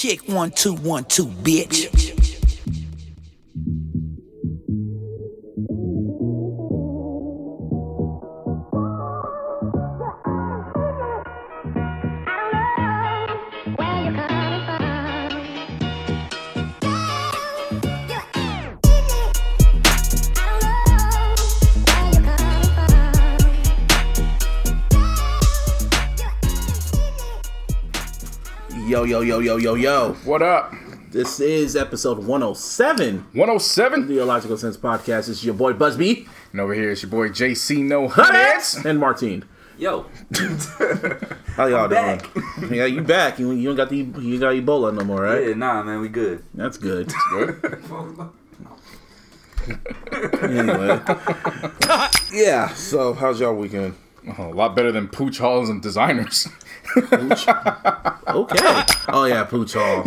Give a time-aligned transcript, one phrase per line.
[0.00, 1.99] Check one, two, one, two, bitch.
[29.10, 30.12] Yo, yo, yo, yo, yo, yo.
[30.24, 30.72] What up?
[31.10, 33.26] This is episode 107.
[33.32, 34.06] 107?
[34.06, 35.26] the Illogical Sense podcast.
[35.26, 38.84] This is your boy Busby And over here is your boy JC No Hunnets.
[38.84, 39.42] and Martine.
[39.78, 40.06] Yo,
[41.56, 42.18] How y'all doing?
[42.18, 42.24] back.
[42.70, 43.40] Yeah, you back.
[43.40, 45.48] You, you don't got the you got Ebola no more, right?
[45.48, 46.44] yeah, nah, man, we good.
[46.54, 47.12] That's good.
[47.32, 47.82] Good.
[50.40, 51.00] anyway.
[52.32, 53.96] yeah, so how's y'all weekend?
[54.38, 56.46] Oh, a lot better than Pooch Halls and Desiigner's.
[56.96, 58.82] Okay.
[59.12, 60.04] Oh yeah, Pooch Hall.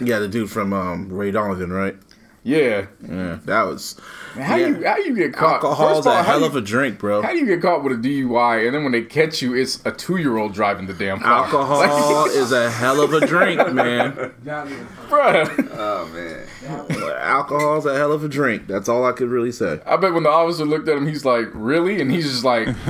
[0.00, 1.96] Yeah, the dude from um, Ray Donovan, right?
[2.42, 2.86] yeah.
[3.08, 3.96] Yeah, that was
[4.34, 4.66] How Yeah.
[4.66, 5.62] you how you get caught?
[5.64, 7.22] alcohol's all, a hell you- of a drink, bro.
[7.22, 9.80] How do you get caught with a DUI and then when they catch you, it's
[9.86, 11.44] a two year old driving the damn car?
[11.44, 14.12] Alcohol is a hell of a drink, man.
[14.44, 15.68] Bruh.
[15.76, 16.46] Oh man,
[17.20, 18.66] Alcohol's a hell of a drink.
[18.66, 19.80] That's all I could really say.
[19.86, 22.66] I bet when the officer looked at him, he's like, "Really?" And he's just like,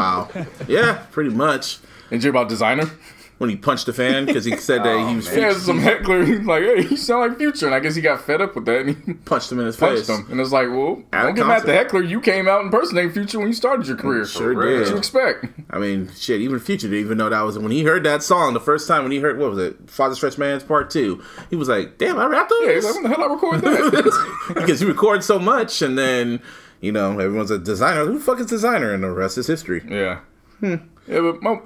[0.00, 0.28] Wow.
[0.68, 1.78] Yeah, pretty much.
[2.10, 2.90] "And you're about Desiigner?"
[3.38, 5.40] When he punched the fan because he said that he was oh, man.
[5.40, 6.26] Yeah, some heckler.
[6.26, 8.66] He's like, "Hey, you sound like Future," and I guess he got fed up with
[8.66, 10.08] that and he punched him in his punched face.
[10.10, 10.26] him.
[10.30, 12.02] And it's like, well, Out don't get mad at the heckler.
[12.02, 14.26] You came out and impersonating Future when you started your career.
[14.26, 14.80] Sure did.
[14.82, 15.46] What you expect?
[15.70, 16.42] I mean, shit.
[16.42, 19.04] Even Future didn't even know that was when he heard that song the first time
[19.04, 21.22] when he heard what was it, Father Stretch My Hands Part Two.
[21.48, 24.48] He was like, "Damn, I rapped Yeah, he's like, when the hell I record that?
[24.54, 26.42] because you record so much, and then
[26.80, 28.04] you know everyone's a designer.
[28.06, 28.94] Who the fuck is Desiigner?
[28.94, 29.82] And the rest is history.
[29.88, 30.20] yeah.
[30.62, 30.78] Yeah,
[31.20, 31.58] but my,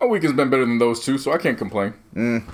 [0.00, 1.94] my weekend's been better than those two, so I can't complain.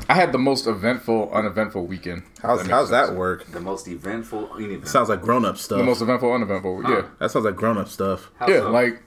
[0.09, 2.23] I had the most eventful, uneventful weekend.
[2.43, 3.47] How's makes how's that work?
[3.51, 4.53] the most eventful.
[4.53, 4.89] Uneventful.
[4.89, 5.79] Sounds like grown up stuff.
[5.79, 6.83] The most eventful, uneventful.
[6.89, 7.07] Yeah.
[7.19, 8.31] that sounds like grown up stuff.
[8.37, 8.71] How Yeah, so?
[8.71, 9.03] like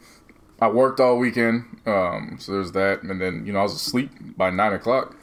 [0.59, 4.09] I worked all weekend, um, so there's that, and then you know I was asleep
[4.35, 5.15] by nine o'clock,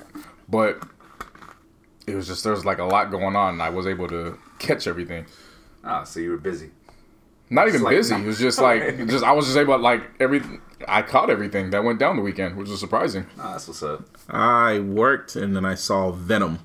[0.48, 0.82] but
[2.06, 4.38] it was just there was like a lot going on, and I was able to
[4.58, 5.26] catch everything.
[5.84, 6.70] ah, so you were busy.
[7.52, 8.14] Not even like- busy.
[8.14, 10.42] It was just like just I was just able to like every
[10.88, 13.26] I caught everything that went down the weekend, which was surprising.
[13.38, 14.04] Ah, that's what's up.
[14.28, 16.58] I worked and then I saw Venom.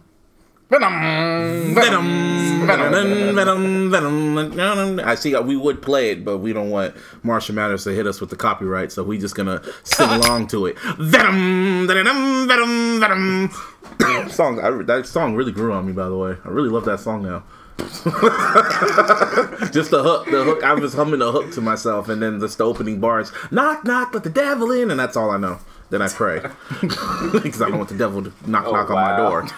[0.70, 3.36] Venom, Venom, Venom.
[3.36, 5.00] Venom, Venom, Venom.
[5.00, 5.34] I see.
[5.40, 6.94] We would play it, but we don't want
[7.24, 10.66] Marshall Mathers to hit us with the copyright, so we just gonna sing along to
[10.66, 10.78] it.
[11.00, 14.30] Venom, Venom, Venom, Venom.
[14.30, 14.60] song.
[14.60, 15.94] I, that song really grew on me.
[15.94, 17.44] By the way, I really love that song now.
[19.72, 20.64] just the hook, the hook.
[20.64, 23.32] I was humming the hook to myself, and then just the opening bars.
[23.52, 25.60] Knock, knock, let the devil in, and that's all I know.
[25.90, 26.42] Then I pray
[26.82, 29.48] because I don't want the devil to knock, Oh, knock on my door.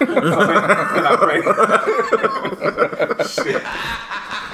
[3.25, 3.61] Shit.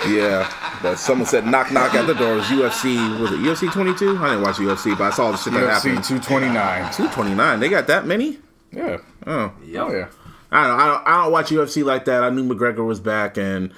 [0.07, 0.47] Yeah,
[0.83, 2.33] but someone said knock knock at the door.
[2.33, 3.19] It was UFC.
[3.19, 4.17] Was it UFC 22?
[4.19, 6.03] I didn't watch UFC, but I saw the shit that UFC happened.
[6.03, 6.83] two twenty nine.
[6.93, 7.59] 229.
[7.59, 8.37] They got that many?
[8.71, 9.87] Yeah, Oh, Yo.
[9.87, 10.07] oh yeah.
[10.51, 10.79] I don't.
[10.79, 11.07] I don't.
[11.07, 12.23] I don't watch UFC like that.
[12.23, 13.71] I knew McGregor was back, and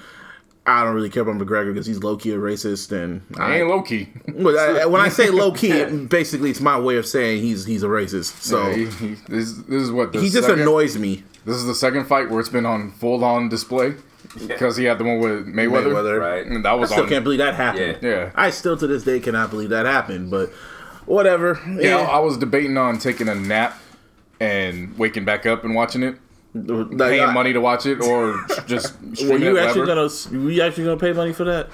[0.66, 2.92] I don't really care about McGregor because he's low key a racist.
[2.92, 4.08] And I I, ain't low key.
[4.28, 7.82] I- when I say low key, it- basically it's my way of saying he's he's
[7.82, 8.42] a racist.
[8.42, 11.24] So he, he, this, this is what the he just second- annoys me.
[11.44, 13.94] This is the second fight where it's been on full on display
[14.46, 15.86] because he had the one with Mayweather.
[15.86, 16.20] Mayweather.
[16.20, 16.44] Right.
[16.46, 17.08] And that I was still on.
[17.08, 17.98] can't believe that happened.
[18.02, 18.08] Yeah.
[18.08, 18.30] Yeah.
[18.34, 20.30] I still to this day cannot believe that happened.
[20.30, 20.50] But
[21.06, 21.58] whatever.
[21.80, 23.78] Yeah, I was debating on taking a nap
[24.40, 26.16] and waking back up and watching it,
[26.54, 29.86] Like, paying I- money to watch it, or just Were you actually whatever.
[29.86, 30.44] gonna?
[30.44, 31.68] Were you actually gonna pay money for that?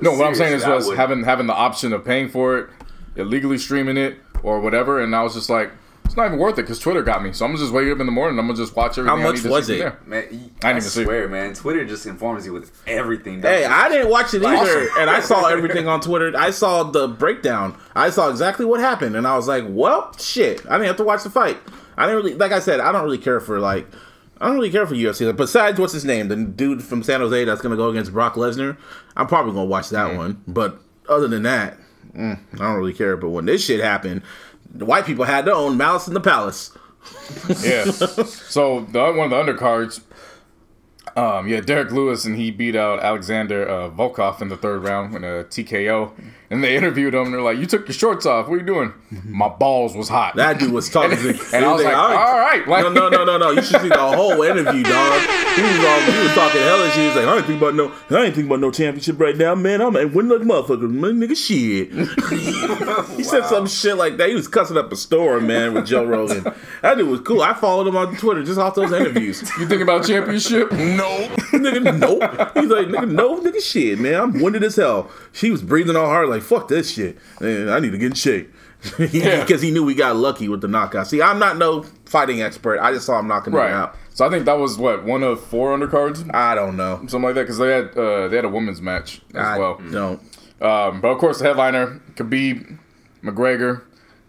[0.00, 2.70] No, what I'm saying is was having having the option of paying for it,
[3.16, 5.70] illegally streaming it or whatever, and I was just like,
[6.04, 7.32] it's not even worth it because Twitter got me.
[7.32, 8.38] So I'm gonna just wake up in the morning.
[8.38, 9.18] I'm gonna just watch everything.
[9.18, 9.78] How I much need to was it?
[9.78, 9.98] there.
[10.06, 11.54] Man, y- I I, didn't even see swear, man.
[11.54, 13.40] Twitter just informs you with everything.
[13.42, 13.70] Hey, it?
[13.70, 15.00] I didn't watch it either, Awesome.
[15.00, 16.32] and I saw everything on Twitter.
[16.36, 17.76] I saw the breakdown.
[17.96, 21.04] I saw exactly what happened, and I was like, "Well, shit." I didn't have to
[21.04, 21.58] watch the fight.
[21.96, 23.86] I didn't really, like I said, I don't really care for like,
[24.40, 25.34] I don't really care for UFC.
[25.36, 28.76] Besides, what's his name, the dude from San Jose that's gonna go against Brock Lesnar.
[29.16, 30.78] I'm probably gonna watch that one, but
[31.08, 31.78] other than that,
[32.14, 33.16] mm, I don't really care.
[33.16, 34.22] But when this shit happened,
[34.72, 36.70] the white people had their own Malice in the Palace.
[37.62, 37.84] Yeah.
[37.90, 40.00] so the one of the undercards,
[41.16, 45.14] um, yeah, Derrick Lewis and he beat out Alexander uh, Volkov in the third round
[45.14, 46.12] in a TKO.
[46.54, 47.24] And and they interviewed him.
[47.26, 48.48] And they're like, "You took your shorts off.
[48.48, 49.36] What are you doing?" Mm-hmm.
[49.36, 50.36] My balls was hot.
[50.36, 51.38] That dude was talking me.
[51.52, 52.66] And I was like, all right.
[52.66, 53.50] Like- no, no, no, no, no.
[53.50, 55.20] You should see the whole interview, dog.
[55.54, 57.00] He was all, he was talking hella shit.
[57.00, 59.36] He was like, I ain't think about no, I ain't think about no championship right
[59.36, 59.80] now, man.
[59.80, 61.90] I'm at win like motherfucker, man, nigga, shit.
[63.16, 64.28] he said some shit like that.
[64.28, 66.44] He was cussing up a store, man, with Joe Rogan.
[66.82, 67.42] That dude was cool.
[67.42, 69.42] I followed him on Twitter just off those interviews.
[69.58, 70.72] you think about championship?
[70.72, 71.28] No.
[71.52, 72.22] nigga, nope.
[72.54, 74.14] He's like, nigga, no, nigga, shit, man.
[74.20, 75.10] I'm winded as hell.
[75.32, 77.18] She was breathing all hard, like, fuck this shit.
[77.40, 78.52] Man, I need to get in shape.
[78.98, 79.56] Because Yeah.
[79.58, 81.06] he knew we got lucky with the knockout.
[81.06, 82.78] See, I'm not no fighting expert.
[82.80, 83.70] I just saw him knocking him Right.
[83.72, 83.96] out.
[84.12, 86.98] So I think that was what one of four undercards, I don't know.
[87.08, 89.80] something like that, because they had uh, they had a women's match as I well.
[89.90, 90.20] don't.
[90.60, 92.78] Um, but of course, the headliner Khabib,
[93.24, 93.82] McGregor.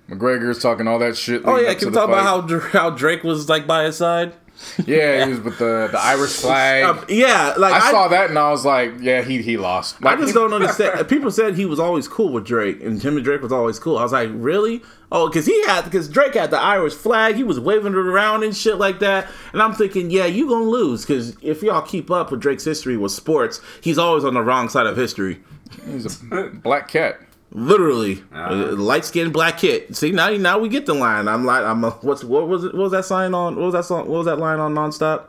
[0.09, 1.41] McGregor's talking all that shit.
[1.45, 3.97] Oh yeah, can to we the talk about how how Drake was like by his
[3.97, 4.33] side?
[4.85, 6.83] Yeah, he was with the the Irish flag.
[6.83, 9.97] Um, yeah, like I saw that and I was like, yeah, he he lost.
[10.03, 11.07] I just don't understand.
[11.09, 13.97] People said he was always cool with Drake, and and Drake was always cool.
[13.97, 14.81] I was like, really?
[15.11, 17.35] Oh, because he had because Drake had the Irish flag.
[17.35, 19.27] He was waving it around and shit like that.
[19.53, 22.97] And I'm thinking, yeah, you gonna lose because if y'all keep up with Drake's history
[22.97, 25.41] with sports, he's always on the wrong side of history.
[25.85, 27.19] he's a black cat.
[27.55, 29.95] Literally, uh, light skinned black kid.
[29.95, 31.29] See now, now we get the line.
[31.29, 32.73] I'm like, I'm a, what's what was it?
[32.73, 33.55] What was that sign on?
[33.55, 34.09] What was that song?
[34.09, 35.27] What was that line on nonstop?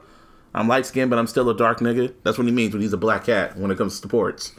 [0.53, 2.13] I'm light skinned, but I'm still a dark nigga.
[2.25, 4.55] That's what he means when he's a black cat when it comes to sports.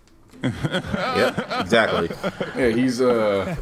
[0.42, 2.08] yep, exactly.
[2.56, 3.54] Yeah, he's uh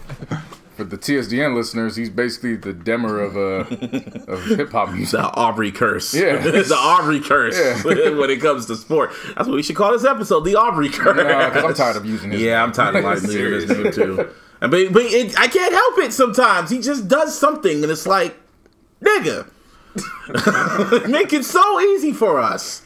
[0.78, 5.20] for the TSDN listeners, he's basically the demer of uh of hip hop music.
[5.20, 6.14] The Aubrey curse.
[6.14, 6.36] Yeah.
[6.38, 9.10] the Aubrey curse when it comes to sport.
[9.36, 11.16] That's what we should call this episode, the Aubrey curse.
[11.16, 12.40] because I'm tired of using this.
[12.40, 14.30] Yeah, I'm tired of like using his name too.
[14.60, 16.70] And but, but it, I can't help it sometimes.
[16.70, 18.36] He just does something, and it's like,
[19.02, 19.50] nigga,
[21.08, 22.82] make it so easy for us.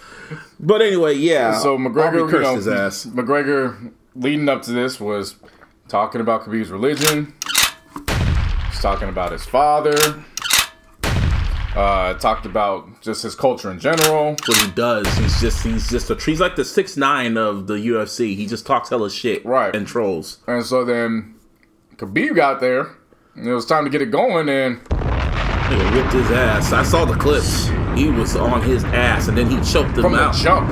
[0.59, 1.59] But anyway, yeah.
[1.59, 3.05] So McGregor, you cursed know, his ass.
[3.05, 5.37] McGregor leading up to this was
[5.88, 7.35] talking about Khabib's religion.
[8.82, 9.94] Talking about his father.
[11.76, 14.32] Uh, talked about just his culture in general.
[14.44, 17.75] What he does, he's just he's just a he's like the six nine of the
[17.75, 18.34] UFC.
[18.34, 19.75] He just talks hella shit, Right.
[19.75, 20.38] and trolls.
[20.49, 21.37] And so then
[21.96, 22.96] Khabib got there.
[23.37, 26.73] And it was time to get it going, and Nigga whipped his ass.
[26.73, 27.69] I saw the clips.
[27.97, 30.69] He was on his ass, and then he choked him from the out jump,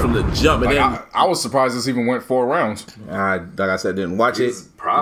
[0.00, 0.62] from the jump.
[0.64, 2.86] And like, then, I, I was surprised this even went four rounds.
[3.10, 4.54] I, like I said, didn't watch it.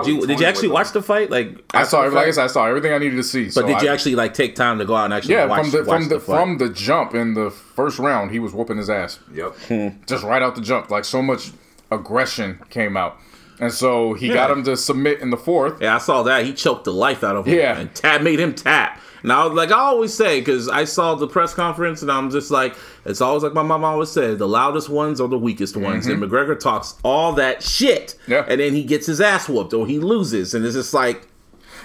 [0.03, 1.29] Did you, did you actually watch the fight?
[1.29, 2.35] Like I saw, every- like I fight?
[2.35, 3.49] said, I saw everything I needed to see.
[3.49, 5.61] So But did you actually like take time to go out and actually Yeah, watch,
[5.61, 6.35] from the watch from the, fight?
[6.35, 9.19] from the jump in the first round, he was whooping his ass.
[9.33, 9.55] Yep.
[9.67, 9.87] Hmm.
[10.05, 10.89] just right out the jump.
[10.91, 11.51] Like so much
[11.91, 13.17] aggression came out,
[13.59, 14.33] and so he Yeah.
[14.35, 15.81] got him to submit in the fourth.
[15.81, 16.45] Yeah, I saw that.
[16.45, 17.57] He choked the life out of him.
[17.57, 17.77] Yeah.
[17.79, 18.99] And tap made him tap.
[19.23, 22.29] And I was like, I always say, because I saw the press conference and I'm
[22.29, 22.75] just like,
[23.05, 26.07] it's always like my mom always said, the loudest ones are the weakest ones.
[26.07, 28.15] And McGregor talks all that shit.
[28.23, 28.31] Mm-hmm.
[28.31, 28.45] Yeah.
[28.47, 30.53] And then he gets his ass whooped or he loses.
[30.53, 31.27] And it's just like,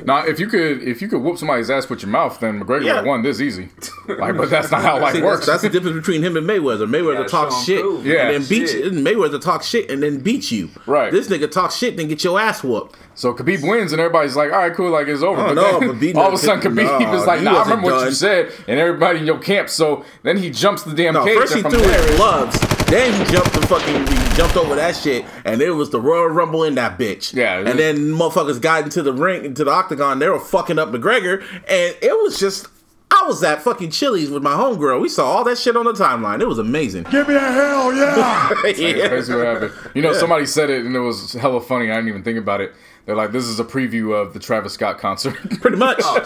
[0.04, 2.84] Now, if you could if you could whoop somebody's ass with your mouth, then McGregor
[2.84, 2.92] Yeah.
[2.92, 3.68] would have won this easy.
[4.08, 5.46] Like, but that's not how life see, works.
[5.46, 6.88] that's, that's the difference between him and Mayweather.
[6.88, 7.84] Mayweather Yeah, talks shit.
[8.04, 8.26] Yeah.
[8.28, 8.92] and then beat Shit.
[8.92, 9.00] you.
[9.00, 10.68] Mayweather talks shit and then beat you.
[10.86, 11.12] Right.
[11.12, 12.96] This nigga talks shit and then get your ass whooped.
[13.14, 15.78] So Khabib wins, and everybody's like, "All right, cool, like it's over." Oh, but no,
[15.80, 17.58] then but beating all of a sudden, kid- Khabib no, is like, he "Nah, I
[17.58, 19.68] wasn't remember what you said," and everybody in your camp.
[19.68, 21.38] So then he jumps the damn No, cage.
[21.38, 24.56] first he and threw from there, his gloves, then he jumped the fucking, he jumped
[24.56, 27.34] over that shit, and it was the Royal Rumble in that bitch.
[27.34, 30.90] Yeah, and then motherfuckers got into the ring, into the octagon, they were fucking up
[30.90, 32.66] McGregor, and it was just,
[33.10, 35.00] I was at fucking Chili's with my homegirl.
[35.00, 36.40] We saw all that shit on the timeline.
[36.40, 37.04] It was amazing.
[37.04, 38.50] Give me a hell yeah.
[38.76, 39.08] yeah.
[39.08, 39.72] Basically what happened.
[39.94, 41.90] You know, somebody said it, and it was hella funny.
[41.90, 42.74] I didn't even think about it.
[43.06, 46.00] They're like, "This is a preview of the Travis Scott concert." Pretty much.
[46.02, 46.20] Oh.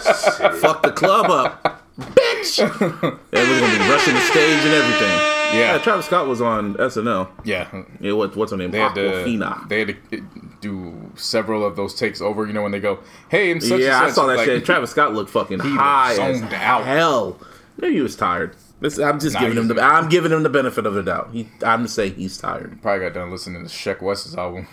[0.61, 1.83] Fuck the club up.
[1.99, 2.59] Bitch!
[3.33, 5.19] Everyone's gonna be rushing the stage and everything.
[5.59, 5.77] Yeah.
[5.79, 7.27] Travis Scott was on SNL.
[7.43, 7.67] yeah,
[7.99, 8.71] Yeah, what, what's her name?
[8.71, 9.23] they had to
[9.67, 10.21] they had to uh,
[10.61, 12.45] do several of those takes over.
[12.45, 14.63] You know, when they go, "Hey," and such yeah, and I saw that like, shit.
[14.65, 16.85] Travis Scott looked fucking He high as zoned out.
[16.85, 17.39] hell.
[17.77, 18.55] Maybe he was tired.
[18.81, 19.81] This, I'm just Nah, giving he him the.
[19.81, 21.31] I'm giving him the benefit of the doubt.
[21.33, 22.81] He, I'm just saying he's tired.
[22.81, 24.67] Probably got done listening to Sheck Wes's album.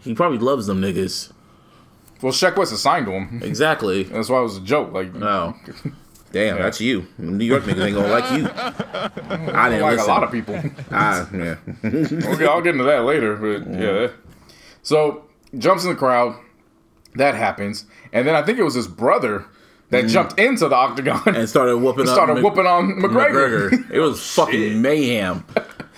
[0.00, 1.30] He probably loves them niggas.
[2.22, 3.40] Well, Sheck Wes assigned to him.
[3.42, 4.02] Exactly.
[4.04, 4.92] That's why it was a joke.
[4.92, 5.56] Like, No.
[6.32, 7.06] Damn, that's you.
[7.18, 8.48] New York niggas ain't gonna like you.
[9.54, 10.10] I didn't like listen.
[10.10, 10.58] a lot of people.
[10.90, 11.56] Ah, yeah.
[11.84, 13.36] okay, I'll get into that later.
[13.36, 14.08] But yeah.
[14.82, 15.24] So
[15.58, 16.34] jumps in the crowd.
[17.16, 19.44] That happens, and then I think it was his brother
[19.90, 21.36] that jumped into the octagon Mm.
[21.40, 22.08] And started whooping.
[22.08, 23.68] up started whooping on McGregor.
[23.70, 23.90] McGregor.
[23.90, 25.44] It was fucking mayhem.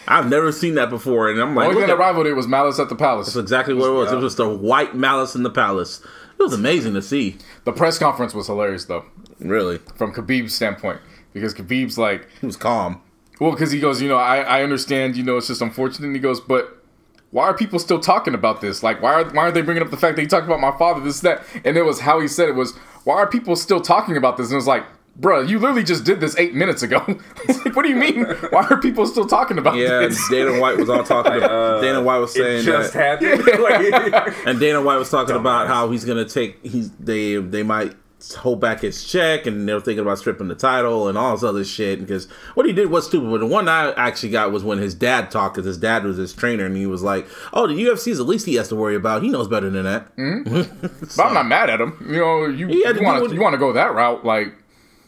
[0.06, 2.26] I've never seen that before, and I'm like, the Only look thing that at- rivaled
[2.26, 3.26] it was Malice at the Palace.
[3.26, 4.12] that's exactly what it was.
[4.12, 6.00] It was just a white malice in the palace.
[6.38, 7.37] It was amazing to see.
[7.64, 9.04] The press conference was hilarious though,
[9.38, 11.00] Really, from Khabib's standpoint,
[11.32, 13.00] because Khabib's like, he was calm.
[13.40, 16.06] well, because he goes, you know, I, I understand, you know, it's just unfortunate.
[16.06, 16.82] And he goes, but
[17.30, 18.82] why are people still talking about this?
[18.82, 20.76] Like, why are why aren't they bringing up the fact that he talked about my
[20.78, 22.76] father, this that, and it was how he said it was.
[23.04, 24.46] Why are people still talking about this?
[24.46, 24.84] And it was like,
[25.18, 27.04] bruh, you literally just did this eight minutes ago.
[27.64, 28.25] Like, what do you mean?
[28.50, 29.83] Why are people still talking about it?
[29.83, 30.28] Yeah, and this?
[30.30, 31.80] Dana White was all talking about.
[31.83, 33.44] Dana White was It saying just that, happened.
[33.62, 35.68] Like, and Dana White was talking about Dumbass.
[35.68, 36.62] how he's gonna take.
[36.64, 37.94] He's they they might
[38.37, 41.64] hold back his check, and they're thinking about stripping the title and all this other
[41.64, 42.00] shit.
[42.00, 43.30] Because what he did was stupid.
[43.30, 46.16] But the one I actually got was when his dad talked, because his dad was
[46.16, 48.76] his trainer, and he was like, "Oh, the UFC is the least he has to
[48.76, 49.23] worry about.
[49.23, 50.87] He knows better than that." Mm-hmm.
[51.16, 51.97] But I'm not mad at him.
[52.09, 54.25] You know, you He had to you want to you want to go that route,
[54.25, 54.54] like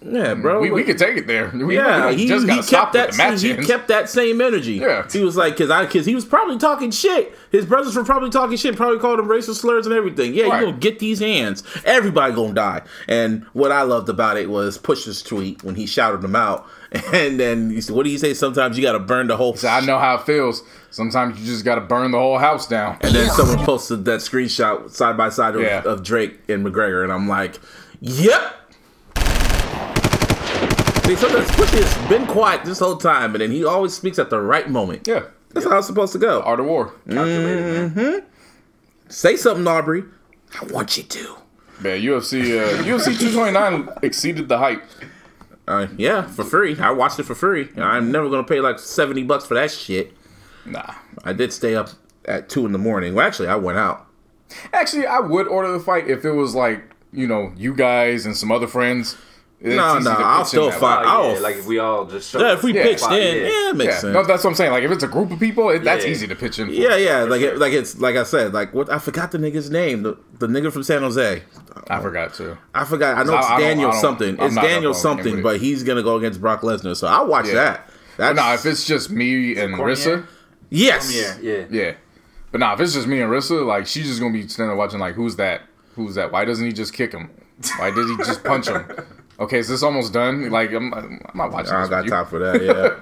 [0.02, 0.60] Yeah, mm, bro.
[0.60, 1.48] we, we could take it there.
[1.54, 3.66] We, Yeah, we he, just he gotta kept that match he ends.
[3.66, 4.74] kept that same energy.
[4.74, 5.08] Yeah.
[5.10, 7.34] he was like, because I because he was probably talking shit.
[7.50, 8.76] His brothers were probably talking shit.
[8.76, 10.34] Probably called him racist slurs and everything.
[10.34, 10.60] Yeah, Right.
[10.60, 11.62] you gonna get these hands.
[11.84, 12.82] Everybody gonna die.
[13.08, 16.66] And what I loved about it was Push's tweet when he shouted them out.
[17.12, 18.32] And then he said, what do you say?
[18.32, 19.56] Sometimes you gotta burn the whole.
[19.56, 20.62] So I know how it feels.
[20.90, 22.96] Sometimes you just got to burn the whole house down.
[23.02, 25.82] And then someone posted that screenshot side by side of, Yeah.
[25.84, 27.58] of Drake and McGregor, and I'm like,
[28.00, 28.54] yep.
[31.06, 34.28] See, sometimes Push has been quiet this whole time, and then he always speaks at
[34.28, 35.06] the right moment.
[35.06, 36.42] Yeah, That's how it's supposed to go.
[36.42, 36.94] art of war.
[37.08, 38.22] calculated, man.
[39.08, 40.02] Say something, Aubrey.
[40.60, 41.36] I want you to.
[41.80, 44.82] Man, UFC uh, UFC 229 exceeded the hype.
[45.68, 46.76] Uh, yeah, for free.
[46.78, 47.68] I watched it for free.
[47.76, 50.12] I'm never gonna pay like seventy bucks for that shit.
[50.64, 50.94] Nah.
[51.24, 51.90] I did stay up
[52.24, 53.14] at two in the morning.
[53.14, 54.06] Well, actually, I went out.
[54.72, 56.82] Actually, I would order the fight if it was like
[57.12, 59.16] you know you guys and some other friends.
[59.58, 61.00] It's No, easy no, I'll still fight.
[61.00, 61.06] way.
[61.06, 63.00] I- Oh, I'll- yeah, like if we all just show Yeah, if we Yeah, pitched
[63.04, 63.42] fine, in, yeah.
[63.42, 64.12] yeah, it makes Yeah, sense.
[64.14, 64.70] no, that's what I'm saying.
[64.70, 66.10] Like if it's a group of people, it, that's Yeah.
[66.10, 66.66] easy to pitch in.
[66.66, 66.72] For.
[66.74, 69.70] yeah, yeah, like it, like it's like I said, like what I forgot the nigga's
[69.70, 71.42] name, the the nigga from San Jose.
[71.88, 72.58] I forgot to.
[72.74, 73.16] I forgot.
[73.16, 74.40] I know I- it's I don't- Daniel I don't- something.
[74.40, 76.94] I'm It's Daniel something, but he's gonna go against Brock Lesnar.
[76.94, 77.54] So I'll watch Yeah.
[77.54, 77.88] that.
[78.18, 79.94] That's But nah, if it's just me and Cormier?
[79.94, 80.22] Rissa,
[80.70, 81.64] yes, Yeah, yeah.
[81.70, 81.92] yeah.
[82.52, 85.00] But nah, if it's just me and Rissa, like she's just gonna be standing watching.
[85.00, 85.62] Like, who's that?
[85.96, 86.30] Who's that?
[86.30, 87.30] Why doesn't he just kick him?
[87.78, 88.84] Why did he just punch him?
[89.38, 90.50] Okay, is this almost done?
[90.50, 91.74] Like, I'm, I'm not watching.
[91.74, 92.62] I got time for that.
[92.62, 93.00] Yeah,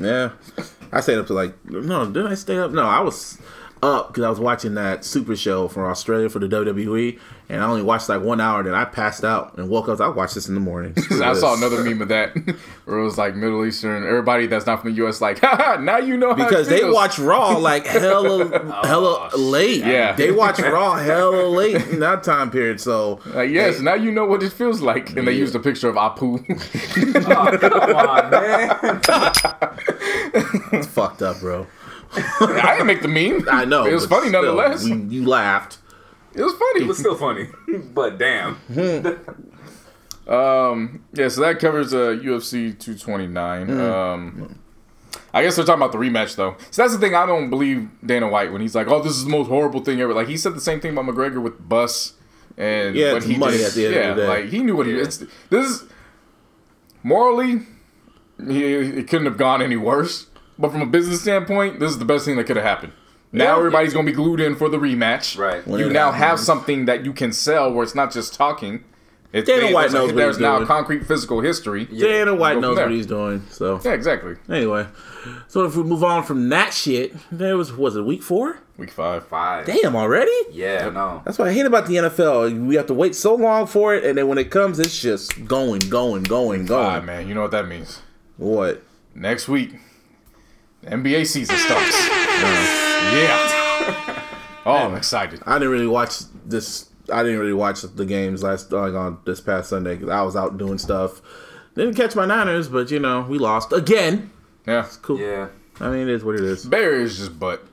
[0.00, 0.64] yeah.
[0.90, 2.10] I stayed up to like no.
[2.10, 2.72] Did I stay up?
[2.72, 3.38] No, I was
[3.82, 7.18] up because I was watching that Super Show from Australia for the WWE,
[7.48, 8.62] and I only watched like one hour.
[8.62, 10.00] Then I passed out and woke up.
[10.00, 10.94] I watched this in the morning.
[11.10, 12.36] I saw another meme of that
[12.84, 14.06] where it was like Middle Eastern.
[14.06, 15.20] Everybody that's not from the U.S.
[15.20, 18.86] like, Haha, now you know how it because they feels." watch Raw like hella oh,
[18.86, 19.84] hella late.
[19.84, 20.12] Yeah.
[20.12, 22.80] they watch Raw hella late in that time period.
[22.80, 25.16] So Like, yes, now you know what it feels like.
[25.16, 26.44] And they used a picture of Apu.
[27.28, 29.00] Oh, come on, man.
[30.72, 31.66] it's fucked up, bro.
[32.40, 33.46] I didn't make the meme.
[33.50, 34.84] I know It was funny still, nonetheless.
[34.84, 35.78] we- you laughed.
[36.34, 36.82] it was funny.
[36.84, 37.48] It was still funny,
[37.94, 38.56] but damn.
[40.26, 43.66] Um, yeah, so that covers uh, UFC 229.
[43.68, 43.80] Mm.
[43.80, 44.58] Um,
[45.32, 46.54] I guess they're talking about the rematch though.
[46.70, 47.14] So that's the thing.
[47.14, 50.00] I don't believe Dana White when he's like, "Oh, this is the most horrible thing
[50.02, 52.12] ever." Like he said the same thing about McGregor with Bus
[52.58, 53.66] and Yeah, what he money did.
[53.68, 54.28] at the end yeah, of the day.
[54.28, 54.96] like he knew what he.
[54.96, 55.02] Yeah.
[55.04, 55.84] It's this is
[57.02, 57.60] morally,
[58.46, 60.26] he, it couldn't have gone any worse.
[60.58, 62.92] But from a business standpoint, this is the best thing that could have happened.
[63.32, 63.56] Now Yeah.
[63.58, 65.38] everybody's gonna be glued in for the rematch.
[65.38, 65.66] Right.
[65.66, 68.84] When You it now have something that you can sell where it's not just talking.
[69.30, 70.66] It's Dana they- White there's a- knows what There's he's now doing.
[70.66, 71.84] concrete physical history.
[71.84, 73.42] Dana White Go from knows what he's doing.
[73.50, 74.36] So Yeah, exactly.
[74.48, 74.86] anyway,
[75.48, 78.56] so if we move on from that shit, there was was it week four?
[78.78, 79.26] Week five.
[79.26, 79.66] Five.
[79.66, 80.32] Damn, already?
[80.50, 81.20] Yeah, no.
[81.26, 82.48] That's what I hate about the NFL.
[82.66, 85.44] We have to wait so long for it, and then when it comes, it's just
[85.46, 86.86] going, going, going, going.
[86.86, 88.00] Ah, man, you know what that means.
[88.38, 88.82] What?
[89.14, 89.78] Next week, the
[90.88, 92.08] NBA season starts.
[92.08, 93.54] yeah.
[94.66, 95.40] Oh, I'm excited.
[95.46, 96.90] I didn't really watch this.
[97.10, 100.36] I didn't really watch the games last like on this past Sunday because I was
[100.36, 101.22] out doing stuff.
[101.74, 104.30] Didn't catch my Niners, but you know we lost again.
[104.66, 104.84] Yeah.
[104.84, 105.18] It's cool.
[105.18, 105.48] Yeah.
[105.80, 106.66] I mean, it is what it is.
[106.66, 107.64] Barry is just butt.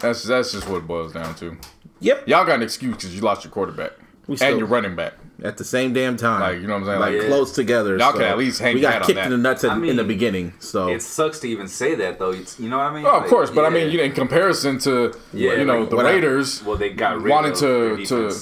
[0.00, 1.56] That's that's just what it boils down to.
[2.00, 2.28] Yep.
[2.28, 3.92] Y'all got an excuse because you lost your quarterback
[4.26, 5.14] We still- and your running back.
[5.44, 6.40] At the same damn time.
[6.40, 7.00] Like you know what I'm saying?
[7.00, 7.28] like Like, Yeah.
[7.28, 7.96] close together.
[7.98, 9.24] Y'all so can at least hang We got hat on kicked that.
[9.26, 10.52] in the nuts in, I in the beginning.
[10.60, 12.30] So It sucks to even say that though.
[12.30, 13.04] It's, you know what I mean?
[13.06, 15.80] oh, of Like, course, but I mean, you know, in comparison to Yeah, you know
[15.80, 18.32] like, the what I- Raiders well, they got rid wanted of to to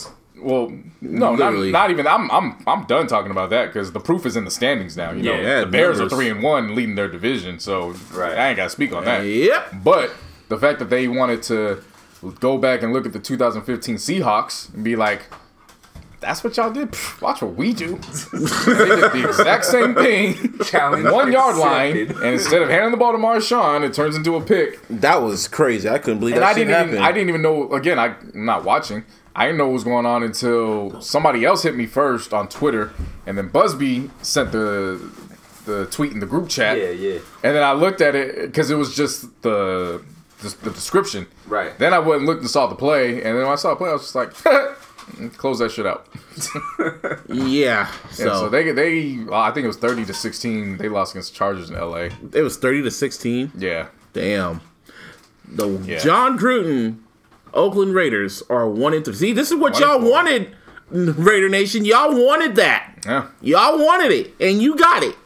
[0.43, 4.27] well no not, not even I'm I'm I'm done talking about that because the proof
[4.27, 5.13] is in the standings now.
[5.13, 6.13] You know Yeah, the Bears numbers.
[6.13, 8.37] are three and one leading their division, so Right.
[8.37, 9.21] I ain't got to speak on that.
[9.25, 9.73] yep.
[9.83, 10.11] But
[10.49, 11.83] the fact that they wanted to
[12.41, 15.23] go back and look at the 2015 Seahawks and be like,
[16.21, 16.93] that's what y'all did.
[16.93, 17.97] Pff, watch what we do.
[17.97, 20.59] they did the exact same thing.
[20.65, 24.37] Challenge One yard line, and instead of handing the ball to Marshawn, it turns into
[24.37, 24.81] a pick.
[24.89, 25.89] That was crazy.
[25.89, 26.93] I couldn't believe And that I didn't happened.
[26.95, 27.73] even I didn't even know.
[27.73, 29.05] Again, I, I'm not watching.
[29.35, 32.93] I didn't know what was going on until somebody else hit me first on Twitter,
[33.27, 35.01] and then Busby sent the
[35.67, 36.79] the tweet in the group chat.
[36.79, 37.19] Yeah, yeah.
[37.45, 40.03] And then I looked at it because it was just the
[40.43, 41.27] the, the description.
[41.47, 41.79] Right.
[41.79, 43.77] Then I went and looked and saw the play, and then when I saw the
[43.77, 44.33] play, I was just like,
[45.37, 46.07] close that shit out.
[47.29, 47.91] Yeah.
[48.11, 50.77] So, So, so they they well, I think it was thirty to sixteen.
[50.79, 52.11] They lost against the Chargers in L.A.
[52.33, 53.53] it was 30 to 16.
[53.57, 53.89] Yeah.
[54.13, 54.61] Damn.
[55.47, 55.99] The Yeah.
[55.99, 56.99] Jon Gruden
[57.55, 59.33] Oakland Raiders are one into see.
[59.33, 60.55] This is what One y'all wanted,
[60.91, 61.85] Raider Nation.
[61.85, 62.99] Y'all wanted that.
[63.05, 63.29] Yeah.
[63.41, 65.17] Y'all wanted it, and you got it.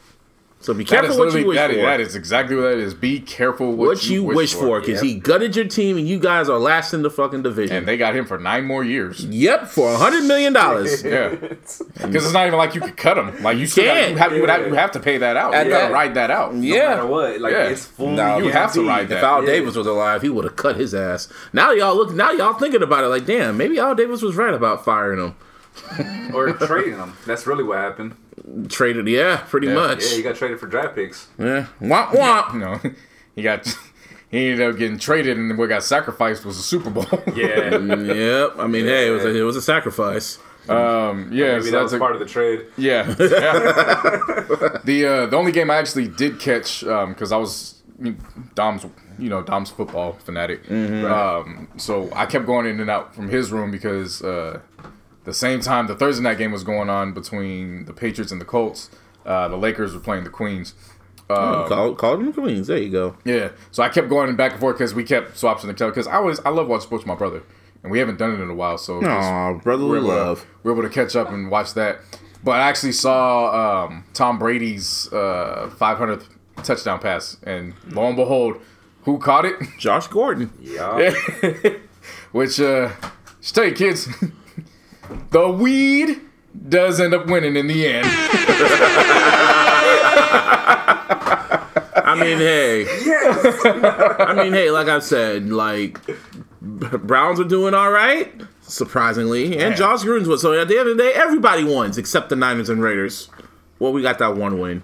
[0.65, 1.75] So be careful what you wish that for.
[1.75, 2.95] is, that is exactly what that is.
[2.95, 6.49] Be careful what, what you, wish for, because he gutted your team, and you guys
[6.49, 7.77] are last in the fucking division.
[7.77, 9.23] And they got him for nine more years.
[9.25, 11.03] yep, for a hundred million dollars.
[11.15, 13.43] Yeah, because it's not even like you could cut him.
[13.43, 13.99] Like you still can't.
[13.99, 15.53] gotta, you, have, you, would have, you have to pay that out.
[15.53, 16.55] At you gotta ride that out.
[16.55, 16.89] No yeah.
[16.95, 17.67] matter what, like Yeah.
[17.69, 19.19] it's fully No, you have to ride that.
[19.19, 19.51] If Al Yeah.
[19.51, 21.27] Davis was alive, he would have cut his ass.
[21.53, 22.11] Now y'all look.
[22.11, 25.35] Now y'all thinking about it like, damn, maybe Al Davis was right about firing him.
[26.33, 27.13] or trading him.
[27.27, 28.15] That's really what happened.
[28.69, 29.73] Traded, yeah, pretty Yeah.
[29.75, 30.03] much.
[30.03, 31.27] Yeah, he got traded for draft picks.
[31.39, 32.53] Yeah, womp womp.
[32.53, 32.79] You know,
[33.35, 33.65] he got
[34.29, 37.05] he ended up getting traded, and what got sacrificed was the Super Bowl.
[37.35, 38.51] Yeah, yep.
[38.59, 40.37] I mean, hey, it was a, it was a sacrifice.
[40.67, 42.65] um, yeah, maybe so that that's was a, part of the trade.
[42.77, 43.07] Yeah.
[43.07, 43.15] yeah.
[44.83, 48.17] the uh, the only game I actually did catch because I was I mean,
[48.55, 48.85] Dom's
[49.17, 50.69] you know Dom's football fanatic.
[50.69, 54.59] Um, so I kept going in and out from his room because uh,
[55.25, 58.45] the same time the Thursday night game was going on between the Patriots and the
[58.45, 58.89] Colts.
[59.25, 60.73] Uh, the Lakers were playing the Queens.
[61.29, 62.67] Um, call, call them the Queens.
[62.67, 63.17] There you go.
[63.25, 66.15] Yeah, so I kept going back and forth because we kept swapping the because I
[66.17, 67.41] always I love watching sports with my brother,
[67.81, 68.77] and we haven't done it in a while.
[68.77, 70.41] So just- Aw, brotherly we're love.
[70.41, 71.99] To, we're able to catch up and watch that.
[72.43, 76.27] But I actually saw um, Tom Brady's uh, 500th
[76.63, 78.61] touchdown pass, and lo and behold,
[79.05, 79.55] who caught it?
[79.79, 80.53] Josh Gordon.
[80.61, 81.11] Yeah.
[82.31, 82.91] Which, uh,
[83.41, 84.07] just tell you kids,
[85.31, 86.19] the weed
[86.69, 88.07] does end up winning in the end.
[92.07, 92.85] I mean, hey.
[94.23, 94.69] I mean, hey.
[94.71, 95.99] Like I've said, like
[96.61, 98.31] Browns are doing all right,
[98.61, 99.75] surprisingly, and.
[99.75, 100.41] Josh Gruden's was.
[100.41, 103.29] So at the end of the day, everybody wins except the Niners and Raiders.
[103.79, 104.83] Well, we got that one win,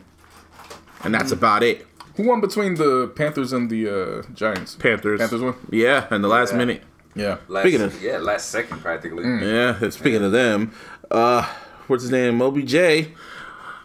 [1.03, 1.85] and that's about it.
[2.17, 4.75] Who won between the Panthers and the uh, Giants?
[4.75, 5.19] Panthers.
[5.19, 5.55] Panthers won.
[5.71, 6.57] Yeah, in the last Yeah.
[6.57, 6.83] minute.
[7.15, 7.37] Yeah.
[7.47, 9.23] Last, Speaking of- yeah, last second practically.
[9.23, 10.73] Yeah, and speaking of them,
[11.09, 11.43] uh,
[11.87, 12.41] what's his name?
[12.41, 13.09] OBJ.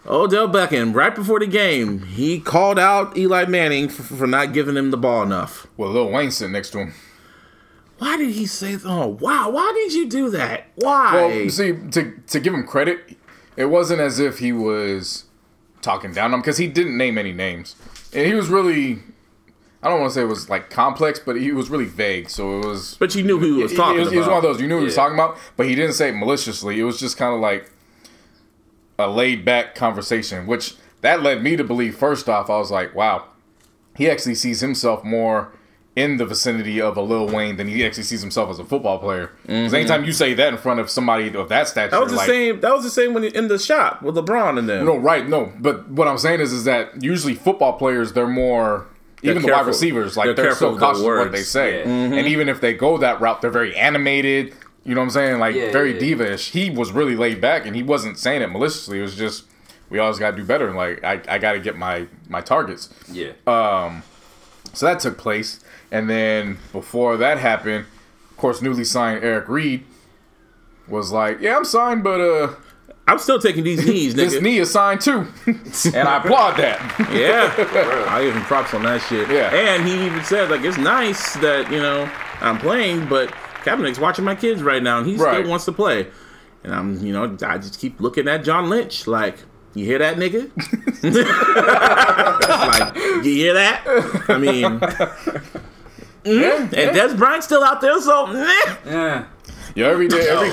[0.09, 4.77] Odell Beckham, right before the game, he called out Eli Manning for, for not giving
[4.77, 5.67] him the ball enough.
[5.77, 6.95] Well, Lil Wayne sitting next to him.
[7.99, 10.67] Why did he say, oh, wow, why did you do that?
[10.77, 11.15] Why?
[11.15, 13.17] Well, you see, to to give him credit,
[13.57, 15.25] it wasn't as if he was
[15.83, 17.75] talking down on him because he didn't name any names,
[18.13, 18.99] and he was really.
[19.87, 22.29] I don't want to say it was like complex, but he was really vague.
[22.29, 22.97] So it was.
[22.99, 24.17] but you knew who he was talking it was, about.
[24.17, 25.95] it was one of those you knew what he was talking about, but he didn't
[25.95, 26.81] say it maliciously.
[26.81, 27.71] It was just kind of like
[28.99, 31.97] a laid back conversation, which that led me to believe.
[31.97, 33.27] First off, I was like, wow,
[33.95, 35.53] he actually sees himself more
[35.97, 38.99] in the vicinity of a Lil Wayne than he actually sees himself as a football
[38.99, 39.31] player.
[39.43, 39.75] Because mm-hmm.
[39.75, 42.27] anytime you say that in front of somebody of that stature, That was the like,
[42.27, 42.61] same.
[42.61, 44.85] That was the same when he, in the shop with LeBron and them.
[44.85, 45.53] no, right, no.
[45.59, 48.87] But what I'm saying is, is that usually football players, they're more.
[49.31, 51.89] Even the wide receivers, like They're they're, so cautious of what they say, Yeah.
[51.91, 54.55] and even if they go that route, they're very animated.
[54.85, 55.39] You know what I'm saying?
[55.41, 55.99] Like Yeah, very yeah.
[56.01, 56.51] diva-ish.
[56.51, 58.99] He was really laid back, and he wasn't saying it maliciously.
[59.01, 59.45] It was just
[59.91, 60.67] we always got to do better.
[60.69, 62.89] And Like I, I got to get my my targets.
[63.11, 63.33] Yeah.
[63.47, 64.03] Um.
[64.73, 65.61] So that took place,
[65.91, 67.87] and then before that happened,
[68.31, 69.85] of course, newly signed Eric Reid
[70.87, 72.55] was like, "Yeah, I'm signed, but uh,
[73.09, 74.31] I'm still taking these knees, nigga.
[74.31, 76.81] this knee is signed too," and I applaud that.
[77.13, 77.55] Yeah,
[78.11, 79.29] I give him props on that shit.
[79.31, 79.55] Yeah.
[79.55, 83.31] and he even said like it's nice that you know I'm playing, but
[83.65, 85.39] Kaepernick's watching my kids right now, and he Right.
[85.39, 86.09] still wants to play.
[86.65, 89.37] And I'm, you know, I just keep looking at John Lynch like,
[89.75, 90.51] you hear that, nigga?
[92.49, 93.83] like, you hear that?
[94.29, 94.65] I mean,
[96.25, 98.33] mm, and Dez Bryant's still out there, so.
[98.85, 99.27] Yeah.
[99.77, 100.49] Yo, every day, every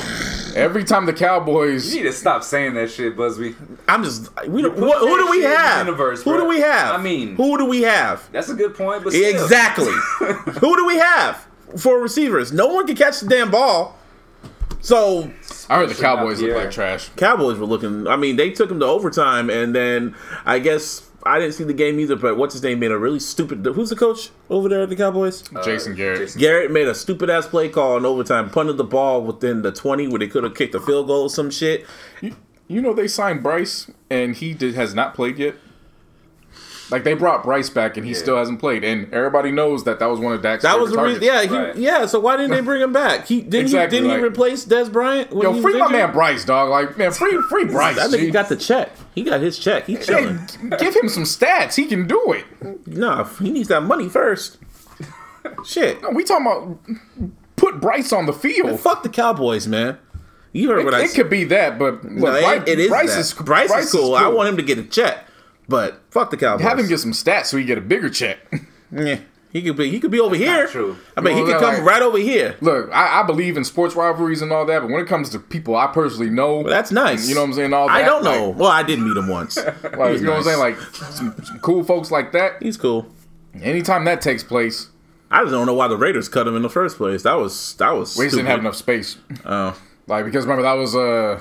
[0.56, 3.56] every time the Cowboys, You need to stop saying that shit, Busby.
[3.88, 5.86] I'm just, we don't, put who do we shit in the have?
[5.86, 6.42] universe, who bro.
[6.42, 7.00] do we have?
[7.00, 8.30] I mean- who do we have?
[8.32, 9.30] That's a good point, but still.
[9.44, 9.92] Exactly.
[10.60, 11.46] Who do we have
[11.78, 12.52] for receivers?
[12.52, 13.98] No one can catch the damn ball.
[14.82, 15.32] So
[15.70, 17.10] I heard the Cowboys look like trash.
[17.16, 18.06] Cowboys were looking.
[18.08, 21.74] I mean, they took them to overtime, and then I guess I didn't see the
[21.74, 22.16] game either.
[22.16, 23.66] But what's his name made a really stupid.
[23.66, 25.44] Who's the coach over there at the Cowboys?
[25.56, 26.20] Uh, Jason Garrett.
[26.20, 29.72] Jason- Garrett made a stupid ass play call in overtime, punted the ball within the
[29.72, 31.86] twenty where they could have kicked a field goal or some shit.
[32.22, 32.36] You,
[32.68, 35.56] you know they signed Bryce and he did, has not played yet.
[36.94, 38.18] Like they brought Bryce back and he Yeah.
[38.20, 40.64] still hasn't played, and everybody knows that that was one of Dak's.
[40.64, 41.28] That was the favorite reason.
[41.28, 41.52] targets.
[41.52, 41.76] Yeah, he, Right.
[41.76, 42.06] yeah.
[42.06, 43.26] So why didn't they bring him back?
[43.28, 43.62] He didn't.
[43.66, 45.32] Exactly, he, didn't like- he replace Dez Bryant?
[45.34, 46.70] when Yo, he free was my man Bryce, dog.
[46.70, 47.98] Like man, free free Bryce.
[47.98, 48.92] I think he got the check.
[49.16, 49.86] He got his check.
[49.88, 50.38] He's chilling.
[50.38, 51.76] Hey, give him some stats.
[51.76, 52.46] He can do it.
[52.88, 54.58] Nah, he needs that money first.
[55.66, 56.02] Shit.
[56.02, 56.80] No, we talking about
[57.56, 58.80] put Bryce on the field.
[58.80, 59.98] Fuck the Cowboys, man.
[60.52, 61.14] You heard It, what I it said.
[61.20, 63.20] It could be that, but No, look, it- Bryce, it is Bryce that.
[63.20, 64.16] is Bryce, is cool.
[64.16, 65.26] I want him to get a check,
[65.68, 66.66] but fuck the Cowboys.
[66.66, 68.38] have him get some stats so he get a bigger check.
[68.92, 69.20] Yeah,
[69.52, 69.90] he could be.
[69.90, 70.68] He could be over here.
[70.68, 70.98] true.
[71.18, 72.56] I mean, he could come like- right over here.
[72.62, 75.40] Look, I, I believe in sports rivalries and all that, but when it comes to
[75.40, 77.28] people I personally know, Well, that's nice.
[77.28, 77.74] You know what I'm saying?
[77.74, 78.50] All I don't like- know.
[78.50, 79.58] well, I did meet him once.
[79.84, 80.60] Like, was you know what I'm saying?
[80.60, 82.62] Like some, some cool folks like that.
[82.62, 83.08] he's cool.
[83.62, 84.90] Anytime that takes place,
[85.32, 87.24] I just don't know why the Raiders cut him in the first place.
[87.24, 88.16] That was that was.
[88.18, 89.18] we didn't have enough space.
[89.46, 89.76] Oh,
[90.08, 91.40] Like because remember that was uh,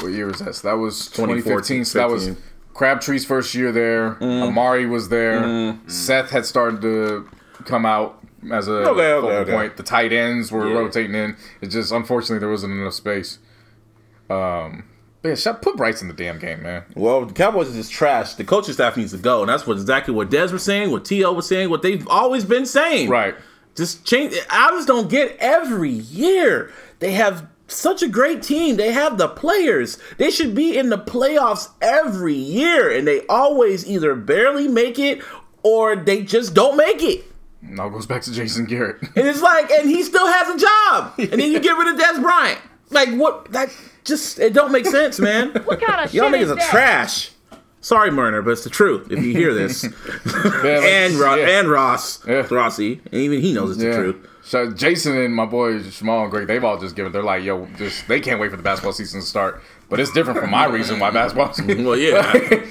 [0.00, 0.54] what year was that?
[0.54, 1.84] So that was 2015.
[1.84, 2.42] So that was 15.
[2.74, 4.14] Crabtree's first year there.
[4.14, 4.48] Mm.
[4.48, 5.76] Amari was there.
[5.86, 7.28] Seth had started to
[7.64, 8.18] come out
[8.50, 9.52] as a Okay, okay, okay.
[9.52, 9.76] point.
[9.76, 10.78] The tight ends were Yeah.
[10.78, 11.36] rotating in.
[11.60, 13.38] It just unfortunately there wasn't enough space.
[14.30, 14.84] Um,
[15.20, 16.82] but yeah, shut put Bryce in the damn game, man.
[16.96, 18.34] well, the Cowboys is just trash.
[18.34, 21.04] The coaching staff needs to go, and that's what exactly what Dez was saying, what
[21.04, 21.32] T.O.
[21.32, 23.08] was saying, what they've always been saying.
[23.08, 23.34] Right.
[23.76, 24.34] Just change.
[24.50, 26.70] I just don't get every year.
[26.98, 28.76] They have such a great team.
[28.76, 29.98] They have the players.
[30.18, 35.22] They should be in the playoffs every year, and they always either barely make it
[35.62, 37.24] or they just don't make it.
[37.62, 39.00] Now it goes back to Jason Garrett.
[39.16, 41.14] And it's like, and he still has a job.
[41.18, 42.58] And then you get rid of Dez Bryant.
[42.90, 43.50] Like what?
[43.52, 43.70] That
[44.04, 45.50] just it don't make sense, man.
[45.64, 46.70] What kind of Y'all shit is niggas are that?
[46.70, 47.30] trash.
[47.80, 49.10] Sorry, Murner, but it's the truth.
[49.10, 49.90] If you hear this, Yeah,
[50.32, 51.58] like- and Ro- yeah.
[51.60, 52.46] and Ross Yeah.
[52.50, 54.28] Rossi, and even he knows it's the truth.
[54.44, 57.12] So Jason and my boy Jamal and Greg, they've all just given.
[57.12, 59.62] They're like, yo, just they can't wait for the basketball season to start.
[59.92, 61.52] But it's different from my reason why basketball.
[61.82, 62.22] Well, yeah.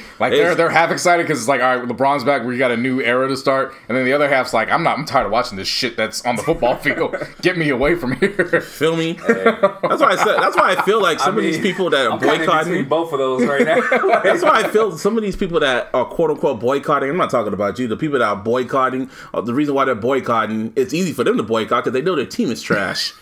[0.20, 2.44] like they're they're half excited because it's like, all right, LeBron's back.
[2.44, 4.98] We got a new era to start, and then the other half's like, I'm not.
[4.98, 7.16] I'm tired of watching this shit that's on the football field.
[7.42, 8.62] Get me away from here.
[8.62, 9.14] Feel me?
[9.14, 10.38] That's why I said.
[10.38, 12.86] That's why I feel like some I of these people that are I'm boycotting.
[12.86, 14.22] both of those right now.
[14.24, 17.10] That's why I feel some of these people that are quote unquote boycotting.
[17.10, 17.88] I'm not talking about you.
[17.88, 19.12] The people that are boycotting.
[19.32, 22.16] Uh, the reason why they're boycotting, it's easy for them to boycott because they know
[22.16, 23.14] their team is trash.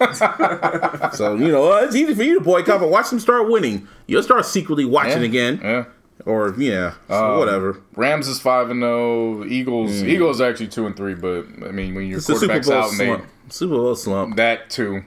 [1.13, 3.88] so you know it's easy for you to boycott, but watch them start winning.
[4.07, 5.85] You'll start secretly watching again, Yeah.
[6.25, 7.79] or yeah, so whatever.
[7.95, 9.43] Rams is five and zero.
[9.45, 12.17] Eagles Eagles are actually two and three, but I mean when your Mm.
[12.19, 13.25] It's quarterback's Bowl out and they slump.
[13.49, 14.35] Super Bowl slump.
[14.37, 15.03] that too.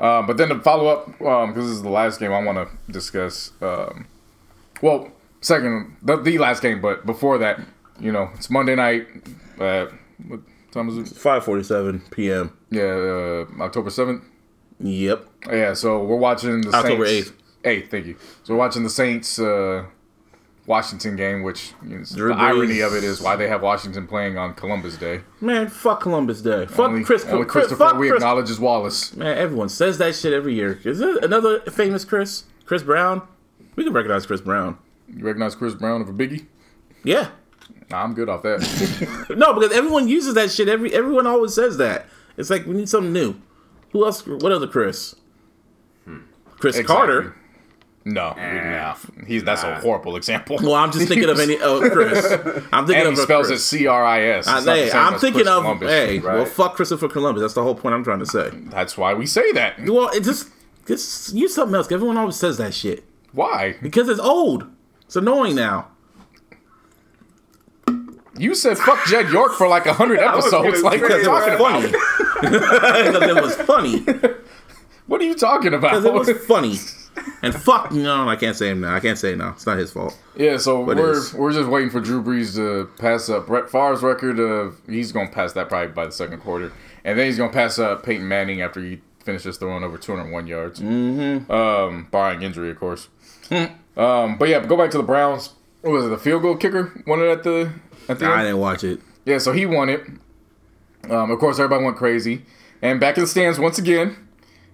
[0.00, 2.92] Uh, but then to follow up, because this is the last game I want to
[2.92, 3.50] discuss.
[3.60, 4.06] Um,
[4.80, 7.60] well, second, the, the last game, but before that,
[7.98, 9.08] you know, it's Monday night.
[9.58, 9.86] Uh,
[10.28, 11.16] what time is it?
[11.16, 12.52] 5:47 p.m.
[12.70, 14.22] Yeah, uh, October seventh.
[14.78, 15.26] Yep.
[15.50, 17.32] Yeah, so we're watching the October Saints.
[17.64, 17.66] 8th.
[17.68, 18.16] Eighth, thank you.
[18.42, 19.84] So we're watching the Saints uh,
[20.66, 24.38] Washington game, which you know, the irony of it is why they have Washington playing
[24.38, 25.20] on Columbus Day.
[25.40, 26.66] Man, fuck Columbus Day.
[26.66, 27.24] Fuck Only, Chris.
[27.26, 28.18] only Chris Christopher fuck we Chris.
[28.22, 29.14] acknowledge as Wallace.
[29.14, 30.80] Man, everyone says that shit every year.
[30.84, 32.44] Is there another famous Chris?
[32.64, 33.22] Chris Brown?
[33.76, 34.78] We can recognize Chris Brown.
[35.08, 36.46] You recognize Chris Brown of a Biggie?
[37.02, 37.28] Yeah.
[37.90, 39.26] Nah, I'm good off that.
[39.36, 40.68] No, because everyone uses that shit.
[40.68, 42.06] Every everyone always says that.
[42.36, 43.34] It's like we need something new.
[43.92, 44.26] Who else?
[44.26, 45.14] What other Chris?
[46.58, 47.36] Cris Carter.
[48.06, 48.12] Exactly.
[48.12, 48.34] No,
[48.70, 49.24] nah.
[49.26, 50.58] He's that's a horrible example.
[50.62, 52.24] Well, I'm just thinking of any uh, Chris.
[52.72, 53.60] I'm thinking and of he a spells Chris.
[53.60, 54.46] it C R I S.
[54.46, 55.90] I- It's not the hey, same I'm thinking Chris of Columbus.
[55.90, 57.40] hey, well, fuck Christopher Columbus.
[57.40, 58.50] That's the whole point I'm trying to say.
[58.52, 59.80] That's why we say that.
[59.88, 60.48] Well, it just
[60.86, 61.90] just use something else.
[61.90, 63.76] Everyone always says that shit Why?
[63.80, 64.66] because it's old.
[65.06, 65.88] It's annoying now.
[68.36, 70.82] You said fuck Jed York for like a hundred episodes.
[70.82, 71.58] Like, say what are you Because it talking
[73.40, 73.64] was about?
[73.70, 74.00] funny.
[74.02, 74.34] Because it was funny.
[75.06, 75.90] What are you talking about?
[76.02, 76.76] Because it was funny.
[77.42, 78.94] And fuck, no, I can't say him now.
[78.94, 79.50] I can't say it now.
[79.50, 80.18] It's not his fault.
[80.36, 84.02] Yeah, so But we're we're just waiting for Drew Brees to pass up Brett Favre's
[84.02, 86.72] record of he's gonna pass that probably by the second quarter,
[87.04, 90.80] and then he's gonna pass up Peyton Manning after he finishes throwing over 201 yards,
[90.80, 91.50] mm-hmm.
[91.50, 93.08] um, barring injury, of course.
[93.50, 95.50] um, but yeah, go back to the Browns.
[95.82, 96.08] What was it?
[96.08, 97.72] The field goal kicker won it at the
[98.08, 98.42] at the I end?
[98.42, 99.00] didn't watch it.
[99.24, 100.06] Yeah, so he won it.
[101.10, 102.42] Um, of course, everybody went crazy.
[102.82, 104.28] And back in the stands once again,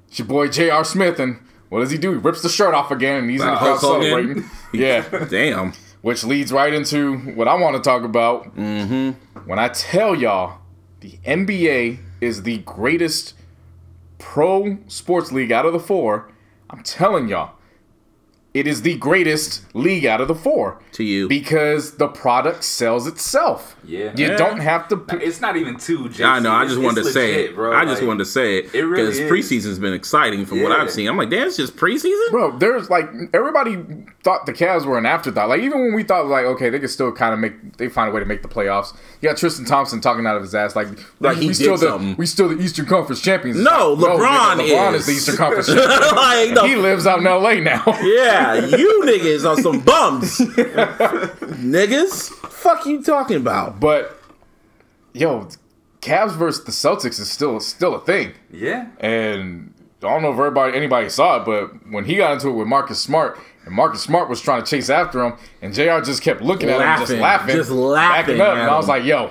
[0.09, 0.85] it's your boy J.R.
[0.85, 1.19] Smith.
[1.21, 2.13] And what does he do?
[2.13, 4.45] He rips the shirt off again, and he's in the crowd celebrating.
[4.73, 5.73] Yeah, Damn.
[6.03, 8.55] which leads right into what I want to talk about.
[8.57, 9.41] Mm-hmm.
[9.49, 10.59] When I tell y'all
[11.01, 13.35] the NBA is the greatest
[14.19, 16.31] pro sports league out of the four,
[16.69, 17.55] I'm telling y'all,
[18.53, 20.81] it is the greatest league out of the four.
[20.95, 21.29] To you.
[21.29, 23.77] Because the product sells itself.
[23.85, 24.13] Yeah.
[24.17, 24.37] You Yeah.
[24.37, 24.97] don't have to.
[24.97, 26.09] Put, It's not even too.
[26.09, 26.25] JC.
[26.25, 26.51] I know.
[26.51, 27.55] I It's- just wanted to it's say it.
[27.55, 27.73] bro.
[27.73, 30.73] I just Like, wanted to say it it really because preseason's been exciting from what
[30.73, 31.07] I've seen.
[31.09, 32.31] I'm like, damn, it's just preseason.
[32.33, 33.79] Bro, there's like everybody
[34.25, 35.49] thought the Cavs were an afterthought.
[35.49, 38.11] Like even when we thought like okay, they could still kind of make they find
[38.11, 38.93] a way to make the playoffs.
[39.21, 40.89] You got Tristan Thompson talking out of his ass like
[41.21, 42.17] Like we, he we still did the something.
[42.19, 43.59] we still the Eastern Conference champions.
[43.61, 45.01] No, LeBron nigga, LeBron is.
[45.03, 45.67] is the Eastern Conference.
[45.73, 46.17] champion.
[46.17, 47.61] like, the he lives out in L.A.
[47.61, 47.85] now.
[48.03, 48.40] Yeah,
[48.79, 50.39] you niggas are some bums.
[51.61, 52.29] niggas?
[52.49, 53.81] Fuck you talking about?
[53.81, 54.21] But
[55.13, 55.49] yo,
[56.01, 58.33] Cavs versus the Celtics is still still a thing.
[58.51, 58.89] Yeah.
[59.01, 62.53] And I don't know if everybody anybody saw it, but when he got into it
[62.53, 66.01] with Marcus Smart, and Marcus Smart was trying to chase after him, and Jr.
[66.03, 68.77] just kept looking at him, just Laughing, laughing, just laughing backing up, at and I
[68.77, 69.31] was like, "Yo,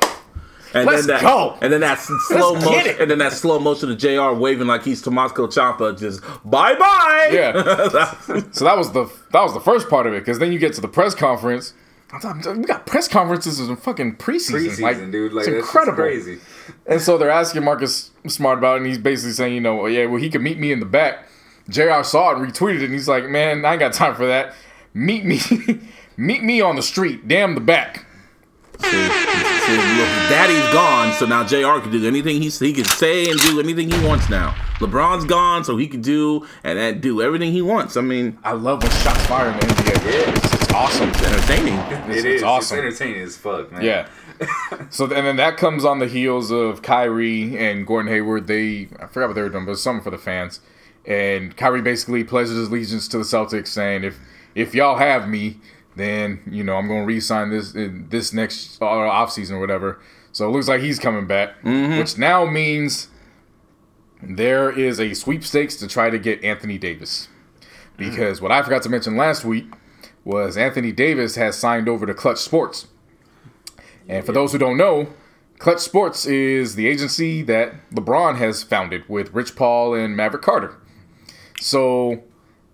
[0.73, 1.57] And Let's then that, go.
[1.61, 2.89] And then that slow Let's get motion.
[2.91, 3.01] it.
[3.01, 4.31] And then that slow motion of Jr.
[4.39, 7.29] waving like he's Tomasco Champa, just bye bye.
[7.31, 7.53] Yeah.
[8.51, 10.73] so that was the that was the first part of it, because then you get
[10.73, 11.73] to the press conference.
[12.11, 15.31] We got press conferences in fucking preseason, Preseason, like, dude.
[15.31, 15.97] Like it's incredible.
[15.97, 16.39] crazy.
[16.87, 20.05] And so they're asking Marcus Smart about it, and he's basically saying, you know, yeah,
[20.07, 21.27] well, he could meet me in the back.
[21.69, 24.25] JR saw it and retweeted it, and he's like, man, I ain't got time for
[24.25, 24.55] that.
[24.95, 25.39] Meet me,
[26.17, 27.27] meet me on the street.
[27.27, 28.07] Damn the back.
[28.81, 31.81] See, see, look, Daddy's gone, so now Jr.
[31.81, 34.55] can do anything he he can say and do anything he wants now.
[34.79, 37.97] LeBron's gone, so he can do and, and do everything he wants.
[37.97, 40.05] I mean, I love when shots fire in the NBA.
[40.05, 40.31] Yeah.
[40.31, 41.09] It's, it's awesome.
[41.09, 41.73] it's entertaining.
[42.09, 42.79] It's, It it's awesome.
[42.79, 43.83] It's entertaining as fuck, man.
[43.83, 44.07] Yeah.
[44.89, 48.47] so and then that comes on the heels of Kyrie and Gordon Hayward.
[48.47, 50.61] They I forgot what they were doing, but it was something for the fans.
[51.05, 54.17] And Kyrie basically pledges his allegiance to the Celtics, saying if
[54.55, 55.57] if y'all have me,
[55.99, 59.99] then you know I'm going to re-sign this in this next uh, offseason or whatever.
[60.31, 61.55] So it looks like he's coming back,
[61.99, 63.09] which now means
[64.21, 67.27] there is a sweepstakes to try to get Anthony Davis.
[67.97, 69.65] Because what I forgot to mention last week
[70.23, 72.87] was Anthony Davis has signed over to Clutch Sports.
[74.07, 75.09] And for those who don't know,
[75.57, 80.77] Clutch Sports is the agency that LeBron has founded with Rich Paul and Maverick Carter.
[81.59, 82.23] So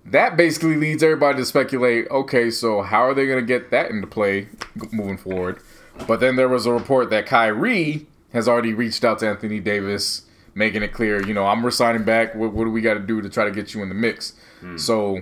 [0.05, 3.89] that basically leads everybody to speculate okay, so how are they going to get that
[3.89, 4.47] into play
[4.91, 5.59] moving forward?
[6.07, 10.23] But then there was a report that Kyrie has already reached out to Anthony Davis,
[10.53, 12.35] making it clear, you know, I'm resigning back.
[12.35, 14.33] What, what do we got to do to try to get you in the mix?
[14.77, 15.21] So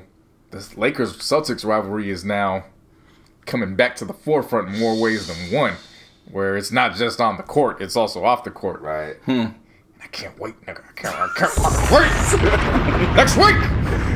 [0.51, 2.63] the Lakers Celtics rivalry is now
[3.45, 5.73] coming back to the forefront in more ways than one,
[6.31, 8.81] where it's not just on the court, it's also off the court.
[8.81, 9.17] Right.
[9.25, 9.47] Hmm.
[10.01, 10.81] I can't wait, nigga.
[10.87, 11.57] I can't, I can't
[11.91, 13.15] wait.
[13.15, 14.12] Next week.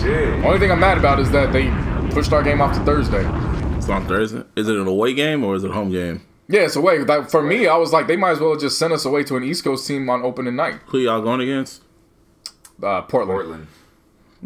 [0.00, 0.44] Shit.
[0.44, 1.68] Only thing I'm mad about is that they
[2.14, 3.24] pushed our game off to Thursday.
[3.76, 4.42] It's on Thursday.
[4.56, 6.26] Is it an away game or is it a home game?
[6.48, 8.92] Yeah, so wait, like, for me, I was like, they might as well just send
[8.92, 10.80] us away to an East Coast team on opening night.
[10.86, 11.82] Who y'all going against?
[12.82, 13.38] Uh, Portland.
[13.38, 13.66] Portland.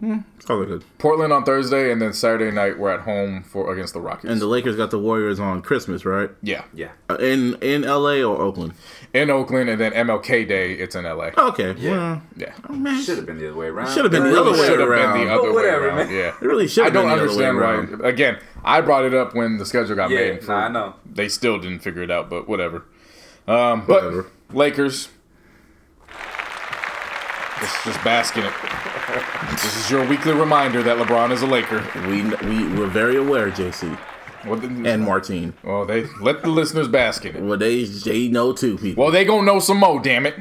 [0.01, 0.85] Sounds like good.
[0.99, 4.31] Portland on Thursday, and then Saturday night we're at home for against the Rockets.
[4.31, 6.31] And the Lakers got the Warriors on Christmas, right?
[6.43, 6.91] yeah, Yeah.
[7.09, 8.75] Uh, In in LA or Oakland?
[9.15, 11.31] In Oakland, and then MLK Day, it's in LA.
[11.39, 11.75] Okay.
[11.79, 12.21] Yeah.
[12.37, 12.53] Yeah,
[13.01, 13.93] Should have been the other way around.
[13.95, 15.15] Should have been the other way should have around.
[15.19, 15.97] been the other But way whatever, around.
[16.09, 16.11] man.
[16.11, 17.99] Yeah, It really should I have been don't the other way understand around.
[18.01, 18.09] why.
[18.09, 20.43] Again, I brought it up when the schedule got Yeah, made.
[20.45, 20.95] for- nah, I know.
[21.11, 22.83] They still didn't figure it out, but whatever.
[23.47, 24.27] Um, but Whatever.
[24.53, 25.09] Lakers,
[27.61, 28.53] just, just bask in it.
[29.53, 31.85] this is your weekly reminder that LeBron is a Laker.
[32.09, 33.99] We we were very aware, JC Well, then-
[34.47, 35.55] and Martine.
[35.63, 37.43] well, they let the listeners bask in it.
[37.43, 39.05] Well, they they know too, people.
[39.05, 40.01] Well, they gonna know some more.
[40.01, 40.35] Damn it.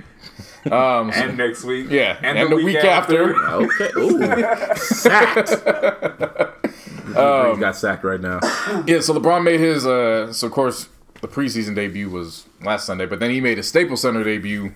[0.66, 1.88] Um, so- And next week.
[1.89, 3.36] yeah, and, the, week, after.
[3.36, 3.89] Okay.
[3.98, 5.52] Ooh, sacked.
[7.18, 8.39] Um, got sacked right now.
[8.88, 9.86] Yeah, so LeBron made his.
[9.86, 10.88] Uh, so of course
[11.22, 14.72] the preseason debut was last Sunday, but then he made his Staples Center debut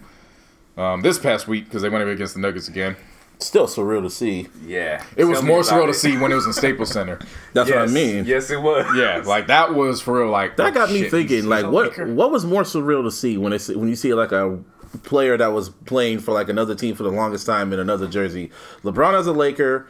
[0.78, 2.96] um, this past week because they went up against the Nuggets again.
[3.39, 4.47] Still surreal to see.
[4.65, 5.04] Yeah.
[5.15, 7.19] It was more about surreal to see when it was in Staples Center.
[7.54, 7.76] That's Yes.
[7.76, 8.26] what I mean.
[8.26, 8.86] Yes, it was.
[8.95, 10.30] Yeah, like that was for real.
[10.32, 11.45] Like That got me shit, thinking.
[11.47, 12.12] Like, what Laker.
[12.13, 14.58] what was more surreal to see when it's when you see like a
[15.04, 18.50] player that was playing for like another team for the longest time in another jersey.
[18.84, 19.88] LeBron as a Laker,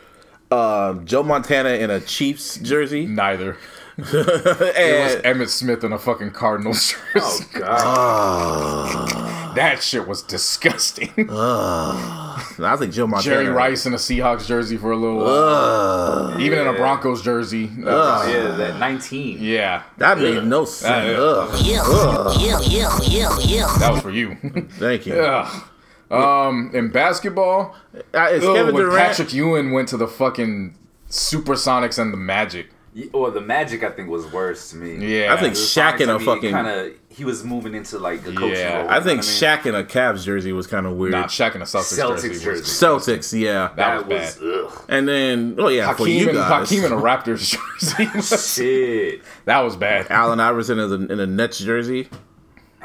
[0.51, 3.55] uh, Joe Montana in a Chiefs jersey, Neither.
[4.13, 7.45] It was and Emmitt Smith in a fucking Cardinals jersey.
[7.55, 9.33] Oh god.
[9.57, 11.12] That shit was disgusting.
[11.31, 13.36] I think Joe Montana.
[13.38, 16.39] Jerry Rice in a Seahawks jersey for a little while.
[16.39, 17.71] Even in a Broncos jersey.
[17.83, 19.39] Uh, yeah, that 19.
[19.41, 19.81] yeah.
[19.97, 21.17] That made no sense.
[21.17, 21.49] Ugh.
[21.51, 21.62] Ugh.
[21.65, 23.75] Yeah, yeah, yeah, yeah, yeah.
[23.79, 24.36] That was for you.
[24.73, 25.15] Thank you.
[25.15, 25.63] Ugh.
[26.12, 27.75] Um, in basketball,
[28.13, 29.07] Uh, it's ugh, Kevin when Durant.
[29.07, 30.77] Patrick Ewing went to the fucking
[31.10, 32.69] Supersonics and the Magic.
[32.97, 34.95] Yeah, Or the Magic, I think, was worse to me.
[35.19, 35.31] Yeah.
[35.31, 38.57] I think Shaq in a fucking- kind of he was moving into like the coaching
[38.57, 38.79] Yeah.
[38.81, 38.89] role.
[38.89, 41.12] I you think know what Shaq in a Cavs jersey was kind of weird.
[41.12, 42.43] Nah, Shaq in a Celtics, Celtics jersey.
[42.45, 42.63] jersey.
[42.86, 43.69] Celtics, yeah.
[43.75, 44.86] That That was was, ugh.
[44.89, 48.62] And then, oh yeah, for Hakeem you and, guys, Hakeem in a Raptors jersey.
[48.63, 49.21] Shit.
[49.45, 50.07] that was bad.
[50.10, 52.10] Allen Iverson in a, in a Nets jersey.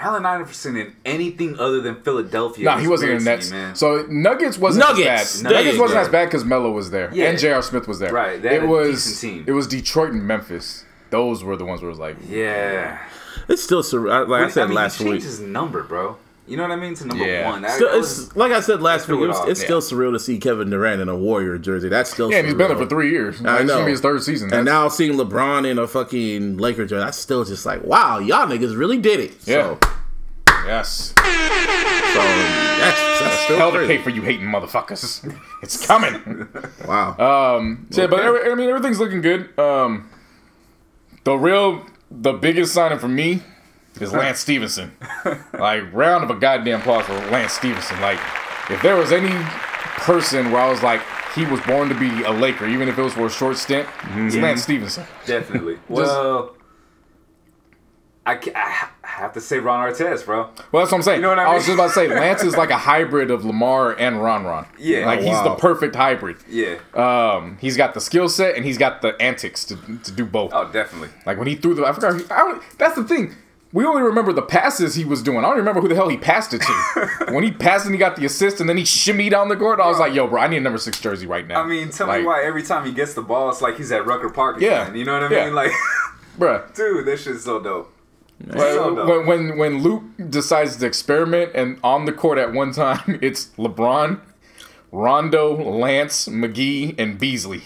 [0.03, 2.65] Allen Iverson in anything other than Philadelphia.
[2.65, 3.51] No, was he wasn't in to Nets.
[3.51, 3.75] man.
[3.75, 5.37] So Nuggets wasn't Nuggets.
[5.37, 5.53] as bad.
[5.53, 6.03] Nuggets you wasn't go.
[6.03, 7.27] as bad because Melo was there Yeah.
[7.31, 7.63] and J.R.
[7.63, 8.13] Smith was there.
[8.13, 9.45] Right, they It was decent team.
[9.47, 10.85] it was Detroit and Memphis.
[11.11, 12.99] Those were the ones where it was like, yeah.
[13.49, 14.29] It's still surreal.
[14.29, 15.23] Like I said mean, last he changed week.
[15.25, 16.17] his number, bro.
[16.47, 16.95] You know what I mean?
[16.97, 17.49] To number Yeah.
[17.51, 17.63] one.
[17.63, 19.21] That, Still, that it's like I said last week.
[19.21, 19.65] it It's, it's Yeah.
[19.67, 21.89] still surreal to see Kevin Durant in a Warrior jersey.
[21.89, 22.81] That's still yeah, and he's been there surreal.
[22.83, 23.41] for three years.
[23.45, 23.75] I It's know.
[23.75, 24.47] gonna be his third season.
[24.53, 28.19] And That's- now seeing LeBron in a fucking Laker jersey, that's still just like, wow,
[28.19, 29.35] y'all niggas really did it.
[29.45, 29.77] Yeah.
[29.79, 29.79] So,
[30.67, 31.13] Yes.
[31.17, 31.23] So
[32.23, 35.25] that's, that's still Hell to pay for you hating motherfuckers.
[35.63, 36.49] It's coming.
[36.89, 37.57] Wow.
[37.59, 39.57] Um, so, yeah, but every, I mean, everything's looking good.
[39.59, 40.09] Um,
[41.25, 43.43] the real, the biggest signing for me
[44.01, 44.93] is Lance Stephenson.
[45.53, 48.01] like, round of a goddamn applause for Lance Stephenson.
[48.01, 48.19] Like,
[48.71, 49.33] if there was any
[49.99, 51.01] person where I was like,
[51.35, 53.89] he was born to be a Laker, even if it was for a short stint,
[54.17, 55.05] it's Lance Stephenson.
[55.27, 55.79] Definitely.
[55.89, 56.57] well,
[58.25, 60.51] I, I have to say Ron Artest, bro.
[60.71, 61.17] Well, that's what I'm saying.
[61.17, 61.77] You know what I was mean?
[61.77, 64.67] just about to say, Lance is like a hybrid of Lamar and Ron Ron.
[64.79, 65.07] Yeah.
[65.07, 66.37] Like, Oh, he's the perfect hybrid.
[66.49, 66.77] Yeah.
[66.95, 70.53] Um, he's got the skill set and he's got the antics to, to do both.
[70.55, 71.09] oh, definitely.
[71.27, 72.23] Like when he threw the, I forgot.
[72.31, 73.35] I that's the thing.
[73.75, 75.39] We only remember the passes he was doing.
[75.39, 77.27] I don't remember who the hell he passed it to.
[77.33, 79.81] when he passed and he got the assist and then he shimmied down the court,
[79.81, 81.89] I was like, "Yo, bro, I need a number six jersey right now." I mean,
[81.91, 84.29] tell like, me why every time he gets the ball, it's like he's at Rucker
[84.29, 84.83] Park Yeah.
[84.83, 84.97] again.
[84.97, 85.45] You know what I Yeah.
[85.47, 85.55] mean?
[85.55, 85.71] Like,
[86.39, 86.75] bruh.
[86.75, 87.91] dude, this shit's so dope.
[88.47, 89.07] Dope.
[89.09, 93.47] when when when Luke decides to experiment and on the court at one time, it's
[93.57, 94.21] LeBron,
[94.91, 97.63] Rondo, Lance, McGee, and Beasley.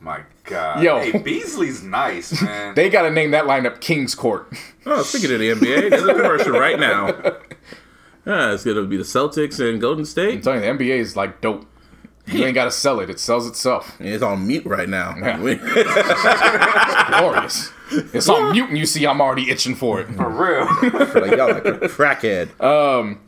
[0.00, 0.82] My God.
[0.82, 0.98] Yo.
[1.00, 2.74] Hey, Beasley's nice, man.
[2.78, 4.52] They got to name that lineup King's Court.
[4.86, 7.06] Oh, speaking of the NBA, there's a commercial right now.
[8.26, 10.34] Yeah, it's gonna be the Celtics and Golden State.
[10.36, 11.66] I'm telling you, the NBA is like dope.
[12.26, 13.96] You ain't got to sell it; it sells itself.
[14.00, 15.14] It's on mute right now.
[17.08, 17.72] Glorious.
[17.90, 20.08] It's on mute, and you see I'm already itching for it.
[20.08, 20.66] For real.
[21.22, 22.60] like y'all like a crackhead.
[22.62, 23.20] Um,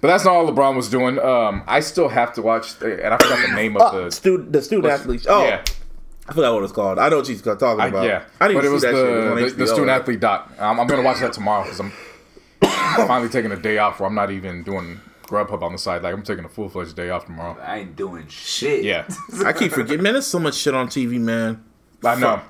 [0.00, 1.18] But that's not all LeBron was doing.
[1.20, 4.10] Um, I still have to watch, and I forgot the name of Oh, the.
[4.12, 5.26] student, the student athlete.
[5.28, 5.62] Oh, yeah,
[6.28, 6.98] I forgot what it's called.
[6.98, 8.04] I know what she's talking I, about.
[8.04, 8.24] yeah.
[8.38, 9.38] I didn't but it see was that the, shit.
[9.38, 10.52] It was the, the student athlete doc.
[10.58, 11.92] Um, I'm gonna watch that tomorrow because I'm
[13.06, 16.02] finally taking a day off where I'm not even doing Grubhub on the side.
[16.02, 17.58] Like I'm taking a full fledged day off tomorrow.
[17.60, 18.84] I ain't doing shit.
[18.84, 19.08] Yeah,
[19.44, 20.12] I keep forgetting, man.
[20.14, 21.64] There's so much shit on TV, man.
[22.04, 22.42] I know.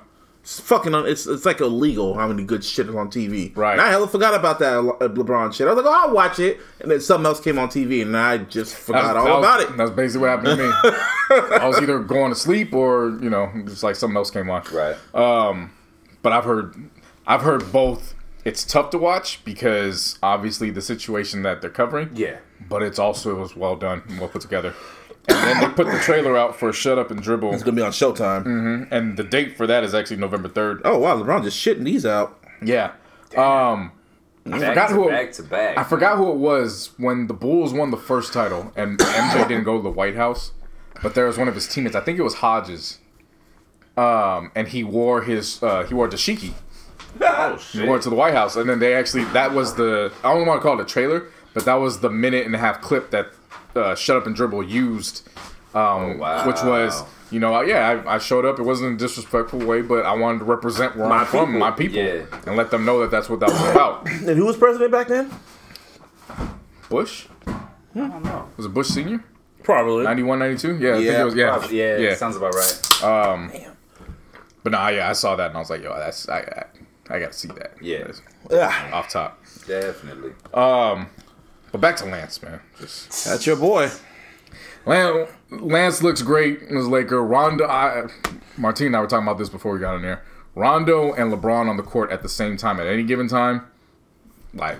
[0.49, 0.95] It's fucking.
[0.95, 3.55] It's it's like illegal how many good shit is on TV.
[3.55, 3.73] Right.
[3.73, 5.67] And I hella forgot about that uh, LeBron shit.
[5.67, 8.17] I was like, oh, I'll watch it, and then something else came on TV, and
[8.17, 9.77] I just forgot was- all was- about it.
[9.77, 10.71] That's basically what happened to me.
[11.61, 14.63] I was either going to sleep or you know just like something else came on.
[14.73, 14.95] Right.
[15.13, 15.71] Um,
[16.23, 16.73] but I've heard
[17.27, 18.15] I've heard both.
[18.43, 22.09] It's tough to watch because obviously the situation that they're covering.
[22.15, 22.39] yeah.
[22.67, 24.73] But it's also it was well done and well put together.
[25.29, 27.81] And then they put the trailer out for Shut Up and Dribble, It's gonna be
[27.81, 28.87] on Showtime.
[28.91, 30.81] and the date for that is actually November third.
[30.83, 32.37] Oh wow, LeBron just shitting these out.
[32.63, 32.91] Yeah.
[33.37, 33.91] Um,
[34.51, 35.09] I forgot to who.
[35.09, 35.77] back to back.
[35.77, 39.63] I forgot who it was when the Bulls won the first title and MJ didn't
[39.65, 40.51] go to the White House,
[41.03, 41.95] but there was one of his teammates.
[41.95, 42.97] I think it was Hodges.
[43.97, 46.53] Um, and he wore his uh, he wore dashiki.
[47.21, 47.87] Oh He shit.
[47.87, 50.45] wore it to the White House, and then they actually that was the I don't
[50.47, 53.09] want to call it a trailer, but that was the minute and a half clip
[53.11, 53.27] that
[53.75, 55.27] uh, Shut Up and Dribble used,
[55.73, 56.45] um, wow.
[56.47, 58.59] which was you know yeah I, I showed up.
[58.59, 61.45] It wasn't in a disrespectful way, but I wanted to represent where My I'm from,
[61.47, 61.59] people.
[61.59, 62.25] my people, Yeah.
[62.47, 64.07] and let them know that that's what that was about.
[64.27, 65.29] And who was president back then?
[66.89, 67.59] Bush I
[67.95, 68.47] don't know.
[68.57, 69.23] was it Bush Senior?
[69.63, 70.03] Probably.
[70.05, 70.77] 91, 92?
[70.77, 71.35] Yeah, I think Yeah, it was.
[71.35, 72.15] Yeah, Probably- yeah, yeah.
[72.15, 72.89] sounds about right.
[73.51, 73.75] Damn.
[74.63, 76.65] But nah, yeah, I saw that and I was like, yo, that's I, I,
[77.15, 77.73] I gotta see that.
[77.81, 78.03] Yeah.
[78.05, 79.43] That's Yeah, off top.
[79.67, 80.31] Definitely.
[81.71, 82.59] But back to Lance, man.
[82.79, 83.91] Just that's your boy.
[84.85, 87.23] Lance, Lance looks great as Laker.
[87.23, 88.07] Rondo, I,
[88.57, 90.23] Martine and I were talking about this before we got in there.
[90.55, 93.65] Rondo and LeBron on the court at the same time at any given time,
[94.53, 94.77] like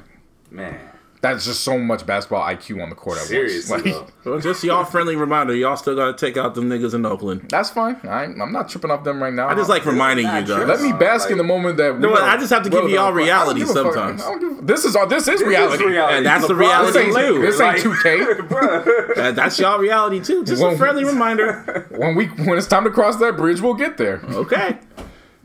[0.52, 0.80] Man.
[1.22, 3.92] That's just so much basketball IQ on the court at Seriously.
[3.92, 4.08] Like.
[4.26, 7.48] Well, just y'all friendly reminder, y'all still gotta take out them niggas in Oakland.
[7.50, 7.96] that's fine.
[8.04, 9.48] I, I'm not tripping off them right now.
[9.50, 10.68] I just like reminding you Not guys.
[10.68, 12.00] Let me bask in the moment that.
[12.00, 14.24] No, are I just have to give y'all reality give sometimes.
[14.24, 15.08] Give- This is all.
[15.08, 15.84] This is This reality.
[15.84, 16.18] is reality.
[16.18, 17.42] And that's the reality This too.
[17.42, 19.16] this ain't 2K.
[19.16, 20.44] That- that's y'all reality too.
[20.46, 21.88] Just a friendly reminder.
[21.98, 24.22] when we when it's time to cross that bridge, we'll get there.
[24.30, 24.78] Okay.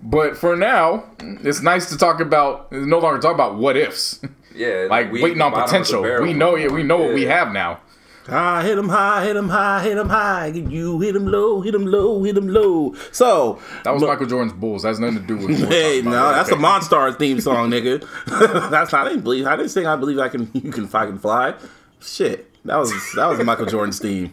[0.07, 2.71] But for now, it's nice to talk about.
[2.71, 4.21] No longer talk about what ifs,
[4.55, 4.87] Yeah.
[4.91, 6.03] like we waiting on bottom of the potential.
[6.03, 6.23] barrel.
[6.23, 6.71] We know it.
[6.73, 7.81] We know what we have now.
[8.27, 10.47] Ah, hit him high, hit him high, hit him high.
[10.47, 12.95] You hit him low, hit him low, hit him low.
[13.13, 14.83] So That was look- Michael Jordan's Bulls.
[14.83, 15.61] That has nothing to do with.
[15.61, 16.33] what Hey, no, about.
[16.33, 16.59] that's Okay.
[16.59, 18.01] a Monstars theme song, nigga.
[18.71, 19.07] that's not.
[19.07, 19.47] I didn't believe.
[19.47, 19.87] I didn't sing.
[19.87, 20.51] I believe I can.
[20.55, 21.53] You can fucking fly.
[22.01, 24.33] Shit, that was that was Michael Jordan's theme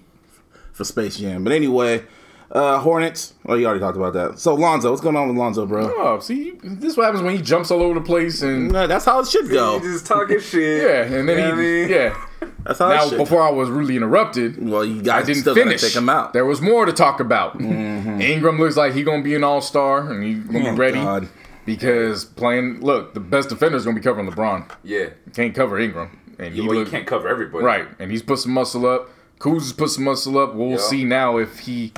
[0.71, 1.43] for Space Jam.
[1.43, 2.03] But anyway,
[2.51, 3.33] uh Hornets.
[3.47, 4.39] Oh, you already talked about that.
[4.39, 5.91] So Lonzo, what's going on with Lonzo, bro?
[5.95, 8.87] Oh, see, this is what happens when he jumps all over the place and Nah,
[8.87, 9.79] that's how it should You go.
[9.79, 10.83] just talking shit.
[10.83, 11.89] yeah, and then You he know what I mean?
[11.89, 12.25] yeah.
[12.63, 13.17] That's how Now, it should.
[13.19, 15.81] before I was really interrupted, well, you I didn't still finish.
[15.81, 16.33] gotta take him out.
[16.33, 17.57] There was more to talk about.
[17.57, 18.19] Mm-hmm.
[18.21, 20.99] Ingram looks like he gonna be an all star and he's gonna Oh, be ready
[20.99, 21.29] God.
[21.65, 22.81] because playing.
[22.81, 24.69] Look, the best defender is gonna be covering LeBron.
[24.83, 25.07] Yeah.
[25.33, 27.63] Can't cover Ingram, and he Well, you look- can't cover everybody.
[27.63, 27.87] right.
[27.99, 29.09] And he's put some muscle up.
[29.39, 30.53] Kuz has put some muscle up.
[30.53, 30.77] We'll Yeah.
[30.77, 31.93] see now if he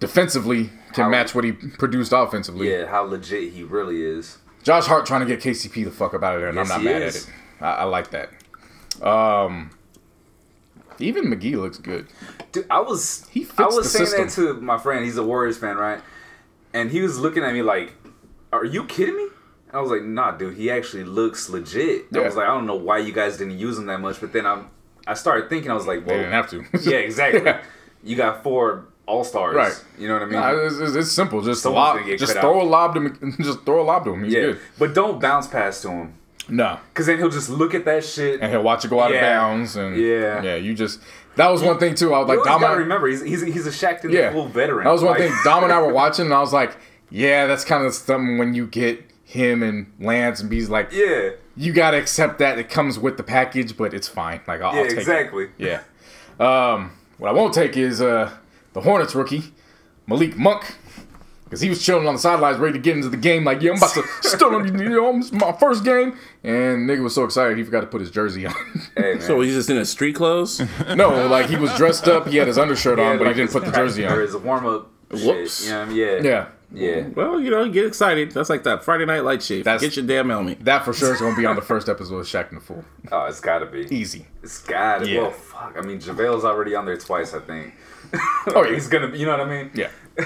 [0.00, 2.70] defensively can How- match what he produced offensively.
[2.70, 4.38] Yeah, how legit he really is.
[4.62, 6.84] Josh Hart trying to get KCP the fuck up out of there, and Yes, I'm
[6.84, 7.24] not mad is.
[7.24, 7.34] at it.
[7.62, 8.30] I, I like that.
[9.06, 9.70] Um,
[10.98, 12.06] even McGee looks good.
[12.52, 14.26] Dude, I was He I was saying system.
[14.26, 15.04] that to my friend.
[15.04, 16.00] He's a Warriors fan, right?
[16.74, 17.94] And he was looking at me like,
[18.52, 19.28] "Are you kidding me?"
[19.68, 20.56] And I was like, "Nah, dude.
[20.56, 23.78] He actually looks legit." I was like, "I don't know why you guys didn't use
[23.78, 24.68] him that much." But then I'm,
[25.06, 25.70] I started thinking.
[25.70, 26.90] I was like, They "Well, didn't have to.
[26.90, 27.42] yeah, exactly.
[27.44, 27.62] Yeah.
[28.02, 29.84] You got four All Stars, Right.
[29.98, 30.34] You know what I mean?
[30.40, 31.40] Nah, it's, it's- it's simple.
[31.42, 32.66] Just Someone's lob, just throw out.
[32.66, 33.36] a lob to him.
[33.40, 34.24] Just throw a lob to him.
[34.24, 34.60] He's yeah, good.
[34.78, 36.14] but don't bounce pass to him,
[36.48, 36.78] No.
[36.94, 38.40] cause then he'll just look at that shit.
[38.40, 39.16] and he'll watch it go out Yeah.
[39.18, 39.76] of bounds.
[39.76, 40.42] And Yeah.
[40.42, 41.00] yeah, you just
[41.36, 42.12] that was one thing too.
[42.14, 44.84] I was You like, Dom, I- remember, he's he's he's a Shaq yeah, full veteran.
[44.84, 45.32] That was one Like- thing.
[45.44, 46.76] Dom and I were watching, and I was like,
[47.10, 51.30] yeah, that's kind of something when you get him and Lance and B's like, Yeah,
[51.56, 54.40] you gotta accept that it comes with the package, but it's fine.
[54.48, 55.44] Like I'll, yeah, I'll take exactly.
[55.44, 55.50] it.
[55.58, 55.80] Yeah.
[56.38, 58.30] Um, what I won't take is uh
[58.72, 59.44] the Hornets rookie
[60.06, 60.76] Malik Monk.
[61.44, 63.42] Because he was chilling on the sidelines, ready to get into the game.
[63.42, 64.80] Like, yeah, I'm about to stun him.
[64.80, 66.16] You know, it's my first game.
[66.44, 68.54] And nigga was so excited, he forgot to put his jersey on.
[68.96, 69.18] Hey.
[69.20, 70.60] So he's just in his street clothes.
[70.94, 72.28] no, like he was dressed up.
[72.28, 74.20] He had his undershirt on, but he didn't put the jersey Or on.
[74.20, 74.90] his warm up.
[75.10, 75.64] Whoops.
[75.66, 75.96] You know I mean?
[75.96, 76.20] Yeah.
[76.22, 77.08] Yeah, Yeah.
[77.16, 78.30] well, you know, get excited.
[78.30, 79.64] That's like that Friday Night Light shit.
[79.64, 80.64] That's- Get your damn helmet.
[80.64, 82.84] that for sure is going to be on the first episode of Shaqtin' a Fool.
[83.10, 83.92] Oh, it's gotta be.
[83.92, 84.28] Easy.
[84.44, 85.08] It's gotta.
[85.10, 85.22] Yeah.
[85.22, 85.74] Well, fuck.
[85.76, 87.34] I mean, JaVale's already on there twice.
[87.34, 87.74] I think.
[88.54, 88.74] Oh, yeah.
[88.74, 89.14] He's gonna.
[89.16, 89.70] You know what I mean?
[89.74, 89.90] Yeah.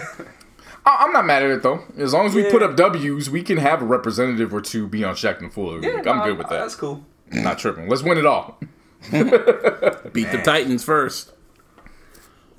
[0.87, 1.83] I- I'm not mad at it though.
[1.99, 2.51] As long as we Yeah.
[2.51, 5.77] put up W's, we can have a representative or two be on Shaqtin' a Fool.
[5.77, 6.07] every Yeah, week.
[6.07, 6.61] I'm no, good with that.
[6.61, 7.05] That's cool.
[7.33, 7.89] Not tripping.
[7.89, 8.59] Let's win it all.
[9.11, 11.33] Beat the Titans first.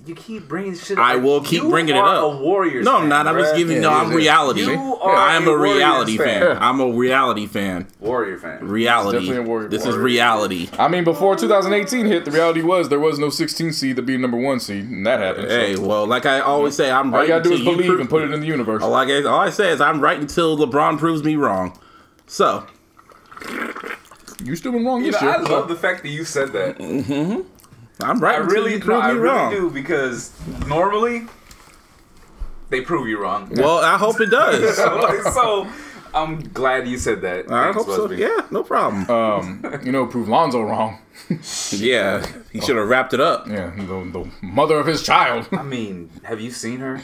[0.06, 0.97] You keep bringing shit.
[0.99, 2.24] I will keep You bringing it up.
[2.24, 2.86] A Warriors.
[2.86, 3.28] No, I'm fan, not.
[3.28, 3.78] I'm just giving.
[3.78, 4.16] Yeah, no, I'm yeah.
[4.18, 4.62] reality.
[4.62, 6.41] You are I am a a reality fan.
[6.41, 6.58] fan.
[6.62, 7.88] I'm a reality fan.
[7.99, 8.68] Warrior fan.
[8.68, 9.18] Reality.
[9.20, 10.70] Definitely a Warrior- This is reality.
[10.78, 14.16] I mean, before 2018 hit, the reality was there was no 16 seed to be
[14.18, 15.49] number one seed, and that happened.
[15.49, 17.72] so Hey, well, like I always say, I'm all right you gotta do is until
[17.74, 18.84] you believe prove- and put it in the universe.
[18.84, 21.80] All I, all I say is I'm right until LeBron proves me wrong.
[22.28, 22.66] So
[24.43, 25.38] You still been wrong You this know, year.
[25.39, 26.78] I love the fact that you said that.
[26.78, 27.41] Mm-hmm.
[28.02, 29.52] I'm right I until really, you no, prove I me really wrong.
[29.52, 30.32] do because
[30.68, 31.26] normally
[32.70, 33.50] they prove you wrong.
[33.56, 34.76] Well, I hope it does.
[35.34, 35.68] so
[36.14, 37.50] I'm glad you said that.
[37.52, 38.08] I Thanks, hope so.
[38.08, 38.22] Busby.
[38.24, 39.10] Yeah, no problem.
[39.10, 41.00] um, you know, prove Lonzo wrong.
[41.72, 43.48] yeah, he should have wrapped it up.
[43.48, 45.48] Yeah, the, the mother of his child.
[45.54, 47.02] I mean, have you seen her?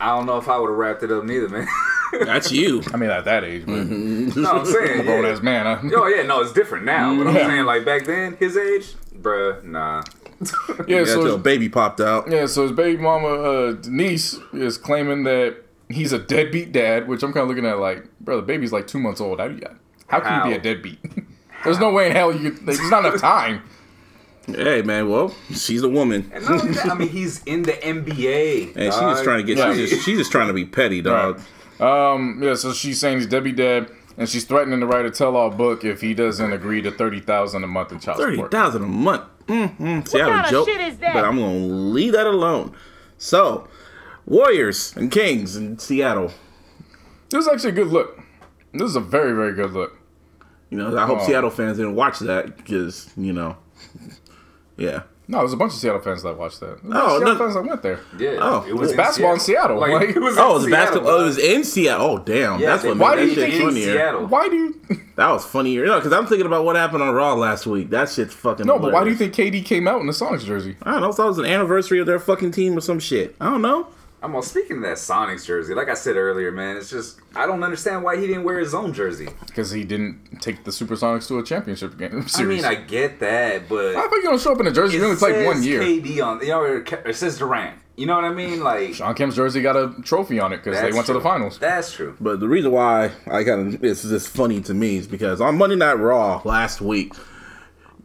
[0.00, 1.68] I don't know if I would have wrapped it up neither, man.
[2.24, 2.82] That's you.
[2.92, 4.40] I mean, at that age, but Mm-hmm.
[4.42, 5.04] no, I'm saying.
[5.04, 5.30] grown Yeah.
[5.30, 5.64] ass man.
[5.66, 5.90] Huh?
[5.96, 7.14] Oh yeah, no, it's different now.
[7.16, 7.46] But I'm Yeah.
[7.46, 10.02] saying like back then, his age, bruh, nah.
[10.88, 12.30] Yeah, Yeah, so till a baby popped out.
[12.30, 15.56] Yeah, so his baby mama uh, Denise is claiming that
[15.88, 18.86] he's a deadbeat dad, which I'm kind of looking at like, bro, the baby's like
[18.86, 19.38] two months old.
[19.38, 19.62] How do you,
[20.08, 20.98] how can you be a deadbeat?
[21.64, 22.50] There's no way in hell you.
[22.50, 23.62] Could, like, there's not enough time.
[24.46, 27.72] Hey man, well, she's a woman, And not only that, I mean, he's in the
[27.74, 28.74] NBA.
[28.74, 29.58] and she's just trying to get.
[29.58, 29.72] Yeah.
[29.72, 31.40] She's just, she's just trying to be petty, dog.
[31.78, 35.50] Um, yeah, so she's saying he's deadbeat dad, and she's threatening to write a tell-all
[35.50, 38.50] book if he doesn't agree to thirty thousand a month in child Thirty support.
[38.52, 39.22] thousand a month.
[39.46, 40.02] Mm-hmm.
[40.06, 41.14] See, I kind have a of joke, shit is that?
[41.14, 42.74] but I'm gonna leave that alone.
[43.18, 43.68] So,
[44.26, 46.32] Warriors and Kings in Seattle.
[47.30, 48.20] This is actually a good look.
[48.72, 49.98] This is a very, very good look.
[50.70, 51.26] You know, I hope Oh.
[51.26, 53.56] Seattle fans didn't watch that because you know,
[54.76, 55.02] yeah.
[55.32, 56.82] No, there's a bunch of Seattle fans that watched that.
[56.82, 58.00] There's Oh, Seattle no- fans that went there.
[58.18, 58.36] Yeah.
[58.40, 59.80] Oh, it was it's basketball in Seattle.
[59.80, 61.10] Like, Like- it was Oh, it was Seattle, basketball.
[61.12, 62.06] Oh, it was in Seattle.
[62.06, 62.60] Oh, damn.
[62.60, 63.92] Yeah, That's what Why made do that you shit think in funnier.
[63.94, 64.26] Seattle?
[64.26, 64.74] Why do you?
[65.16, 65.84] That was funnier.
[65.86, 67.90] No, because I'm thinking about what happened on Raw last week.
[67.90, 68.66] That shit's fucking.
[68.66, 70.74] No, but why do you think KD came out in the Sonics jersey?
[70.82, 71.10] I don't know.
[71.10, 73.36] I thought it was an anniversary of their fucking team or some shit.
[73.38, 73.88] I don't know.
[74.22, 77.44] I'm well, speaking of that Sonics jersey, like I said earlier, man, it's just I
[77.44, 79.28] don't understand why he didn't wear his own jersey.
[79.46, 83.68] Because he didn't take the Supersonics to a championship game I mean, I get that,
[83.68, 84.98] but How about you don't show up in a jersey?
[84.98, 85.82] You only played one says year.
[85.82, 87.78] KD on, you know, or it says Durant.
[87.96, 88.62] You know what I mean?
[88.62, 91.20] Like Shawn Kemp's jersey got a trophy on it because they that's went to the
[91.20, 91.58] finals.
[91.58, 92.16] That's true.
[92.20, 95.58] But the reason why I kind of it's just funny to me is because on
[95.58, 97.12] Monday Night Raw last week,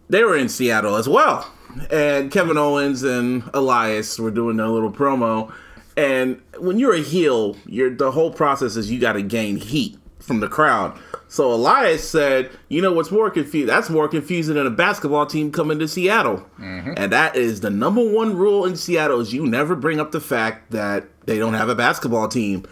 [0.10, 1.50] they were in Seattle as well,
[1.92, 5.54] and Kevin Owens and Elias were doing their little promo.
[5.98, 9.98] And when you're a heel, you're the whole process is you got to gain heat
[10.20, 10.98] from the crowd.
[11.28, 13.66] So Elias said, "You know what's more confusing?
[13.68, 18.08] That's more confusing than a basketball team coming to Seattle." And that is the number
[18.08, 21.68] one rule in Seattle: is you never bring up the fact that they don't have
[21.70, 22.64] a basketball team.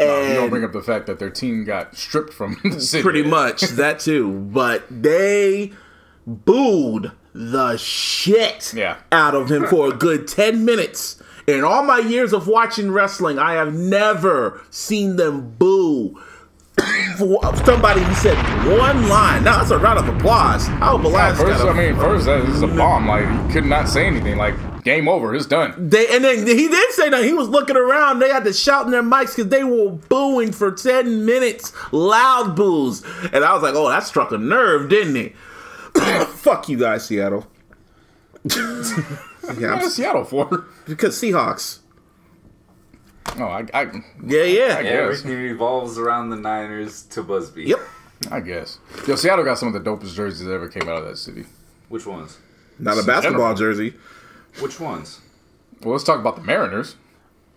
[0.00, 2.80] And Uh, you don't bring up the fact that their team got stripped from the
[2.80, 3.02] city.
[3.02, 4.28] pretty much that too.
[4.52, 5.72] But they
[6.26, 8.98] booed the shit Yeah.
[9.10, 11.20] out of him for a good 10 minutes.
[11.48, 16.20] In all my years of watching wrestling, I have never seen them boo
[17.16, 18.36] for somebody who said
[18.78, 19.44] one line.
[19.44, 20.68] Now that's a round of applause.
[20.68, 22.76] I hope Elias First, I mean, first that is a mm.
[22.76, 23.08] bomb.
[23.08, 24.36] Like he could not say anything.
[24.36, 25.34] Like game over.
[25.34, 25.88] It's done.
[25.88, 28.18] They and then he did say that he was looking around.
[28.18, 32.56] They had to shout in their mics because they were booing for ten minutes, loud
[32.56, 33.02] boos.
[33.32, 35.34] And I was like, "Oh, that struck a nerve, didn't it?"
[36.28, 37.46] Fuck you guys, Seattle.
[39.58, 40.66] yeah, I'm- is Seattle for?
[40.86, 41.78] because Seahawks.
[43.36, 43.82] Oh, I, I,
[44.24, 44.82] Yeah, yeah.
[44.82, 44.92] guess.
[44.92, 47.64] Everything revolves around the Niners to Busby.
[47.64, 47.78] Yep.
[48.32, 48.78] I guess.
[49.06, 51.44] Yo, Seattle got some of the dopest jerseys that ever came out of that city.
[51.88, 52.38] Which ones?
[52.78, 53.54] Not a basketball general.
[53.54, 53.94] jersey.
[54.60, 55.20] Which ones?
[55.82, 56.96] Well, let's talk about the Mariners.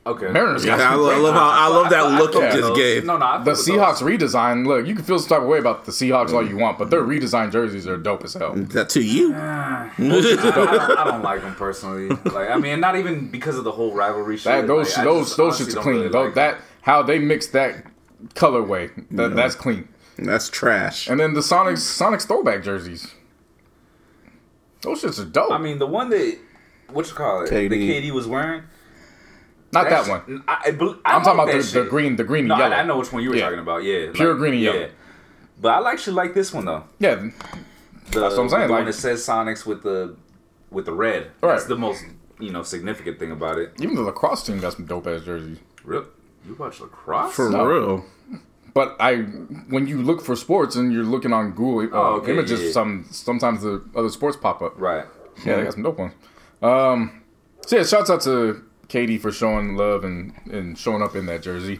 [0.04, 0.30] Okay.
[0.32, 2.52] Mariners Yeah, got I, some lo- I love how I love that look you Yeah.
[2.56, 3.06] just gave.
[3.06, 3.26] No, no.
[3.26, 4.02] I The Seahawks those.
[4.02, 6.80] redesign, look, you can feel some type of way about the Seahawks all you want,
[6.80, 7.24] but their mm-hmm.
[7.24, 8.54] redesigned jerseys are dope as hell.
[8.56, 9.34] That to you.
[9.36, 12.10] I, I don't, I don't like them personally.
[12.10, 14.46] Like, I mean, not even because of the whole rivalry shit.
[14.46, 15.96] That those Like, those just those shits are clean.
[15.98, 16.64] really like that them.
[16.82, 17.86] how they mix that
[18.34, 19.36] colorway, that, mm-hmm.
[19.36, 19.88] that's clean.
[20.18, 21.10] That's trash.
[21.10, 23.14] And then the Sonics Sonics throwback jerseys.
[24.82, 25.52] Those shits are dope.
[25.52, 26.40] I mean, the one that
[26.90, 27.70] what you call it, KD.
[27.70, 28.64] the KD was wearing.
[29.74, 30.44] Not that one.
[30.48, 32.76] I, I, I I'm talking about the, the green, the green and No, yellow.
[32.76, 33.46] I, I know which one you were Yeah.
[33.46, 33.84] talking about.
[33.84, 34.90] Yeah, Pure green and yellow.
[35.62, 36.84] But I actually like this one though.
[37.00, 37.32] Yeah, The,
[38.20, 40.16] That's what I'm saying, The like- one that says Sonics with the
[40.70, 41.32] with the red.
[41.42, 42.04] That's the most
[42.40, 43.74] you know significant thing about it.
[43.80, 45.60] even the lacrosse team got some dope ass jerseys.
[45.84, 46.06] Real?
[46.46, 47.34] You watch lacrosse?
[47.34, 47.64] For No.
[47.66, 48.06] real.
[48.74, 49.18] But I,
[49.70, 52.66] when you look for sports and you're looking on Google uh, Oh, okay, images, yeah,
[52.68, 52.72] yeah.
[52.72, 54.74] some sometimes the other sports pop up.
[54.80, 55.06] right.
[55.46, 56.14] Yeah, they got some dope ones.
[56.62, 57.22] Um,
[57.66, 61.42] so yeah, shouts out to KD for showing love and, and showing up in that
[61.42, 61.80] jersey.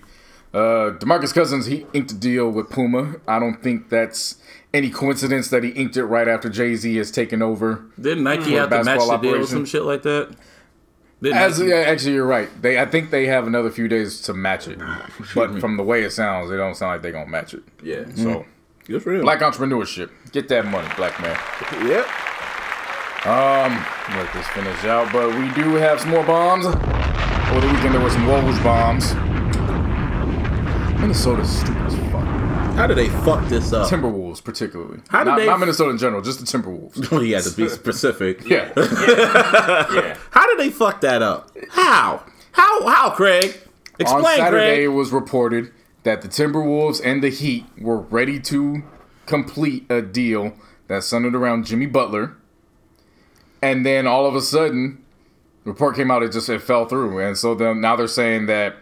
[0.54, 3.16] Uh, DeMarcus Cousins, he inked a deal with Puma.
[3.28, 4.36] I don't think that's
[4.74, 7.84] any coincidence that he inked it right after Jay Z has taken over.
[8.00, 9.48] Didn't Nike have to match the basketball deal or operation.
[9.48, 10.36] some shit like that?
[11.22, 12.50] Didn't As Nike- yeah, actually, you're right.
[12.62, 14.80] They, I think they have another few days to match it.
[15.36, 17.64] But from the way it sounds, they don't sound like they're gonna match it.
[17.84, 18.06] Yeah.
[18.16, 18.46] So
[18.86, 19.22] Good for him.
[19.22, 21.38] black entrepreneurship, get that money, black man.
[21.88, 22.08] yep.
[23.26, 26.66] Let this finish out, but we do have some more bombs.
[27.52, 29.14] Over the weekend, there were some Woj bombs.
[31.02, 32.24] Minnesota's stupid as fuck.
[32.76, 33.90] How did they fuck this up?
[33.90, 35.02] Timberwolves, particularly.
[35.10, 36.96] How did not, they- not Minnesota in general, just the Timberwolves.
[37.34, 38.46] Had to be specific.
[38.48, 38.72] Yeah.
[38.78, 40.18] Yeah.
[40.32, 41.52] How did they fuck that up?
[41.72, 42.24] How?
[42.54, 42.88] How?
[42.88, 43.60] How, Craig?
[44.00, 44.84] Explain, On Saturday, Craig.
[44.86, 45.72] it was reported
[46.04, 48.84] that the Timberwolves and the Heat were ready to
[49.26, 50.54] complete a deal
[50.88, 52.36] that centered around Jimmy Butler.
[53.62, 55.01] And then all of a sudden,
[55.64, 57.20] report came out, it just it fell through.
[57.20, 58.76] And so then now they're saying that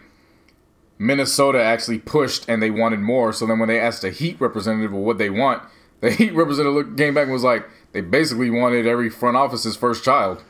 [0.98, 3.32] Minnesota actually pushed and they wanted more.
[3.32, 5.62] So then when they asked the Heat representative what they want,
[6.00, 10.04] the Heat representative came back and was like, they basically wanted every front office's first
[10.04, 10.44] child.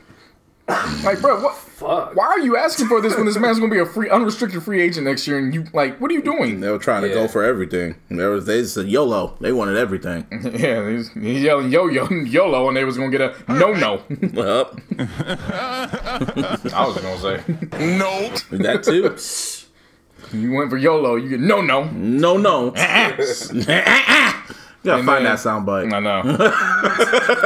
[1.03, 1.55] like, bro, what?
[1.55, 2.15] Fuck.
[2.15, 4.81] Why are you asking for this when this man's gonna be a free, unrestricted free
[4.81, 5.39] agent next year?
[5.39, 6.59] And you like, what are you doing?
[6.59, 7.15] They were trying to Yeah.
[7.15, 7.95] go for everything.
[8.09, 9.35] There was they said YOLO.
[9.41, 10.25] They wanted everything.
[10.61, 13.95] Yeah, he's, he's yelling yo yo YOLO, and they was gonna get a no no.
[14.43, 14.79] Up.
[14.99, 17.43] I was gonna say
[17.97, 18.29] no.
[18.59, 20.37] That too.
[20.37, 21.85] you went for YOLO, you get no no.
[21.85, 22.73] No, no.
[22.77, 24.45] Ah, ah.
[24.83, 25.93] You gotta And find then- that soundbite.
[25.93, 26.21] I know.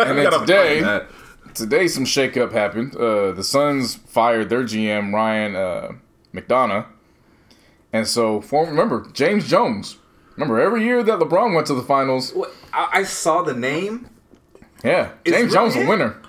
[0.04, 1.08] and then today, That-
[1.56, 2.96] today some shakeup happened.
[2.96, 5.92] Uh, the Suns fired their GM Ryan uh,
[6.34, 6.86] McDonough,
[7.94, 9.98] and so for remember James Jones.
[10.36, 12.54] Remember every year that LeBron went to the finals, What?
[12.74, 14.10] I, I saw the name.
[14.84, 16.22] Yeah, It's James Jones a winner.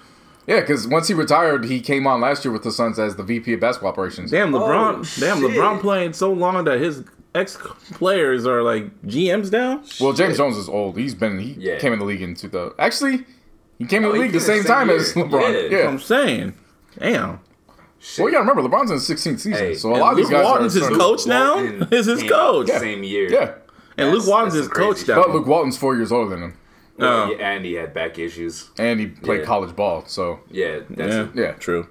[0.47, 3.25] Yeah, because once he retired, he came on last year with the Suns as the
[3.25, 4.31] VP of basketball operations.
[4.31, 4.93] Damn, LeBron.
[4.99, 5.51] Oh, damn, shit.
[5.51, 7.03] LeBron playing so long that his
[7.35, 7.59] ex
[7.95, 9.83] players are like GMs now.
[10.01, 10.97] Well, James Jones is old.
[10.97, 11.79] He's been he Yeah.
[11.81, 12.75] came in the league in 2000.
[12.79, 13.25] Actually,
[13.79, 14.99] he came in Oh, the league the same same time year.
[14.99, 15.71] as LeBron.
[15.71, 15.79] Yeah.
[15.79, 15.89] Yeah.
[15.89, 16.55] I'm saying.
[16.99, 17.41] Damn.
[18.19, 20.27] Well, you gotta remember LeBron's in his 16th season, Hey, so a lot of these
[20.27, 20.79] Luke guys Walton's are.
[20.79, 21.55] his starting- coach now.
[21.57, 22.71] Walton Is his coach.
[22.71, 23.29] out Same year.
[23.31, 23.53] Yeah,
[23.99, 25.17] And Luke Walton's his coach now.
[25.17, 26.55] but Luke Walton's four years older than him,
[26.99, 27.31] Well, Oh.
[27.33, 28.71] yeah, and he had back issues.
[28.79, 29.47] and he played Yeah.
[29.47, 30.05] college ball.
[30.07, 31.27] So, Yeah, that's Yeah.
[31.35, 31.53] Yeah.
[31.53, 31.89] true.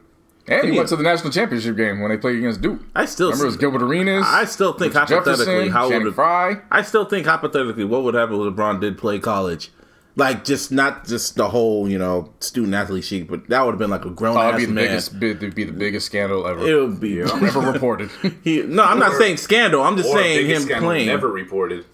[0.48, 0.78] and he Yeah.
[0.78, 2.80] went to the national championship game when they played against Duke.
[2.96, 4.26] I still, Remember, it was Gilbert Arenas.
[4.30, 6.58] I still think Richard hypothetically, Jefferson, how would Frye.
[6.72, 9.72] I still think hypothetically, what would happen if LeBron did play college?
[10.18, 13.80] Like, just not just the whole, you know, student athlete sheet, but that would have
[13.80, 14.86] been like a grown Oh, ass it'd be the man.
[14.88, 17.20] biggest, bi- it'd be the biggest scandal ever, It would be.
[17.22, 18.10] ever reported.
[18.44, 19.84] He, no, I'm not saying scandal.
[19.84, 21.08] I'm just Or saying him scandal playing.
[21.08, 21.86] never reported.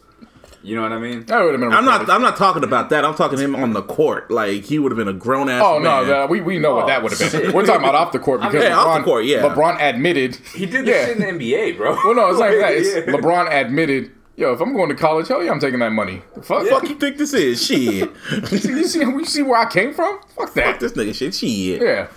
[0.63, 1.25] You know what I mean?
[1.25, 1.73] that would have been.
[1.73, 2.07] I'm not.
[2.07, 3.03] I'm not talking about that.
[3.03, 4.29] I'm talking him on the court.
[4.29, 5.63] Like he would have been a grown ass.
[5.65, 5.83] Oh man.
[5.83, 7.29] no, that, we we know what Oh, that would have been.
[7.31, 7.51] shit.
[7.55, 9.37] We're talking about off the court because Yeah, LeBron, off the court, yeah.
[9.41, 10.35] LeBron admitted.
[10.35, 11.05] He did this Yeah.
[11.07, 11.95] shit in the NBA, bro.
[12.05, 12.73] Well, no, it's like that.
[12.73, 13.11] It's, Yeah.
[13.11, 16.21] LeBron admitted, yo, if I'm going to college, hell yeah, I'm taking that money.
[16.35, 17.77] The fuck, fuck you think this is shit.
[18.31, 20.19] you see, you see, you see where I came from?
[20.35, 20.79] Fuck that.
[20.79, 21.81] this nigga shit shit.
[21.81, 22.07] Yeah.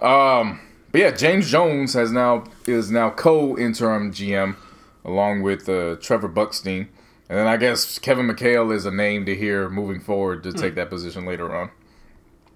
[0.00, 0.60] Um.
[0.92, 4.56] But yeah, James Jones has now is now co-interim GM
[5.04, 6.88] along with uh, Trevor Bukstein,
[7.28, 10.74] and then I guess Kevin McHale is a name to hear moving forward to take
[10.74, 11.70] that position later on.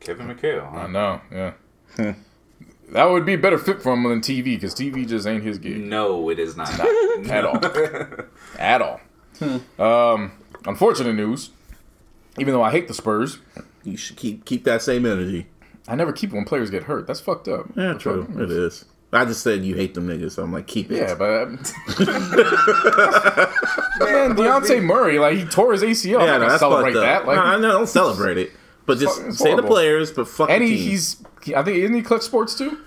[0.00, 0.72] Kevin McHale.
[0.72, 1.20] I know.
[1.30, 2.14] Yeah.
[2.90, 5.58] That would be a better fit for him than TV because TV just ain't his
[5.58, 5.80] gig.
[5.80, 6.68] No, it is not.
[7.28, 7.58] at all.
[8.58, 9.00] At all.
[9.78, 10.32] Um,
[10.66, 11.50] unfortunate news.
[12.38, 13.38] Even though I hate the Spurs,
[13.84, 15.46] You should keep keep that same energy.
[15.86, 17.06] I never keep it when players get hurt.
[17.06, 17.66] That's fucked up.
[17.76, 18.26] Yeah, But true.
[18.38, 18.84] It is.
[19.12, 20.96] I just said you hate them niggas, so I'm like, keep it.
[20.96, 21.48] Yeah, but
[24.00, 26.20] man, Dejounte Murray, like he tore his ACL.
[26.20, 27.22] I'm yeah, not no, gonna that's celebrate fucked up.
[27.22, 27.26] that.
[27.26, 28.50] Like, no, I don't celebrate it,
[28.86, 30.88] but just say the players, but fuck and the he, team.
[30.90, 31.22] he's,
[31.54, 32.78] I think, isn't he Clutch Sports too?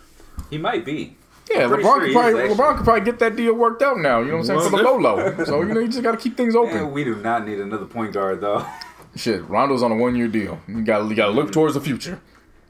[0.50, 1.16] He might be.
[1.50, 2.76] Yeah, pretty LeBron sure could probably is, actually.
[2.76, 4.20] Could probably get that deal worked out now.
[4.20, 5.36] You know what I'm saying for the low low.
[5.46, 6.76] So you know you just got to keep things open.
[6.76, 8.66] Man, we do not need another point guard though.
[9.16, 10.60] Shit, Rondo's on a one year deal.
[10.68, 12.20] You got you got to look towards the future.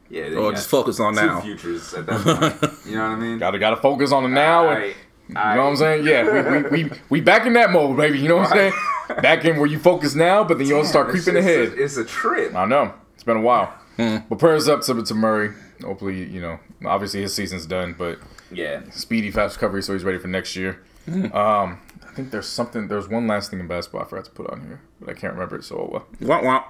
[0.10, 1.42] Yeah, Or Oh, just focus on two now.
[1.42, 2.22] futures at that
[2.62, 2.72] point.
[2.86, 3.40] You know what I mean?
[3.40, 4.70] Got to got to focus on the now.
[4.70, 4.96] and- Alright,
[5.28, 6.06] You know what I'm saying?
[6.06, 8.18] Yeah, we, we, we, we back in that mode, baby.
[8.20, 8.74] You know what I'm saying?
[9.22, 11.54] Back in where you focus now, but then you also start Damn, it's creeping just-
[11.74, 11.78] ahead.
[11.80, 12.56] It's a trip.
[12.56, 12.94] I know.
[13.16, 13.74] It's been a while.
[13.98, 14.18] Hmm.
[14.30, 15.54] But prayers up to, to Murray.
[15.84, 18.20] Hopefully, you know, obviously his season's done, but
[18.52, 18.82] Yeah.
[18.92, 20.82] speedy, fast recovery, so he's ready for next year.
[21.06, 21.26] Hmm.
[21.36, 24.50] Um, I think there's something, there's one last thing in basketball I forgot to put
[24.50, 26.06] on here, but I can't remember it so well.
[26.22, 26.64] Womp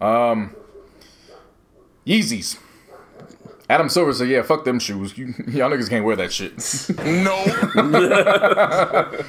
[0.00, 0.50] womp.
[2.06, 2.58] Yeezys.
[3.70, 5.18] Adam Silver said, "Yeah, fuck them shoes.
[5.18, 6.52] You, y'all niggas can't wear that shit.
[7.04, 7.44] no.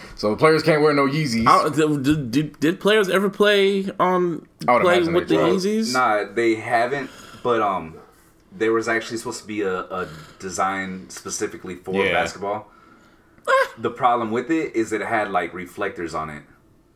[0.16, 1.44] so the players can't wear no Yeezys.
[1.44, 5.36] How- did, did, did, did players ever play on I play with the.
[5.36, 5.92] Yeezys?
[5.94, 7.10] Nah, they haven't.
[7.44, 7.96] But um,
[8.60, 10.08] there was actually supposed to be a, a
[10.40, 12.12] design specifically for Yeah.
[12.14, 12.72] basketball.
[13.48, 13.74] Ah!
[13.80, 16.44] the problem with it is that it had like reflectors on it.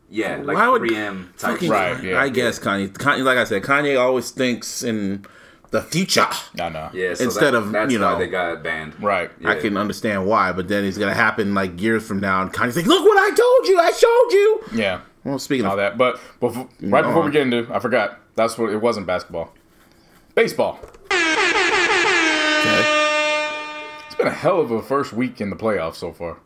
[0.10, 1.54] Yeah, like Why would 3M type.
[1.54, 2.22] Fucking- Right, yeah.
[2.22, 3.24] I guess Kanye, Kanye.
[3.24, 5.26] Like I said, Kanye always thinks in
[5.72, 6.28] the future.
[6.56, 6.90] no, no.
[6.94, 7.16] Yeah.
[7.16, 8.94] So Instead that- of, that's you why know- they got banned.
[9.02, 9.32] Right.
[9.44, 12.76] I can understand why, but then it's gonna happen like years from now, and Kanye's
[12.76, 13.80] like, "Look what I told you!
[13.80, 15.00] I showed you." Yeah.
[15.24, 18.20] Well, speaking All of that, but before, right before we get into, I forgot.
[18.36, 19.54] That's what it wasn't basketball.
[20.36, 20.80] Baseball.
[21.12, 21.20] okay,
[24.08, 26.38] It's been a hell of a first week in the playoffs so far.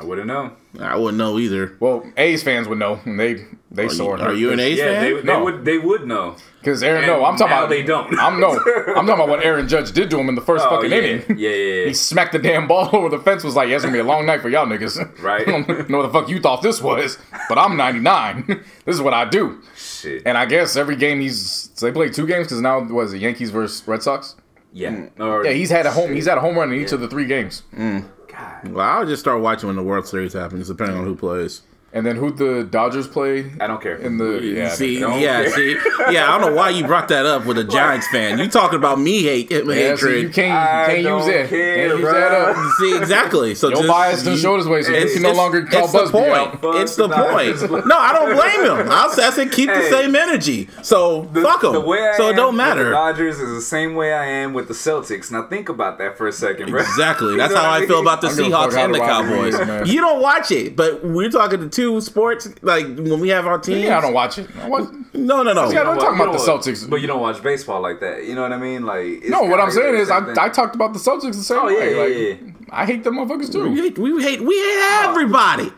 [0.00, 0.52] I wouldn't know.
[0.80, 1.76] I wouldn't know either.
[1.78, 2.98] Well, A's fans would know.
[3.04, 4.20] and They they Are saw you, it.
[4.22, 5.02] are you an A's Yeah, fan?
[5.02, 5.44] they, they No.
[5.44, 6.34] would they would know.
[6.60, 8.18] Because Aaron, And no, I'm talking now about they don't.
[8.18, 8.58] I'm no, I'm
[8.94, 10.96] talking about what Aaron Judge did to him in the first Oh, fucking yeah.
[10.96, 11.38] inning.
[11.38, 11.86] Yeah, yeah, yeah.
[11.88, 13.44] He smacked the damn ball over the fence.
[13.44, 15.20] Was like, yeah, it's gonna be a long night for y'all niggas.
[15.22, 15.46] Right.
[15.46, 17.18] I don't know what the fuck you thought this was,
[17.50, 18.44] but I'm 99.
[18.46, 19.60] this is what I do.
[20.02, 20.22] Shit.
[20.26, 23.18] And I guess every game he's so they played two games because now was it
[23.18, 24.36] Yankees versus Red Sox?
[24.72, 25.06] yeah.
[25.18, 26.08] Or, Yeah, he's had a home.
[26.08, 26.16] Shit.
[26.16, 27.62] He's had a home run in each of the three games.
[27.74, 28.08] Mm.
[28.28, 28.68] God.
[28.68, 31.62] Well, I'll just start watching when the World Series happens, depending on who plays.
[31.94, 33.96] And then who the Dodgers play I don't care.
[33.96, 34.70] in the yeah.
[34.70, 35.50] see, yeah, care.
[35.50, 35.76] see,
[36.10, 36.26] yeah.
[36.32, 38.38] I don't know why you brought that up with a Giants fan.
[38.38, 39.98] You talking about me hate yeah, hatred?
[39.98, 41.48] so you can't you can't use it.
[41.50, 42.12] care, can't use bruh.
[42.12, 42.72] that up.
[42.78, 43.54] See exactly.
[43.54, 45.92] So Your just, bias done you- showed way, so you can no longer call it's
[45.92, 46.62] the Busby out.
[46.62, 46.76] point.
[46.78, 47.86] It's the point.
[47.86, 48.90] No, I don't blame him.
[48.90, 50.68] I said, I said keep the same energy.
[50.82, 51.72] So fuck him.
[51.72, 52.84] The way I So it don't matter.
[52.84, 55.30] The Dodgers is the same way I am with the Celtics.
[55.30, 56.80] Now think about that for a second, bro.
[56.80, 57.36] Exactly.
[57.42, 59.04] That's how I feel about the I don't give a fuck Seahawks and the the
[59.04, 59.88] Cowboys.
[59.92, 62.48] You don't watch it, but we're talking to two sports.
[62.62, 63.84] Like when we have our teams.
[63.84, 64.48] Yeah, I don't watch it.
[64.60, 65.70] I watch, No, no, no.
[65.70, 66.88] Yeah, don't Well, talk about the don't- Celtics.
[66.88, 68.24] but you don't watch baseball like that.
[68.26, 68.84] You know what I mean?
[68.84, 70.18] Like it's no, what I'm saying is, I.
[70.44, 71.94] I talked about the Celtics the same Oh, way.
[71.94, 72.52] yeah, like, yeah.
[72.74, 73.74] I hate them motherfuckers We too.
[73.74, 75.70] hate, we hate, we hate everybody.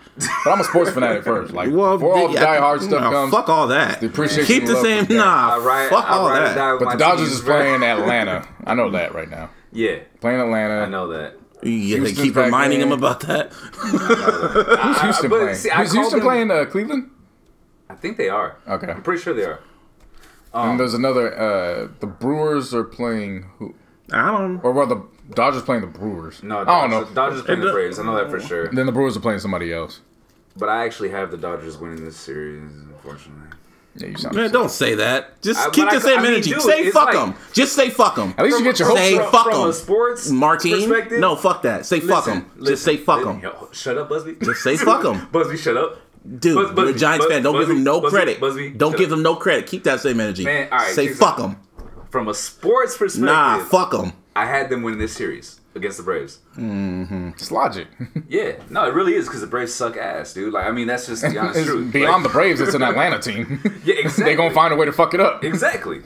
[0.44, 1.52] But I'm a sports fanatic first.
[1.52, 3.98] Like, Well, before all the yeah, diehard stuff no, comes, fuck all that.
[4.00, 5.00] the appreciation Keep the same.
[5.00, 5.18] for the game.
[5.18, 6.78] Nah, I ride, fuck I all ride or die that.
[6.78, 8.46] but the Dodgers is playing Atlanta.
[8.64, 9.50] I know that right now.
[9.72, 10.82] Yeah, Playing Atlanta.
[10.82, 11.34] I know that.
[11.64, 12.88] Yeah, they keep reminding in.
[12.88, 13.52] him about that.
[13.52, 15.54] Who's Houston but playing?
[15.56, 17.10] see, Who's Houston them- playing uh, Cleveland?
[17.88, 18.56] I think they are.
[18.68, 18.88] Okay.
[18.90, 19.60] I'm pretty sure they are.
[20.52, 21.34] and there's another.
[21.38, 23.74] Uh, the Brewers are playing who?
[24.12, 24.54] I don't.
[24.56, 24.60] Know.
[24.62, 25.02] Or were the
[25.34, 26.42] Dodgers playing the Brewers.
[26.42, 27.14] No, I don't Dodgers, know.
[27.14, 27.98] Dodgers playing the the- Braves.
[27.98, 28.68] I know that for sure.
[28.68, 30.00] Then the Brewers are playing somebody else.
[30.56, 33.43] But I actually have the Dodgers winning this series, unfortunately.
[33.96, 34.34] Yeah, you sound.
[34.34, 35.40] Man, don't say that.
[35.40, 36.50] Just I- keep the I- same I mean, energy.
[36.50, 37.34] dude, say it's fuck like- them.
[37.52, 38.34] Just say fuck them.
[38.36, 39.30] At least you get your hopes Say up.
[39.30, 39.68] fuck from 'em.
[39.68, 40.88] a sports Martine.
[40.88, 41.20] perspective.
[41.20, 41.86] No, fuck that.
[41.86, 42.46] Say fuck them.
[42.62, 43.40] Just say fuck them.
[43.40, 44.36] yo, Shut up, Busby.
[44.42, 45.28] Just say fuck them.
[45.32, 45.98] Busby, shut up.
[46.38, 47.42] Dude, Buzz- you're a Giants Buzz- fan.
[47.42, 48.40] Don't give Busby, them no Busby, credit.
[48.40, 49.10] Busby, Don't give up.
[49.10, 49.66] them no credit.
[49.66, 50.42] Keep that same energy.
[50.44, 51.56] Man, all right, say fuck them.
[52.10, 54.12] From a sports perspective, Nah, fuck them.
[54.34, 56.38] I had them winning this series against the Braves.
[56.56, 57.28] Mm-hmm.
[57.30, 57.88] It's logic.
[58.28, 60.52] Yeah, no, it really is because the Braves suck ass, dude.
[60.52, 61.92] Like, I mean, that's just the honest It's truth.
[61.92, 63.60] beyond Like, the Braves, it's an Atlanta team.
[63.84, 64.24] Yeah, exactly.
[64.32, 65.44] they gonna find a way to fuck it up.
[65.44, 66.00] exactly.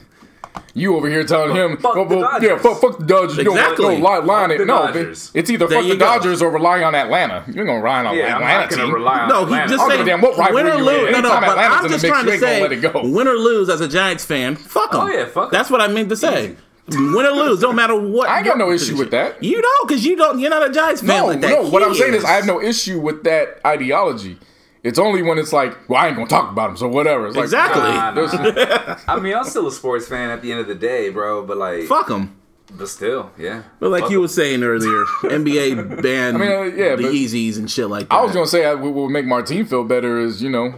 [0.75, 3.37] You over here telling him, fuck well, the well, yeah, fuck, fuck the Dodgers.
[3.39, 3.85] You Exactly.
[3.85, 4.59] don't, don't line Fuck it.
[4.59, 5.31] the No, Dodgers.
[5.35, 6.05] it's either There fuck the go.
[6.07, 7.45] Dodgers or relying on Atlanta.
[7.47, 8.95] You ain't gonna rely on Yeah, I'm Atlanta not team.
[8.95, 10.85] rely on No, he just I don't say damn what win or you in.
[10.85, 11.13] lose.
[11.13, 13.03] No, no, but Atlanta's I'm just mix, trying to say, let it go.
[13.09, 15.09] win or lose as a Giants fan, fuck oh, them.
[15.09, 15.51] Oh, yeah, fuck 'em.
[15.53, 16.57] That's what I mean to say.
[16.91, 18.29] Win or lose, don't matter what.
[18.29, 18.99] I got your no issue position.
[18.99, 19.43] with that.
[19.43, 20.39] You don't, because you don't.
[20.39, 21.51] You're not a Giants fan No, like that.
[21.51, 21.69] no.
[21.69, 24.39] What I'm saying is, I have no issue with that ideology.
[24.83, 27.27] It's only when it's like, well, I ain't gonna talk about him, so whatever.
[27.27, 27.83] It's like, Exactly.
[27.83, 28.99] Nah, nah.
[29.09, 31.45] I mean, I'm still a sports fan at the end of the day, bro.
[31.45, 32.41] But like, Fuck them.
[32.73, 33.65] but still, yeah.
[33.81, 34.23] But like Fuck you 'em.
[34.23, 38.09] were saying earlier, NBA banned I mean, uh, yeah, the but- Yeezys and shit like
[38.09, 38.15] that.
[38.15, 40.75] I was gonna say uh, what will make Martine feel better is you know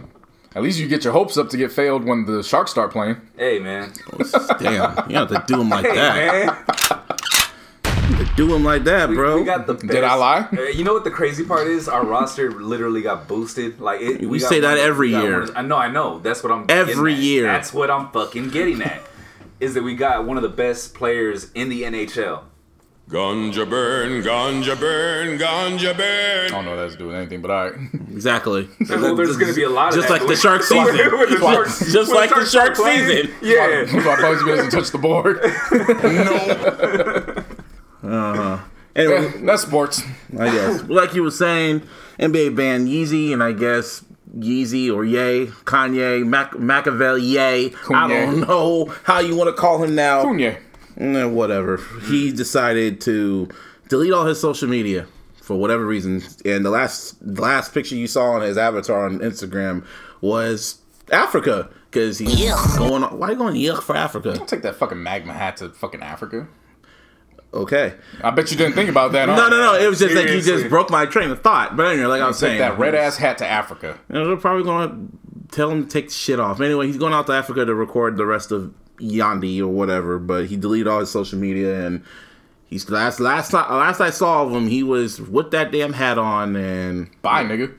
[0.53, 3.17] At least you get your hopes up to get failed when the Sharks start playing.
[3.37, 3.93] Hey man.
[4.59, 6.45] Damn, you have to do him like Hey that.
[6.45, 6.57] man.
[8.35, 9.39] Do him like that, We, bro.
[9.39, 9.87] we got the best.
[9.87, 10.47] Did I lie?
[10.55, 11.87] Uh, You know what the crazy part is?
[11.89, 13.79] Our roster literally got boosted.
[13.79, 15.41] Like it, We got say that one- every year.
[15.41, 16.19] one- I know, I know.
[16.19, 16.65] That's what I'm.
[16.69, 17.23] Every getting at.
[17.23, 17.43] year.
[17.43, 19.01] That's what I'm fucking getting at.
[19.59, 22.41] is that we got one of the best players in the NHL.
[23.11, 26.45] Ganja burn, ganja burn, ganja burn.
[26.45, 27.79] I don't know if that's doing anything, but all right.
[28.09, 28.69] exactly.
[28.89, 30.95] Well, there's going to be a lot of just that like the shark season.
[30.95, 33.35] With the Sharks- Just when like the shark start playing, season.
[33.41, 33.83] Yeah.
[33.85, 35.41] That's why Bugsy doesn't touch the board.
[38.03, 38.11] No.
[38.17, 38.59] Uh-huh.
[38.95, 40.01] Anyway, That's sports.
[40.39, 40.83] I guess.
[40.83, 41.81] Like you were saying,
[42.19, 44.03] NBA banned Yeezy, and I guess
[44.37, 49.95] Yeezy or Ye, Kanye, Mac- Machiavelli, I don't know how you want to call him
[49.95, 50.23] now.
[50.23, 50.57] Cunha.
[51.01, 51.77] Eh, whatever.
[52.07, 53.49] He decided to
[53.89, 55.07] delete all his social media
[55.41, 56.21] for whatever reason.
[56.45, 59.85] And the last the last picture you saw on his avatar on Instagram
[60.21, 60.79] was
[61.11, 62.77] Africa because he's Yuck.
[62.77, 63.03] going.
[63.03, 64.35] On, why are you going yuck for Africa?
[64.39, 66.47] I'll take that fucking magma hat to fucking Africa.
[67.53, 67.95] Okay.
[68.23, 69.25] I bet you didn't think about that.
[69.25, 69.75] No, no, no.
[69.75, 71.75] It was just like you just broke my train of thought.
[71.75, 73.99] But anyway, like I was saying, that red ass hat to Africa.
[74.07, 76.61] You know, they're probably going to tell him to take the shit off.
[76.61, 80.19] Anyway, he's going out to Africa to record the rest of Yandhi or whatever.
[80.19, 82.03] But he deleted all his social media and
[82.67, 86.17] he's last last time last I saw of him, he was with that damn hat
[86.17, 87.73] on and Bye, nigga.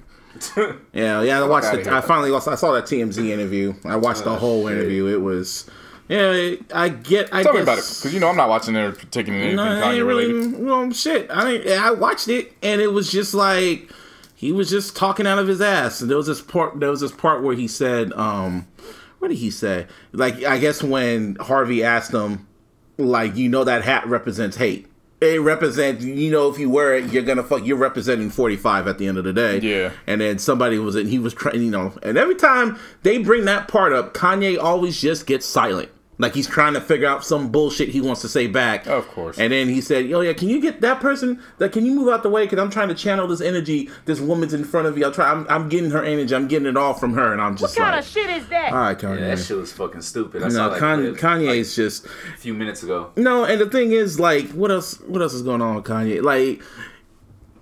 [0.92, 1.40] yeah, yeah.
[1.42, 1.86] I watched it.
[1.86, 3.74] I finally I saw that TMZ interview.
[3.84, 4.78] I watched the whole shit.
[4.78, 5.06] interview.
[5.06, 5.68] It was
[6.08, 6.54] yeah.
[6.74, 7.32] I get.
[7.32, 9.34] I Tell guess, me about it, because you know I'm not watching it or taking
[9.34, 10.60] anything no, Kanye ain't really related.
[10.60, 11.26] no shit.
[11.30, 13.90] I mean, I watched it and it was just like
[14.42, 16.00] he was just talking out of his ass.
[16.00, 16.80] And there was this part.
[16.80, 18.66] There was this part where he said, um,
[19.22, 22.48] "What did he say?" Like I guess when Harvey asked him,
[22.98, 24.88] like, you know that hat represents hate.
[25.20, 27.64] It represents, you know, if you wear it, you're gonna fuck.
[27.64, 29.60] You're representing 45 at the end of the day.
[29.60, 29.92] Yeah.
[30.08, 33.44] And then somebody was, and he was trying, you know, and every time they bring
[33.44, 35.90] that part up, Kanye always just gets silent.
[36.22, 38.86] Like he's trying to figure out some bullshit he wants to say back.
[38.86, 39.38] Of course.
[39.38, 41.42] And then he said, "Oh yeah, can you get that person?
[41.58, 42.44] That can you move out the way?
[42.44, 43.90] Because I'm trying to channel this energy.
[44.06, 45.04] This woman's in front of you.
[45.04, 45.38] I'm trying.
[45.38, 46.34] I'm, I'm getting her energy.
[46.34, 47.32] I'm getting it all from her.
[47.32, 48.72] And I'm just What kind like, of shit is that?
[48.72, 49.20] all right, Kanye.
[49.20, 50.42] Yeah, that shit was fucking stupid.
[50.42, 53.10] I no, saw that Kanye, clip, Kanye's just a few minutes ago.
[53.16, 53.44] no.
[53.44, 55.00] And the thing is, like, what else?
[55.00, 56.22] What else is going on with Kanye?
[56.22, 56.62] Like,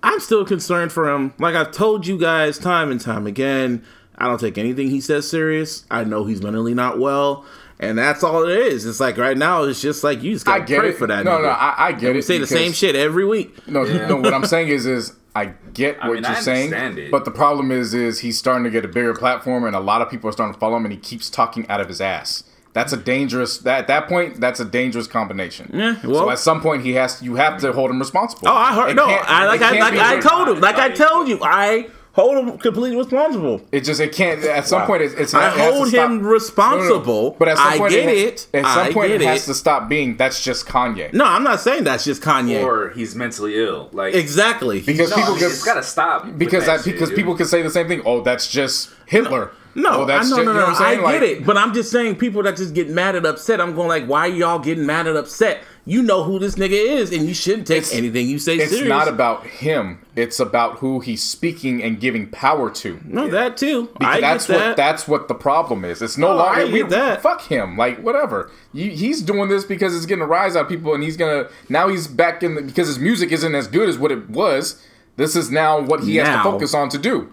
[0.03, 1.33] I'm still concerned for him.
[1.39, 3.83] Like I've told you guys time and time again,
[4.17, 5.85] I don't take anything he says serious.
[5.91, 7.45] I know he's mentally not well.
[7.81, 8.85] And that's all it is.
[8.85, 10.97] It's like right now, it's just like you just I gotta get pray it.
[10.97, 11.25] for that.
[11.25, 11.41] No, nigga.
[11.43, 12.23] no, I, I get And we it.
[12.23, 13.67] say the same shit every week.
[13.67, 14.17] No, no.
[14.17, 17.09] What I'm saying is, is I get I what mean, you're I saying, it.
[17.09, 20.01] but the problem is, is he's starting to get a bigger platform, and a lot
[20.03, 22.43] of people are starting to follow him, and he keeps talking out of his ass.
[22.73, 23.57] That's a dangerous.
[23.57, 25.71] That at that point, that's a dangerous combination.
[25.73, 27.21] Yeah, so well- at some point, he has.
[27.23, 28.47] You have to hold him responsible.
[28.47, 28.89] Oh, I heard.
[28.91, 30.61] It No, I like I like I told him.
[30.61, 33.61] Like I told you, I hold him completely responsible.
[33.71, 34.43] It just it can't.
[34.43, 36.29] At some point, it's, it's I it has to hold stop- him No, no, no.
[36.29, 37.31] responsible.
[37.39, 38.47] But at some I point, get it, it.
[38.53, 39.45] At some I point, get it has it.
[39.47, 40.17] to stop being.
[40.17, 41.13] That's just Kanye.
[41.13, 42.63] No, I'm not saying that's just Kanye.
[42.63, 43.89] Or he's mentally ill.
[43.91, 44.81] Like exactly.
[44.81, 46.37] Because no, people I mean, get- it's gotta stop.
[46.37, 47.17] because that that, shit, because dude.
[47.17, 48.01] people can say the same thing.
[48.05, 49.51] Oh, that's just Hitler.
[49.73, 51.45] No, oh, that's I know, just, no, you know no, what I'm Like, get it,
[51.45, 53.61] but I'm just saying people that just get mad and upset.
[53.61, 55.63] I'm going like, why y'all getting mad and upset?
[55.83, 58.69] You know who this nigga is, and you shouldn't take It's- anything you say It's
[58.71, 58.87] serious.
[58.87, 59.97] not about him.
[60.15, 62.99] It's about who he's speaking and giving power to.
[63.03, 63.89] no that too.
[63.97, 64.77] Because I that's get what that.
[64.77, 66.01] that's what the problem is.
[66.03, 67.23] It's no Oh, longer I we that.
[67.23, 67.77] fuck him.
[67.77, 68.51] Like whatever.
[68.73, 71.47] You, he's doing this because it's getting a rise out of people, and he's gonna
[71.67, 74.79] now he's back in the, because his music isn't as good as what it was.
[75.17, 77.29] This is now what he has to focus on to do.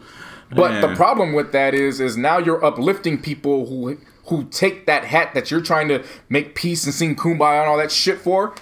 [0.51, 5.05] But the problem with that is, is now you're uplifting people who who take that
[5.05, 8.55] hat that you're trying to make peace and sing kumbaya and all that shit for.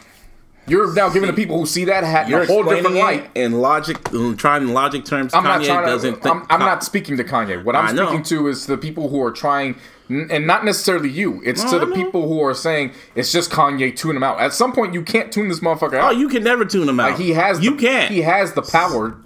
[0.68, 3.30] You're now giving the people who see that hat You're a whole different light.
[3.36, 4.02] in logic,
[4.36, 5.32] trying in logic terms.
[5.32, 6.20] I'm Kanye not doesn't to.
[6.20, 6.34] think.
[6.34, 7.62] I'm, I'm not speaking to Kanye.
[7.62, 9.76] What I'm speaking to is the people who are trying,
[10.08, 11.40] and not necessarily you.
[11.44, 11.94] It's No, to I the know.
[11.94, 13.94] people who are saying it's just Kanye.
[13.96, 14.40] Tune him out.
[14.40, 16.14] At some point, you can't tune this motherfucker oh, out.
[16.14, 17.10] Oh, you can never tune him out.
[17.10, 17.62] Like he has.
[17.64, 18.10] You the, can't.
[18.12, 19.16] He has the power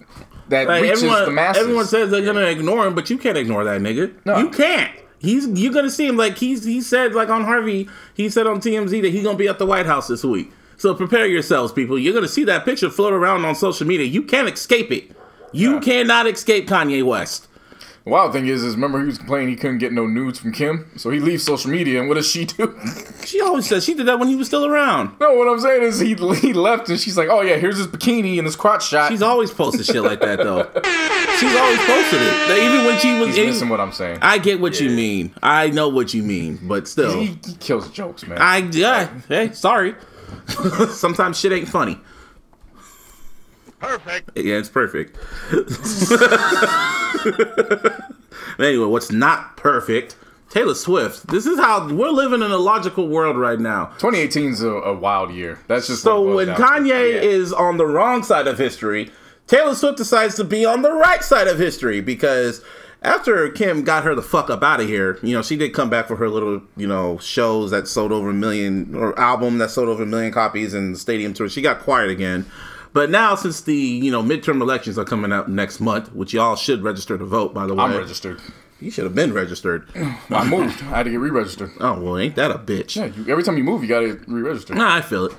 [0.51, 1.63] that Like reaches everyone, the masses.
[1.63, 4.13] everyone says they're gonna ignore him, but you can't ignore that nigga.
[4.27, 4.37] No.
[4.37, 4.93] You can't.
[5.21, 7.89] He's you're gonna see him like he's he said like on Harvey.
[8.15, 10.51] He said on TMZ that he's gonna be at the White House this week.
[10.79, 11.99] So prepare yourselves, people.
[11.99, 14.07] You're gonna see that picture float around on social media.
[14.07, 15.13] You can't escape it.
[15.53, 17.49] You cannot escape Kanye West.
[18.05, 20.53] The wild thing is, is remember he was complaining he couldn't get no nudes from
[20.53, 22.79] Kim, so he leaves social media, and what does she do?
[23.27, 25.15] She always says she did that when he was still around.
[25.21, 27.87] no, what I'm saying is he he left, and she's like, oh yeah, here's his
[27.87, 29.11] bikini and his crotch shot.
[29.13, 30.65] She's always posted shit like that though.
[31.39, 32.49] She's always posted it.
[32.49, 34.19] Like, even when she was He's in, missing what I'm saying.
[34.23, 35.33] I get what you mean.
[35.43, 37.21] I know what you mean, but still.
[37.21, 38.39] he, he kills jokes, man.
[38.41, 39.11] I yeah.
[39.29, 39.95] Hey, sorry.
[40.89, 42.01] Sometimes shit ain't funny.
[43.81, 44.31] Perfect.
[44.37, 45.17] Yeah, it's perfect.
[48.57, 50.17] But anyway, what's not perfect?
[50.51, 51.27] Taylor Swift.
[51.29, 53.87] This is how we're living in a logical world right now.
[53.99, 55.59] 2018 is a, a wild year.
[55.69, 56.63] That's just So when it to.
[56.63, 57.21] Kanye Yeah.
[57.21, 59.11] is on the wrong side of history,
[59.47, 62.63] Taylor Swift decides to be on the right side of history because
[63.03, 65.89] after Kim got her the fuck up out of here, you know, she did come
[65.89, 69.71] back for her little, you know, shows that sold over a million or album that
[69.71, 71.49] sold over a million copies and stadium tour.
[71.49, 72.45] She got quiet again.
[72.93, 76.57] But now, since the you know midterm elections are coming up next month, which y'all
[76.57, 78.41] should register to vote, by the way, I'm registered.
[78.81, 79.87] you should have been registered.
[80.31, 80.83] I moved.
[80.83, 81.71] I had to get re-registered.
[81.81, 82.97] Oh well, ain't that a bitch?
[82.97, 84.75] Yeah, you, every time you move, you gotta re-register.
[84.75, 85.33] Nah, I feel it.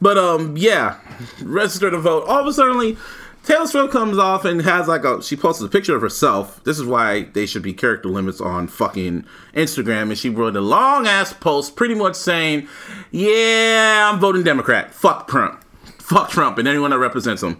[0.00, 0.98] But um, yeah,
[1.42, 2.24] register to vote.
[2.26, 2.96] All of a sudden,
[3.44, 5.22] Taylor Swift comes off and has like a.
[5.22, 6.62] She posted a picture of herself.
[6.64, 10.08] This is why they should be character limits on fucking Instagram.
[10.08, 12.66] And she wrote a long ass post, pretty much saying,
[13.12, 14.92] "Yeah, I'm voting Democrat.
[14.92, 15.62] Fuck Trump.
[16.08, 17.58] Fuck Trump and anyone that represents him."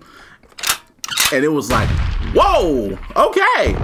[1.33, 1.89] And it was like,
[2.35, 3.75] whoa, okay.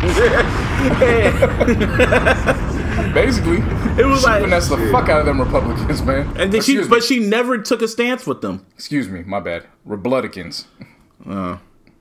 [3.14, 3.58] Basically,
[4.00, 6.26] It was she like- finesse the fuck out of them Republicans, man.
[6.38, 7.06] And then she, Excuse but me.
[7.06, 8.64] she never took a stance with them.
[8.74, 9.66] Excuse me, my bad.
[9.84, 10.66] Republicans.
[11.28, 11.58] Uh,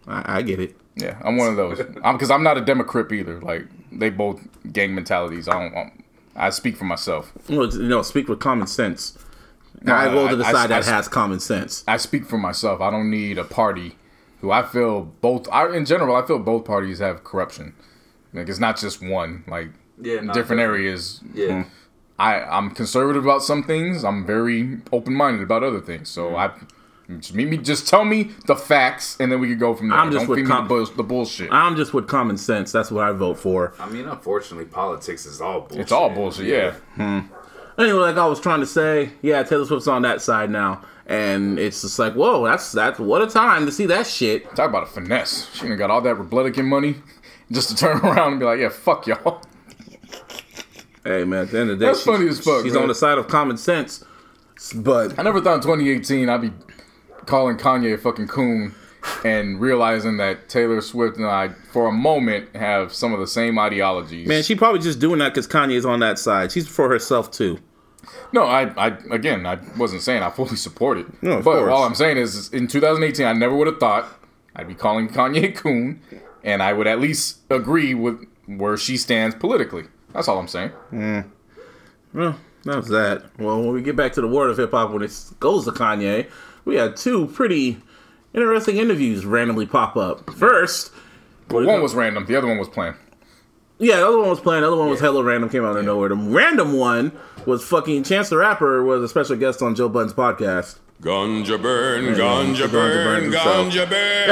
[0.08, 0.76] I, I get it.
[0.96, 1.80] Yeah, I'm one of those.
[2.04, 3.40] I'm because I'm not a Democrat either.
[3.42, 4.42] Like they both
[4.72, 5.48] gang mentalities.
[5.48, 5.76] I don't.
[5.76, 6.04] I'm,
[6.36, 7.32] I speak for myself.
[7.50, 9.18] Well, you know, speak with common sense.
[9.88, 11.84] I I- go to the I- side I- that has common sense.
[11.88, 12.82] I speak for myself.
[12.82, 13.98] I don't need a party
[14.42, 15.48] who I feel both.
[15.52, 17.74] I in general, I feel both parties have corruption.
[18.34, 19.44] Like it's not just one.
[19.48, 20.64] Like Yeah, different definitely.
[20.64, 21.22] areas.
[21.34, 21.64] Yeah.
[21.64, 21.70] Hmm.
[22.20, 24.04] I I'm conservative about some things.
[24.04, 26.10] I'm very open minded about other things.
[26.10, 26.36] So hmm.
[26.36, 26.52] I.
[27.18, 27.58] Just meet me.
[27.58, 29.98] Just tell me the facts, and then we can go from there.
[29.98, 31.52] I'm just Don't with feed me com- the, bull- the bullshit.
[31.52, 32.72] I'm just with common sense.
[32.72, 33.74] That's what I vote for.
[33.80, 35.80] I mean, unfortunately, politics is all bullshit.
[35.80, 36.46] it's all bullshit.
[36.46, 36.74] Yeah.
[36.94, 37.22] Hmm.
[37.80, 41.58] Anyway, like I was trying to say, yeah, Taylor Swift's on that side now, and
[41.58, 44.44] it's just like, whoa, that's that's what a time to see that shit.
[44.56, 45.50] Talk about a finesse.
[45.56, 46.96] She done got all that Republican money
[47.52, 49.42] just to turn around and be like, yeah, fuck y'all.
[51.06, 52.84] Hey man, at the end of the day, That's funny as fuck, She's man.
[52.84, 54.04] on the side of common sense,
[54.76, 56.52] but I never thought in 2018 I'd be
[57.26, 58.76] calling Kanye a fucking coon
[59.24, 63.58] and realizing that Taylor Swift and I, for a moment, have some of the same
[63.58, 64.28] ideologies.
[64.28, 66.52] man, she probably just doing that because Kanye's on that side.
[66.52, 67.58] She's for herself too.
[68.32, 71.08] No, I, I, again, I wasn't saying I fully support it.
[71.24, 71.72] No, of but course.
[71.72, 74.08] all I'm saying is, in 2018, I never would have thought
[74.56, 76.02] I'd be calling Kanye coon,
[76.44, 79.86] and I would at least agree with where she stands politically.
[80.14, 80.72] That's all I'm saying.
[80.92, 81.26] Mm.
[82.14, 83.24] Well, that was that.
[83.38, 85.72] Well, when we get back to the world of hip hop, when it goes to
[85.72, 86.30] Kanye,
[86.66, 87.78] we had two pretty
[88.34, 90.30] interesting interviews randomly pop up.
[90.34, 90.92] First,
[91.48, 92.96] But one was random, the other one was planned.
[93.80, 94.62] Yeah, the other one was playing.
[94.62, 96.10] The other one was hella random, came out of nowhere.
[96.10, 97.12] The random one
[97.46, 100.78] was fucking Chance the Rapper was a special guest on Joe Budden's podcast.
[101.02, 103.86] Ganja burn, yeah, ganja Ganja burn, burn Yeah,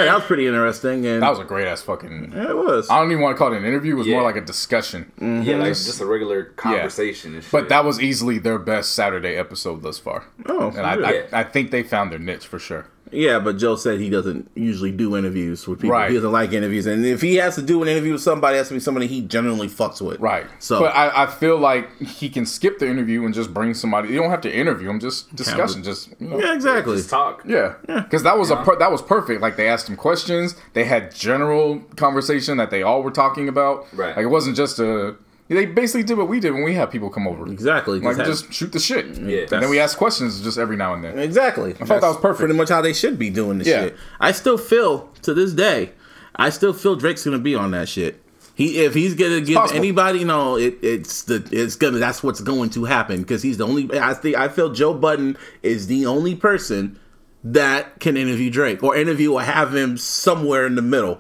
[0.04, 2.34] that was pretty interesting, and That was a great ass fucking.
[2.36, 2.90] yeah, it was.
[2.90, 3.94] I don't even want to call it an interview.
[3.96, 5.10] It was more like a discussion.
[5.18, 5.44] Mm-hmm.
[5.44, 7.54] Yeah, like just a regular conversation and shit.
[7.54, 10.26] But that was easily their best Saturday episode thus far.
[10.46, 11.24] Oh, and I, really?
[11.32, 12.88] I, I think they found their niche for sure.
[13.12, 15.94] Yeah, but Joe said he doesn't usually do interviews with people.
[15.94, 16.10] Right.
[16.10, 18.60] He doesn't like interviews, and if he has to do an interview with somebody, it
[18.60, 20.20] has to be somebody he genuinely fucks with.
[20.20, 20.46] Right.
[20.60, 24.10] So, but I, I feel like he can skip the interview and just bring somebody.
[24.10, 25.00] You don't have to interview him.
[25.00, 25.84] Just discussion.
[25.84, 26.40] Just you know.
[26.40, 26.98] yeah, exactly.
[26.98, 27.44] just talk.
[27.46, 29.42] Yeah, because that was a per- that was perfect.
[29.42, 33.88] Like they asked him questions, they had general conversation that they all were talking about.
[33.94, 34.16] Right.
[34.16, 35.16] Like it wasn't just a.
[35.50, 37.48] They basically did what we did when we had people come over.
[37.48, 38.00] Exactly.
[38.02, 39.06] Like have- just shoot the shit.
[39.18, 39.42] Yeah.
[39.52, 41.18] And then we ask questions just every now and then.
[41.20, 41.72] Exactly.
[41.80, 42.40] I thought that was perfect.
[42.40, 43.84] Pretty much how they should be doing this Yeah.
[43.86, 43.96] shit.
[44.20, 45.92] I still feel to this day,
[46.36, 48.22] I still feel Drake's gonna be on that shit.
[48.56, 49.78] He if he's gonna give possible.
[49.80, 53.66] anybody, no, it, it's the it's gonna that's what's going to happen because he's the
[53.66, 53.88] only.
[54.00, 57.00] I think I feel Joe Budden is the only person
[57.44, 61.20] that can interview Drake or interview or have him somewhere in the middle.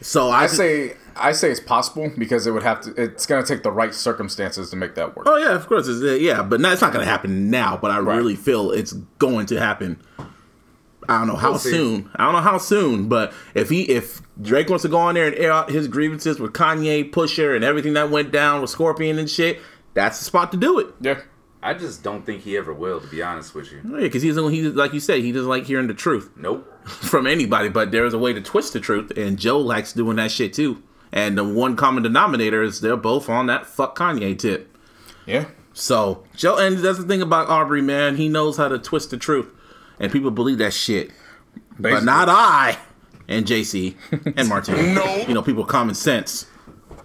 [0.00, 2.94] So I, I say I say it's possible because it would have to.
[3.02, 5.26] It's gonna take the right circumstances to make that work.
[5.28, 5.88] Oh yeah, of course.
[5.88, 7.76] It's, uh, yeah, but no, it's not going to happen now.
[7.76, 8.16] But I Right.
[8.16, 10.00] really feel it's going to happen.
[11.08, 12.10] I don't know how We'll soon.
[12.16, 13.08] I don't know how soon.
[13.08, 16.40] But if he, if Drake wants to go on there and air out his grievances
[16.40, 19.60] with Kanye, Pusha, and everything that went down with Scorpion and shit,
[19.94, 20.88] that's the spot to do it.
[21.00, 21.20] Yeah.
[21.62, 23.80] I just don't think he ever will, to be honest with you.
[23.84, 24.36] Yeah, because he's.
[24.36, 26.64] He like you said, he doesn't like hearing the truth Nope.
[26.86, 27.68] from anybody.
[27.70, 30.52] But there is a way to twist the truth, and Joe likes doing that shit
[30.52, 30.82] too.
[31.12, 34.76] And the one common denominator is they're both on that fuck Kanye tip.
[35.24, 35.46] Yeah.
[35.72, 38.16] So Joe, and that's the thing about Aubrey, man.
[38.16, 39.48] He knows how to twist the truth,
[40.00, 41.10] and people believe that shit.
[41.78, 42.78] But not I
[43.28, 43.94] and JC
[44.36, 44.94] and Martin.
[44.94, 45.16] No.
[45.28, 46.46] you know people common sense.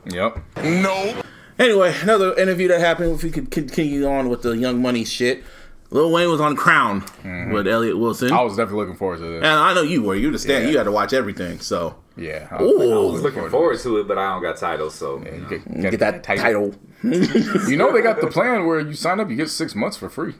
[0.06, 0.38] Yep.
[0.64, 1.22] No.
[1.60, 3.12] Anyway, another interview that happened.
[3.12, 5.44] If we could continue on with the Young Money shit,
[5.92, 8.30] Lil Wayne was on CRWN with Elliott Wilson.
[8.30, 8.38] Mm-hmm.
[8.38, 9.44] I was definitely looking forward to this.
[9.44, 10.16] and I know you were.
[10.16, 10.64] You understand.
[10.64, 10.72] Yeah.
[10.72, 11.60] You had to watch everything.
[11.60, 12.48] So Yeah.
[12.50, 12.78] I Ooh.
[12.78, 15.50] was was looking forward to it, but I don't got titles, so you know.
[15.50, 16.74] Get, get that Tidal.
[17.04, 20.08] You know they got the plan where you sign up, you get six months for
[20.10, 20.36] free.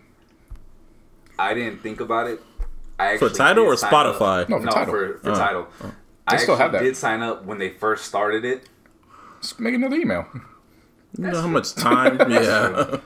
[1.38, 2.40] I didn't think about it.
[3.00, 4.44] I For actually Tidal did or Spotify?
[4.44, 4.50] Up.
[4.50, 4.94] No, for no, Tidal.
[4.94, 5.68] for, for Tidal.
[6.28, 6.82] I still have that.
[6.84, 8.70] did sign up when they first started it.
[9.42, 10.28] Just make another email.
[11.18, 12.18] You know how much time?
[12.32, 12.98] yeah.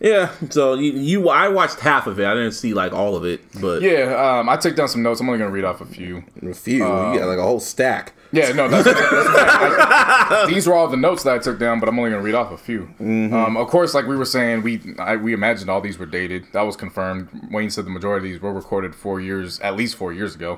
[0.00, 2.26] Yeah, so you, you, I watched half of it.
[2.26, 5.20] I didn't see like all of it, but Yeah, um, I took down some notes.
[5.20, 6.22] I'm only gonna read off a few.
[6.42, 6.76] a few.
[6.78, 8.12] you got like a whole stack.
[8.32, 11.88] Yeah, no, that's, that's I- these were all the notes that I took down, but
[11.88, 12.90] I'm only gonna read off a few.
[13.00, 16.44] Um, of course, like we were saying, we I, we imagined all these were dated.
[16.52, 17.28] That was confirmed.
[17.50, 20.56] Wayne said the majority of these were recorded four years, at least four years ago.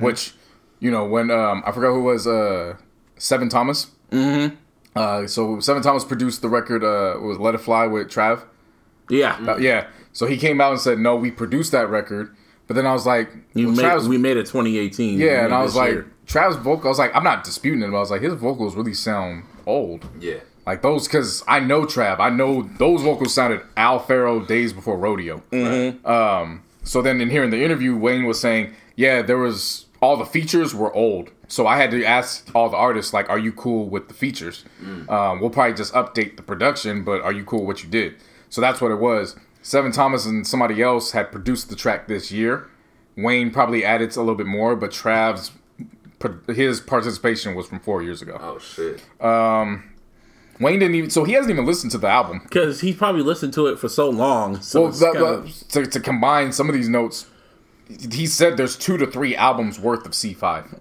[0.00, 0.34] Which,
[0.80, 2.76] you know, when um, I forgot who was uh,
[3.18, 3.86] Sevn Thomas.
[4.10, 4.54] Mm-hmm.
[4.94, 6.82] Uh, so Sevn Thomas produced the record.
[6.84, 8.42] Uh, was Let It Fly with Trav.
[9.08, 9.86] Yeah, Uh, yeah.
[10.12, 12.34] So he came out and said, "No, we produced that record."
[12.66, 15.18] But then I was like, you well, made, Trav's- we made it 2018.
[15.20, 16.06] yeah, and I was like, year.
[16.26, 16.86] Trav's vocal.
[16.86, 19.44] I was like, I'm not disputing it, but I was like, his vocals really sound
[19.66, 20.04] old.
[20.18, 20.38] Yeah.
[20.66, 22.18] Like those, because I know Trav.
[22.18, 25.44] I know those vocals sounded Al Farrow days before Rodeo.
[25.52, 26.04] Mm-hmm.
[26.04, 30.16] Um, so then in here in the interview, Wayne was saying, yeah, there was all
[30.16, 31.30] the features were old.
[31.46, 34.64] So I had to ask all the artists, like, are you cool with the features?
[35.08, 38.16] Um, we'll probably just update the production, but are you cool with what you did?
[38.56, 39.36] So that's what it was.
[39.62, 42.66] Sevn Thomas and somebody else had produced the track this year.
[43.14, 45.50] Wayne probably added a little bit more, but Trav's
[46.48, 48.38] his participation was from four years ago.
[48.40, 49.04] Oh shit.
[49.22, 49.92] Um,
[50.58, 52.40] Wayne didn't even, so he hasn't even listened to the album.
[52.44, 54.58] because he probably listened to it for so long.
[54.62, 57.26] So Well, it's that, kinda- that- to, to combine some of these notes,
[57.88, 60.80] he said there's two to three albums worth of C5.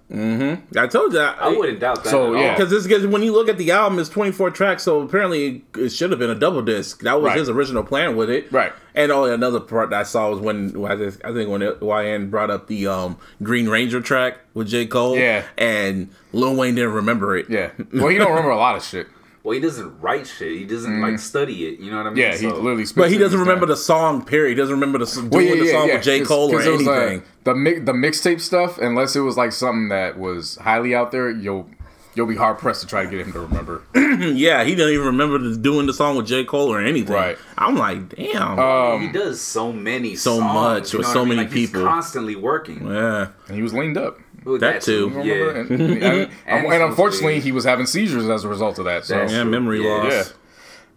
[0.77, 1.37] I told you that.
[1.39, 2.09] I wouldn't doubt that.
[2.09, 2.53] So, at yeah.
[2.55, 5.89] Because this because when you look at the album, it's 24 tracks, so apparently it
[5.89, 7.01] should have been a double disc.
[7.03, 7.37] That was Right.
[7.37, 8.51] his original plan with it.
[8.51, 8.73] Right.
[8.95, 12.49] And oh, another part that I saw was when I think when it, YN brought
[12.49, 14.85] up the um, Green Ranger track with J.
[14.87, 15.17] Cole.
[15.17, 15.43] Yeah.
[15.57, 17.49] And Lil Wayne didn't remember it.
[17.49, 17.71] Yeah.
[17.93, 19.07] Well, you don't remember a lot of shit.
[19.45, 20.57] Well, he doesn't write shit.
[20.57, 21.79] He doesn't like study it.
[21.79, 22.17] You know what I mean?
[22.17, 22.19] Mm.
[22.19, 22.85] Yeah, he So- literally.
[22.95, 24.25] But he doesn't remember the song.
[24.25, 24.49] Period.
[24.49, 26.21] He doesn't remember the s- doing the song with J.
[26.21, 27.21] Cole or anything.
[27.43, 31.29] the mi- the mixtape stuff, unless it was like something that was highly out there,
[31.29, 31.69] you'll
[32.15, 33.83] you'll be hard pressed to try to get him to remember.
[33.95, 36.43] yeah, he doesn't even remember the- doing the song with J.
[36.43, 37.13] Cole or anything.
[37.13, 37.37] Right.
[37.57, 38.57] I'm like, damn.
[38.57, 41.35] Um, he does so many, so songs, much you with know so I mean?
[41.35, 41.83] many Like, he's people.
[41.85, 42.87] constantly working.
[42.87, 43.27] yeah.
[43.47, 44.17] and he was leaned up.
[44.47, 45.09] Ooh, That too.
[45.09, 45.59] Remember Yeah.
[45.61, 48.85] And, and- and- And and unfortunately, supposedly- he was having seizures as a result of
[48.85, 49.05] that.
[49.05, 49.45] So Yeah, true.
[49.51, 49.89] memory Yeah.
[49.89, 50.11] loss.
[50.11, 50.23] Yeah.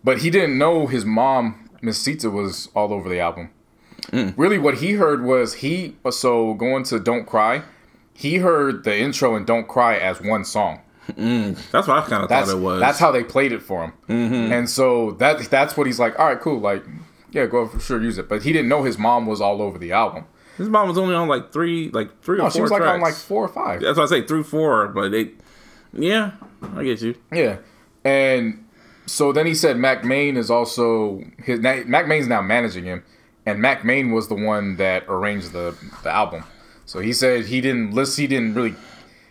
[0.04, 3.50] But he didn't know his mom, Miss Sita, was all over the album.
[4.12, 4.34] Mm.
[4.36, 7.62] Really, what he heard was he, so going to Don't Cry,
[8.14, 10.80] he heard the intro and Don't Cry as one song.
[11.16, 12.80] That's what I kind of thought it was.
[12.80, 13.92] that's how they played it for him.
[14.08, 14.52] Mm-hmm.
[14.52, 16.60] And so that that's what he's like, all right, cool.
[16.60, 16.84] Like,
[17.32, 18.28] yeah, go for sure, use it.
[18.28, 20.24] But he didn't know his mom was all over the album.
[20.58, 22.82] His mom was only on like three, like three No, or four she was like
[22.82, 23.80] on like four or five.
[23.80, 25.30] That's why I say through four, but they,
[25.92, 26.32] yeah,
[26.74, 27.14] I get you.
[27.32, 27.58] Yeah,
[28.04, 28.64] and
[29.06, 33.04] so then he said Mack Maine is also his Mack Maine's now managing him,
[33.46, 36.42] and Mack Maine was the one that arranged the the album.
[36.86, 38.18] So he said he didn't list.
[38.18, 38.74] He didn't really.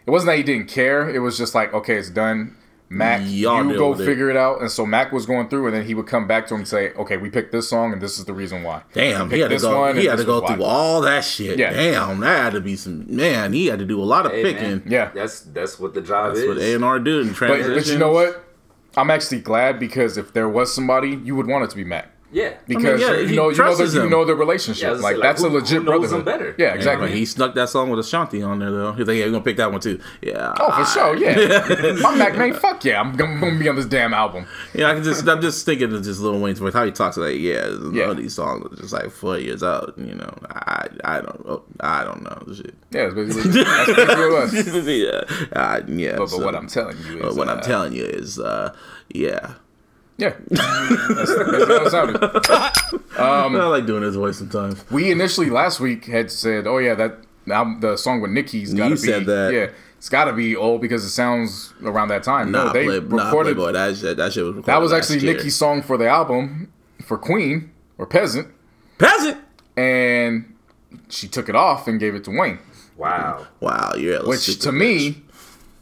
[0.05, 1.09] It wasn't that he didn't care.
[1.09, 2.55] It was just like okay, it's done.
[2.89, 4.05] Mac, Y'all you go with it.
[4.05, 4.61] figure it out.
[4.61, 6.67] And so Mac was going through, and then he would come back to him and
[6.67, 9.49] say, "Okay, we picked this song, and this is the reason why." Damn, he had
[9.49, 9.79] picked to go.
[9.81, 10.65] one, He had to go through why.
[10.67, 11.59] all that shit.
[11.59, 11.73] Yeah.
[11.73, 13.51] Damn, that had to be some man.
[13.51, 14.61] He had to do a lot of Hey, picking.
[14.69, 15.09] man, Yeah.
[15.13, 16.47] that's that's what the job That's is.
[16.47, 17.73] what A and R do in But, transition.
[17.75, 18.43] but you know what?
[18.95, 22.09] I'm actually glad because if there was somebody, you would want it to be Mac.
[22.29, 24.83] Yeah, Because yeah, you know, you know, the, you know the relationship.
[24.83, 26.25] Yeah, like like, that's who- a legit brotherhood.
[26.25, 26.53] better?
[26.57, 27.07] Yeah, Yeah, exactly.
[27.07, 28.91] but he snuck that song with Ashanti on there though.
[28.91, 30.01] He's like, yeah, we're gonna pick that one too.
[30.21, 30.53] Yeah.
[30.59, 31.93] Oh, for sure, yeah.
[32.01, 34.45] My Mack Maine, fuck yeah, I'm gonna, be on this damn album.
[34.73, 37.15] Yeah, I can just I'm just thinking of just Lil Wayne's voice, how he talks
[37.15, 38.11] like, yeah, Yeah.
[38.13, 39.93] these songs are just like four years out.
[39.97, 42.75] You know, I I don't know, I don't know shit.
[42.91, 44.87] Yeah, basically, that's basically what it was.
[44.87, 46.11] yeah, uh, yeah.
[46.11, 48.37] But, but so- what I'm telling you but is, what uh, I'm telling you is,
[48.37, 48.75] uh,
[49.13, 49.53] yeah.
[50.17, 52.23] Yeah, that's basically how it sounded.
[53.19, 54.83] Um, I like doing his voice sometimes.
[54.91, 57.17] We initially last week had said, oh yeah, that
[57.49, 59.53] album, the song with Nicki's got to You be, said that.
[59.53, 62.51] yeah, it's got to be old because it sounds around that time.
[62.51, 63.55] Nah, no, they play, nah, recorded.
[63.55, 63.71] Playboy.
[63.73, 65.33] That shit, that shit was recorded that was actually year.
[65.33, 66.71] Nicki's song for the album
[67.03, 68.47] for Queen or Peasant,
[68.97, 69.37] peasant.
[69.75, 70.53] and
[71.09, 72.59] she took it off and gave it to Wayne.
[72.97, 73.45] wow.
[73.59, 74.73] Wow, you're Which to bitch.
[74.77, 75.23] me,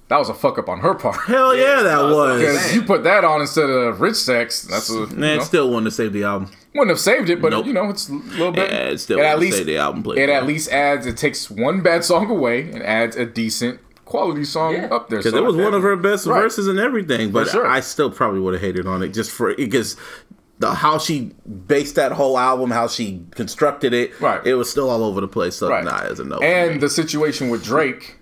[0.07, 1.15] that was a fuck up on her part.
[1.27, 2.39] hell yeah, that was was.
[2.39, 5.71] Because you put that on instead of Rich Sex, that's a you Man, know, still
[5.71, 6.51] wanted to save the album.
[6.73, 7.65] wouldn't have saved it, but Nope.
[7.65, 8.69] you know it's a little bit.
[8.71, 10.03] Yeah, it still it at wouldn't least save the album.
[10.03, 10.21] Playboy.
[10.21, 11.05] it at least adds.
[11.05, 14.85] It takes one bad song away and adds a decent quality song Yeah.
[14.91, 15.17] up there.
[15.19, 16.39] Because So it was one of her best Right.
[16.41, 17.65] verses and everything, but sure.
[17.65, 19.95] I still probably would have hated on it just for because
[20.59, 21.31] the how she
[21.67, 24.45] based that whole album, how she constructed it, Right.
[24.45, 25.55] It was still all over the place.
[25.55, 25.83] So Right.
[25.83, 26.37] nah, it's a no.
[26.37, 28.17] and the situation with Drake.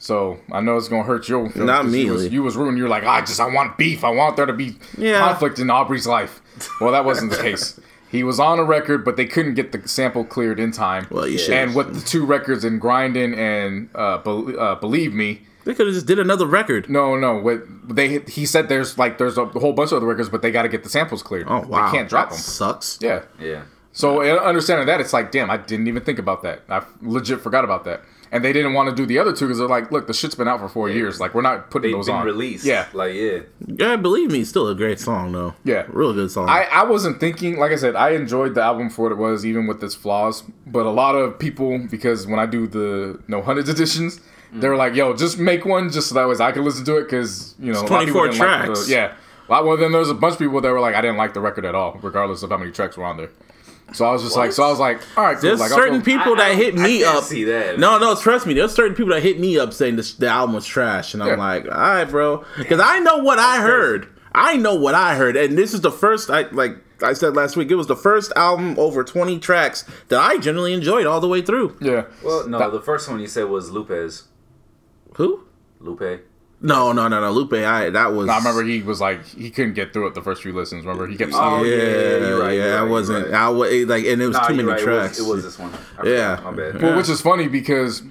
[0.00, 2.28] So I know it's gonna hurt your feelings Not 'cause you me, was, Lee.
[2.30, 2.78] you was ruined.
[2.78, 4.02] You're like, I just I want beef.
[4.02, 5.20] I want there to be Yeah.
[5.20, 6.40] conflict in Aubrey's life.
[6.80, 7.78] Well, that wasn't the case.
[8.10, 11.06] He was on a record, but they couldn't get the sample cleared in time.
[11.10, 11.54] Well, you should.
[11.54, 15.86] And with the two records in grinding and uh, Bel uh, Believe Me, they could
[15.86, 16.90] have just did another record.
[16.90, 20.28] no, no, what they he said there's like there's a whole bunch of other records,
[20.28, 21.46] but they got to get the samples cleared.
[21.48, 22.42] Oh wow, They can't drop that them.
[22.42, 22.98] Sucks.
[23.00, 23.22] Yeah.
[23.40, 23.62] Yeah.
[23.92, 26.62] So understanding that, it's like, damn, I didn't even think about that.
[26.68, 28.02] I legit forgot about that.
[28.32, 30.36] And they didn't want to do the other two because they're like, look, the shit's
[30.36, 31.18] been out for four years.
[31.18, 32.24] Like, we're not putting They've those been on.
[32.26, 32.64] released.
[32.64, 32.86] Yeah.
[32.92, 33.40] Like yeah.
[33.66, 35.54] Yeah, believe me, it's still a great song though.
[35.64, 35.84] Yeah.
[35.88, 36.48] real good song.
[36.48, 39.44] I, I wasn't thinking, like I said, I enjoyed the album for what it was,
[39.44, 40.44] even with its flaws.
[40.66, 44.20] But a lot of people, because when I do the No Hundreds editions,
[44.52, 44.60] Mm.
[44.62, 47.04] they're like, yo, just make one just so that way I can listen to it
[47.04, 48.86] because, you know, a lot of people 24 didn't like tracks.
[48.86, 49.12] the- yeah.
[49.46, 51.40] Well, well, then there's a bunch of people that were like, I didn't like the
[51.40, 53.30] record at all, regardless of how many tracks were on there.
[53.92, 55.42] So I was just like, so I was like, all right, cool.
[55.42, 57.24] There's like, I'll certain people I- that I- hit I me can't up.
[57.24, 57.78] see that.
[57.78, 58.54] No, no, trust me.
[58.54, 61.38] There's certain people that hit me up saying this, the album was trash, and I'm
[61.38, 64.08] like, all right, bro, because I know what I heard.
[64.32, 66.30] I know what I heard, and this is the first.
[66.30, 67.68] I like I said last week.
[67.70, 71.42] It was the first album over 20 tracks that I generally enjoyed all the way
[71.42, 71.76] through.
[71.80, 72.04] Yeah.
[72.22, 74.28] Well, no, That- the first one you said was Lupe's.
[75.14, 75.44] Who?
[75.80, 76.20] Lupe.
[76.62, 77.30] No, no, no, no.
[77.32, 77.54] Lupe.
[77.54, 78.28] I that was.
[78.28, 80.84] I remember he was like he couldn't get through it the first few listens.
[80.84, 83.24] Remember he kept Oh, saying, Yeah, yeah, yeah, you're right, you're I right, wasn't.
[83.26, 83.34] right.
[83.34, 84.78] I was like, and it was Nah, too many right.
[84.78, 85.18] tracks.
[85.18, 85.72] It was, it was this one.
[85.98, 86.36] I Yeah.
[86.36, 86.56] forgot.
[86.56, 86.82] My bad.
[86.82, 88.02] well, which is funny because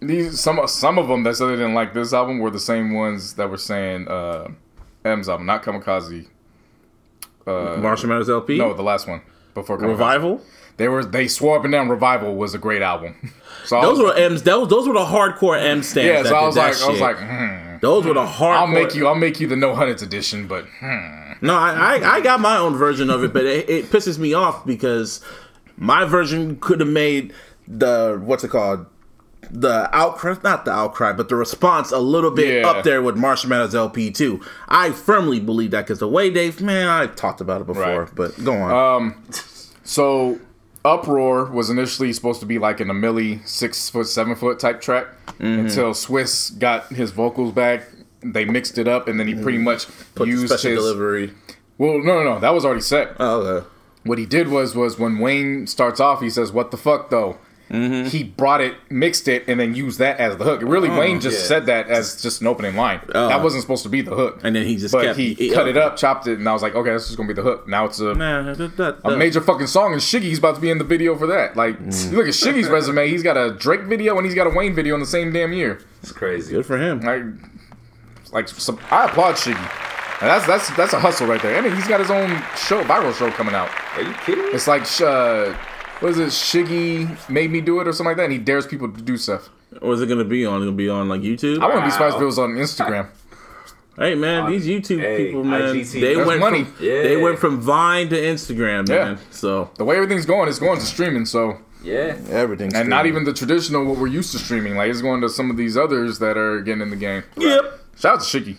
[0.00, 2.92] these some some of them that said they didn't like this album were the same
[2.92, 4.48] ones that were saying uh,
[5.04, 6.26] M's album, not Kamikaze.
[7.46, 8.58] Uh, Marshall Mathers LP.
[8.58, 9.22] no, the last one
[9.54, 9.88] before Kamikaze.
[9.88, 10.40] Revival.
[10.76, 11.88] They were they swore up and down.
[11.88, 13.32] Revival was a great album.
[13.64, 14.42] So Those was, were M's.
[14.44, 16.06] Those those were the hardcore M stands.
[16.06, 16.22] yeah.
[16.22, 18.56] that So I was like, I was like, hmm, those were the hardcore.
[18.58, 21.32] I'll make you, I'll make you the No Hundreds edition, but hmm.
[21.40, 24.34] No, I, I I got my own version of it, but it, it pisses me
[24.34, 25.20] off because
[25.76, 27.32] my version could have made
[27.66, 28.86] the what's it called
[29.50, 32.68] the outcry, not the outcry, but the response a little bit Yeah.
[32.68, 34.40] up there with Marshall Mathers LP too.
[34.68, 38.14] I firmly believe that because the way they man, I talked about it before, Right.
[38.14, 39.02] but go on.
[39.02, 39.24] Um,
[39.82, 40.38] So,
[40.86, 44.80] Uproar was initially supposed to be like an a milli six foot, seven foot type
[44.80, 45.06] track
[45.38, 45.66] Mm-hmm.
[45.66, 47.82] until Swizz got his vocals back.
[48.22, 50.14] They mixed it up, and then he pretty much Mm-hmm.
[50.14, 50.78] Put used special his.
[50.80, 51.32] delivery.
[51.76, 53.14] Well, no, no, no, that was already set.
[53.20, 53.66] Oh, okay.
[54.04, 57.36] What he did was was when Wayne starts off, he says, "What the fuck though."
[57.70, 58.08] Mm-hmm.
[58.08, 60.60] He brought it, mixed it, and then used that as the hook.
[60.62, 61.46] Really, Wayne just yeah.
[61.48, 63.00] said that as just an opening line.
[63.12, 64.36] that wasn't supposed to be the hook.
[64.38, 64.46] Oh.
[64.46, 66.52] And then he just but kept he he- cut it up, chopped it, and I
[66.52, 67.66] was like, okay, this is gonna be the hook.
[67.66, 70.70] Now it's a Nah, that, that, a major fucking song, and Shiggy's about to be
[70.70, 71.56] in the video for that.
[71.56, 72.10] Like, Mm.
[72.12, 74.74] you look at Shiggy's resume; he's got a Drake video and he's got a Wayne
[74.74, 75.80] video in the same damn year.
[76.02, 76.52] It's crazy.
[76.52, 77.00] good for him.
[77.00, 77.22] Like,
[78.32, 79.56] like some, I applaud Shiggy.
[80.20, 81.56] And that's that's that's a hustle right there.
[81.62, 83.68] And he's got his own show, viral show coming out.
[83.96, 84.50] Are you kidding me?
[84.50, 85.54] It's like, uh,
[86.00, 86.28] what is it?
[86.28, 88.24] Shiggy made me do it or something like that.
[88.24, 89.48] And he dares people to do stuff.
[89.82, 90.56] Or is it gonna be on?
[90.56, 91.60] It's gonna be on like YouTube.
[91.62, 93.08] I wouldn't be surprised if it was on Instagram.
[93.98, 96.00] Hey man, these YouTube hey, people, man, IGTV.
[96.00, 96.64] they That's went money.
[96.64, 97.02] from Yeah.
[97.02, 99.04] they went from Vine to Instagram, Yeah.
[99.04, 99.18] man.
[99.30, 101.24] So The way everything's going, it's going to streaming.
[101.24, 102.16] So, Yeah.
[102.30, 102.74] everything.
[102.74, 104.76] and not even the traditional what we're used to streaming.
[104.76, 107.22] Like it's going to some of these others that are getting in the game.
[107.36, 107.80] Yep.
[107.98, 108.56] Shout out to Shiggy.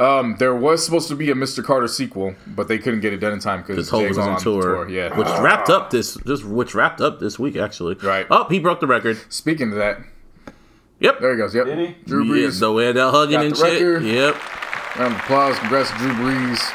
[0.00, 1.62] Um, there was supposed to be a Mr.
[1.62, 4.88] Carter sequel, but they couldn't get it done in time because This was on, tour,
[4.88, 5.14] Yeah.
[5.16, 7.94] which wrapped up this just which wrapped up this week actually.
[7.96, 8.26] Right.
[8.30, 9.18] Oh, he broke the record.
[9.28, 9.98] Speaking of that,
[11.00, 11.20] Yep.
[11.20, 11.54] there he goes.
[11.54, 11.66] Yep.
[11.66, 11.96] Did he?
[12.06, 12.60] Drew Yeah, Brees.
[12.60, 13.82] the way they're hugging Got and the shit.
[13.82, 14.04] record.
[14.04, 14.96] Yep.
[14.98, 15.58] Round of applause.
[15.58, 16.72] Congrats to Drew Brees.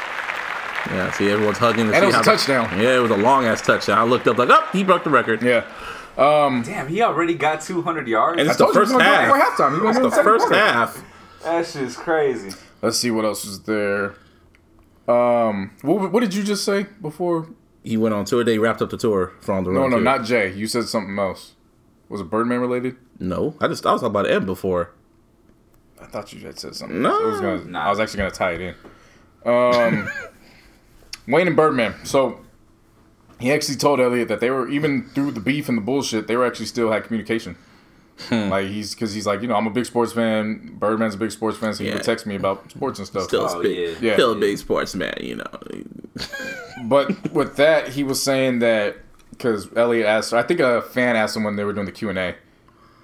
[0.86, 1.10] Yeah.
[1.12, 1.88] See, everyone's hugging.
[1.88, 2.80] to And it was a how the- touchdown.
[2.80, 3.98] yeah, it was a long ass touchdown.
[3.98, 5.42] I looked up like, oh, he broke the record.
[5.42, 5.64] Yeah.
[6.16, 8.38] Damn, he already got 200 yards.
[8.40, 9.52] And I it's the told first he was gonna do it half.
[9.58, 9.88] halftime.
[9.90, 10.62] It's the first quarter.
[10.64, 11.02] half.
[11.42, 12.56] That's just crazy.
[12.86, 14.14] Let's see what else is there.
[15.08, 17.48] Um, what, what did you just say before?
[17.82, 18.44] He went on tour.
[18.44, 19.88] They wrapped up the tour for on the No, road.
[19.90, 20.04] no, too.
[20.04, 20.52] not Jay.
[20.52, 21.54] You said something else.
[22.08, 22.94] Was it Birdman related?
[23.18, 24.92] No, I just I was talking about Ed before.
[26.00, 27.02] I thought you had said something.
[27.02, 27.10] No.
[27.10, 27.22] else.
[27.22, 27.86] I was, gonna, Nah.
[27.86, 28.74] I was actually gonna tie it in.
[29.52, 30.08] Um,
[31.26, 31.94] Wayne and Birdman.
[32.04, 32.40] So
[33.40, 36.36] he actually told Elliott that they were even through the beef and the bullshit, they
[36.36, 37.56] were actually still had communication.
[38.28, 38.48] Hmm.
[38.48, 40.76] Like he's because he's like you know I'm a big sports fan.
[40.78, 41.96] Birdman's a big sports fan, so he Yeah.
[41.96, 43.24] would text me about sports and stuff.
[43.24, 44.08] Still, Oh, a big, yeah.
[44.08, 44.14] Yeah.
[44.14, 45.44] still a big sportsman, you know.
[46.84, 48.96] But with that, he was saying that
[49.30, 52.10] because Elliott asked, I think a fan asked him when they were doing the Q
[52.10, 52.34] and A.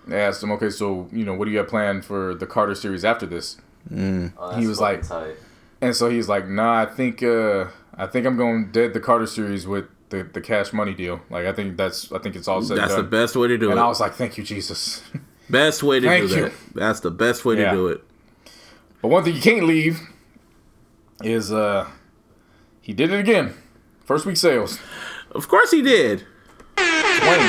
[0.07, 2.75] They asked him, okay, so you know, what do you have planned for the Carter
[2.75, 3.57] series after this?
[3.95, 5.37] Oh, He was like- tight.
[5.81, 7.67] And so he's like, nah, I think, uh,
[7.97, 11.21] I think I'm going dead the Carter series with the, the Cash Money deal.
[11.31, 13.67] Like, I think that's, I think it's all said That's the best way to do
[13.67, 13.77] And it.
[13.79, 15.03] And I was like, thank you, Jesus.
[15.51, 16.43] best way to Thank do you.
[16.45, 16.53] that.
[16.75, 17.71] That's the best way Yeah.
[17.73, 18.05] to do it.
[19.01, 19.99] But one thing you can't leave
[21.25, 21.89] is uh
[22.81, 23.55] He did it again.
[24.05, 24.79] First week sales.
[25.33, 26.21] Of course he did.
[26.79, 27.41] Wayne.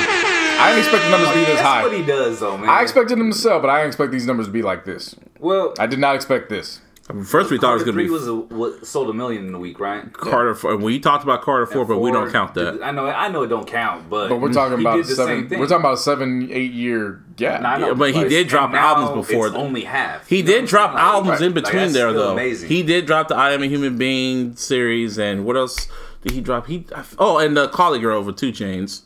[0.56, 1.82] I didn't expect the numbers to be this That's high.
[1.82, 2.68] what he does, though, man.
[2.68, 5.14] I expected him to sell, but I didn't expect these numbers to be like this.
[5.40, 6.80] Well, I did not expect this.
[7.26, 9.54] First we thought it was gonna three be was a, what, sold a million in
[9.54, 10.10] a week, right?
[10.14, 10.54] Carter.
[10.54, 10.76] Four.
[10.78, 12.82] We talked about Carter four, but we don't count that.
[12.82, 15.08] I know, I know it don't count, but But we're talking he about did a
[15.08, 15.48] the seven.
[15.50, 15.58] same.
[15.60, 17.60] We're talking about a seven, eight year gap.
[17.60, 20.26] Nah, I know, Yeah, but he it's- did drop albums before It's only half.
[20.26, 20.94] He did drop saying?
[20.96, 22.32] Like, albums in like, between that's there still though.
[22.32, 22.68] Amazing.
[22.70, 25.88] He did drop the I Am a Human Being series and what else
[26.22, 26.68] did he drop?
[26.68, 26.86] He
[27.18, 29.02] oh and uh, the ColleGrove with 2 Chainz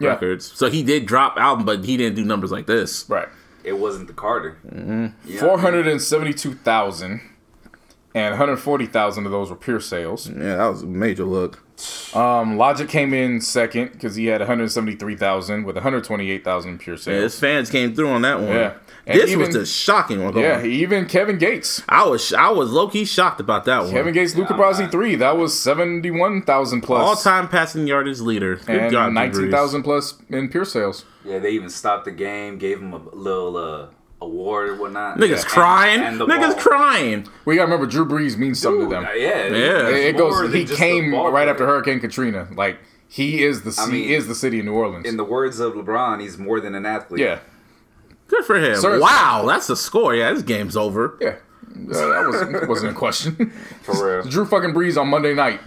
[0.00, 0.08] Yeah.
[0.08, 0.50] records.
[0.56, 3.08] So he did drop album, but he didn't do numbers like this.
[3.08, 3.28] Right.
[3.70, 4.58] It wasn't the Carter.
[4.66, 5.06] Mm-hmm.
[5.24, 7.20] Yeah, Four hundred and seventy-two thousand,
[8.14, 10.28] and one hundred forty thousand of those were pure sales.
[10.28, 11.64] Yeah, that was a major look.
[12.14, 16.04] Um, Logic came in second because he had one hundred seventy-three thousand with one hundred
[16.04, 17.22] twenty-eight thousand pure Yeah, sales.
[17.32, 18.48] his fans came through on that one.
[18.48, 18.74] Yeah.
[19.06, 20.36] And this was even- the shocking one.
[20.36, 21.82] Yeah, even Kevin Gates.
[21.88, 23.90] I was I was low key shocked about that one.
[23.92, 25.14] Kevin Gates, Luca Brasi three.
[25.16, 27.02] That was seventy-one thousand plus.
[27.02, 28.56] all time passing yardage leader.
[28.56, 29.50] Good and job, Drew nineteen Brees.
[29.52, 31.04] thousand plus in pure sales.
[31.24, 33.86] Yeah, they even stopped the game, gave him a little uh,
[34.22, 35.16] award or whatnot.
[35.18, 36.00] Niggas And- crying.
[36.00, 36.60] and the Niggas ball.
[36.62, 37.26] crying.
[37.44, 39.04] Well, you gotta remember Drew Brees means something Dude, to them.
[39.06, 39.88] uh, yeah, Yeah.
[39.88, 40.52] It, it goes.
[40.52, 41.50] He came ball right player.
[41.50, 42.48] after Hurricane Katrina.
[42.54, 42.78] Like
[43.08, 45.06] he is the I he is the city of New Orleans.
[45.06, 47.20] In the words of LeBron, he's more than an athlete.
[47.22, 47.38] yeah,
[48.28, 48.76] Good for him.
[48.76, 50.14] Sir- wow, that's the score.
[50.14, 51.16] Yeah, this game's over.
[51.20, 51.36] yeah.
[51.72, 53.52] Uh, that was wasn't a question.
[53.82, 54.28] for real.
[54.28, 55.60] Drew fucking Brees on Monday night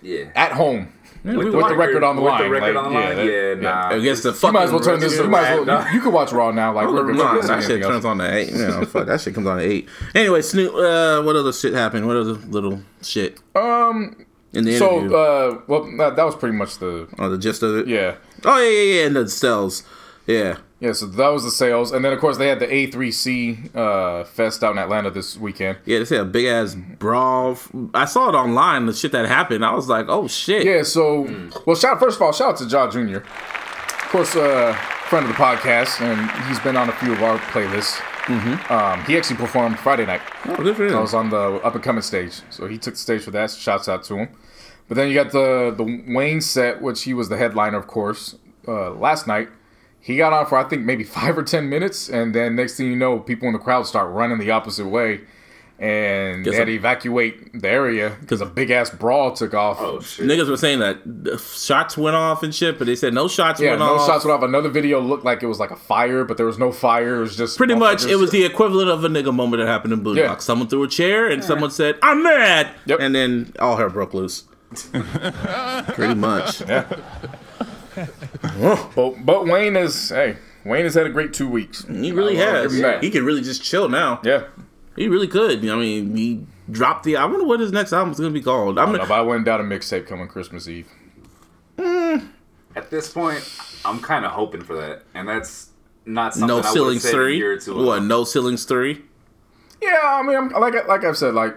[0.00, 0.26] Yeah.
[0.36, 0.92] at home
[1.24, 1.70] we with, won.
[1.70, 2.42] the record on the With line.
[2.44, 3.16] the record Like, on the line?
[3.16, 3.90] that- Yeah, nah.
[3.90, 5.16] Against the You might as well turn this.
[5.16, 5.64] You might as well.
[5.66, 5.88] Nah.
[5.88, 6.72] You, you could watch Raw now.
[6.72, 8.50] Like we're, we're Nah, that shit turns on at eight.
[8.52, 9.88] You know, fuck that shit comes on at eight.
[10.14, 10.74] Anyway, Snoop.
[10.74, 12.06] Uh, what other shit happened?
[12.06, 13.38] What other little shit?
[13.54, 15.16] Um, in the So, interview.
[15.16, 17.86] uh, well, that, that was pretty much the oh, the gist of it.
[17.86, 18.14] yeah.
[18.44, 19.06] Oh yeah, yeah, yeah.
[19.06, 19.82] And the cells.
[20.26, 20.56] Yeah.
[20.80, 24.24] Yeah, so that was the sales, and then of course they had the A3C uh,
[24.24, 25.76] Fest out in Atlanta this weekend.
[25.84, 27.58] Yeah, they said a big ass brawl.
[27.92, 28.86] I saw it online.
[28.86, 29.62] The shit that happened.
[29.62, 30.64] I was like, oh shit.
[30.64, 31.22] Yeah, so
[31.66, 33.18] well, shout first of all, shout out to Ja Jr.
[33.18, 34.72] Of course, uh,
[35.08, 38.00] friend of the podcast, and he's been on a few of our playlists.
[38.24, 38.72] Mm-hmm.
[38.72, 40.22] Um, he actually performed Friday night.
[40.46, 40.96] Oh, good for him.
[40.96, 43.50] I was on the up and coming stage, so he took the stage for that.
[43.50, 44.28] Shouts out to him.
[44.88, 48.36] But then you got the the Wayne set, which he was the headliner, of course,
[48.66, 49.50] uh, last night.
[50.00, 52.86] He got on for I think maybe five or ten minutes, and then next thing
[52.86, 55.20] you know, people in the crowd start running the opposite way,
[55.78, 59.76] and Guess they had to evacuate the area because a big ass brawl took off.
[59.80, 60.26] Oh shit.
[60.26, 63.60] Niggas were saying that the shots went off and shit, but they said no shots
[63.60, 63.78] went off.
[63.78, 64.06] Yeah, went no off.
[64.06, 64.42] shots went off.
[64.48, 67.16] Another video looked like it was like a fire, but there was no fire.
[67.16, 69.92] It was just Pretty much, it was the equivalent of a nigga moment that happened
[69.92, 70.28] in Blue Yeah.
[70.28, 70.44] Box.
[70.46, 73.00] Someone threw a chair and someone said, "I'm mad," Yep.
[73.00, 74.44] and then all hell broke loose.
[75.92, 76.62] Pretty much.
[78.94, 81.84] But, but Wayne is hey, Wayne has had a great two weeks.
[81.86, 82.62] He really I has.
[82.72, 83.02] give him that.
[83.02, 84.20] He can really just chill now.
[84.24, 84.44] Yeah,
[84.96, 85.58] He really could.
[85.68, 87.16] I mean, he dropped the.
[87.16, 88.78] I wonder what his next album is gonna be called.
[88.78, 90.88] I'm I, gonna, I went down a mixtape coming Christmas Eve.
[91.78, 92.16] Hmm.
[92.76, 93.42] At this point,
[93.84, 95.70] I'm kind of hoping for that, and that's
[96.06, 97.36] not something no I would've ceilings said a three.
[97.36, 97.84] year or two ago.
[97.86, 98.02] What?
[98.02, 99.02] No ceilings three.
[99.82, 101.56] Yeah, I mean, I'm, like like I've said, like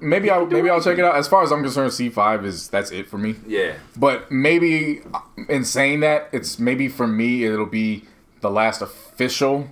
[0.00, 1.16] maybe I maybe I'll check it out.
[1.16, 3.36] As far as I'm concerned, C five is that's it for me.
[3.46, 3.74] Yeah.
[3.96, 5.02] But maybe
[5.48, 8.04] in saying that, it's maybe for me it'll be
[8.40, 9.68] the last official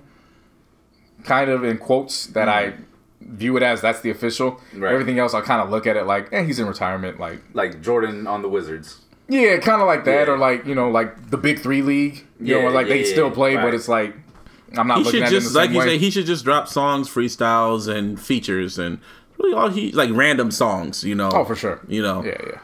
[1.23, 2.73] kind of in quotes that I
[3.21, 3.81] view it as.
[3.81, 4.61] That's the official.
[4.73, 4.93] Right.
[4.93, 7.19] Everything else, I kind of look at it like, eh, he's in retirement.
[7.19, 9.01] Like, Like Jordan on the Wizards.
[9.27, 10.33] yeah, kind of like that, Yeah.
[10.33, 12.25] or like you know, like the Big Three league.
[12.39, 13.63] You know, Yeah, where like they yeah, still play, right.
[13.63, 14.13] but it's like
[14.77, 15.85] I'm not He looking should at it in just the like same you way.
[15.87, 15.97] say.
[15.97, 18.99] He should just drop songs, freestyles, and features, and
[19.39, 21.03] really all he like random songs.
[21.03, 21.29] You know.
[21.33, 21.81] oh, for sure.
[21.87, 22.23] You know.
[22.23, 22.59] Yeah, yeah.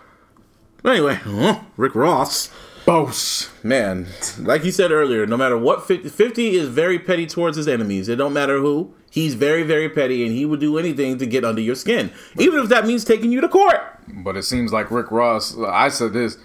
[0.83, 2.51] But Anyway, huh, Rick Ross.
[2.85, 3.49] Boss.
[3.63, 4.05] Man,
[4.39, 8.07] like you said earlier, no matter what 50, 50 is very petty towards his enemies.
[8.07, 8.93] It don't matter who.
[9.09, 12.59] He's very, very petty, and he would do anything to get under your skin, even
[12.59, 13.79] if that means taking you to court.
[14.07, 15.57] But it seems like Rick Ross.
[15.57, 16.37] I said this.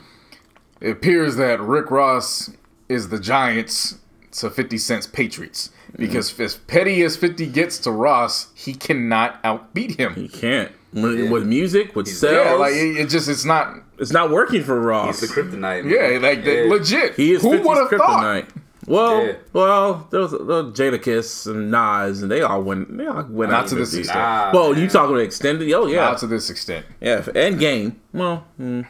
[0.81, 2.51] It appears that Rick Ross
[2.89, 3.99] is the Giants
[4.33, 5.71] to 50 Cent's Patriots.
[5.97, 10.15] Because as petty as 50 gets to Ross, he cannot outbeat him.
[10.15, 12.61] He can't with, with music, with Yeah, sales.
[12.61, 13.77] like it, it just it's not.
[13.99, 15.21] it's not working for Ross.
[15.21, 15.85] He's the kryptonite.
[15.85, 15.89] man.
[15.89, 16.65] Yeah, like Yeah.
[16.69, 17.15] legit.
[17.15, 18.23] He is Who 50's would have thought?
[18.23, 18.49] kryptonite.
[18.87, 19.33] Well, Yeah.
[19.53, 22.97] well, there was, there was Jadakiss and Nas, and they all went.
[22.97, 24.01] They all went Not out to this 50.
[24.01, 24.19] extent.
[24.19, 24.83] Nah, Well, man.
[24.83, 25.71] you talking about extended?
[25.73, 26.87] Oh yeah, Not to this extent.
[27.01, 28.01] yeah, and game.
[28.13, 28.87] Well, mm.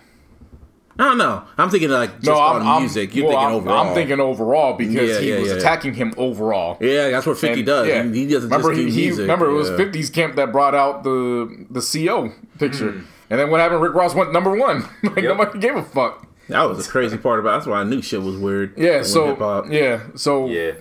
[1.01, 1.43] I don't know.
[1.56, 3.14] I'm thinking like just No, on I'm, I'm music.
[3.14, 3.89] You're well, thinking I'm, overall.
[3.89, 5.55] I'm thinking overall because Yeah, he yeah, was yeah.
[5.55, 6.77] attacking him overall.
[6.81, 7.89] Yeah, that's what 50 And, does.
[7.89, 8.02] yeah.
[8.05, 9.22] He, he doesn't remember, just do he, he- music.
[9.22, 13.02] remember it was 50's camp that brought out the the CO picture.
[13.31, 13.81] And then what happened?
[13.81, 14.82] Rick Ross went number one.
[15.02, 15.24] like Yep.
[15.24, 16.27] nobody gave a fuck.
[16.48, 17.52] That was the crazy part about.
[17.59, 18.77] That's why I knew shit was weird.
[18.77, 19.66] Yeah, so hip-hop.
[19.70, 20.72] yeah, so Yeah.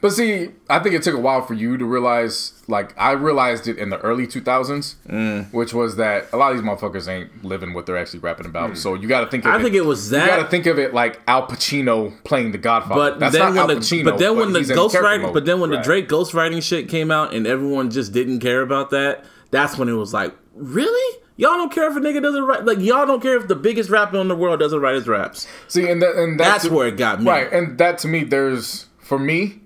[0.00, 2.54] But see, I think it took a while for you to realize.
[2.68, 5.52] Like, I realized it in the early 2000s, Mm.
[5.52, 8.78] which was that a lot of these motherfuckers ain't living what they're actually rapping about.
[8.78, 9.44] So you got to think.
[9.44, 10.24] Of I think it was that.
[10.24, 12.94] You got to think of it like Al Pacino playing the Godfather.
[13.12, 14.04] But That's then not when Al the Pacino.
[14.04, 16.88] but then when the he's in character ghostwriting but then when the Drake ghostwriting shit
[16.88, 21.18] came out and everyone just didn't care about that, that's when it was like, really?
[21.36, 23.88] Y'all don't care if a nigga doesn't write like y'all don't care if the biggest
[23.88, 25.46] rapper in the world doesn't write his raps.
[25.68, 27.30] see, and that, and That's to- where it got me.
[27.30, 29.59] Right, and that to me, there's for me,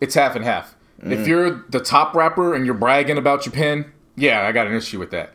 [0.00, 0.74] it's half and half.
[1.02, 1.12] Mm.
[1.12, 4.74] If you're the top rapper and you're bragging about your pen, yeah, I got an
[4.74, 5.32] issue with that.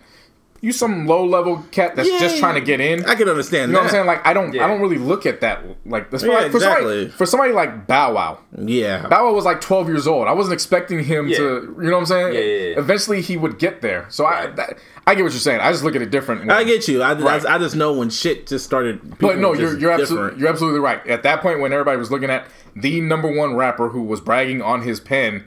[0.62, 3.06] You some low level cat that's just trying to get in.
[3.06, 3.84] I can understand You know that.
[3.84, 4.06] what I'm saying?
[4.08, 6.24] Like I don't, I don't really look at that like this.
[6.24, 6.84] Yeah, like, for exactly.
[6.86, 8.40] somebody, for somebody like Bow Wow.
[8.58, 9.08] Yeah.
[9.08, 10.28] Bow Wow was like 12 years old.
[10.28, 11.38] I wasn't expecting him Yeah.
[11.38, 11.44] to,
[11.80, 12.34] you know what I'm saying?
[12.34, 12.80] Yeah, yeah, yeah.
[12.80, 14.08] Eventually, he would get there.
[14.10, 15.60] So I, that, I get what you're saying.
[15.62, 16.50] I just look at it different.
[16.52, 17.04] I get you.
[17.04, 17.46] I, Right.
[17.46, 19.20] I, I just know when shit just started.
[19.20, 21.06] But no, you're you're absolutely you're absolutely right.
[21.08, 24.62] At that point, when everybody was looking at the number one rapper who was bragging
[24.64, 25.44] on his pen,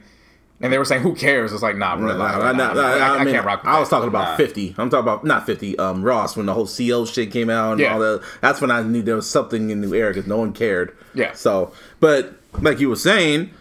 [0.61, 2.73] and they were saying, "Who cares?" It's like, nah, bro, Nah, nah, nah, nah, nah,
[2.73, 3.63] nah, I, I, I mean, can't rock.
[3.63, 3.95] With I was that.
[3.97, 4.37] talking about Nah.
[4.37, 4.75] 50.
[4.77, 5.77] I'm talking about not 50.
[5.77, 7.93] Um, Ross when the whole CO shit came out and Yeah.
[7.93, 8.23] all that.
[8.41, 10.95] That's when I knew there was something in the air because no one cared.
[11.13, 11.33] Yeah.
[11.33, 13.51] So, but like you were saying,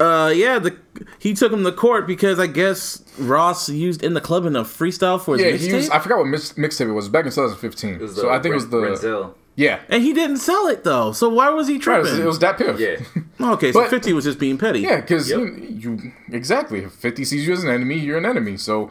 [0.00, 0.76] uh, yeah, the
[1.18, 4.62] he took him to court because I guess Ross used in the club in a
[4.64, 5.90] freestyle for his Yeah, mixtape, was.
[5.90, 7.94] I forgot what mix, mixtape it was back in 2015.
[7.94, 9.34] It was so the I think it was the Renzel.
[9.56, 9.80] yeah.
[9.88, 11.12] and he didn't sell it though.
[11.12, 12.10] So why was he Right, it tripping?
[12.10, 12.78] was, it was that piff.
[12.78, 12.96] Yeah.
[13.54, 14.80] okay, so But- 50 was just being petty.
[14.80, 15.38] Yeah, because Yep.
[15.40, 18.56] you, you exactly if Fifty sees you as an enemy, you're an enemy.
[18.56, 18.90] So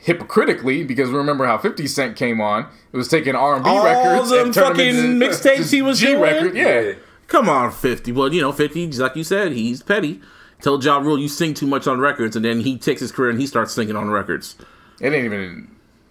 [0.00, 3.84] hypocritically, because remember how Fifty Cent came on, it was taking R and B All
[3.84, 6.20] records them and turning fucking them into mixtapes he was G doing?
[6.20, 6.56] record.
[6.56, 6.80] Yeah.
[6.80, 6.92] Yeah.
[7.28, 8.12] Come on, 50.
[8.12, 10.20] Well, you know, 50, just like you said, he's petty.
[10.66, 13.30] Tell Ja Rule you sing too much on records, and then he takes his career
[13.30, 14.56] and he starts singing on records.
[15.00, 15.70] It ain't even.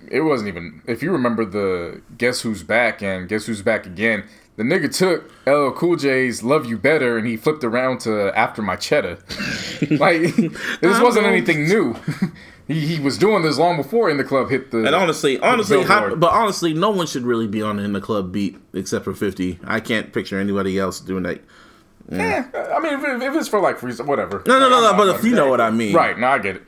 [0.09, 0.81] It wasn't even.
[0.87, 4.23] If you remember the Guess Who's Back and Guess Who's Back Again,
[4.55, 8.61] the nigga took LL Cool J's "Love You Better" and he flipped around to "After
[8.61, 9.17] My Cheddar."
[9.91, 10.21] like
[10.79, 11.97] this wasn't anything new.
[12.65, 14.85] he, he was doing this long before in the club hit the.
[14.85, 16.11] And honestly, honestly, Billboard.
[16.11, 19.13] how, but honestly, no one should really be on in the club beat except for
[19.13, 19.59] 50.
[19.65, 21.41] I can't picture anybody else doing that.
[22.11, 24.43] Eh, I mean, if, if it's for like free, whatever.
[24.45, 24.93] No, no, no, no.
[24.95, 26.63] But if you know what I mean, Right, no, I get it.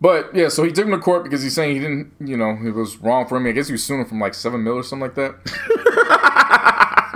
[0.00, 2.58] But yeah, so he took him to court because he's saying he didn't, you know,
[2.64, 3.46] it was wrong for him.
[3.46, 5.34] I guess he was suing him from like seven mil or something like that.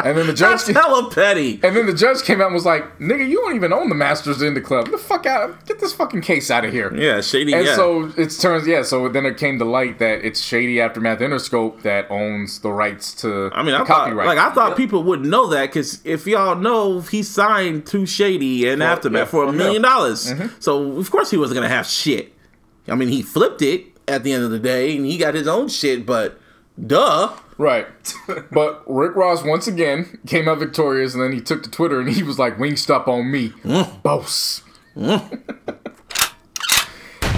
[0.05, 1.61] and then the judge, That's hella petty.
[1.63, 3.95] and then the judge came out and was like, "Nigga, you don't even own the
[3.95, 4.87] Masters in the club.
[4.87, 5.67] Get the fuck out!
[5.67, 7.53] Get this fucking case out of here." Yeah, shady.
[7.55, 7.75] And yeah.
[7.75, 8.83] so it turns, yeah.
[8.83, 13.15] So then it came to light that it's Shady Aftermath Interscope that owns the rights
[13.23, 14.27] to I mean, the I thought, copyright.
[14.27, 18.69] like, I thought people would know that because if y'all know, he signed to Shady
[18.69, 19.91] and Aftermath yeah, for for a a million mil.
[19.91, 20.33] dollars.
[20.33, 20.47] Mm-hmm.
[20.61, 22.33] So of course he wasn't gonna have shit.
[22.89, 25.49] I mean, he flipped it at the end of the day, and he got his
[25.49, 26.05] own shit.
[26.05, 26.39] But
[26.87, 27.87] duh, Right.
[28.51, 32.11] but Rick Ross once again came out victorious and then he took to Twitter and
[32.11, 33.51] he was like, Wingstop on me.
[33.65, 34.03] Mm.
[34.03, 34.63] Boss.
[34.97, 35.41] Mm.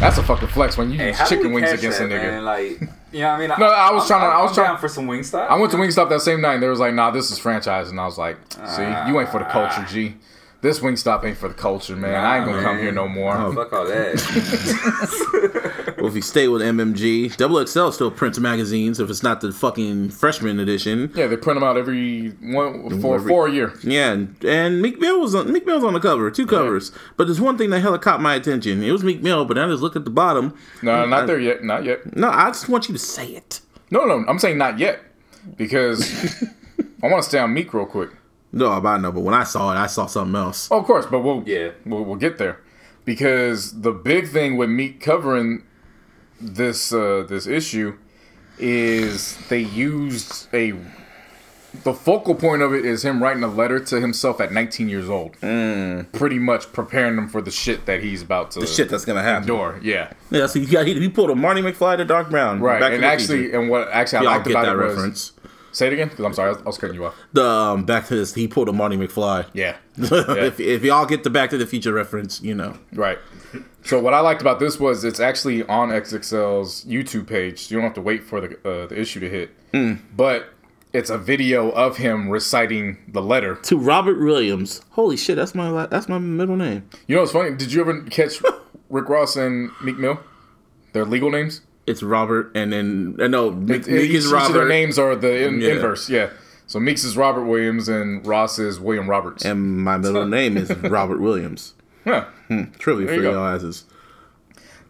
[0.01, 2.23] That's a fucking flex when you Hey, use chicken wings against that, a nigga.
[2.23, 2.45] Man?
[2.45, 2.81] Like,
[3.13, 3.49] you know what I mean?
[3.59, 5.49] No, I was I'm- trying to- I I'm was trying- down for some Wingstop.
[5.49, 7.89] I went to Wingstop that same night and they was like, nah, this is franchise.
[7.91, 8.37] And I was like,
[8.67, 10.17] see, you ain't for the culture, G.
[10.66, 12.12] This Wingstop ain't for the culture, man.
[12.12, 13.36] I ain't gonna Nah, come here no more.
[13.36, 15.94] Oh, fuck all that.
[15.98, 18.98] well, if you stay with MMG, Double XL still prints magazines.
[18.98, 23.14] If it's not the fucking freshman edition, Yeah, they print them out every one for
[23.14, 23.74] Every- for a year.
[23.84, 26.90] Yeah, and, and Meek Mill was on Meek Mill's on the cover, two covers.
[27.16, 28.82] But there's one thing that hella caught my attention.
[28.82, 30.52] It was Meek Mill, but I just look at the bottom.
[30.82, 31.62] No, not there yet.
[31.62, 32.16] Not yet.
[32.16, 33.60] No, I just want you to say it.
[33.93, 34.98] No, no, I'm saying not yet
[35.56, 36.43] because
[37.05, 38.10] I want to stay on Meek real quick.
[38.57, 40.69] No, I know, but when I saw it, I saw something else.
[40.70, 41.70] Oh, of course, but we'll Yeah.
[41.85, 42.59] we'll, we'll get there
[43.05, 45.62] because the big thing with Meek covering
[46.41, 47.97] this uh, this issue
[48.59, 50.73] is they used a
[51.85, 55.11] the focal point of it is him writing a letter to himself at 19 years
[55.11, 55.39] old,
[56.12, 58.62] pretty much preparing him for the shit that he's about to Mm.
[58.62, 59.47] The shit that's gonna happen.
[59.47, 62.61] Door, Yeah, Yeah, so he, got, he, he pulled a Marty McFly to Doc Brown.
[62.61, 62.81] right.
[62.81, 63.61] Back and actually, Future.
[63.61, 65.33] and what actually I liked about that it was reference.
[65.77, 67.15] Say it again because I'm sorry, I was, I was cutting you off.
[67.32, 69.47] The um, back to this, he pulled a Marty McFly.
[69.57, 72.78] Yeah, if, if y'all get the Back to the Future reference, you know.
[72.93, 73.19] Right.
[73.85, 77.61] So what I liked about this was it's actually on XXL's YouTube page.
[77.61, 79.51] So you don't have to wait for the uh, the issue to hit.
[80.16, 80.51] But
[80.93, 83.57] it's a video of him reciting the letter.
[83.57, 84.82] To Robert Williams.
[84.90, 86.89] Holy shit, that's my that's my middle name.
[87.07, 87.55] You know what's funny?
[87.55, 88.43] Did you ever catch
[88.90, 90.20] Rick Ross and Meek Mill?
[90.93, 91.61] Their legal names?
[91.87, 95.61] It's Robert, and then uh, no, Meek, Meek is of their names are the in,
[95.61, 95.71] Yeah.
[95.75, 96.09] inverse.
[96.11, 96.31] Yeah.
[96.67, 99.45] So Meeks is Robert Williams and Ross is William Roberts.
[99.45, 101.75] and my middle name is Robert Williams.
[102.05, 102.25] Huh.
[102.79, 103.85] Trivia for you y'all asses.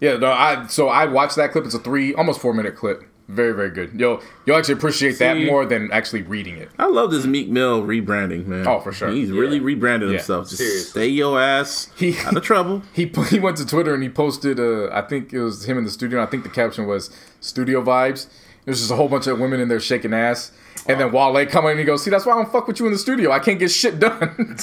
[0.01, 1.65] Yeah, no, I so I watched that clip.
[1.67, 3.05] It's a three, almost four minute clip.
[3.29, 3.99] Very, very good.
[3.99, 6.71] Yo, you'll actually appreciate that more than actually reading it.
[6.79, 8.69] I love this Meek Mill rebranding, man.
[8.69, 9.09] Oh, for sure.
[9.11, 10.17] He's really rebranded Yeah.
[10.19, 10.45] himself.
[10.49, 10.91] Just Seriously.
[10.91, 12.83] stay your ass He- out of trouble.
[12.93, 14.61] He he went to Twitter and he posted.
[14.61, 16.21] Uh, I think it was him in the studio.
[16.21, 18.29] And I think the caption was "Studio vibes."
[18.65, 20.53] There's just a whole bunch of women in there shaking ass.
[20.89, 22.79] And then Wale come in and he goes, "See, that's why I don't fuck with
[22.79, 23.33] you in the studio.
[23.33, 24.19] I can't get shit done."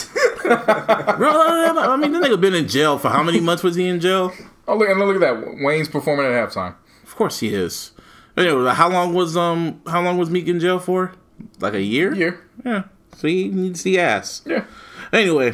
[0.43, 3.99] Bro, I mean, that nigga been in jail for how many months was he in
[3.99, 4.31] jail?
[4.67, 5.57] oh, look and look at that.
[5.61, 6.75] Wayne's performing at halftime.
[7.03, 7.91] Of course he is.
[8.35, 11.13] Anyway, how long was um how long was Meek in jail for?
[11.59, 12.13] Like a year?
[12.13, 12.39] Year.
[12.65, 12.83] Yeah.
[13.15, 14.41] So he needs the ass.
[14.45, 14.65] Yeah.
[15.11, 15.53] Anyway,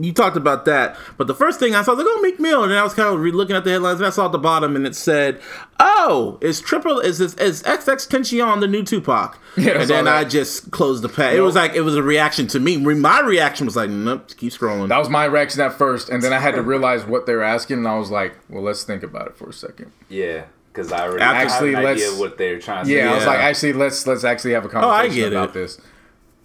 [0.00, 2.64] you talked about that, but the first thing I saw was like, oh, Meek Mill,
[2.64, 4.38] and I was kind of re- looking at the headlines, and I saw at the
[4.38, 5.40] bottom, and it said,
[5.78, 10.14] "Oh, is Triple is this, is XX Tentacion the new Tupac?" Yeah, and then that.
[10.16, 11.36] I just closed the page.
[11.36, 12.76] It was like it was a reaction to me.
[12.76, 16.32] My reaction was like, "Nope, keep scrolling." That was my reaction at first, and then
[16.32, 19.02] I had to realize what they were asking, and I was like, "Well, let's think
[19.02, 19.92] about it for a second.
[20.08, 20.44] Yeah,
[20.76, 23.08] because I already Actually, have an idea let's- of what they're trying to Yeah, say.
[23.08, 23.30] I was Yeah.
[23.30, 25.54] like, actually, let's let's actually have a Oh, conversation get about it.
[25.54, 25.78] this.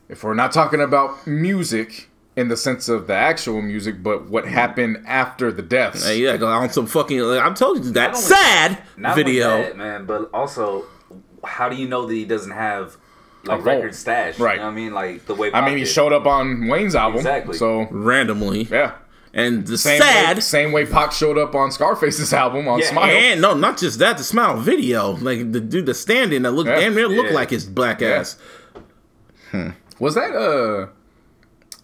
[0.10, 4.46] If we're not talking about music in the sense of the actual music, but what
[4.46, 4.54] mm-hmm.
[4.54, 6.06] happened after the deaths.
[6.08, 7.20] Hey, yeah, go on some fucking.
[7.20, 9.50] Like, I'm telling you that only- sad Not video.
[9.52, 10.86] only that, man, but also,
[11.44, 12.96] how do you know that he doesn't have
[13.44, 14.40] like A record stash?
[14.40, 14.54] Right.
[14.56, 15.52] You know what I mean, like the way.
[15.54, 15.90] I mean, he did.
[15.90, 17.58] showed up on Wayne's album, Exactly.
[17.58, 18.94] So randomly, yeah,
[19.34, 20.36] and the same sad.
[20.38, 23.10] way, same way Pac showed up on Scarface's album on Yeah, Smile.
[23.10, 25.12] And no, not just that, the smile video.
[25.14, 26.80] Like the dude, the stand-in that looked Yeah.
[26.82, 27.36] damn near looked Yeah.
[27.36, 28.10] like his black Yeah.
[28.10, 28.38] ass.
[30.00, 30.88] Was that uh,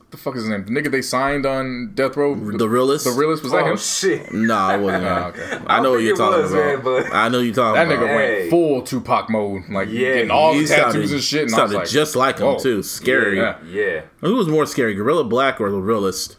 [0.09, 0.65] the fuck is his name?
[0.65, 2.33] The nigga they signed on Death Row.
[2.33, 3.03] The Realest.
[3.05, 3.77] The Realest was that Oh him?
[3.77, 4.31] shit!
[4.33, 5.03] No, it wasn't.
[5.05, 5.59] Oh, okay.
[5.67, 6.83] I know what you're talking was, about.
[6.83, 7.99] man, I know you're talking That about.
[8.07, 8.39] That nigga Hey.
[8.39, 11.41] went full Tupac mode, like Yeah, getting all He the tattoos sounded- and shit.
[11.43, 12.57] And I was sounded like, just like him whoa.
[12.57, 12.81] too.
[12.83, 13.37] Scary.
[13.37, 13.55] Yeah.
[13.69, 14.01] Yeah.
[14.21, 16.37] Who was more scary, Guerilla Black or the Realest?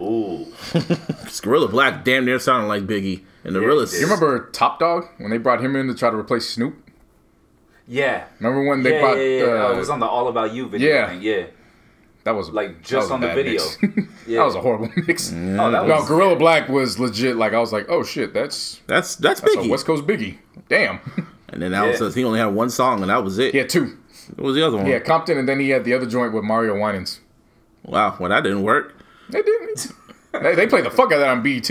[0.00, 0.46] Ooh.
[0.72, 3.94] 'Cause Guerilla Black damn near sounded like Biggie, and the Yeah, Realest.
[3.94, 6.74] You remember Top Dogg when they brought him in to try to replace Snoop?
[7.86, 8.24] Yeah.
[8.38, 9.44] Remember when they yeah, brought yeah, yeah.
[9.44, 10.88] uh, Oh, it was on the All About You video.
[10.94, 11.08] yeah.
[11.08, 11.22] thing.
[11.22, 11.44] Yeah.
[12.24, 13.62] that was Like just was on the video.
[14.26, 14.40] Yeah.
[14.40, 15.32] that was a horrible mix.
[15.32, 15.34] Oh,
[15.70, 16.06] that No, was.
[16.08, 17.36] Guerilla Black was legit.
[17.36, 19.70] Like I was like, oh shit, that's That's that's that's a Biggie.
[19.70, 20.36] West Coast Biggie.
[20.68, 21.00] Damn.
[21.48, 22.04] and then that Yeah.
[22.04, 23.52] was he only had one song, and that was it.
[23.52, 23.96] he had two.
[24.36, 24.84] What was the other one?
[24.86, 27.20] Yeah, Compton, and then he had the other joint with Mario Winans.
[27.84, 28.94] Wow, well that didn't work.
[29.30, 29.92] They didn't.
[30.32, 31.70] they, they played the fuck out of that on BET.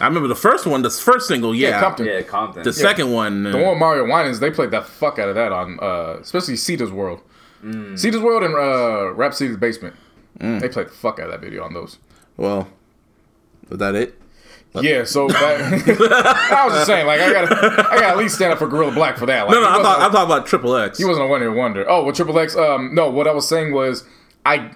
[0.00, 1.68] I remember the first one, the first single, yeah.
[1.70, 2.06] Yeah, Compton.
[2.06, 2.62] Yeah, Compton.
[2.64, 5.34] The second one, uh, The one with Mario Winans, they played the fuck out of
[5.36, 7.20] that on, uh, especially Cedar's World.
[7.62, 7.98] Mm.
[7.98, 9.94] Cedar's World and uh, Rap City's Basement.
[10.40, 10.60] Mm.
[10.60, 11.98] They played the fuck out of that video on those.
[12.36, 12.68] well,
[13.68, 14.20] was that it?
[14.80, 15.38] Yeah, so that,
[16.52, 17.54] I was just saying, like, I gotta,
[17.88, 19.42] I gotta at least stand up for Guerilla Black for that.
[19.46, 20.98] Like, No, no, I'm, talking, I'm about Triple X.
[20.98, 21.88] He wasn't a one hit wonder.
[21.88, 22.56] Oh, with Triple X.
[22.56, 24.02] Um, no, what I was saying was,
[24.44, 24.72] I,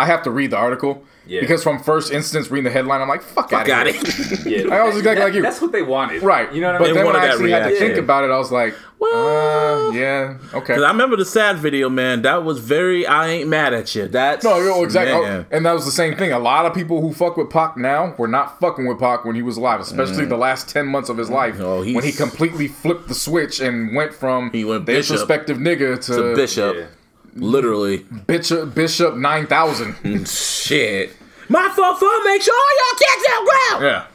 [0.00, 1.40] I have to read the article Yeah.
[1.42, 4.02] because from first instance reading the headline, I'm like, fuck, Fuck out of here.
[4.04, 4.46] it.
[4.66, 4.74] Yeah.
[4.74, 5.42] I was exactly That- like you.
[5.42, 6.22] That's what they wanted.
[6.22, 6.88] Right, You know what I mean?
[6.90, 9.92] But then when I actually had to think about it, I was like, Well- uh,
[9.92, 10.74] yeah, okay.
[10.74, 12.22] Cause I remember the sad video, man.
[12.22, 13.06] That was very.
[13.06, 14.06] I ain't mad at you.
[14.08, 15.12] That's No, yo, exactly.
[15.28, 16.32] Oh, and that was the same thing.
[16.32, 19.34] A lot of people who fuck with Pac now were not fucking with Pac when
[19.34, 21.56] he was alive, especially the last 10 months of his life.
[21.60, 25.56] Oh, when he completely flipped the switch and went from He went the Bishop introspective
[25.58, 26.84] nigga to, to Bishop, Yeah.
[27.34, 28.04] Literally.
[28.26, 30.28] Bishop, Bishop 9000.
[30.34, 31.16] Shit.
[31.48, 33.82] My fault for make sure all y'all cats out ground.
[33.84, 34.06] yeah.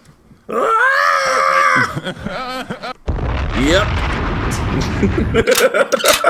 [0.48, 2.94] Ah!
[3.60, 3.88] yep.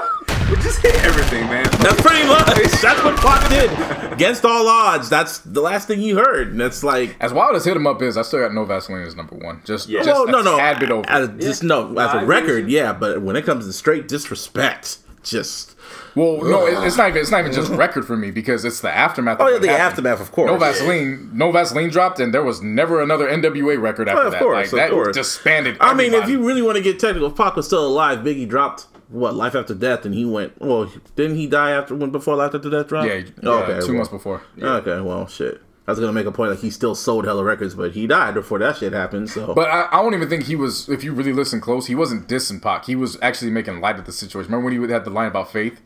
[0.48, 1.64] We just hit everything, man.
[1.80, 2.46] That's pretty much.
[2.80, 3.72] That's what Pac did.
[4.14, 5.10] Against all odds.
[5.10, 6.50] That's the last thing you heard.
[6.52, 7.16] And that's like.
[7.20, 9.62] As wild as Hit 'em Up is, I still got No Vaseline as number one.
[9.66, 10.04] Just, Yeah.
[10.04, 10.56] just Well, no, no.
[10.58, 11.04] tad bit over.
[11.10, 11.98] As, just no.
[11.98, 12.94] As a record, yeah.
[12.94, 15.75] But when it comes to straight disrespect, just.
[16.16, 17.22] Well, no, it- it's not even.
[17.22, 19.38] It's not even just record for me because it's the aftermath.
[19.40, 19.82] Oh of yeah, the happened.
[20.08, 20.50] aftermath, of course.
[20.52, 24.42] No Vaseline, no Vaseline dropped, and there was never another NWA record after of that.
[24.42, 25.16] course, like of that course.
[25.16, 25.78] disbanded.
[25.80, 28.48] I mean, if you really want to get technical, if Pac was still alive, Biggie
[28.48, 30.60] dropped what Life After Death, and he went.
[30.60, 33.08] Well, didn't he die after when before Life After Death dropped?
[33.08, 33.94] yeah, Oh, yeah, two well.
[33.98, 34.42] months before.
[34.62, 35.62] Okay, well, shit.
[35.88, 38.34] I was gonna make a point like he still sold hella records, but he died
[38.34, 39.30] before that shit happened.
[39.30, 40.90] So, But I, I don't even think he was.
[40.90, 42.86] If you really listen close, he wasn't dissing Pac.
[42.86, 44.52] He was actually making light of the situation.
[44.52, 45.80] Remember when he had the line about faith?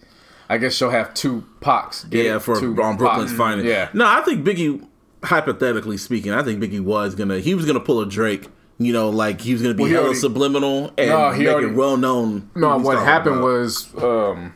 [0.47, 2.05] I guess she'll have two Pacs.
[2.11, 3.67] Yeah, for two on Brooklyn's finest.
[3.67, 4.83] Yeah, No, I think Biggie,
[5.23, 8.47] hypothetically speaking, I think Biggie was gonna he was gonna pull a Drake.
[8.77, 11.47] You know, like he was gonna be Well, he hella already- subliminal and No, make
[11.49, 12.49] already- it well known.
[12.55, 13.43] No, who what happened about.
[13.43, 14.53] was um,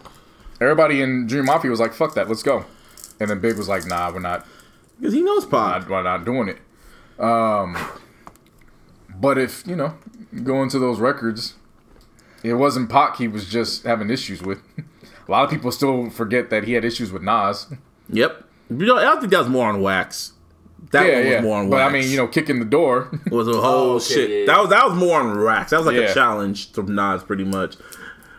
[0.62, 2.64] everybody in Dream Mafia was like, "Fuck that, let's go,"
[3.20, 4.48] and then Big was like, "Nah, we're not.
[5.02, 5.82] 'Cause he knows Pac.
[5.82, 6.58] Not, we're not doing it."
[7.20, 7.76] Um,
[9.20, 9.96] but if you know,
[10.44, 11.56] going to those records,
[12.44, 13.18] it wasn't Pac.
[13.18, 14.60] He was just having issues with.
[15.28, 17.68] A lot of people still forget that he had issues with Nas.
[18.10, 18.44] Yep.
[18.70, 20.34] You know, I think that was more on wax.
[20.92, 21.42] That yeah, one was yeah.
[21.42, 21.72] more on wax.
[21.72, 23.08] but I mean, you know, kicking the door.
[23.32, 23.62] was a whole
[23.92, 24.30] Oh, okay, shit.
[24.30, 24.46] yeah, yeah.
[24.48, 25.72] That was that was more on wax.
[25.72, 26.10] That was like Yeah.
[26.12, 27.76] a challenge to Nas, pretty much.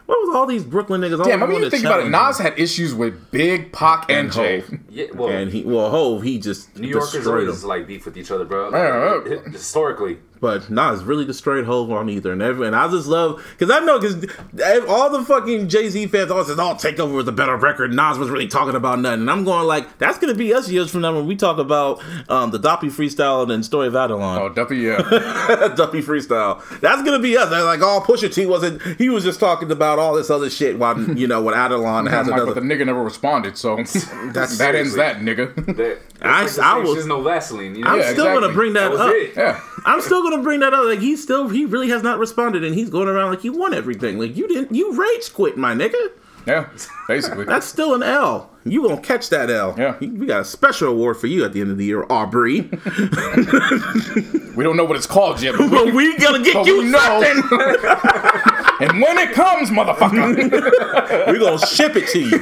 [0.06, 1.14] What was all these Brooklyn niggas?
[1.14, 1.26] all about?
[1.28, 2.10] Damn, I doing mean, you think about it.
[2.10, 4.60] Nas had issues with Big Pac and, And Jay.
[4.60, 4.78] Hov.
[4.90, 8.16] Yeah, well, and he well Hov he just New Yorkers destroyed always like beef with
[8.18, 8.70] each other, bro.
[8.70, 9.50] Yeah, yeah.
[9.50, 13.70] Historically, But Nas really destroyed Hov on either, and every, and I just love because
[13.74, 17.32] I know because all the fucking Jay Z fans always says, "Oh, Takeover was a
[17.32, 20.52] better record." Nas was really talking about nothing, and I'm going like, that's gonna be
[20.52, 23.94] us years from now when we talk about um, the Duppy freestyle and Story of
[23.94, 24.38] Adidon.
[24.38, 24.98] Oh, Duppy, yeah.
[25.76, 26.60] Duppy freestyle.
[26.80, 27.48] That's gonna be us.
[27.48, 28.82] They're like, oh, Pusha T wasn't.
[28.98, 30.78] He was just talking about all this other shit.
[30.78, 33.76] While you know, when Adidon has I'm but the nigga never responded, so
[34.32, 35.54] That's that ends that, nigga.
[35.76, 37.76] that, I- like I was- no Vaseline.
[37.76, 37.90] You know?
[37.90, 39.10] I'm Yeah, still gonna bring that, that was up.
[39.12, 39.32] it.
[39.36, 39.60] Yeah.
[39.84, 40.84] I'm still gonna bring that up.
[40.84, 43.74] Like he still, he really has not responded, and he's going around like he won
[43.74, 44.18] everything.
[44.18, 46.10] Like you didn't, you rage quit, my nigga.
[46.46, 46.68] Yeah,
[47.08, 47.44] basically.
[47.46, 48.50] That's still an L.
[48.64, 49.74] You gonna catch that L?
[49.78, 49.96] Yeah.
[49.98, 52.60] We got a special award for you at the end of the year, Aubrey.
[54.54, 57.42] we don't know what it's called yet, but but we, we gonna get you something.
[58.80, 61.32] and when it comes, motherfucker.
[61.32, 62.38] we gonna ship it to you.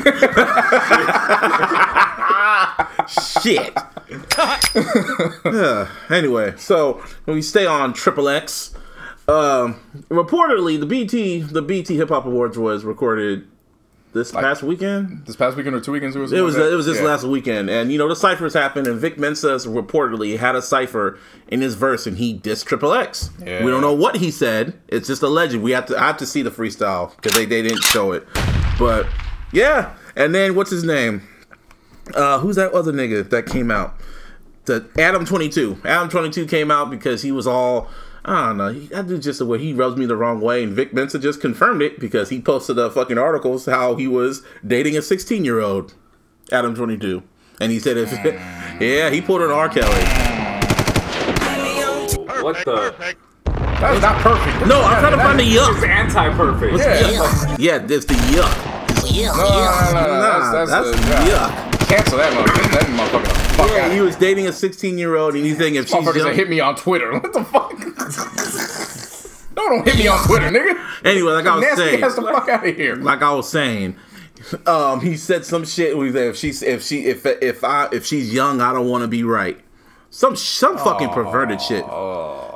[3.10, 3.76] Shit.
[5.44, 8.74] Yeah, anyway, so we stay on Triple X.
[9.28, 9.80] Um,
[10.10, 13.46] reportedly, the BT the BT Hip Hop Awards was recorded
[14.12, 15.24] this past weekend.
[15.26, 16.32] this past weekend or two weekends, it was.
[16.32, 17.04] It was it was this Yeah.
[17.04, 21.18] last weekend, and you know the ciphers happened, and Vic Mensa reportedly had a cipher
[21.48, 23.30] in his verse, and he dissed Triple X.
[23.44, 23.64] Yeah.
[23.64, 24.74] We don't know what he said.
[24.88, 25.54] It's just alleged.
[25.56, 28.26] We have to I have to see the freestyle because they, they didn't show it,
[28.78, 29.06] but
[29.52, 29.94] yeah.
[30.14, 31.22] And then what's his name?
[32.14, 33.94] Uh, who's that other nigga that came out?
[34.64, 35.78] The Adam Twenty Two.
[35.84, 37.88] Adam Twenty Two came out because he was all.
[38.24, 38.68] I don't know.
[38.68, 41.18] He, that dude just the way he rubs me the wrong way, and Vic Mensa
[41.18, 45.44] just confirmed it because he posted a fucking articles how he was dating a 16
[45.44, 45.94] year old,
[46.52, 47.22] Adam 22,
[47.60, 48.12] and he said if
[48.80, 49.88] yeah he pulled an R Kelly.
[52.42, 53.16] What the?
[53.44, 54.66] That was not perfect.
[54.68, 55.88] No, I'm trying to find the It's yuck.
[55.88, 56.78] anti-perfect.
[56.78, 57.56] Yeah.
[57.58, 59.12] Yeah, there's the yuck.
[59.12, 59.90] Yeah, No, yeah.
[59.92, 61.48] no, no, no, Nah, that's, that's, that's, a, yeah.
[61.68, 61.71] yuck.
[61.96, 62.72] Cancel that motherfucker.
[62.72, 63.22] That motherfucker.
[63.24, 63.92] the Fuck Yeah, out.
[63.92, 66.34] he was dating a 16 year old, and he's saying if she's Motherfuckers that young.
[66.34, 67.12] hit me on Twitter.
[67.20, 67.78] What the fuck?
[69.56, 71.04] no, don't hit me on Twitter, nigga.
[71.04, 72.96] Anyway, like I was Nasty saying, ass the fuck out of here.
[72.96, 73.96] like I was saying,
[74.66, 75.96] um, he said some shit.
[75.96, 79.08] With if she's if she if if I if she's young, I don't want to
[79.08, 79.58] be right.
[80.14, 81.14] Some some fucking oh.
[81.14, 81.86] perverted shit.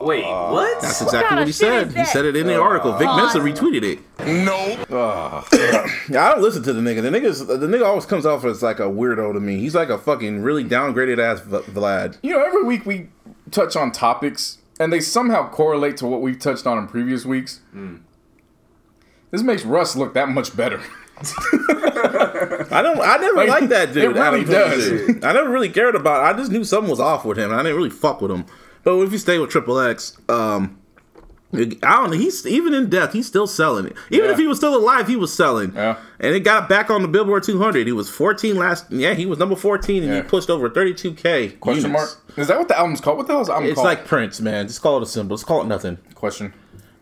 [0.06, 0.82] Wait, uh, what?
[0.82, 1.96] That's exactly what he said.
[1.96, 2.92] He said it in the uh, article.
[2.92, 3.98] Vic Mensa retweeted it.
[4.46, 5.46] No.
[6.08, 7.02] Yeah, I don't listen to the nigga.
[7.02, 9.58] The niggas, the nigga always comes off as like a weirdo to me.
[9.58, 12.18] He's like a fucking really downgraded ass V- Vlad.
[12.22, 13.08] You know, every week we
[13.50, 17.60] touch on topics, and they somehow correlate to what we've touched on in previous weeks.
[19.32, 20.80] This makes Russ look that much better.
[21.18, 23.00] I don't.
[23.00, 24.04] I never Like, liked that dude.
[24.04, 24.88] it really does.
[24.88, 25.26] 22.
[25.26, 26.22] I never really cared about.
[26.24, 26.34] it.
[26.34, 27.52] I just knew something was off with him.
[27.52, 28.44] I didn't really fuck with him.
[28.84, 30.78] But if you stay with Triple X, um,
[31.54, 32.16] I don't know.
[32.16, 33.12] He's even in death.
[33.12, 33.96] He's still selling it.
[34.10, 34.32] Even Yeah.
[34.32, 35.72] if he was still alive, he was selling.
[35.74, 35.96] Yeah.
[36.20, 37.86] And it got back on the Billboard 200.
[37.86, 38.84] He was 14 last.
[38.90, 40.22] Yeah, he was number 14, and Yeah.
[40.22, 41.48] he pushed over 32k.
[41.60, 42.18] Question units.
[42.28, 42.38] mark?
[42.38, 43.16] Is that what the album's called?
[43.18, 43.86] What the hell is the album It's called?
[43.86, 44.66] like Prince, man.
[44.68, 45.36] Just call it a symbol.
[45.36, 45.96] Just call it nothing.
[46.14, 46.52] Question.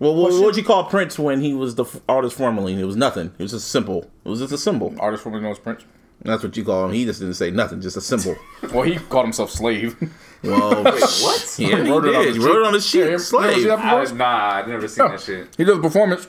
[0.00, 0.44] Well, what Question?
[0.44, 2.78] would you call Prince when he was the f- artist formerly?
[2.80, 3.26] It was nothing.
[3.38, 4.10] It was just simple.
[4.24, 4.94] It was just a symbol.
[4.98, 5.84] Artist formerly known as Prince.
[6.22, 6.92] That's what you call him.
[6.92, 7.80] He just didn't say nothing.
[7.80, 8.36] Just a symbol.
[8.72, 9.96] Well, he called himself slave.
[10.44, 11.56] Well, what?
[11.58, 12.26] yeah, he, wrote it on did.
[12.26, 12.60] his He wrote cheek.
[12.60, 12.98] it on his sheet.
[12.98, 13.64] Yeah, you ever see slave.
[13.66, 13.78] that?
[13.78, 15.48] I, nah, I've never seen that shit.
[15.56, 16.26] He did a performance.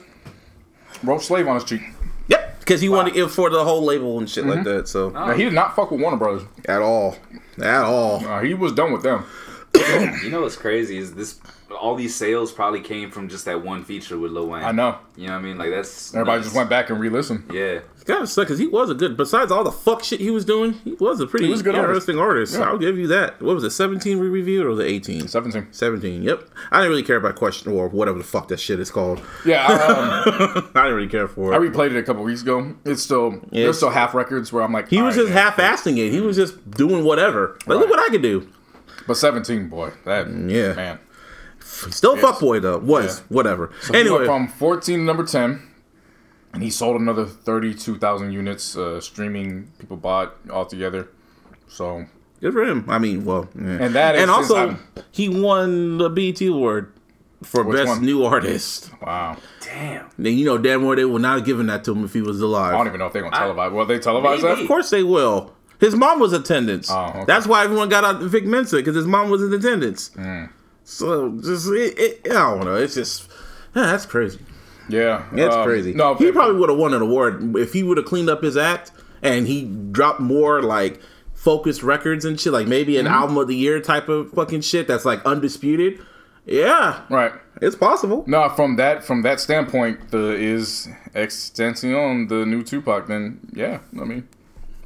[1.02, 1.82] Wrote slave on his cheek.
[2.28, 4.52] Yep, because he wanted it for the whole label and shit Mm-hmm.
[4.54, 4.88] like that.
[4.88, 6.48] So Now, he did not fuck with Warner Brothers.
[6.66, 7.16] at all,
[7.60, 8.24] at all.
[8.26, 9.24] Uh, he was done with them.
[10.22, 11.38] You know what's crazy is this.
[11.70, 14.62] All these sales probably came from just that one feature with Lil Wayne.
[14.62, 14.98] I know.
[15.16, 15.58] You know what I mean?
[15.58, 16.46] Like that's Everybody nuts.
[16.46, 17.50] just went back and re-listened.
[17.52, 17.80] Yeah.
[17.94, 19.16] It's kind of suck because he was a good.
[19.16, 21.64] Besides all the fuck shit he was doing, he was a pretty He was a
[21.64, 22.54] good interesting artist.
[22.54, 22.60] Yeah.
[22.68, 23.42] I'll give you that.
[23.42, 23.70] What was it?
[23.70, 25.26] Seventeen we reviewed or the eighteen?
[25.26, 25.68] 17.
[25.72, 26.22] 17.
[26.22, 26.48] Yep.
[26.70, 29.20] I didn't really care about question or whatever the fuck that shit is called.
[29.44, 29.72] Yeah, I,
[30.56, 31.56] um, I didn't really care for it.
[31.56, 32.76] I replayed it a couple weeks ago.
[32.84, 35.32] It's still Yeah, there's it's- still half records where I'm like he was "All just
[35.34, 36.12] half-assing it.
[36.12, 37.58] He was just doing whatever.
[37.66, 38.48] Like, look what I could do.
[39.08, 40.72] But 17, boy, that yeah.
[40.74, 40.98] man.
[41.66, 42.78] Still a fuckboy though.
[42.78, 43.24] Was Yeah.
[43.28, 43.70] whatever.
[43.86, 45.60] He went anyway, from 14 to number 10,
[46.52, 48.76] and he sold another 32,000 units.
[48.76, 51.08] Uh, streaming people bought altogether.
[51.68, 52.06] So
[52.40, 52.84] good for him.
[52.88, 53.78] I mean, well, yeah.
[53.80, 54.78] And that is and also I'm-
[55.10, 56.92] he won the BT award
[57.42, 58.04] for Which best one?
[58.04, 58.90] new artist.
[59.02, 60.06] wow, Damn.
[60.18, 62.22] Then you know damn well they will not have given that to him if he
[62.22, 62.74] was alive.
[62.74, 63.72] I don't even know if they're gonna televise.
[63.72, 64.62] Well, they televise Maybe.
[64.62, 65.52] Of course they will.
[65.78, 66.90] His mom was attendance.
[66.90, 67.24] Oh, okay.
[67.26, 70.10] That's why everyone got out of Vic Mensa because his mom was in attendance.
[70.16, 70.48] Mm.
[70.86, 72.76] So just it, it, I don't know.
[72.76, 73.28] It's just
[73.74, 74.38] yeah, that's crazy.
[74.88, 75.92] Yeah, That's um, crazy.
[75.92, 78.56] No, he probably would have won an award if he would have cleaned up his
[78.56, 81.00] act and he dropped more like
[81.34, 84.86] focused Records and shit, like maybe an album of the year type of fucking shit
[84.86, 86.00] that's like undisputed.
[86.44, 87.32] Yeah, Right.
[87.60, 88.22] it's possible.
[88.28, 93.08] No, from that from that standpoint, the is Extension the new Tupac.
[93.08, 94.28] Then yeah, I mean,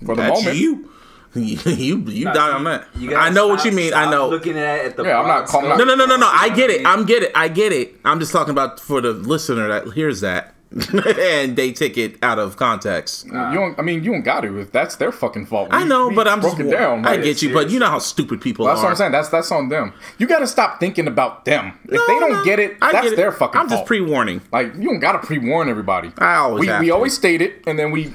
[0.06, 0.90] for the That's moment, you.
[1.34, 2.86] You you, you Nah, died on that.
[3.16, 3.88] I know what you mean.
[3.90, 4.28] stop I know.
[4.28, 5.78] Looking at, at the Yeah, I'm not broad calling- scope.
[5.78, 6.26] No, no, no, no, no.
[6.28, 6.84] I get it.
[6.84, 7.30] I'm get it.
[7.36, 7.94] I get it.
[8.04, 10.54] I'm just talking about for the listener that hears that
[10.92, 13.26] and they take it out of context.
[13.26, 13.78] you don't.
[13.78, 14.58] I mean, you don't got to.
[14.58, 15.68] If that's their fucking fault.
[15.72, 17.04] I know, we but I'm just broke it down.
[17.06, 18.82] I get you, but you know how stupid people That's are.
[18.82, 19.12] That's what I'm saying.
[19.12, 19.92] That's that's on them.
[20.18, 21.78] You got to stop thinking about them.
[21.84, 23.16] If No, they don't no, get it, I that's get it.
[23.16, 23.80] their fucking I'm fault.
[23.80, 24.42] just pre-warning.
[24.52, 26.12] Like you don't gotta pre-warn everybody.
[26.18, 26.92] I always we have we to.
[26.94, 28.12] always state it, and then we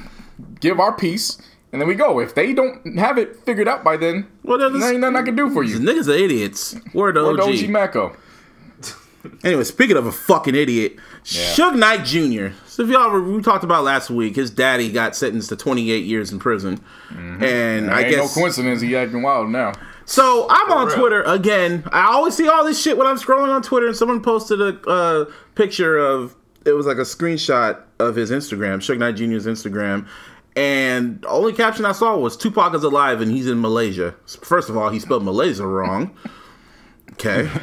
[0.62, 1.38] give our piece,
[1.76, 2.19] and then we go.
[2.22, 5.23] If they don't have it figured out by then, Well, well, there ain't nothing I
[5.23, 5.80] can do for The you.
[5.80, 6.73] niggas are idiots.
[6.93, 7.49] Word to Or the OG.
[7.65, 8.15] OG Mako.
[9.43, 12.56] Anyway, speaking of a fucking idiot, Suge Knight Jr.
[12.68, 16.06] So if y'all were, we talked about last week, his daddy got sentenced to 28
[16.06, 16.80] years in prison,
[17.10, 19.73] and I ain't guess no coincidence he acting wild now.
[20.06, 20.95] So I'm on real.
[20.97, 21.84] Twitter again.
[21.91, 24.80] I always see all this shit when I'm scrolling on Twitter, and someone posted a
[24.88, 25.26] uh,
[25.56, 30.07] picture of it was like a screenshot of his Instagram, Suge Knight Jr.'s Instagram,
[30.56, 34.15] and the only caption I saw was Tupac is alive and he's in Malaysia.
[34.41, 36.15] First of all, he spelled Malaysia wrong.
[37.14, 37.49] Okay,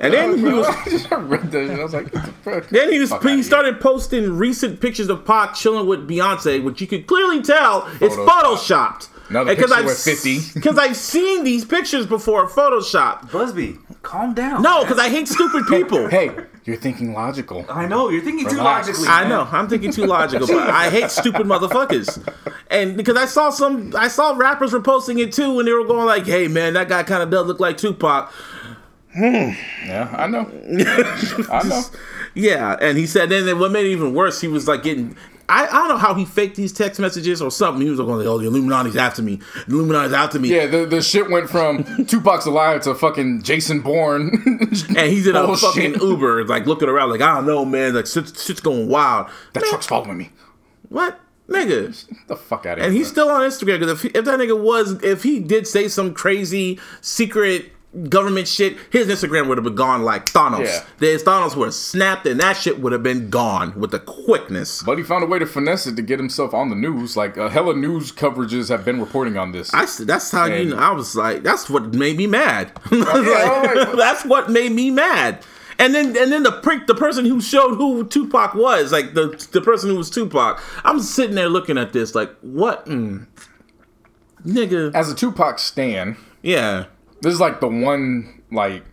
[0.00, 0.66] and then he was
[1.10, 2.68] I read that and I was like, what the fuck?
[2.68, 6.80] then he was he outta started posting recent pictures of Pac chilling with Beyonce, which
[6.80, 9.08] you could clearly tell it's photoshopped.
[9.28, 10.38] Another Because picture I've with 50.
[10.54, 13.32] Because I've seen these pictures before, photoshopped.
[13.32, 14.62] Busby, calm down.
[14.62, 16.08] No, because I hate stupid people.
[16.08, 16.30] Hey,
[16.66, 17.64] you're thinking logical.
[17.68, 18.88] I know you're thinking too Relax.
[18.88, 19.08] logically.
[19.08, 22.20] I know I'm thinking too logical, but I hate stupid motherfuckers.
[22.70, 25.84] And because I saw some, I saw rappers were posting it too, and they were
[25.84, 28.32] going like, "Hey man, that guy kind of does look like Tupac."
[29.14, 29.52] Hmm.
[29.86, 30.40] Yeah, I know.
[31.50, 31.82] I know.
[32.34, 35.16] Yeah, and he said then what made it even worse, he was like getting.
[35.48, 37.80] I, I don't know how he faked these text messages or something.
[37.82, 39.40] He was like, "Oh, the Illuminati's after me.
[39.68, 43.80] The Illuminati's after me." Yeah, the, the shit went from Tupac's alive to fucking Jason
[43.80, 44.30] Bourne.
[44.88, 45.68] And he's in a Bullshit.
[45.74, 47.94] fucking Uber, like looking around, like I don't know, man.
[47.94, 49.28] Like shit's, shit's going wild.
[49.52, 50.30] That Man, truck's following me.
[50.88, 52.08] what, nigga?
[52.08, 52.86] Get the fuck out of here.
[52.88, 55.66] And he's still on Instagram because if, he- if that nigga was, if he did
[55.66, 57.70] say some crazy secret
[58.08, 60.66] government shit, his Instagram would have been gone like Thanos.
[60.66, 60.84] Yeah.
[61.00, 64.82] His Thanos would have snapped and that shit would have been gone with the quickness.
[64.82, 67.16] But he found a way to finesse it to get himself on the news.
[67.16, 69.72] Like uh, hella news coverages have been reporting on this.
[69.72, 72.72] I, that's how you know, I was like, that's what made me mad.
[72.90, 73.92] Like, right.
[73.96, 75.44] that's what made me mad.
[75.78, 79.28] And then and then the prick, the person who showed who Tupac was, like the
[79.52, 80.62] the person who was Tupac.
[80.84, 83.26] I'm sitting there looking at this like, what, mm,
[84.46, 84.94] nigga?
[84.94, 86.86] As a Tupac stan, Yeah,
[87.26, 88.84] this is like the one like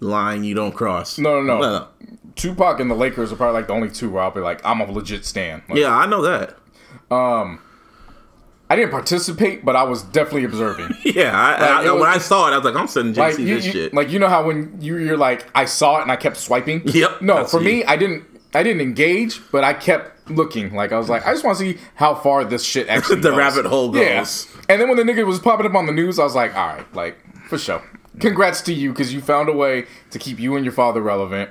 [0.00, 1.18] line you don't cross.
[1.18, 1.58] no no no.
[1.58, 1.88] Well,
[2.36, 4.80] Tupac and the Lakers are probably like the only two where I'll be like, I'm
[4.80, 5.62] a legit stan.
[5.68, 6.56] Like, yeah, I know that.
[7.10, 7.60] Um,
[8.70, 10.94] I didn't participate, but I was definitely observing.
[11.04, 11.52] Yeah, I,
[11.82, 13.54] I, it was- when I saw it, I was like, I'm sending like JC you,
[13.56, 13.94] this you- shit.
[13.94, 16.82] like you know how when you you're like I saw it and I kept swiping.
[16.86, 17.66] Yep, No, for you.
[17.66, 18.24] me, I didn't.
[18.54, 20.74] I didn't engage, but I kept looking.
[20.74, 23.20] Like I was like, I just want to see how far this shit actually.
[23.20, 23.38] The goes.
[23.38, 24.02] rabbit hole goes.
[24.02, 24.18] Yeah.
[24.20, 24.46] goes.
[24.68, 26.66] And then when the nigga was popping up on the news, I was like, all
[26.76, 27.18] right, like
[27.52, 27.82] for sure.
[28.18, 31.50] Congrats to you because you found a way to keep you and your father relevant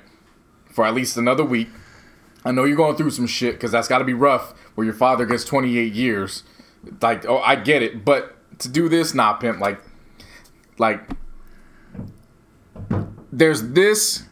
[0.72, 1.70] for at least another week.
[2.44, 4.54] I know you're going through some shit because that's got to be rough.
[4.74, 6.42] Where your father gets 28 years.
[7.04, 9.60] Like, oh, I get it, but to do this, nah, pimp.
[9.60, 9.80] Like,
[10.80, 11.02] like,
[13.32, 14.24] there's this,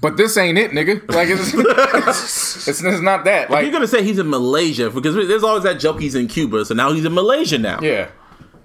[0.00, 1.08] but this ain't it, nigga.
[1.14, 1.54] Like, it's
[2.66, 3.50] it's, it's not that.
[3.50, 6.64] Like, You're gonna say he's in Malaysia because there's always that joke he's in Cuba,
[6.64, 7.78] so now he's in Malaysia now.
[7.80, 8.08] yeah.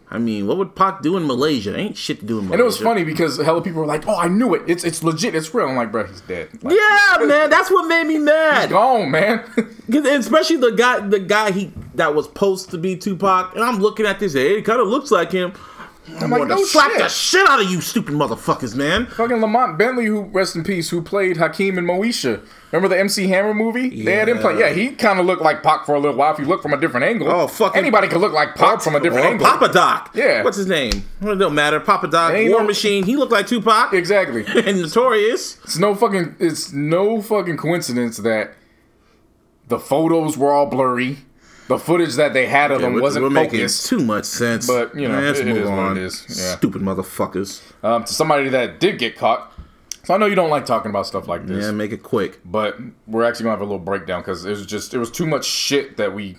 [0.10, 1.76] I mean, what would Pac do in Malaysia?
[1.76, 2.54] Ain't shit to do in Malaysia.
[2.54, 4.62] And it was funny because hella people were like, "Oh, I knew it.
[4.66, 5.36] It's it's legit.
[5.36, 6.50] It's real." I'm like, "Bro, he's dead.
[6.64, 8.64] Like, Yeah, man, that's what made me mad.
[8.64, 9.44] He's gone, man."
[9.90, 14.06] especially the guy, the guy he that was supposed to be Tupac, and I'm looking
[14.06, 14.34] at this.
[14.34, 15.54] Hey, it kind of looks like him.
[16.20, 17.00] I'm like, gonna no slap shit.
[17.00, 19.08] the shit out of you, stupid motherfuckers, man.
[19.08, 22.42] Fucking Lamont Bentley, who rest in peace, who played Hakeem and Moesha.
[22.72, 24.04] Remember the MC Hammer movie?
[24.04, 24.54] They had him play.
[24.60, 24.68] Yeah.
[24.68, 26.34] Yeah, he kind of looked like Pac for a little while.
[26.34, 28.96] If you look from a different angle, Oh, fuck, anybody could look like Pac from
[28.96, 29.46] a different Or angle.
[29.48, 30.12] Papa Doc.
[30.14, 30.44] Yeah.
[30.44, 30.92] What's his name?
[31.22, 31.80] Well, it don't matter.
[31.80, 33.04] Papa Doc, Ain't War no- Machine.
[33.04, 34.44] He looked like Tupac Exactly.
[34.66, 35.58] and Notorious.
[35.64, 36.36] It's no fucking.
[36.40, 38.54] It's no fucking coincidence that
[39.68, 41.18] the photos were all blurry.
[41.68, 43.88] The footage that they had of them we're, wasn't we're making focused.
[43.88, 44.68] too much sense.
[44.68, 45.98] But, you know, Man, let's it- move on.
[45.98, 46.08] Yeah.
[46.10, 47.62] Stupid motherfuckers.
[47.84, 49.52] Um, to somebody that did get caught.
[50.06, 51.66] So I know you don't like talking about stuff like this.
[51.66, 52.40] Yeah, make it quick.
[52.46, 52.78] but
[53.08, 55.44] we're actually gonna have a little breakdown because it was just it was too much
[55.44, 56.38] shit that we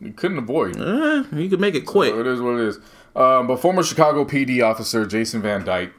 [0.00, 0.80] we couldn't avoid.
[0.80, 2.14] Eh, you can make it quick.
[2.14, 2.78] So it is what it is.
[3.14, 5.92] Um, but former Chicago PD officer Jason Van Dyke,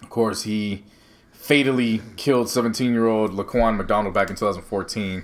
[0.00, 0.84] of course, he
[1.32, 5.22] fatally killed 17-year-old Laquan McDonald back in 2014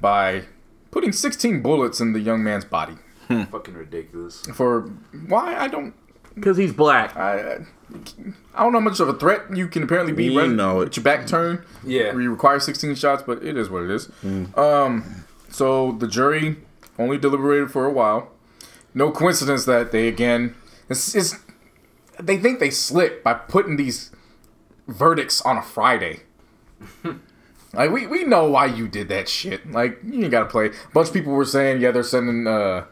[0.00, 0.42] by
[0.90, 2.94] putting 16 bullets in the young man's body.
[3.28, 4.42] Fucking ridiculous.
[4.54, 4.82] For
[5.28, 5.94] why I don't
[6.34, 7.14] Because he's black.
[7.16, 7.58] I
[8.54, 10.80] I don't know how much of a threat you can apparently be You when know
[10.80, 10.84] it.
[10.86, 11.60] with your back turned.
[11.84, 12.12] Yeah.
[12.12, 14.06] where you require 16 shots, but it is what it is.
[14.22, 14.44] Hmm.
[14.58, 16.56] Um, so the jury
[16.98, 18.30] only deliberated for a while.
[18.94, 20.54] No coincidence that they again,
[20.88, 21.36] it's, it's
[22.18, 24.10] they think they slipped by putting these
[24.86, 26.20] verdicts on a Friday.
[27.78, 29.70] like we we know why you did that shit.
[29.72, 30.66] Like you ain't gotta play.
[30.66, 32.84] A bunch of people were saying, yeah, they're sending uh,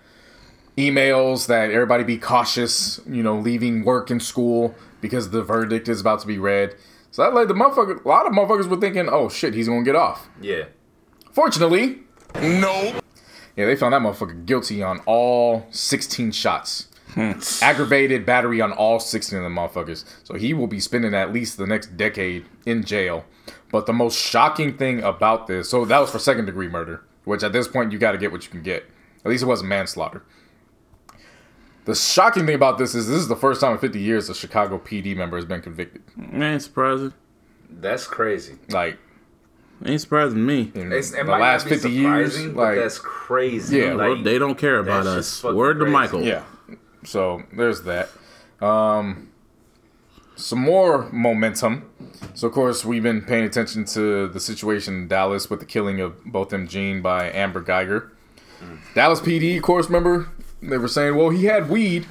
[0.79, 3.01] emails that everybody be cautious.
[3.07, 6.75] You know, leaving work and school because the verdict is about to be read.
[7.11, 8.05] So that led the motherfucker.
[8.05, 10.29] A lot of motherfuckers were thinking, oh shit, he's gonna get off.
[10.41, 10.65] Yeah.
[11.33, 11.99] Fortunately,
[12.35, 12.99] No.
[13.57, 16.89] yeah, they found that motherfucker guilty on all 16 shots.
[17.63, 20.05] Aggravated battery on all 16 of the motherfuckers.
[20.25, 23.25] So he will be spending at least the next decade in jail.
[23.77, 27.43] But the most shocking thing about this, so that was for second degree murder, which
[27.43, 28.86] at this point you got to get what you can get.
[29.23, 30.23] At least it wasn't manslaughter.
[31.85, 34.35] The shocking thing about this is this is the first time in 50 years a
[34.35, 36.05] Chicago PD member has been convicted.
[36.32, 37.12] Ain't surprising.
[37.69, 38.55] That's crazy.
[38.70, 38.97] Like
[39.85, 40.73] Ain't surprising me.
[40.74, 43.77] in It's, it the might last 50 years, like that's crazy.
[43.77, 45.27] Yeah, Well, like, they don't care about us.
[45.27, 45.93] just fucking Word to crazy.
[45.93, 46.23] Michael.
[46.23, 46.44] Yeah.
[47.05, 48.09] So there's that.
[48.62, 49.32] Um,
[50.37, 51.89] some more momentum.
[52.35, 56.01] So of course we've been paying attention to the situation in Dallas with the killing
[56.01, 58.11] of Botham Jean by Amber Guyger.
[58.95, 60.29] Dallas PD, of course, remember
[60.63, 62.07] they were saying, well, he had weed.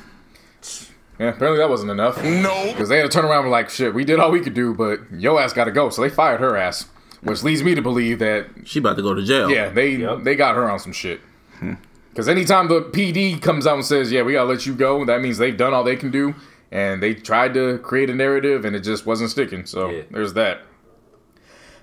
[1.19, 2.21] Yeah, apparently that wasn't enough.
[2.23, 2.65] No.
[2.71, 4.53] Because they had to turn around and be like, shit, we did all we could
[4.53, 5.89] do, but yo ass got to go.
[5.89, 6.87] So they fired her ass,
[7.21, 9.49] which leads me to believe that She about to go to jail.
[9.49, 10.23] yeah, they Yep.
[10.23, 11.21] they got her on some shit.
[11.59, 11.73] Hmm.
[12.09, 15.21] Because anytime the PD comes out and says, "Yeah, we gotta let you go," that
[15.21, 16.33] means they've done all they can do,
[16.75, 19.65] and they tried to create a narrative, and it just wasn't sticking.
[19.65, 20.01] So Yeah.
[20.11, 20.61] there's that.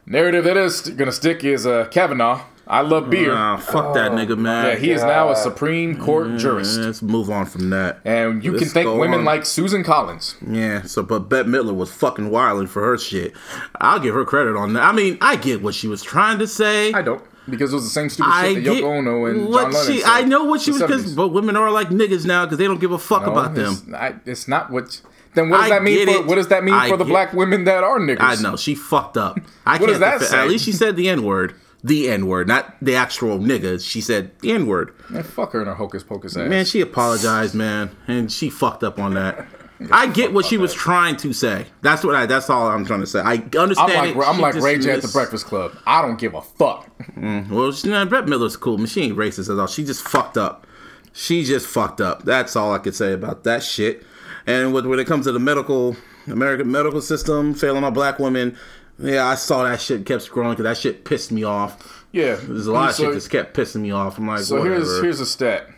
[0.06, 2.42] Narrative that is gonna stick is uh, Kavanaugh.
[2.66, 3.34] I love beer.
[3.34, 4.66] Nah, fuck that nigga, man.
[4.66, 8.00] yeah, he is now a Supreme Court jurist, Let's move on from that.
[8.04, 9.24] and you can Let's thank women on.
[9.24, 10.36] like Susan Collins.
[10.48, 13.34] Yeah, so but Bette Midler was fucking wilding for her shit.
[13.80, 14.82] I'll give her credit on that.
[14.84, 16.92] I mean, I get what she was trying to say.
[16.92, 19.62] I don't because it was the same stupid I shit that Yoko Ono and what
[19.64, 20.00] John Lennon she.
[20.00, 22.64] said I know what she was because, but women are like niggas now because they
[22.66, 23.72] don't give a fuck No, about them.
[23.72, 25.00] it's, I, it's not what.
[25.34, 27.10] Then what does I that mean for what does that mean I for the get-
[27.10, 28.18] black women that are niggas?
[28.20, 29.38] I know she fucked up.
[29.64, 30.38] I What can't that defe- say?
[30.38, 31.54] At least she said the n word.
[31.84, 33.84] The n word, not the actual niggas.
[33.88, 34.94] She said the n word.
[35.10, 36.48] Man, fuck her in her hocus pocus ass.
[36.48, 39.46] Man, she apologized, man, and she fucked up on that.
[39.90, 41.66] I get what she was trying to say.
[41.80, 42.26] That's what I.
[42.26, 43.20] That's all I'm trying to say.
[43.20, 43.92] I understand.
[43.92, 44.28] I'm like it.
[44.28, 45.76] I'm like Ray J at the Breakfast Club.
[45.86, 46.88] I don't give a fuck.
[47.14, 49.66] Mm, well, she, nah, Brett Miller's cool, but she ain't racist at all.
[49.66, 50.66] She just fucked up.
[51.12, 52.24] She just fucked up.
[52.24, 54.04] That's all I could say about that shit.
[54.46, 55.96] And with, when it comes to the medical,
[56.26, 58.56] American medical system failing on black women,
[58.98, 62.06] yeah, I saw that shit kept scrolling because that shit pissed me off.
[62.12, 64.18] Yeah, There's a lot of so, shit just kept pissing me off.
[64.18, 64.76] I'm like, So whatever.
[64.76, 65.68] here's here's a stat.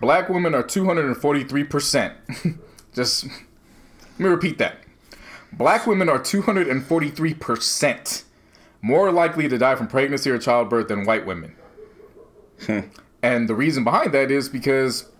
[0.00, 2.14] Black women are 243 percent.
[2.96, 4.78] Just let me repeat that.
[5.52, 8.24] Black women are 243 percent
[8.82, 11.54] more likely to die from pregnancy or childbirth than white women.
[12.64, 12.80] Hmm.
[13.22, 15.10] and the reason behind that is because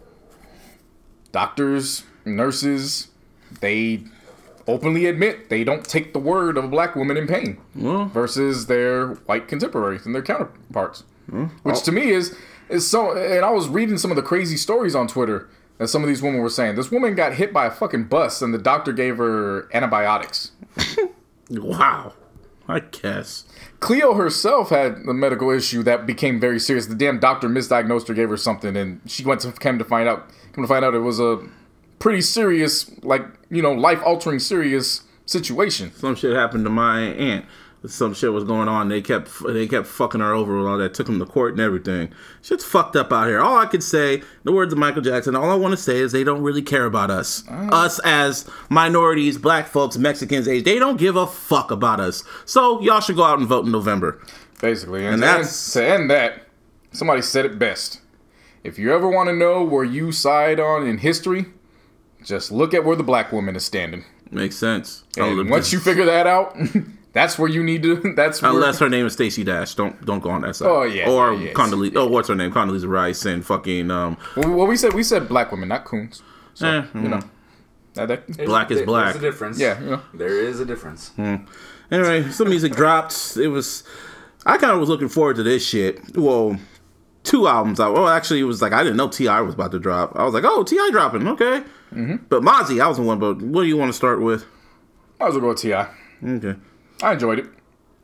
[1.33, 3.09] doctors, nurses,
[3.61, 4.05] they
[4.67, 8.69] openly admit they don't take the word of a black woman in pain Well, versus
[8.69, 11.05] their white contemporaries and their counterparts.
[11.29, 11.47] Hmm.
[11.63, 11.81] Which oh.
[11.81, 12.37] to me is
[12.71, 15.49] is so and I was reading some of the crazy stories on Twitter
[15.79, 16.77] that some of these women were saying.
[16.77, 20.53] This woman got hit by a fucking bus and the doctor gave her antibiotics.
[21.51, 22.15] wow.
[22.69, 23.45] I guess.
[23.81, 26.87] Cleo herself had a medical issue that became very serious.
[26.87, 30.09] The damn doctor misdiagnosed her, gave her something, and she went to came to find
[30.09, 30.29] out.
[30.53, 31.41] Come to find out, it was a
[31.99, 35.93] pretty serious, like you know, life altering, serious situation.
[35.95, 37.45] Some shit happened to my aunt.
[37.87, 38.89] Some shit was going on.
[38.89, 40.95] They kept they kept fucking her over with all that.
[40.95, 42.13] Took him to court and everything.
[42.43, 43.41] Shit's fucked up out here.
[43.41, 45.37] All I could say, the words of Michael Jackson.
[45.37, 47.45] All I want to say is they don't really care about us.
[47.49, 47.71] Uh-huh.
[47.73, 50.65] Us as minorities, black folks, Mexicans, age.
[50.65, 52.25] They don't give a fuck about us.
[52.45, 54.21] So y'all should go out and vote in November.
[54.61, 55.05] basically.
[55.05, 56.43] And, And that's- to end that,
[56.93, 58.01] somebody said it best.
[58.65, 61.47] If you ever want to know where you side on in history,
[62.25, 64.05] just look at where the black woman is standing.
[64.33, 65.05] Makes sense.
[65.17, 66.57] And once you figure that out,
[67.17, 67.97] that's where you need to.
[68.15, 70.69] That's where, Unless her name is Stacey Dash, don't don't go on that side.
[70.69, 71.53] Oh, yeah, Or yeah, yeah.
[71.55, 71.97] Condoleezza.
[71.97, 72.53] Oh, what's her name?
[72.53, 74.17] Condoleezza Rice and fucking um.
[74.37, 76.23] well, we said we said black women, not coons.
[76.55, 77.21] So eh, you know,
[77.95, 79.15] that, that- There's Black a, is black.
[79.15, 79.59] There's a difference.
[79.59, 80.03] yeah, you know.
[80.15, 81.11] There is a difference.
[81.91, 83.37] Anyway, some music dropped.
[83.37, 83.83] It was.
[84.45, 86.17] I kind of was looking forward to this shit.
[86.17, 86.59] Well,
[87.25, 87.95] two albums out.
[87.95, 89.41] Well, actually, it was like I didn't know T.I.
[89.41, 90.15] was about to drop.
[90.17, 90.91] I was like, oh, T.I.
[90.93, 91.63] dropping, okay.
[91.95, 92.17] Mm-hmm.
[92.29, 93.19] But Mozzy, I was the one.
[93.19, 94.45] But what do you want to start with?
[95.21, 95.75] I was gonna go with Ti.
[96.27, 96.59] Okay.
[97.03, 97.47] I enjoyed it.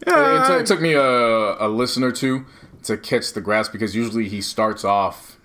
[0.07, 2.45] Yeah, It, took- it took me a, a listen or two
[2.85, 5.39] to catch the grasp because usually he starts off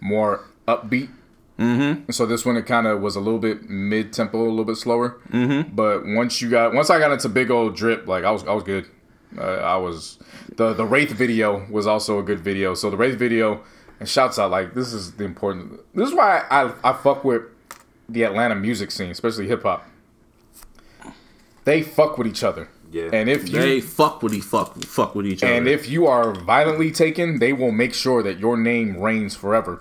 [0.00, 1.10] more upbeat.
[1.58, 2.10] Mm-hmm.
[2.10, 4.76] So this one it kind of was a little bit mid tempo, a little bit
[4.76, 5.20] slower.
[5.30, 5.74] Mm-hmm.
[5.74, 8.52] But once you got once I got into big old drip, like I was I
[8.54, 8.86] was good.
[9.36, 10.18] Uh, I was
[10.56, 12.74] the the Wraith video was also a good video.
[12.74, 13.62] So the Wraith video
[14.00, 15.80] and shouts out like this is the important.
[15.94, 17.42] This is why I I fuck with
[18.08, 19.86] the Atlanta music scene, especially hip hop.
[21.64, 22.68] They fuck with each other.
[22.92, 23.10] Yeah.
[23.12, 25.52] And if you They fuck with each fuck fuck with each other.
[25.52, 29.80] and if you are violently taken, they will make sure that your name reigns forever.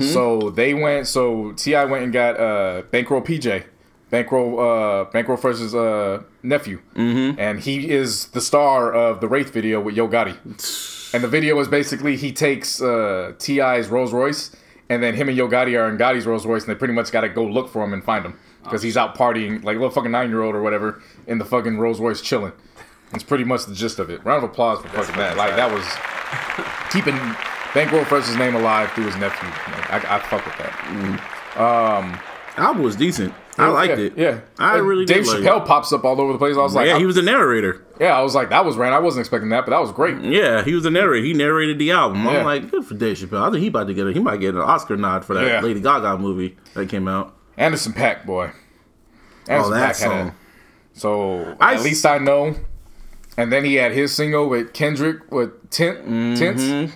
[0.00, 1.06] So they went.
[1.06, 1.84] So T.I.
[1.86, 3.64] went and got uh, Bankroll PJ,
[4.10, 9.80] Bankroll uh, Bankroll Fresh's uh, nephew, and he is the star of the Wraith video
[9.80, 10.36] with Yo Gotti.
[11.12, 14.54] And the video is basically he takes uh, T.I.'s Rolls Royce,
[14.88, 17.10] and then him and Yo Gotti are in Gotti's Rolls Royce, and they pretty much
[17.10, 19.78] got to go look for him and find him because he's out partying like a
[19.78, 22.52] little fucking nine year old or whatever in the fucking Rolls Royce chilling.
[23.12, 24.24] That's pretty much the gist of it.
[24.24, 25.36] Round of applause for fucking that.
[25.36, 25.84] Like that was
[26.92, 27.16] keeping
[27.74, 29.48] Bankroll Fresh's name alive through his nephew.
[29.48, 30.72] Like, I, I fuck with that.
[30.72, 32.60] Mm-hmm.
[32.60, 33.34] album was decent.
[33.58, 34.12] I liked yeah, it.
[34.16, 36.56] Yeah, I And really Dave did like Chappelle pops up all over the place.
[36.56, 37.84] I was like, yeah, he was the narrator.
[38.00, 38.96] yeah, I was like, that was random.
[38.96, 40.18] I wasn't expecting that, but that was great.
[40.22, 41.24] Yeah, he was the narrator.
[41.24, 42.24] He narrated the album.
[42.24, 42.38] Yeah.
[42.38, 43.46] I'm like, good for Dave Chappelle.
[43.46, 45.46] I think he about to get a, he might get an Oscar nod for that
[45.46, 45.60] Yeah.
[45.60, 47.36] Lady Gaga movie that came out.
[47.60, 48.50] Anderson Paak, boy.
[49.48, 50.34] Oh, Anderson that Paak had a-
[50.94, 52.56] So I at s- least I know.
[53.36, 56.34] And then he had his single with Kendrick with Tint Mm-hmm.
[56.34, 56.94] Tints.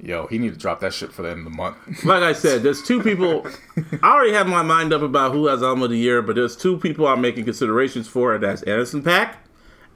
[0.00, 1.76] Yo, he need to drop that shit for the end of the month.
[2.04, 3.46] Like I said, there's two people.
[4.02, 6.56] I already have my mind up about who has album of the year, but there's
[6.56, 8.34] two people I'm making considerations for.
[8.34, 9.36] and That's Anderson Paak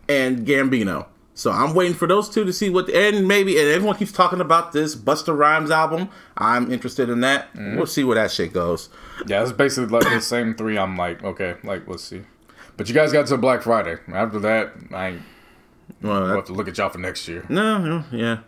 [0.08, 1.06] and Gambino.
[1.34, 2.86] So I'm waiting for those two to see what.
[2.86, 6.08] The and maybe, and everyone keeps talking about this Busta Rhymes album.
[6.38, 7.52] I'm interested in that.
[7.52, 7.76] Mm-hmm.
[7.76, 8.88] We'll see where that shit goes.
[9.26, 10.78] Yeah, it's basically like the same three.
[10.78, 12.22] I'm like, okay, like let's see.
[12.76, 13.96] But you guys got to Black Friday.
[14.12, 15.22] After that, I ain't
[16.02, 17.44] Well, that, have to look at y'all for next year.
[17.48, 18.38] no, no, yeah.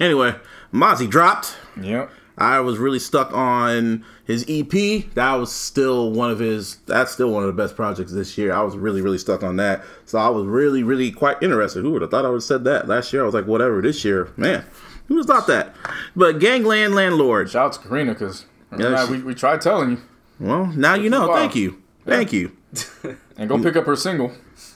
[0.00, 0.34] Anyway,
[0.72, 1.56] Mozzy dropped.
[1.80, 2.10] Yep.
[2.36, 5.04] I was really stuck on his EP.
[5.14, 6.76] That was still one of his.
[6.86, 8.52] That's still one of the best projects this year.
[8.52, 9.84] I was really, really stuck on that.
[10.04, 11.82] So I was really, really quite interested.
[11.82, 13.22] Who would have thought I would have said that last year?
[13.22, 13.80] I was like, whatever.
[13.80, 14.64] This year, man,
[15.06, 15.76] who would have thought that?
[16.16, 17.50] But Gangland Landlord.
[17.50, 18.46] Shout out to Karina because
[18.76, 19.98] Yeah, we, we tried telling you.
[20.40, 21.34] Well, now you know.
[21.34, 21.82] Thank you.
[22.04, 22.52] Thank you.
[23.36, 24.30] And go pick up her single.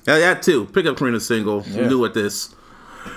[0.05, 0.67] Yeah, that too.
[0.67, 1.63] Pick up Karina's single.
[1.69, 1.89] You Yeah.
[1.89, 2.53] new at this.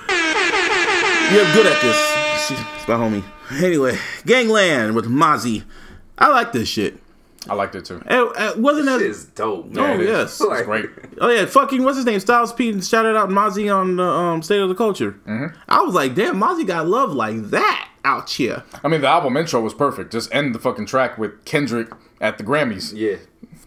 [0.08, 2.48] You're good at this.
[2.48, 3.24] She's my homie.
[3.64, 5.64] Anyway, Gangland with Mozzy.
[6.18, 7.00] I like this shit.
[7.50, 8.04] I liked it too.
[8.06, 9.66] It, it wasn't Shit as is dope.
[9.76, 10.00] Oh, Man.
[10.00, 10.10] it is.
[10.10, 10.42] yes.
[10.48, 10.86] It's great.
[11.20, 12.20] Oh yeah, fucking what's his name?
[12.20, 15.14] Styles P shouted out Mozzy on the um, State of the Culture.
[15.28, 15.58] Mm-hmm.
[15.68, 18.64] I was like, damn, Mozzy got love like that out here.
[18.84, 20.12] I mean, the album intro was perfect.
[20.12, 21.90] Just end the fucking track with Kendrick
[22.22, 23.18] at the Grammys Yeah.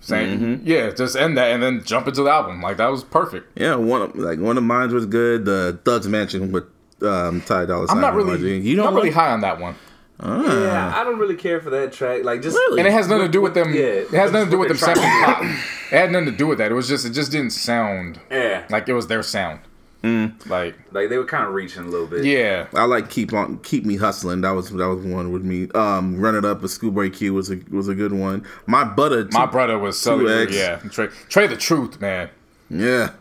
[0.01, 0.67] saying, Mm-hmm.
[0.67, 2.63] "Yeah, just end that," and then jump into the album.
[2.63, 3.59] Like that was perfect.
[3.59, 5.45] Yeah, one of like one of mine was good.
[5.45, 6.65] The Thugs Mansion with
[7.03, 7.97] um, Ty Dolla Sign.
[7.97, 9.75] I'm not really, You don't really like- high on that one,
[10.23, 12.23] Yeah, I don't really care for that track.
[12.25, 12.81] Like just Really?
[12.81, 13.75] and it has nothing to do with them.
[13.75, 15.43] Yeah, it has nothing to do with them sampling pop.
[15.43, 16.71] It had nothing to do with that.
[16.71, 18.65] It was just, it just didn't sound Yeah.
[18.71, 19.61] like it was their sound.
[20.05, 20.49] Mm.
[20.51, 22.25] Like, Like they were kind of reaching a little bit.
[22.27, 24.43] yeah, I like keep on keep me hustling.
[24.43, 25.69] That was that was one with me.
[25.75, 28.47] Um, Run it up with Schoolboy Q was a was a good one.
[28.67, 29.27] My butter.
[29.33, 30.53] my brother was so 2X.
[30.53, 32.29] Yeah, Trey, Trey the Truth, man.
[32.69, 33.13] Yeah.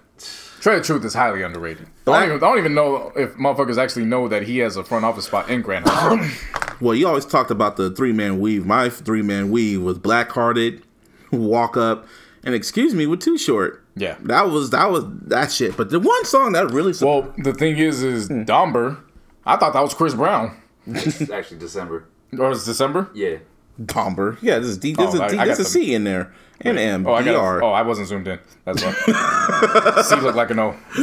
[0.60, 1.86] Trey the Truth is highly underrated.
[1.88, 4.76] I Black- don't, even, I don't even know if motherfuckers actually know that he has
[4.78, 6.30] a front office spot in Grand Harbor.
[6.82, 8.66] Well, you always talked about the three man weave.
[8.66, 10.84] My three man weave was Black Hearted,
[11.32, 12.06] Walk Up,
[12.44, 13.83] and Excuse Me with Too Short.
[13.96, 14.16] Yeah.
[14.22, 15.78] That was that was that shit.
[15.78, 18.42] But the one song that really well, the thing is, is Hmm.
[18.44, 19.00] Domber.
[19.46, 20.58] I thought that was Chris Brown.
[20.88, 22.06] It's actually December.
[22.38, 23.10] Or it's December?
[23.14, 23.38] Yeah.
[23.82, 24.38] Domber.
[24.42, 24.94] Yeah, this is D.
[24.94, 25.38] There's Oh, a I- D.
[25.38, 27.06] I There's got a C in there and M.
[27.08, 27.34] Oh, I got.
[27.34, 27.64] DR.
[27.64, 28.40] Oh, I wasn't zoomed in.
[28.66, 30.02] That's why.
[30.04, 30.76] C looked like an O.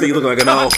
[0.00, 0.68] C look like an O.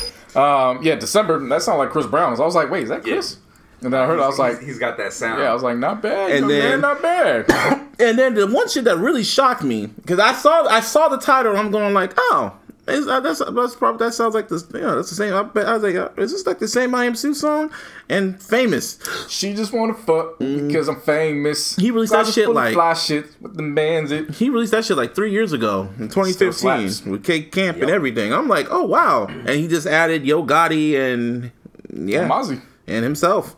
[0.40, 1.38] Um, yeah, December.
[1.48, 2.36] That sounded like Chris Brown.
[2.36, 3.38] So I was like, wait, is that Chris?
[3.82, 4.18] And I heard.
[4.20, 5.40] I was like, He's- got that sound.
[5.40, 6.30] yeah, I was like, not bad.
[6.32, 7.84] And then- then not bad.
[8.00, 11.16] And then the one shit that really shocked me because I saw I saw the
[11.18, 12.52] title and I'm going like, oh,
[12.86, 14.64] is that, that's that's probably that sounds like this.
[14.72, 15.34] Yeah, that's the same.
[15.34, 17.72] I, bet, I was like, uh, is this like the same I Am Sue song?
[18.08, 19.00] And famous.
[19.28, 21.74] she just want to fuck because I'm famous.
[21.74, 24.12] He released that shit like- fly shit with the bands.
[24.12, 24.30] It.
[24.30, 28.32] He released that shit like three years ago in 2015 with Cake Camp and everything.
[28.32, 31.50] I'm like, oh wow, and he just added Yo Gotti and
[31.92, 32.62] yeah, Mozzy.
[32.86, 33.56] and himself.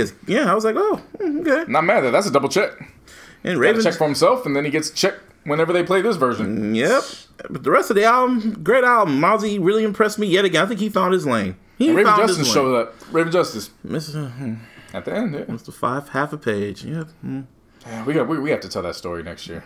[0.00, 1.70] Cause yeah, I was like, oh, mm, okay.
[1.70, 2.10] Not mad at that.
[2.12, 2.70] That's a double check.
[3.44, 6.20] And Raven, check for himself, and then he gets checked whenever they play this Mm.
[6.20, 6.74] version.
[6.74, 7.02] yep.
[7.48, 9.20] But the rest of the album, great album.
[9.20, 10.62] Mozzy really impressed me yet again.
[10.64, 11.56] I think he found his lane.
[11.78, 12.94] He Raven found Justice his showed up.
[13.12, 14.30] Raven Justice Mr.
[14.32, 14.54] hmm,
[14.94, 15.34] at the end.
[15.34, 15.72] Yeah, Mr.
[15.72, 16.84] Five, half a page.
[16.84, 17.44] Yeah, mm.
[17.86, 18.28] Yeah, we got.
[18.28, 19.64] We, we have to tell that story next year.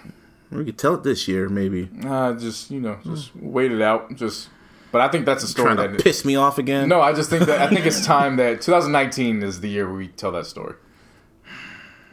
[0.53, 1.91] we could tell it this year, maybe.
[2.05, 4.15] Uh, just you know, just wait it out.
[4.15, 4.49] Just,
[4.95, 5.99] but I think that's a story that.
[5.99, 6.89] piss me off again.
[6.89, 10.07] No, I just think that I think it's time that 2019 is the year we
[10.07, 10.77] tell that story.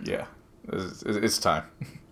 [0.03, 0.26] Yeah,
[0.68, 1.66] it's, it's it's time.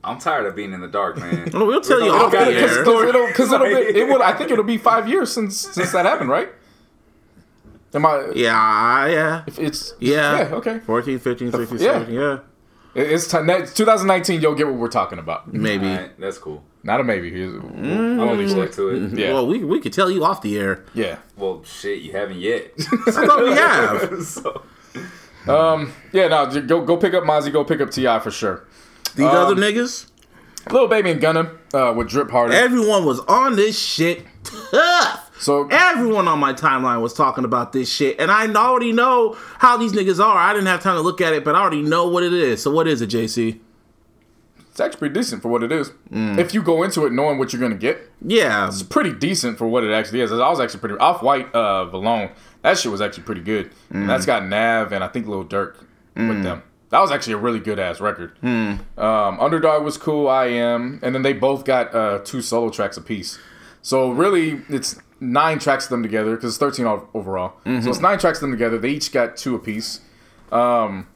[0.03, 1.49] I'm tired of being in the dark, man.
[1.53, 2.83] Well, we'll tell you It'll off the gotta- air.
[3.29, 4.21] Because it'll, it'll, be, it would.
[4.21, 6.49] I think it'll be five years since since that happened, right?
[7.95, 8.29] Am I?
[8.35, 9.43] Yeah, yeah.
[9.47, 10.49] If it's Yeah.
[10.49, 10.77] yeah okay.
[10.81, 11.93] 14, 15, 16, yeah.
[11.93, 12.39] 17, yeah.
[12.93, 13.47] It's time.
[13.47, 14.39] 2019.
[14.39, 15.51] You'll get what we're talking about.
[15.51, 15.87] Maybe.
[15.87, 16.63] Alright, that's cool.
[16.83, 17.29] Not a maybe.
[17.29, 19.17] Here's- I'm gonna leave that to it.
[19.17, 19.33] Yeah.
[19.33, 20.85] Well, we, we could tell you off the air.
[20.93, 21.17] Yeah.
[21.37, 22.71] Well, shit, you haven't yet.
[23.07, 24.23] I thought we have.
[24.25, 24.63] so,
[25.45, 26.27] Yeah.
[26.27, 26.61] No.
[26.61, 27.51] Go go pick up Mozzy.
[27.51, 28.19] Go pick up T.I.
[28.19, 28.65] for sure.
[29.15, 30.07] These Um, other niggas,
[30.71, 32.53] Lil Baby and Gunna uh, with Drip Harder.
[32.53, 35.25] everyone was on this shit tough.
[35.39, 39.77] So Everyone on my timeline was talking about this shit, and I already know how
[39.77, 40.37] these niggas are.
[40.37, 42.61] I didn't have time to look at it, but I already know what it is.
[42.61, 43.59] So what is it, JC?
[44.79, 45.91] It's actually pretty decent for what it is.
[46.09, 49.67] If you go into it knowing what you're gonna get, Yeah, it's pretty decent for
[49.67, 50.31] what it actually is.
[50.31, 52.31] I was actually pretty off white uh VLONE.
[52.61, 53.71] That shit was actually pretty good.
[53.89, 55.75] And that's got Nav and I think Lil Durk
[56.15, 56.63] with them.
[56.91, 58.31] That was actually a really good ass record.
[58.97, 60.27] Um, Underdog was cool.
[60.29, 63.37] I am, and then they both got uh, two solo tracks apiece.
[63.81, 67.53] So really, it's nine tracks of them together because it's 13 overall.
[67.83, 68.77] So it's nine tracks of them together.
[68.77, 69.99] They each got two apiece.
[70.51, 71.07] Um,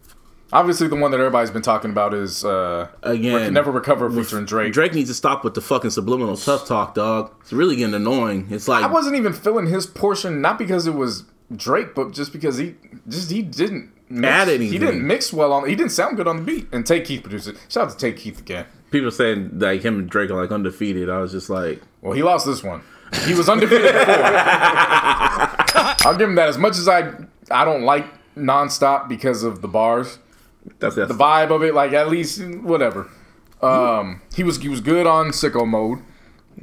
[0.54, 3.54] obviously, the one that everybody's been talking about is uh, Again.
[3.54, 4.72] Never Recover featuring Drake.
[4.72, 7.32] Drake needs to stop with the fucking subliminal tough talk, dog.
[7.42, 8.48] It's really getting annoying.
[8.50, 11.24] It's like I wasn't even feeling his portion, not because it was
[11.56, 12.76] Drake, but just because he
[13.08, 15.68] just he didn't mix, Add He didn't mix well on.
[15.68, 16.68] He didn't sound good on the beat.
[16.72, 17.58] And Tay Keith produced it.
[17.68, 18.66] Shout out to Tay Keith again.
[18.92, 21.10] people saying like him and Drake are like undefeated.
[21.10, 22.82] I was just like, Well, he lost this one.
[23.26, 24.16] He was undefeated before.
[26.06, 26.50] I'll give him that.
[26.50, 27.14] As much as I
[27.52, 28.06] I don't like
[28.36, 30.20] nonstop because of the bars,
[30.80, 31.74] that's that's the vibe of it.
[31.74, 33.10] Like at least whatever.
[33.62, 36.00] Um, he was he was good on sicko mode,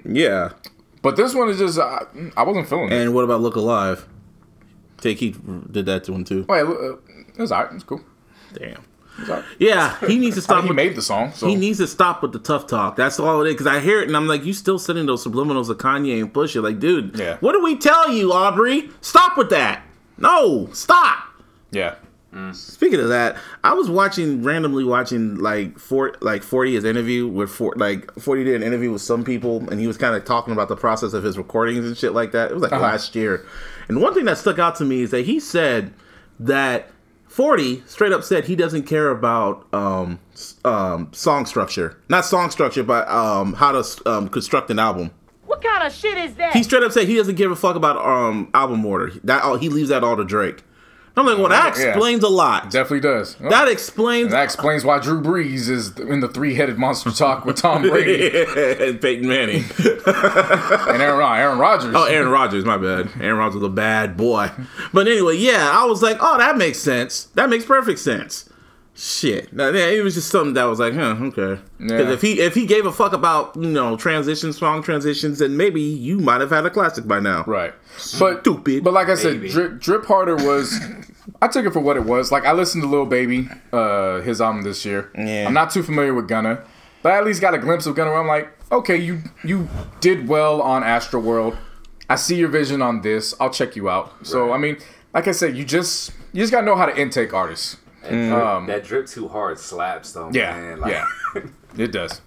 [0.04, 0.50] yeah.
[1.00, 2.04] but this one is just I,
[2.36, 2.92] I wasn't feeling it.
[2.92, 4.06] And what about Look Alive?
[4.98, 5.40] Tay Keith
[5.70, 6.44] did that to him too.
[6.48, 7.70] Wait, uh, it was alright.
[7.70, 8.02] It was cool.
[8.52, 8.84] Damn.
[9.58, 10.56] Yeah, he needs to I stop.
[10.58, 12.96] mean, he with, made the song, so he needs to stop with the tough talk.
[12.96, 13.54] That's all it is.
[13.54, 16.32] Because I hear it and I'm like, you still sending those subliminals to Kanye and
[16.32, 16.62] Pusha.
[16.62, 17.36] Like, dude, Yeah.
[17.40, 18.90] what do we tell you, Aubrey?
[19.02, 19.82] Stop with that.
[20.16, 21.18] No, stop.
[21.70, 21.96] yeah.
[22.52, 27.50] Speaking of that, I was watching randomly watching like for like forty his interview with
[27.50, 30.52] for like forty did an interview with some people and he was kind of talking
[30.52, 32.52] about the process of his recordings and shit like that.
[32.52, 33.44] It was like last year,
[33.88, 35.92] and one thing that stuck out to me is that he said
[36.38, 36.88] that
[37.26, 40.20] forty straight up said he doesn't care about um
[40.64, 45.10] um song structure, not song structure, but um how to um construct an album.
[45.46, 46.52] What kind of shit is that?
[46.54, 49.10] He straight up said he doesn't give a fuck about um album order.
[49.24, 50.62] That all he leaves that all to Drake.
[51.20, 51.88] I'm like, well, that Yeah.
[51.90, 52.70] explains a lot.
[52.70, 53.34] Definitely does.
[53.36, 57.82] That explains that explains why Drew Brees is in the three-headed monster talk with Tom
[57.82, 58.42] Brady
[58.88, 59.64] and Peyton Manning.
[59.78, 61.94] and Aaron, Aaron Rodgers.
[61.94, 63.10] Oh, Aaron Rodgers, my bad.
[63.20, 64.50] Aaron Rodgers was a bad boy.
[64.92, 67.24] But anyway, yeah, I was like, oh, that makes sense.
[67.34, 68.48] That makes perfect sense.
[69.02, 71.58] Shit, Now, yeah, it was just something that was like, huh, okay.
[71.78, 72.12] Because Yeah.
[72.12, 75.80] if he if he gave a fuck about you know transitions, song transitions, then maybe
[75.80, 77.42] you might have had a classic by now.
[77.46, 77.72] Right.
[78.18, 78.84] But Stupid.
[78.84, 79.48] But like I said, Maybe.
[79.48, 80.78] Drip, Drip Harder was.
[81.40, 82.30] I took it for what it was.
[82.30, 85.10] Like I listened to Lil Baby, uh, his album this year.
[85.16, 85.46] Yeah.
[85.46, 86.62] I'm not too familiar with Gunna,
[87.02, 88.10] but I at least got a glimpse of Gunna.
[88.10, 89.66] Where I'm like, okay, you you
[90.00, 91.56] did well on Astro World.
[92.10, 93.34] I see your vision on this.
[93.40, 94.12] I'll check you out.
[94.26, 94.76] So I mean,
[95.14, 97.78] like I said, you just you just gotta know how to intake artists.
[98.02, 100.26] That, that drip too hard slaps though.
[100.26, 100.80] Um, Yeah, man.
[100.80, 101.06] Like, yeah,
[101.76, 102.20] it does.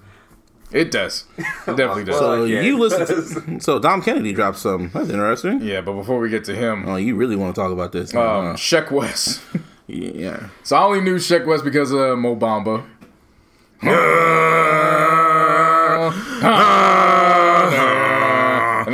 [0.71, 1.25] It does.
[1.37, 2.17] It definitely does.
[2.17, 3.05] So Yeah, you listen.
[3.05, 4.89] To, so Dom Kennedy dropped some.
[4.93, 5.61] That's interesting.
[5.61, 8.13] yeah, but before we get to him, Oh, you really want to talk about this?
[8.15, 9.43] um, Uh, Sheck Wes.
[9.87, 10.49] yeah.
[10.63, 12.83] So I only knew Sheck Wes because of Mo Bamba.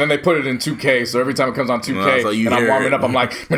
[0.09, 2.21] And then they put it in 2K, so every time it comes on 2K, Oh,
[2.21, 2.93] so and I'm warming it.
[2.93, 3.33] up, I'm like,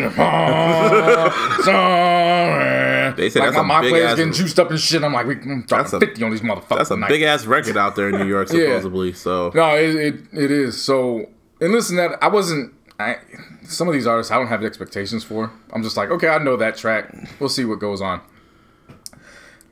[1.64, 3.14] sorry.
[3.16, 5.04] They said like my, my players getting juiced up and shit.
[5.04, 6.78] I'm like, we mm, That's a- dropping 50 on these motherfuckers.
[6.78, 7.10] That's a tonight.
[7.10, 8.68] big ass record out there in New York, Yeah.
[8.78, 9.14] supposedly.
[9.14, 10.82] So No, it, it it is.
[10.82, 11.30] So
[11.60, 12.74] and listen, that I wasn't.
[13.00, 13.18] I
[13.64, 15.52] some of these artists I don't have expectations for.
[15.74, 17.14] I'm just like, okay, I know that track.
[17.40, 18.22] We'll see what goes on.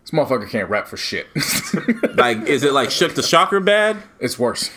[0.02, 1.28] This motherfucker can't rap for shit.
[2.16, 3.98] like, is it like shook the shocker bad?
[4.20, 4.70] it's worse.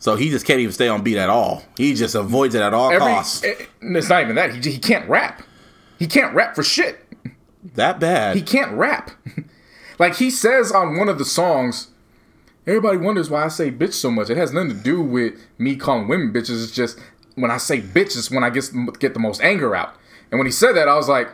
[0.00, 1.62] So he just can't even stay on beat at all.
[1.76, 3.44] He just avoids it at all Every, costs.
[3.44, 4.54] Eh, it- it's not even that.
[4.54, 5.42] He he can't rap.
[5.98, 7.06] He can't rap for shit.
[7.74, 8.34] that bad.
[8.36, 9.10] He can't rap.
[9.98, 11.88] like he says on one of the songs,
[12.66, 14.30] everybody wonders why I say bitch so much.
[14.30, 16.62] It has nothing to do with me calling women bitches.
[16.64, 16.98] It's just
[17.34, 19.94] when I say bitch, it's when I get get the most anger out.
[20.30, 21.28] And when he said that, I was like,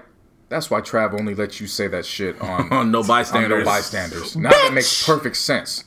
[0.48, 3.60] that's why Trav only lets you say that shit on on no on bystanders.
[3.60, 4.36] no bystanders.
[4.36, 5.84] Now that makes perfect sense.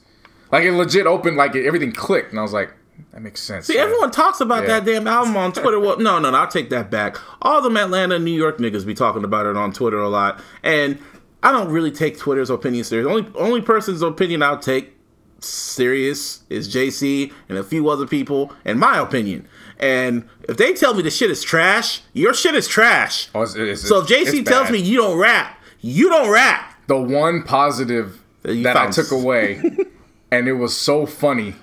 [0.51, 2.73] Like it legit opened, like it, everything clicked, and I was like,
[3.13, 3.67] that makes sense.
[3.67, 4.79] See, everyone talks about Yeah.
[4.79, 5.79] that damn album on Twitter.
[5.79, 7.17] Well, no, no, no, I'll take that back.
[7.41, 10.41] All them Atlanta, New York niggas be talking about it on Twitter a lot.
[10.63, 10.99] And
[11.41, 13.07] I don't really take Twitter's opinion serious.
[13.07, 14.93] Only only person's opinion I'll take
[15.39, 19.47] serious is JC and a few other people, and my opinion.
[19.79, 23.29] And if they tell me the shit is trash, your shit is trash.
[23.33, 24.73] Oh, it's- it's- so if JC tells bad.
[24.73, 26.65] me you don't rap, you don't rap.
[26.87, 29.61] the one positive That you that I took away,
[30.31, 31.55] and it was so funny,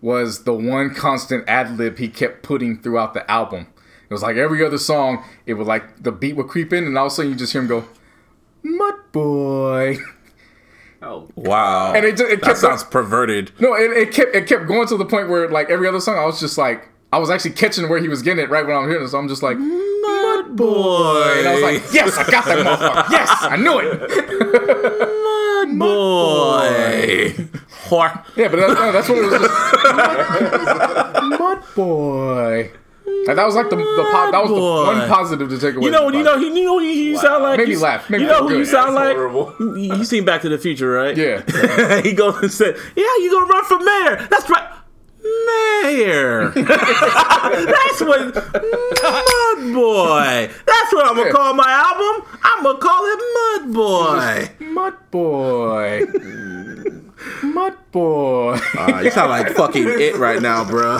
[0.00, 3.66] was the one constant ad lib he kept putting throughout the album.
[4.08, 6.96] It was like every other song, it would like the beat would creep in, and
[6.98, 7.84] all of a sudden you just hear him go,
[8.62, 9.98] "Mud boy,"
[11.02, 11.94] Oh, Wow.
[11.94, 13.52] and it, just, it that kept sounds perverted.
[13.58, 16.18] no, it, it kept it kept going to the point where like every other song,
[16.18, 18.76] I was just like, I was actually catching where he was getting it right when
[18.76, 21.32] I'm hearing it, so I'm just like, Mud boy.
[21.38, 25.68] and I was like, yes, I got that motherfucker, yes, I knew it.
[25.72, 27.48] Mud boy.
[27.90, 28.24] Whore.
[28.36, 29.32] Yeah, but that, no, that's what it was.
[29.40, 29.50] Just,
[31.40, 32.70] Mud boy.
[33.26, 34.32] Like, that was like the, the pop.
[34.32, 34.94] That was Boy.
[34.94, 35.84] the one positive to take away.
[35.86, 37.58] You know, from you the know, you know, who you sound like.
[37.58, 38.08] Made me You- laugh.
[38.08, 38.70] Made you me know feel who you good.
[38.70, 39.14] sound like.
[39.16, 39.52] horrible.
[39.76, 41.16] You you seen Back to the Future, right?
[41.16, 41.42] Yeah.
[42.02, 44.26] he goes and said, "Yeah, you gonna run for mayor?
[44.30, 44.68] That's right,
[45.82, 46.50] mayor.
[46.54, 50.48] That's what Mud Boy.
[50.66, 51.32] That's what I'm gonna Yeah.
[51.32, 52.22] call my album.
[52.42, 54.48] I'm gonna call it Mud Boy.
[54.66, 56.06] Mud boy.
[57.42, 58.58] Mud boy.
[58.78, 60.94] Uh, you sound like fucking it right now, bro.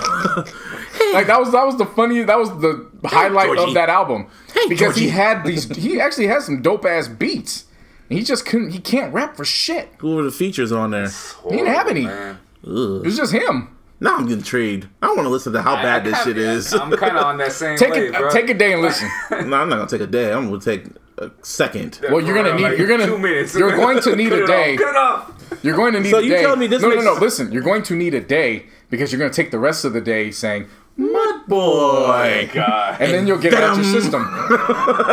[1.14, 2.22] like that was that was the funny.
[2.22, 3.62] That was the highlight Georgie.
[3.62, 5.68] of that album Hey, because he had these.
[5.76, 7.64] He actually had some dope ass beats.
[8.09, 8.70] And he just couldn't.
[8.70, 9.88] He can't rap for shit.
[9.98, 11.09] Who were the features on there?
[11.48, 12.05] He didn't have any.
[12.06, 12.38] Man.
[12.64, 12.68] It
[13.05, 13.76] was just him.
[14.01, 14.88] Now I'm getting intrigued.
[15.02, 16.72] I want to listen to how bad this shit is.
[16.72, 18.30] I'm kind of on that same Take wave, a bro.
[18.30, 19.09] take a day and listen.
[19.30, 20.32] no, I'm not gonna take a day.
[20.32, 20.86] I'm gonna take
[21.20, 22.01] a second.
[22.10, 22.78] Well, you're gonna need.
[22.78, 23.06] you're gonna.
[23.06, 23.55] two minutes.
[23.55, 24.76] You're going to need a day.
[24.76, 25.64] Off, cut.
[25.64, 26.42] You're going to need So a you day.
[26.42, 27.20] telling me this no, makes- no, no.
[27.20, 29.92] Listen, you're going to need a day because you're going to take the rest of
[29.92, 30.66] the day saying
[30.97, 32.48] Mud Boy.
[32.51, 33.01] Oh God.
[33.01, 34.22] and then you'll get it out your system.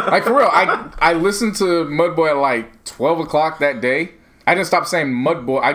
[0.08, 4.12] like for real, I I listened to Mudboy at like twelve o'clock that day.
[4.46, 5.62] I didn't stop saying Mudboy.
[5.62, 5.74] I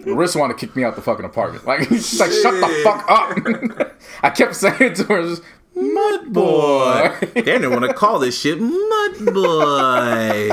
[0.00, 1.66] Marissa wanted to kick me out the fucking apartment.
[1.66, 3.92] Like she's like, shut the fuck up.
[4.22, 5.42] I kept saying it to her, just,
[5.80, 7.10] Mud Boy.
[7.20, 10.48] Damn, they didn't want to call this shit Mud Boy.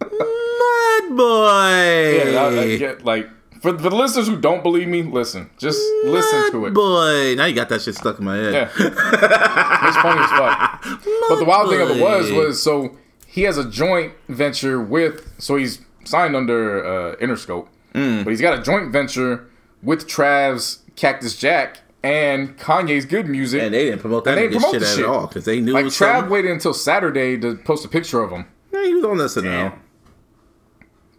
[0.00, 2.30] Mud Boy.
[2.32, 3.28] Yeah, I, I get like
[3.60, 6.74] for, for the listeners who don't believe me, listen, just listen to it.
[6.74, 7.34] Boy.
[7.36, 8.52] Now you got that shit stuck in my head.
[8.54, 10.82] Yeah, it's funny as fuck.
[11.28, 12.96] But the wild thing of it was, was so
[13.26, 18.22] he has a joint venture with, so he's signed under uh, Interscope, Mm.
[18.24, 19.46] but he's got a joint venture
[19.82, 23.62] with Trav's Cactus Jack and Kanye's Good Music.
[23.62, 25.72] And they didn't promote that they nigga promote shit the at all because they knew
[25.76, 26.30] it like Trav something.
[26.30, 28.46] waited until Saturday to post a picture of him.
[28.72, 29.42] Yeah, he was on this now.
[29.42, 29.72] Damn.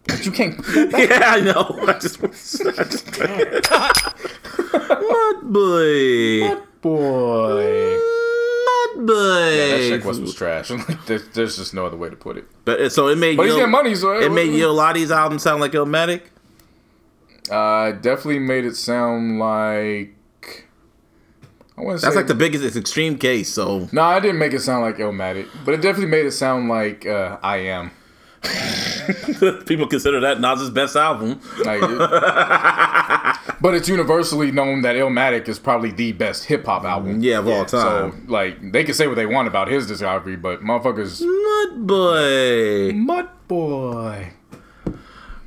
[0.08, 0.60] But you can't.
[0.74, 1.78] Yeah, I know.
[1.88, 3.18] I just, I just
[4.72, 6.40] Mud Boy.
[6.40, 7.98] Mud Boy.
[7.98, 9.12] Mud Boy.
[9.16, 10.68] That Sheck Wes was trash.
[11.06, 12.46] There's, there's just no other way to put it.
[12.64, 15.10] But uh, so it made But he's Yo- getting money, so it made Yo Lotti's
[15.10, 16.22] album sound like Illmatic.
[17.50, 20.14] Uh, definitely made it sound like.
[21.71, 23.52] I want to say That's like the biggest it's extreme case.
[23.52, 26.68] So No, I didn't make it sound like Illmatic, but it definitely made it sound
[26.68, 27.90] like uh, I am.
[29.66, 31.40] people consider that Nas's best album.
[31.64, 31.80] Like,
[33.60, 37.22] but it's universally known that Illmatic is probably the best hip hop album.
[37.22, 37.70] Yeah, of all time.
[37.70, 42.92] So like they can say what they want about his discography, but motherfuckers, Mud Boy.
[42.94, 44.32] Mud Boy,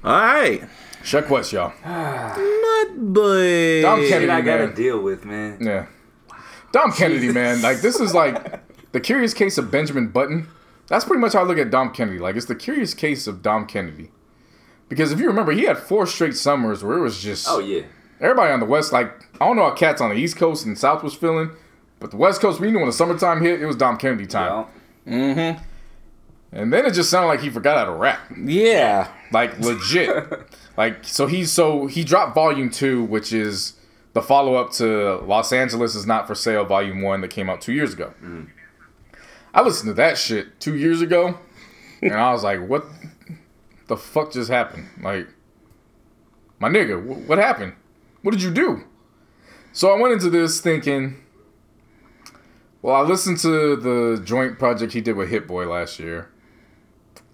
[0.03, 0.64] All right.
[1.03, 1.74] Chuck West, y'all.
[1.86, 3.82] Mud Boy.
[3.82, 4.76] Dom Shit, Kennedy, I gotta man.
[4.76, 5.57] deal with, man.
[5.62, 5.86] Yeah,
[6.76, 7.61] Dom Kennedy, man.
[7.61, 8.60] Like this is like
[8.91, 10.47] the curious case of Benjamin Button.
[10.88, 12.19] That's pretty much how I look at Dom Kennedy.
[12.19, 14.11] Like it's the curious case of Dom Kennedy.
[14.89, 17.84] Because if you remember, he had four straight summers where it was just Oh yeah.
[18.19, 20.77] everybody on the west, like I don't know how cats on the east coast and
[20.77, 21.52] south was feeling,
[21.99, 24.52] but the west coast, we knew when the summertime hit, it was Dom Kennedy time.
[24.52, 24.69] Well,
[25.07, 25.64] mm-hmm.
[26.52, 29.10] And then it just sounded like he forgot how to rap, Yeah.
[29.31, 30.26] like legit.
[30.77, 33.73] like so he's so he dropped Volume Two, which is
[34.16, 37.60] the follow up to Los Angeles is Not for Sale Volume One that came out
[37.60, 38.14] two years ago.
[38.24, 38.48] Mm.
[39.54, 41.38] I listened to that shit two years ago,
[42.02, 42.86] and I was like, what
[43.88, 44.88] the fuck just happened?
[45.02, 45.28] Like,
[46.60, 47.74] my nigga, wh- what happened?
[48.22, 48.86] What did you do?
[49.74, 51.18] So I went into this thinking,
[52.82, 56.30] well, I listened to the joint project he did with Hit Boy last year.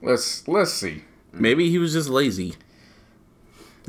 [0.02, 1.03] Let's let's see.
[1.32, 2.56] Maybe he was just lazy.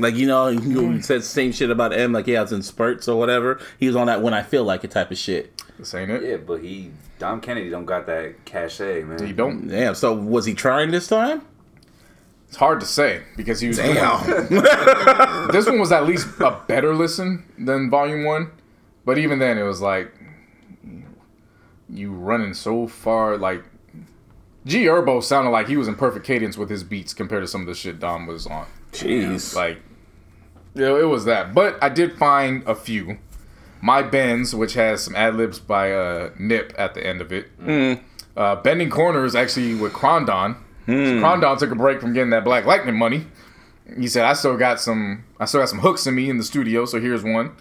[0.03, 2.13] Like you know, you said the same shit about M.
[2.13, 3.61] Like yeah, it's in spurts or whatever.
[3.79, 5.63] He was on that when I feel like it type of shit.
[5.79, 6.23] This ain't it.
[6.23, 9.25] yeah, but he Dom Kennedy don't got that cachet, man.
[9.25, 9.69] He don't.
[9.69, 9.95] Damn.
[9.95, 11.43] So was he trying this time?
[12.49, 13.79] It's hard to say because he was.
[13.79, 14.49] doing- Damn.
[15.53, 18.51] this one was at least a better listen than Volume One,
[19.07, 20.13] but even then, it was like
[21.89, 23.37] you running so far.
[23.39, 23.65] Like
[24.67, 27.63] G Herbo sounded like he was in perfect cadence with his beats compared to some
[27.63, 28.67] of the shit Dom was on.
[28.93, 29.55] Jeez.
[29.57, 29.79] Like,
[30.75, 31.55] yeah, it was that.
[31.55, 33.19] But I did find a few.
[33.81, 37.49] My Benz, which has some ad libs by uh, Nip at the end of it.
[38.37, 40.57] Uh, Bending Corners actually with Krondon.
[40.87, 43.27] So Krondon took a break from getting that Black Lightning money.
[43.99, 45.25] He said, "I still got some.
[45.41, 46.85] I still got some hooks in me in the studio.
[46.87, 47.53] So here's one."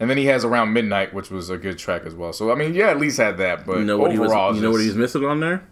[0.00, 2.32] And then he has Around Midnight, which was a good track as well.
[2.32, 3.64] So I mean, yeah, at least had that.
[3.64, 4.30] But You know what he was?
[4.30, 5.62] overall, You know what he was missing on there?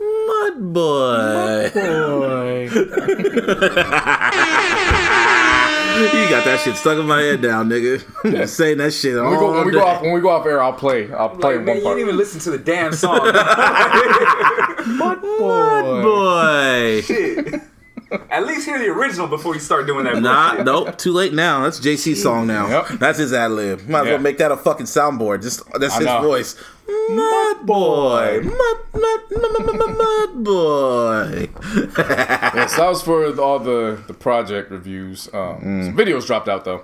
[0.00, 1.70] Mud boy.
[6.24, 8.02] you got that shit stuck in my head now, nigga.
[8.40, 10.30] I'm saying that shit all When we go, when we go off when we go
[10.30, 11.12] off air, I'll play.
[11.12, 11.96] I'll play Like, man, one you part.
[11.96, 13.20] didn't even listen to the damn song.
[14.96, 15.20] Mud
[16.02, 17.60] boy.
[18.30, 20.20] At least hear the original before you start doing that.
[20.20, 20.98] Nah, nope.
[20.98, 21.62] Too late now.
[21.62, 22.68] That's JC's song now.
[22.68, 22.98] Yep.
[22.98, 23.86] That's his ad lib.
[23.88, 24.12] Might as Yeah.
[24.14, 25.42] well make that a fucking soundboard.
[25.42, 26.22] Just that's I his know.
[26.22, 26.56] voice.
[27.10, 28.40] Mud boy.
[28.42, 31.48] Mud, mud, mud, mud, mud, mud boy.
[31.98, 35.28] Yeah, so that was for all the the project reviews.
[35.32, 35.84] Um, Mm.
[35.86, 36.82] Some videos dropped out though.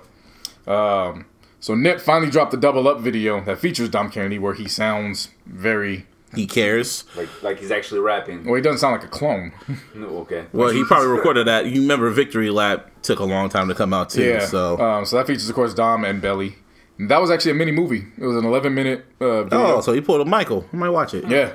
[0.71, 1.25] Um,
[1.59, 5.29] so Nip finally dropped the double up video that features Dom Kennedy, where he sounds
[5.45, 6.05] very.
[6.35, 7.05] He cares.
[7.15, 8.43] Like, like he's actually rapping.
[8.43, 9.53] Well, he doesn't sound like a clone.
[9.95, 10.45] No, okay.
[10.53, 11.67] Well, he probably recorded that.
[11.67, 14.23] You remember Victory Lap took a long time to come out too.
[14.23, 14.45] yeah.
[14.45, 16.55] So um, so that features, of course, Dom and Belly.
[16.99, 18.05] And that was actually a mini movie.
[18.17, 19.77] It was an 11 minute uh, video.
[19.77, 20.65] Oh, so he pulled a Michael.
[20.73, 21.27] I might watch it.
[21.27, 21.53] Yeah.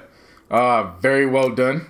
[0.51, 1.87] Uh, very well done.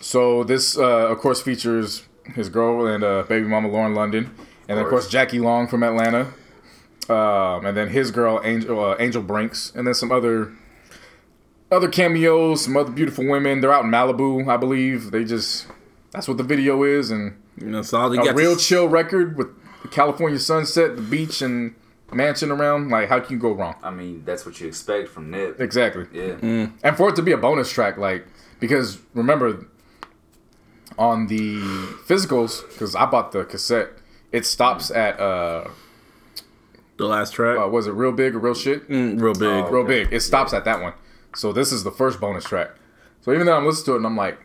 [0.00, 2.04] So this, uh, of course, features
[2.34, 4.26] his girl and uh, baby mama Lauren London,
[4.68, 6.32] and then of course Jackie Long from Atlanta,
[7.08, 10.52] um, and then his girl Angel uh, Angel Brinks, and then some other
[11.70, 13.60] other cameos, some other beautiful women.
[13.60, 15.10] They're out in Malibu, I believe.
[15.10, 15.66] They just
[16.12, 18.62] that's what the video is, and You know, so all he a got real to-
[18.62, 19.48] chill record with
[19.82, 21.74] the California sunset, the beach, and
[22.12, 22.88] mansion around.
[22.88, 23.74] Like, how can you go wrong?
[23.82, 25.60] I mean, that's what you expect from Nip.
[25.60, 26.06] Exactly.
[26.12, 26.36] Yeah.
[26.82, 28.26] and for it to be a bonus track like
[28.60, 29.66] because remember
[30.96, 31.58] on the
[32.08, 33.90] physicals because i bought the cassette
[34.32, 35.68] it stops at uh,
[36.96, 37.56] the last track.
[37.58, 39.42] uh was it real big or real shit Mm, real big.
[39.44, 39.70] Oh.
[39.70, 40.04] real okay.
[40.04, 40.94] big it stops at that one
[41.34, 42.70] so this is the first bonus track
[43.20, 44.38] so even though i'm listening to it and i'm like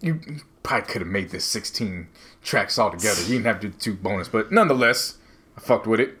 [0.00, 0.20] you
[0.62, 2.08] probably could have made this 16
[2.42, 5.18] tracks all together you didn't have to do two bonus but nonetheless
[5.56, 6.18] i fucked with it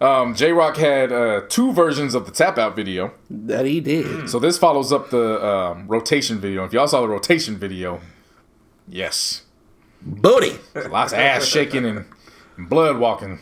[0.00, 3.14] um, Jay Rock had uh, two versions of the tap out video.
[3.30, 4.28] That he did.
[4.28, 6.64] So this follows up the um, rotation video.
[6.64, 8.00] If y'all saw the rotation video,
[8.88, 9.42] yes,
[10.02, 10.58] Booty.
[10.88, 12.04] lots of ass shaking and
[12.58, 13.38] blood walking.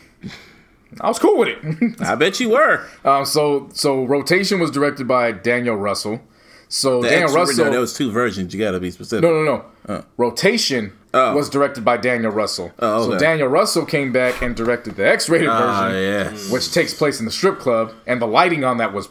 [1.01, 1.95] I was cool with it.
[2.01, 2.85] I bet you were.
[3.05, 6.21] um, so so rotation was directed by Daniel Russell.
[6.69, 7.65] So The Daniel Russell.
[7.65, 8.53] No, there was two versions.
[8.53, 9.23] You got to be specific.
[9.23, 10.05] No, no, no.
[10.17, 11.35] Rotation Oh.
[11.35, 12.71] was directed by Daniel Russell.
[12.79, 13.19] Oh, So.
[13.19, 16.49] Daniel Russell came back and directed the X-rated Ah, version, yes.
[16.49, 19.09] which takes place in the strip club, and the lighting on that was.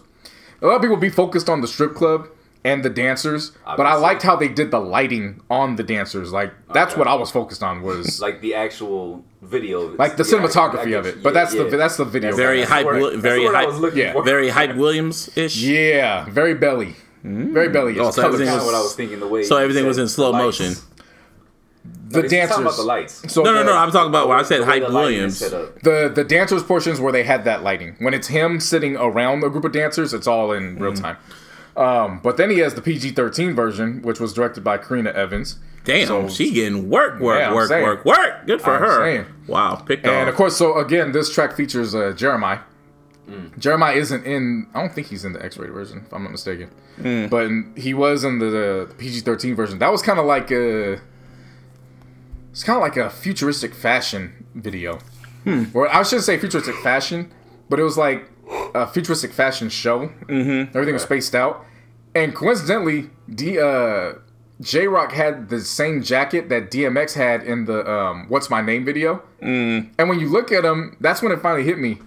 [0.61, 2.27] A lot of people be focused on the strip club
[2.65, 6.33] and the dancers, but I liked how they did the lighting on the dancers.
[6.33, 6.99] Like that's Okay.
[7.01, 9.97] what I was focused on was like, Like the actual video.
[9.97, 11.17] Like the Yeah, I- I cinematography get of it.
[11.17, 11.23] you.
[11.23, 11.63] But Yeah, that's yeah.
[11.65, 12.37] the that's the video.
[12.37, 12.69] Very guys.
[12.69, 12.85] hype.
[12.87, 13.69] That's Wi- what- very that's what I hype.
[13.69, 14.23] was looking yeah, for.
[14.23, 15.57] Very hype Williams ish.
[15.57, 16.95] Yeah, very belly,
[17.25, 17.99] very belly.
[17.99, 18.35] Oh, so colors.
[18.35, 19.19] everything Kind was- of what I was thinking.
[19.21, 20.61] The way so everything was in slow lights.
[20.61, 20.75] motion.
[22.09, 22.59] the He's talking dancers.
[22.61, 23.33] about the lights.
[23.33, 23.77] So No, no, the- no.
[23.77, 25.73] I'm talking about when I said The way hype the lighting is Williams.
[25.83, 29.49] the the dancers portions where they had that lighting when it's him sitting around a
[29.51, 31.03] group of dancers it's all in real Mm-hmm.
[31.03, 31.17] time
[31.77, 36.07] um, but then he has the pg-13 version which was directed by karena evans Damn,
[36.07, 37.83] So- she getting work, work, Yeah, work, saying.
[37.83, 38.47] work, work.
[38.47, 39.01] Good for I'm her.
[39.01, 39.27] saying.
[39.49, 40.29] Wow, picked and off.
[40.29, 42.61] of course so again this track features uh, Jeremih
[43.31, 43.57] Mm.
[43.57, 46.69] Jeremih isn't in i don't think he's in the x-rated version if i'm not mistaken
[47.01, 47.31] Mm.
[47.31, 48.47] but in- he was in the,
[48.89, 50.99] the pg-13 version that was kind of like a
[52.51, 54.99] it's kind of like a futuristic fashion video
[55.45, 55.65] Hmm.
[55.75, 57.31] or i shouldn't say futuristic fashion
[57.69, 58.29] but it was like
[58.75, 60.09] a futuristic fashion show.
[60.29, 60.77] Mm-hmm.
[60.77, 61.65] everything was spaced out.
[62.15, 64.15] And coincidentally D, uh,
[64.61, 68.85] Jay Rock had the same jacket that dmx had in the um, what's my name
[68.85, 69.23] video.
[69.99, 71.99] And when you look at him that's when it finally hit me.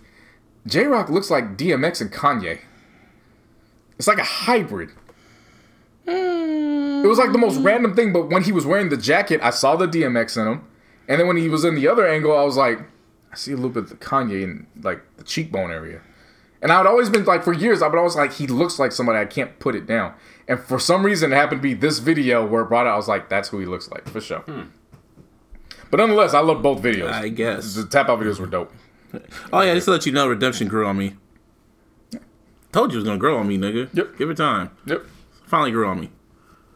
[0.68, 2.60] Jay Rock looks like dmx and kanye.
[3.98, 4.92] It's like a hybrid.
[6.08, 9.52] It was like the most random thing, but when he was wearing the jacket, I
[9.52, 10.68] saw the DMX in him.
[11.08, 12.80] And then when he was in the other angle, I was like,
[13.32, 16.02] I see a little bit of the Kanye in like the cheekbone area.
[16.66, 18.92] And I would always been like for years, I would always like he looks like
[18.92, 20.16] somebody I can't put it down.
[20.48, 22.96] And for some reason it happened to be this video where it brought it, I
[22.96, 24.44] was like, that's who he looks like, for sure.
[25.92, 27.12] But nonetheless, I love both videos.
[27.12, 27.76] I guess.
[27.76, 28.74] the tap out videos were dope.
[29.54, 31.14] Oh yeah, just to let you know, Redemption grew on me.
[32.72, 33.88] Told you it was gonna grow on me, nigga.
[33.94, 34.18] Yep.
[34.18, 34.72] Give it time.
[34.88, 35.06] Yep.
[35.46, 36.10] Finally grew on me.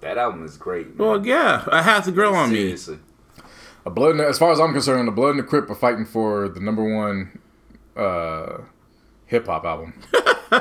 [0.02, 0.90] That album is great.
[0.90, 0.98] Man.
[1.00, 2.58] Well, yeah, I have to grow on me.
[2.58, 3.00] Seriously.
[3.88, 6.06] A blood the, as far as I'm concerned, the Blood and the Crip are fighting
[6.06, 7.40] for the number one
[7.98, 8.60] uh,
[9.30, 9.94] hip hop album.
[10.52, 10.60] They're,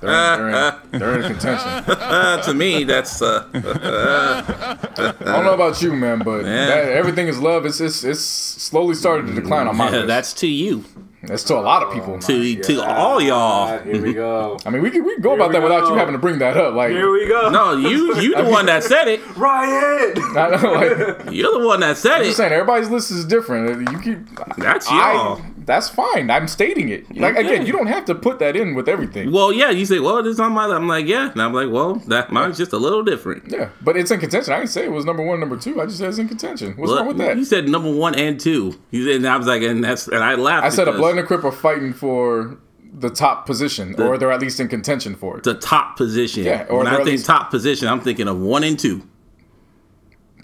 [0.00, 1.68] they're, in, they're in contention.
[1.68, 7.38] Uh, to me, that's uh, I don't know about you, man, but that, everything is
[7.38, 7.66] love.
[7.66, 10.06] It's, it's it's slowly started to decline on my list.
[10.06, 10.86] that's to you,
[11.24, 12.18] That's to a lot of people.
[12.18, 13.78] to to all y'all.
[13.80, 14.56] Here we go.
[14.64, 16.38] I mean, we can we can go about we that without you having to bring
[16.38, 16.74] that up.
[16.74, 17.50] Like, Here we go.
[17.50, 19.20] No, you you the one that said it.
[19.36, 20.14] Ryan.
[20.34, 22.36] I know, like You're the one that said I'm just it.
[22.36, 23.92] saying, everybody's list is different.
[23.92, 25.42] You keep That's y'all.
[25.42, 26.30] I, that's fine.
[26.30, 27.14] I'm stating it.
[27.16, 29.30] Like again, you don't have to put that in with everything.
[29.30, 30.64] Well, yeah, you say, well, it is on my.
[30.66, 33.50] I'm like, yeah, and I'm like, well, that mine's just a little different.
[33.50, 34.52] Yeah, but it's in contention.
[34.52, 35.80] I didn't say it was number one, number two.
[35.80, 36.74] I just said it's in contention.
[36.76, 37.36] What's wrong with that?
[37.36, 38.80] You said number one and two.
[38.90, 40.64] You said, and I was like, and that's, and I laughed.
[40.66, 42.58] I said a blood and a crip are fighting for
[42.92, 45.44] the top position, or they're at least in contention for it.
[45.44, 46.42] the top position.
[46.44, 49.06] Yeah, or when I think least- top position, I'm thinking of one and two.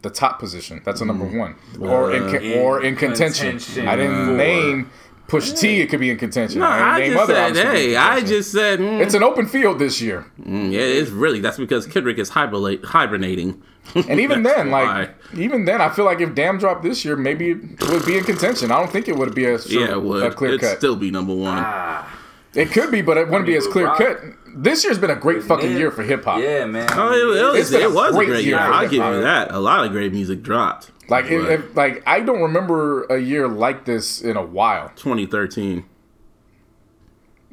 [0.02, 0.82] The top position.
[0.84, 3.52] That's a number one, or in, In or in contention.
[3.58, 3.88] contention.
[3.88, 4.90] I didn't Uh, name
[5.28, 5.80] Pusha T.
[5.80, 6.60] It could be in contention.
[6.60, 9.00] No, I I, just other said, artists could be in hey, I just said, mm,
[9.00, 12.84] It's an open field this year, mm, yeah, it's really that's because Kendrick is hibernate,
[12.84, 13.60] hibernating.
[13.94, 14.86] and even then, like
[15.32, 15.40] why.
[15.40, 18.24] even then, I feel like if Damn dropped this year, maybe it would be in
[18.24, 18.70] contention.
[18.70, 20.22] I don't think it would be a yeah, it would.
[20.22, 20.78] a clear It'd cut.
[20.78, 21.58] still be number one.
[21.58, 22.08] Ah,
[22.54, 24.20] It could be, but it wouldn't be as clear rock- cut.
[24.58, 25.78] This year's been a great fucking man.
[25.78, 26.40] year for hip hop.
[26.40, 26.88] Yeah, man.
[26.92, 28.56] Oh, it, it was, It's a it was a great great year.
[28.56, 29.50] year I'll give you that.
[29.52, 30.90] A lot of great music dropped.
[31.08, 34.90] Like, But it- like I don't remember a year like this in a while.
[34.96, 35.84] 2013,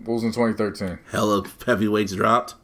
[0.04, 1.00] What was in 2013?
[1.12, 2.56] hella heavyweights dropped.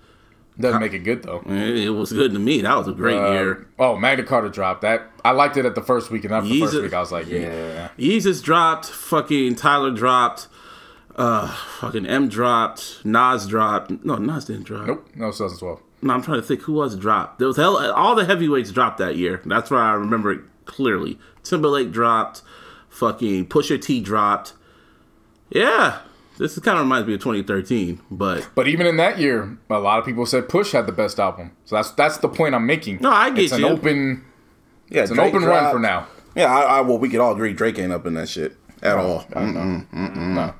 [0.59, 1.41] Doesn't make it good though.
[1.47, 2.61] It was good to me.
[2.61, 3.67] That was a great Uh, year.
[3.77, 5.09] Oh, Magna Carta dropped that.
[5.23, 7.29] I liked it at the first week, and after the first week, I was like,
[7.29, 7.89] yeah.
[7.97, 8.85] Yeezus dropped.
[8.87, 10.47] Fucking Tyler dropped.
[11.15, 11.47] Uh,
[11.79, 13.05] fucking M dropped.
[13.05, 14.03] Nas dropped.
[14.03, 14.87] No, Nas didn't drop.
[14.87, 15.79] Nope, no 2012.
[16.01, 17.39] No, I'm trying to think who was dropped.
[17.39, 17.77] There was hell.
[17.93, 19.41] All the heavyweights dropped that year.
[19.45, 21.19] That's why I remember it clearly.
[21.43, 22.41] Timberlake dropped.
[22.89, 24.53] Fucking Pusha T dropped.
[25.49, 25.99] Yeah,
[26.37, 28.01] this kind of reminds me of 2013.
[28.09, 31.19] But But even in that year, a lot of people said Push had the best
[31.19, 31.51] album.
[31.65, 32.99] So that's that's the point I'm making.
[33.01, 33.65] No, I get it's you.
[33.65, 34.25] an open
[34.89, 36.07] yeah, it's an open run for now.
[36.35, 38.97] Yeah, I, I, well, we could all agree Drake ain't up in that shit at
[38.97, 39.25] all.
[39.35, 40.53] No.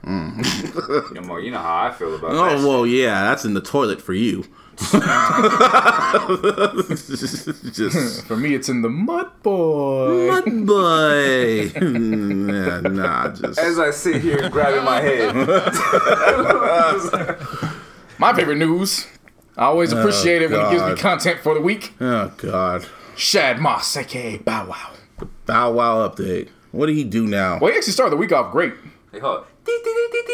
[1.14, 2.42] Yeah, Mark, you know how I feel about oh, that.
[2.42, 2.68] Oh shit.
[2.68, 4.46] well, yeah, that's in the toilet for you.
[7.74, 10.28] Just For me, it's in the Mud Boy.
[10.28, 11.72] mud boy.
[11.76, 15.36] yeah, nah, just As I sit here grabbing my head.
[18.20, 19.06] My favorite news.
[19.58, 21.94] I always oh, appreciate it when he gives me content for the week.
[22.00, 22.86] oh god.
[23.18, 24.92] Shad Moss, aka Bow Wow.
[25.20, 26.48] The Bow Wow update.
[26.72, 27.60] What did he do now?
[27.60, 28.74] Well, he actually started the week off great.
[29.12, 29.46] Hey, hold on.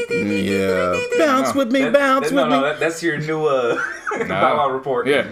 [0.10, 2.68] Yeah, bounce with me, That- bounce that- with no, no, me.
[2.70, 3.76] that, that's your new uh,
[4.28, 5.08] Bow Wow report.
[5.08, 5.28] Yeah.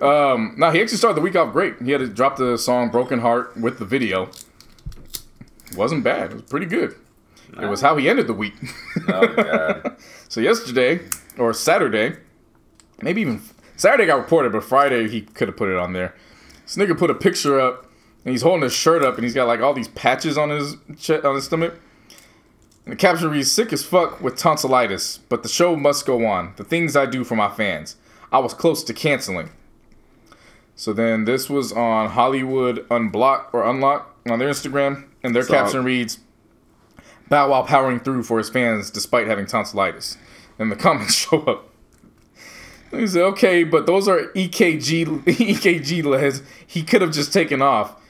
[0.00, 1.80] um, no, he actually started the week off great.
[1.82, 4.30] He had to drop the song Broken Heart with the video.
[5.70, 6.30] It Wasn't bad.
[6.30, 6.94] It was pretty good.
[7.60, 8.54] It was how he ended the week.
[9.08, 9.96] Oh, God.
[10.28, 11.00] so yesterday,
[11.38, 12.16] or Saturday,
[13.02, 13.40] maybe even
[13.76, 16.14] Saturday got reported, but Friday he could have put it on there.
[16.64, 17.84] This nigga put a picture up,
[18.24, 20.76] and he's holding his shirt up, and he's got like all these patches on his
[20.98, 21.74] chest, on his stomach.
[22.84, 26.52] And the caption reads, "Sick as fuck with tonsillitis, but the show must go on.
[26.56, 27.96] The things I do for my fans.
[28.30, 29.50] I was close to canceling."
[30.76, 35.48] So then this was on Hollywood Unblock or Unlock on their Instagram, and their it.
[35.48, 36.18] caption reads,
[37.28, 40.18] Bow Wow powering through for his fans despite having tonsillitis.
[40.58, 41.70] And the comments show up.
[42.90, 46.42] He said, okay, but those are EKG EKG leads.
[46.66, 48.00] He could have just taken off.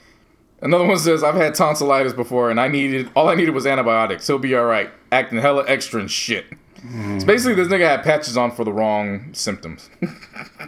[0.65, 4.27] Another one says, I've had tonsillitis before and I needed all I needed was antibiotics.
[4.27, 4.91] He'll be alright.
[5.13, 6.47] Acting hella extra and shit.
[6.81, 7.15] Hmm.
[7.17, 9.89] It's basically this nigga had patches on for the wrong symptoms.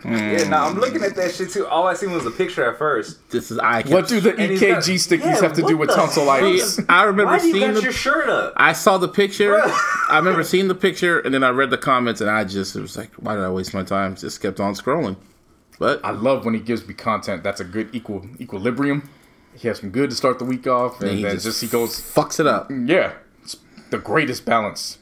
[0.05, 1.67] Yeah, now I'm looking at that shit too.
[1.67, 3.29] All I seen was a picture at first.
[3.31, 3.83] This is I.
[3.83, 6.81] what do the And he's got- EKG stickies Yeah, have to do with the tonsillitis?
[6.89, 7.83] I remember Why do you seeing got the.
[7.83, 8.53] your shirt up?
[8.57, 9.61] I saw the picture.
[10.09, 12.81] I remember seeing the picture, and then I read the comments, and I just it
[12.83, 14.15] was like, why did I waste my time?
[14.15, 15.17] Just kept on scrolling.
[15.81, 19.09] But I love when he gives me content that's a good equal equilibrium.
[19.57, 21.67] He has some good to start the week off, and he then just just he
[21.69, 22.71] goes fucks it up.
[22.71, 23.13] Yeah,
[23.43, 23.57] it's
[23.91, 24.99] the greatest balance.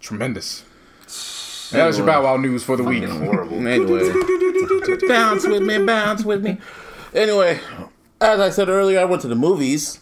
[0.00, 0.64] Tremendous.
[1.72, 3.04] And that was your Bow Wow news for the week.
[3.04, 3.66] Horrible.
[3.66, 4.12] Anyway,
[5.08, 6.58] bounce with me, bounce with me.
[7.14, 7.60] Anyway,
[8.20, 9.98] as I said earlier, I went to the movies.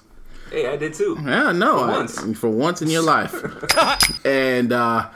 [0.50, 1.16] Hey, I did too.
[1.24, 2.38] Yeah, no, For I- once.
[2.38, 3.34] for once in your life,
[4.26, 5.08] and uh,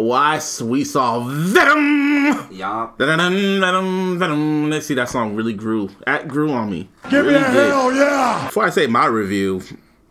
[0.00, 2.48] why we saw Venom.
[2.50, 2.90] Yeah.
[2.98, 4.70] Venom, Venom, Venom.
[4.70, 5.90] Let's see, that song really grew.
[6.06, 6.88] That grew on me.
[7.10, 8.46] Give me a hell yeah!
[8.46, 9.62] Before I say my review,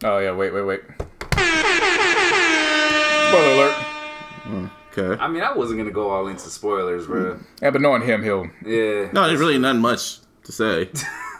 [0.04, 0.82] Oh yeah, wait, wait, wait.
[3.30, 4.70] Spoiler alert.
[4.98, 5.24] okay.
[5.24, 7.40] I mean, I wasn't gonna go all into spoilers, bro.
[7.62, 8.50] Yeah, but knowing him, he'll.
[8.66, 9.10] Yeah.
[9.14, 10.90] No, there's really not much to say.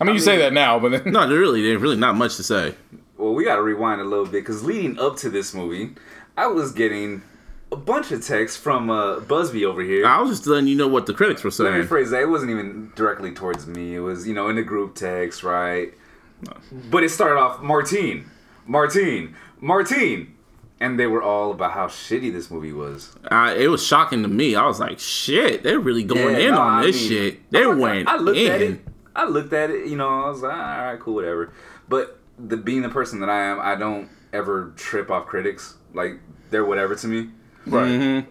[0.00, 2.36] I mean, you say that now, but then No, there really, there's really not much
[2.36, 2.74] to say.
[3.16, 5.94] Well, we gotta rewind a little bit because leading up to this movie,
[6.36, 7.22] I was getting
[7.72, 10.06] a bunch of texts from uh, Buzzy over here.
[10.06, 11.88] I was just letting you know what the critics were Let me saying.
[11.88, 12.22] phrase that.
[12.22, 13.94] It wasn't even directly towards me.
[13.94, 15.92] It was, you know, in the group text, right?
[16.90, 18.30] But it started off Martine,
[18.66, 20.36] Martine, Martine.
[20.82, 23.14] And they were all about how shitty this movie was.
[23.30, 24.56] I, it was shocking to me.
[24.56, 27.50] I was like, shit, they're really going Yeah, in no, on I this mean, shit.
[27.50, 28.50] They went I looked in.
[28.50, 28.80] at it.
[29.14, 29.88] I looked at it.
[29.88, 31.52] You know, I was like, all right, cool, whatever.
[31.86, 35.74] But the being the person that I am, I don't ever trip off critics.
[35.92, 36.18] Like
[36.50, 37.28] they're whatever to me.
[37.66, 37.88] Right.
[37.88, 38.30] Mm-hmm.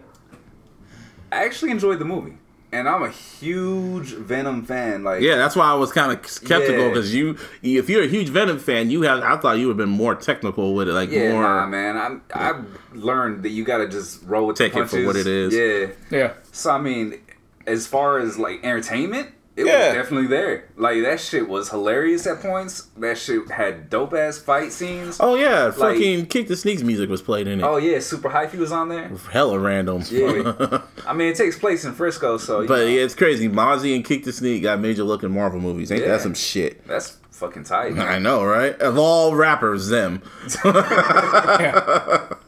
[1.32, 2.36] I actually enjoyed the movie,
[2.72, 5.04] and I'm a huge Venom fan.
[5.04, 6.88] Like, Yeah, that's why I was kind of skeptical Yeah.
[6.88, 9.20] because you, if you're a huge Venom fan, you have.
[9.22, 11.42] I thought you would have been more technical with it, like yeah, more.
[11.42, 11.96] nah, man.
[11.96, 15.26] I'm, I've learned that you gotta just roll with Take the it for what it
[15.28, 15.54] is.
[15.54, 15.94] Yeah.
[16.16, 16.32] Yeah.
[16.52, 17.20] So I mean,
[17.66, 19.30] as far as like entertainment,
[19.60, 19.86] it Yeah.
[19.88, 20.64] was definitely there.
[20.76, 22.88] Like that shit was hilarious at points.
[22.96, 25.18] That shit had dope ass fight scenes.
[25.20, 27.62] Oh yeah, fucking Keak da Sneak's music was played in it.
[27.64, 29.08] Oh yeah, Super Hyphy was on there.
[29.30, 30.02] Hella random.
[30.10, 30.82] Yeah.
[31.06, 33.48] I mean, it takes place in Frisco, so But know, yeah, it's crazy.
[33.48, 35.90] Mozzy and Keak da Sneak got major looking Marvel movies.
[35.92, 36.08] Ain't Yeah.
[36.08, 36.86] that some shit?
[36.86, 37.92] that's fucking tight.
[37.98, 38.78] I know, right?
[38.80, 40.22] Of all rappers, them.
[40.64, 42.28] yeah.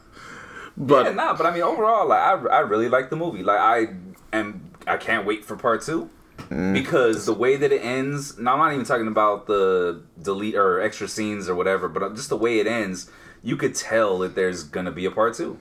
[0.75, 3.43] But Yeah, nah, but I mean, overall, like I, I really like the movie.
[3.43, 3.87] Like I
[4.35, 6.73] am, I can't wait for part two Mm.
[6.73, 8.37] because the way that it ends.
[8.37, 12.29] Now I'm not even talking about the delete or extra scenes or whatever, but just
[12.29, 13.09] the way it ends,
[13.41, 15.59] you could tell that there's gonna be a part two.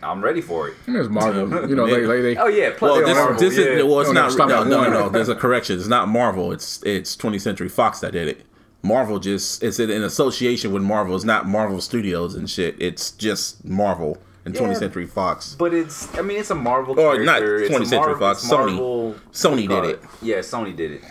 [0.00, 0.76] I'm ready for it.
[0.86, 1.48] There's Marvel.
[1.68, 3.64] You know, they, they, they Oh yeah, plus well, they this, Marvel, this yeah.
[3.64, 4.68] is well, it's Don't not.
[4.68, 5.08] No, no, no.
[5.08, 5.76] There's a correction.
[5.78, 6.52] It's not Marvel.
[6.52, 8.46] It's it's 20th Century Fox that did it.
[8.82, 11.16] Marvel just it's in association with Marvel.
[11.16, 12.76] It's not Marvel Studios and shit.
[12.80, 15.54] It's just Marvel and 20th Century Fox.
[15.58, 17.56] But it's, I mean, it's a Marvel Or not character.
[17.58, 18.66] It's 20th Century Marvel- Fox, it's Sony.
[18.74, 20.02] Marvel- Sony what do did it?
[20.22, 21.02] Yeah, Sony did it.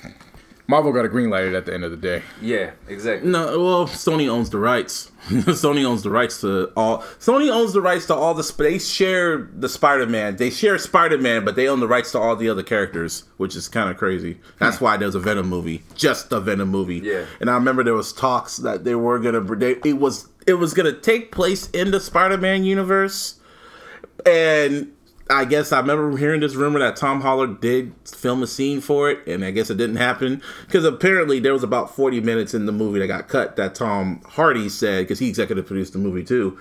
[0.70, 2.22] Marvel got a green light at the end of the day.
[2.42, 3.30] Yeah, exactly.
[3.30, 5.10] No, well, Sony owns the rights.
[5.30, 7.00] Sony owns the rights to all.
[7.22, 8.44] Sony owns the rights to all the.
[8.44, 10.36] sp- They share the Spider-Man.
[10.36, 13.70] They share Spider-Man, but they own the rights to all the other characters, which is
[13.70, 14.40] kind of crazy.
[14.60, 16.98] That's why there's a Venom movie, just a Venom movie.
[17.00, 17.24] Yeah.
[17.40, 19.40] And I remember there was talks that they were gonna.
[19.56, 23.40] They, it was it was gonna take place in the Spider-Man universe,
[24.26, 24.92] and
[25.30, 29.10] I guess I remember hearing this rumor that Tom Holland did film a scene for
[29.12, 32.66] it, and I guess it didn't happen because apparently there was about 40 minutes in
[32.66, 36.24] the movie that got cut that Tom Hardy said because he executive produced the movie
[36.24, 36.58] too.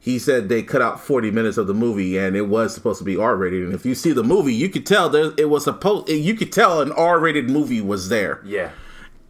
[0.00, 3.04] He said they cut out 40 minutes of the movie and it was supposed to
[3.04, 3.64] be R rated.
[3.64, 6.08] And if you see the movie, you could tell there it was supposed.
[6.08, 8.70] You could tell an R rated movie was there, Yeah.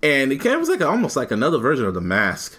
[0.03, 2.59] and it kind of was like almost like another version of the Mask.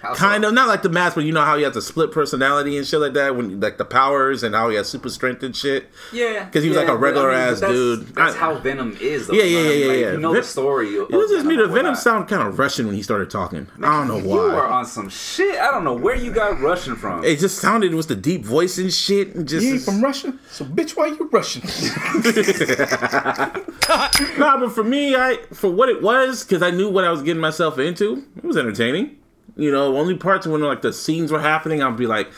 [0.00, 0.18] How so?
[0.20, 2.78] kind of not like the mask, but you know how he has a split personality
[2.78, 3.36] and shit like that.
[3.36, 5.90] When like the powers and how he has super strength and shit.
[6.12, 8.06] Yeah, because he was yeah, like a but regular but ass that's- dude.
[8.14, 9.26] That's I- how Venom is.
[9.26, 9.86] Though, Yeah, you know yeah, yeah.
[9.88, 10.88] Like, yeah, You know Ven- the story.
[10.94, 11.56] It was just me.
[11.56, 11.98] The Venom whatnot.
[11.98, 13.66] sound kind of Russian when he started talking.
[13.82, 14.36] I don't know why.
[14.36, 15.58] You are on some shit.
[15.60, 17.24] I don't know where you got Russian from.
[17.24, 19.34] It just sounded it was the deep voice and shit.
[19.34, 21.62] And just You ain't from Russia, so bitch, why you Russian?
[24.38, 27.22] nah, but for me, I for what it was, because I knew what I was
[27.22, 28.24] getting myself into.
[28.36, 29.16] It was entertaining.
[29.60, 32.28] You know, only parts when like the scenes were happening, I'd be like,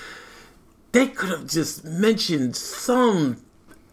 [0.90, 3.42] they could have just mentioned some,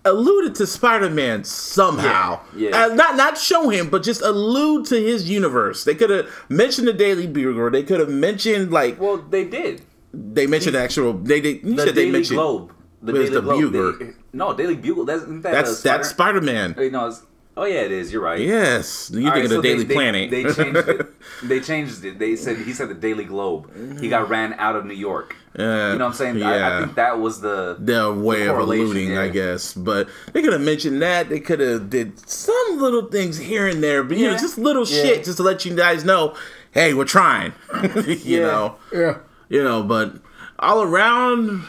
[0.03, 2.41] alluded to Spider Man somehow.
[2.55, 2.85] Yeah, yeah.
[2.85, 5.83] Uh, not not show him, but just allude to his universe.
[5.83, 7.69] They could have mentioned the Daily Bugle.
[7.69, 9.83] They could have mentioned like well, they did.
[10.13, 11.13] they mentioned actual.
[11.13, 12.73] They they you The said they mentioned Globe.
[13.01, 13.59] The Daily the Globe.
[13.61, 13.91] Bugler?
[13.93, 15.05] They- no, Daily Bugle.
[15.05, 16.75] That's that that's Spider- that's Spider Man.
[16.77, 17.21] Wait, no, it's,
[17.57, 18.11] oh yeah, it is.
[18.11, 18.39] You're right.
[18.39, 20.31] Yes, you think right, of the so Daily they, Planet.
[20.31, 21.07] They changed it.
[21.43, 22.19] They changed it.
[22.19, 23.71] They said he said the Daily Globe.
[24.01, 25.35] He got ran out of New York.
[25.57, 26.43] Uh, you know what I'm saying?
[26.43, 29.73] I, I think that was the their way of correlation, alluding, I guess.
[29.73, 31.29] But they could have mentioned that.
[31.29, 34.85] They could have did some little things here and there, but you know, just little
[34.85, 35.01] Yeah.
[35.03, 36.35] shit, just to let you guys know,
[36.71, 37.53] hey, we're trying.
[37.95, 38.39] you Yeah.
[38.41, 39.17] know, yeah.
[39.47, 39.81] you know.
[39.83, 40.15] But
[40.59, 41.63] all around,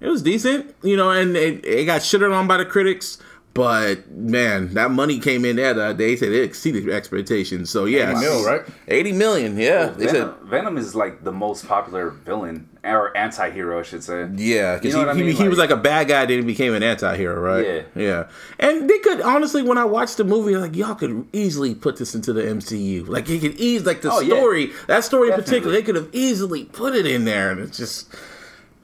[0.00, 0.74] it was decent.
[0.82, 3.18] You know, and it, it got shitted on by the critics.
[3.56, 5.74] But man, that money came in there.
[5.74, 7.70] that They said it exceeded expectations.
[7.70, 8.62] So yeah, 80 mil, right?
[8.86, 9.56] Eighty million.
[9.58, 10.12] Yeah, they said.
[10.14, 14.28] Venom, Venom is like the most popular villain or anti-hero, I should say.
[14.36, 15.36] Yeah, because You know what I he, he, mean?
[15.36, 17.66] he was Like- like a bad guy, then he became an anti-hero, right?
[17.66, 17.82] Yeah.
[18.00, 18.24] yeah.
[18.60, 22.14] And they could honestly, when I watched the movie, like y'all could easily put this
[22.14, 23.08] into the MCU.
[23.08, 24.36] Like he could ease like the Oh, yeah.
[24.36, 27.76] story, that story in particular, they could have easily put it in there, and it's
[27.78, 28.14] just.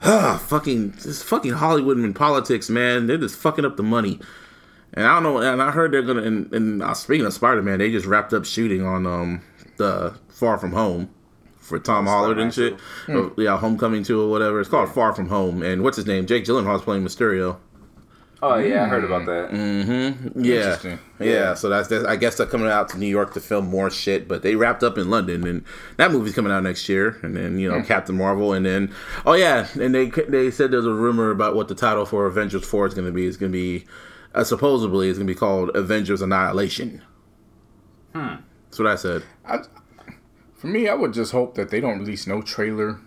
[0.04, 3.06] Ah, fucking this fucking Hollywood and politics, man.
[3.06, 4.18] They're just fucking up the money.
[4.94, 5.38] And I don't know.
[5.38, 6.22] And I heard they're gonna.
[6.22, 9.42] And, and uh, speaking of Spider Man, they just wrapped up shooting on um
[9.78, 11.08] the Far From Home
[11.58, 12.76] for Tom Holland and shit.
[13.04, 14.60] Spider-Man Uh, yeah, Homecoming two or whatever.
[14.60, 15.62] It's called Far From Home.
[15.62, 16.26] And what's his name?
[16.26, 17.56] Jake Gyllenhaal's playing Mysterio.
[18.44, 19.50] Oh yeah, I heard about that.
[19.52, 20.42] Mm-hmm.
[20.44, 20.98] Yeah, Interesting.
[21.20, 21.54] yeah.
[21.54, 24.26] So that's, that's I guess they're coming out to New York to film more shit,
[24.26, 25.64] but they wrapped up in London, and
[25.96, 27.20] that movie's coming out next year.
[27.22, 27.86] And then you know Hmm.
[27.86, 28.92] Captain Marvel, and then
[29.24, 32.64] oh yeah, and they they said there's a rumor about what the title for Avengers
[32.64, 33.26] Four is going to be.
[33.28, 33.84] It's going to be
[34.34, 37.02] uh, supposedly it's going to be called Avengers Annihilation.
[38.14, 38.36] Hmm.
[38.66, 39.22] That's what I said.
[40.54, 43.00] For me, I would just hope that they don't release no trailer,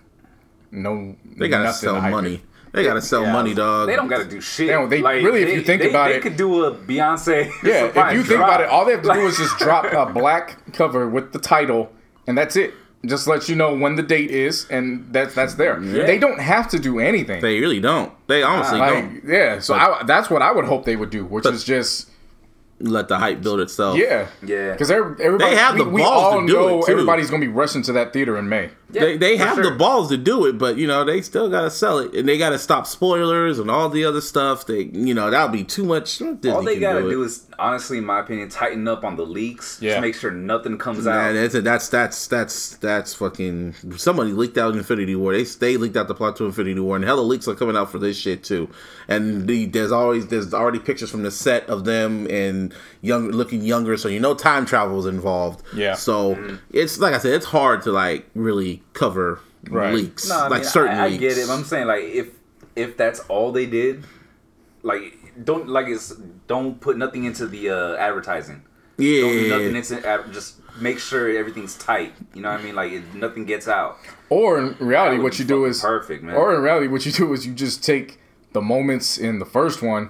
[0.72, 1.16] no.
[1.38, 2.36] They gotta sell to money.
[2.36, 2.42] it.
[2.74, 3.88] They gotta sell Yeah, money, dog.
[3.88, 4.68] They don't got to do shit.
[4.68, 7.50] They don't- they- really, if you think they, about it, they could do a Beyonce.
[7.64, 9.86] Yeah, if surprise you think about it, all they have to do is just drop
[9.94, 11.94] a black cover with the title,
[12.28, 12.74] and that's it.
[13.08, 15.80] Just let you know when the date is, and that's that's there.
[15.80, 17.42] They don't have to do anything.
[17.42, 18.12] They really don't.
[18.28, 19.22] They honestly like, don't.
[19.26, 22.10] yeah, so I, that's what I would hope they would do, which is just
[22.80, 23.98] Let the hype build itself.
[23.98, 24.74] yeah, Yeah.
[24.74, 26.92] Because everybody, They have the we balls all to do know it, too.
[26.92, 28.70] everybody's gonna be rushing to that theater in May.
[28.90, 31.70] they they for have the balls to do it, but you know they still gotta
[31.72, 34.66] sell it, and they gotta stop spoilers and all the other stuff.
[34.68, 36.18] They you know that'll be too much.
[36.18, 37.26] Disney All they gotta do, do it.
[37.28, 39.80] is, honestly, in my opinion, tighten up on the leaks.
[39.82, 39.92] Yeah.
[39.92, 41.34] Just make sure nothing comes Man, out.
[41.52, 43.74] that's that's that's that's that's fucking.
[43.98, 45.32] Somebody leaked out Infinity War.
[45.34, 47.90] They they leaked out the plot to Infinity War, and hella leaks are coming out
[47.92, 48.70] for this shit too.
[49.08, 52.65] And the, there's always there's already pictures from the set of them and
[53.02, 55.64] young looking younger, so you know time travel is involved.
[55.76, 55.94] Yeah.
[55.96, 59.40] So it's like I said, it's hard to like really cover
[59.70, 59.94] Right.
[59.96, 61.50] leaks, No, I like mean, certain I, I get it.
[61.50, 62.28] I'm saying like if
[62.76, 64.04] if that's all they did,
[64.84, 65.02] like
[65.44, 66.14] don't like it's
[66.48, 68.64] don't put nothing into the uh, advertising.
[68.98, 72.14] yeah, Don't do nothing into ad- just make sure everything's tight.
[72.34, 72.76] You know what I mean?
[72.76, 73.98] Like it, nothing gets out.
[74.30, 76.36] Or in reality, what you do is perfect, man.
[76.36, 78.20] Or in reality, what you do is you just take
[78.54, 80.10] the moments in the first one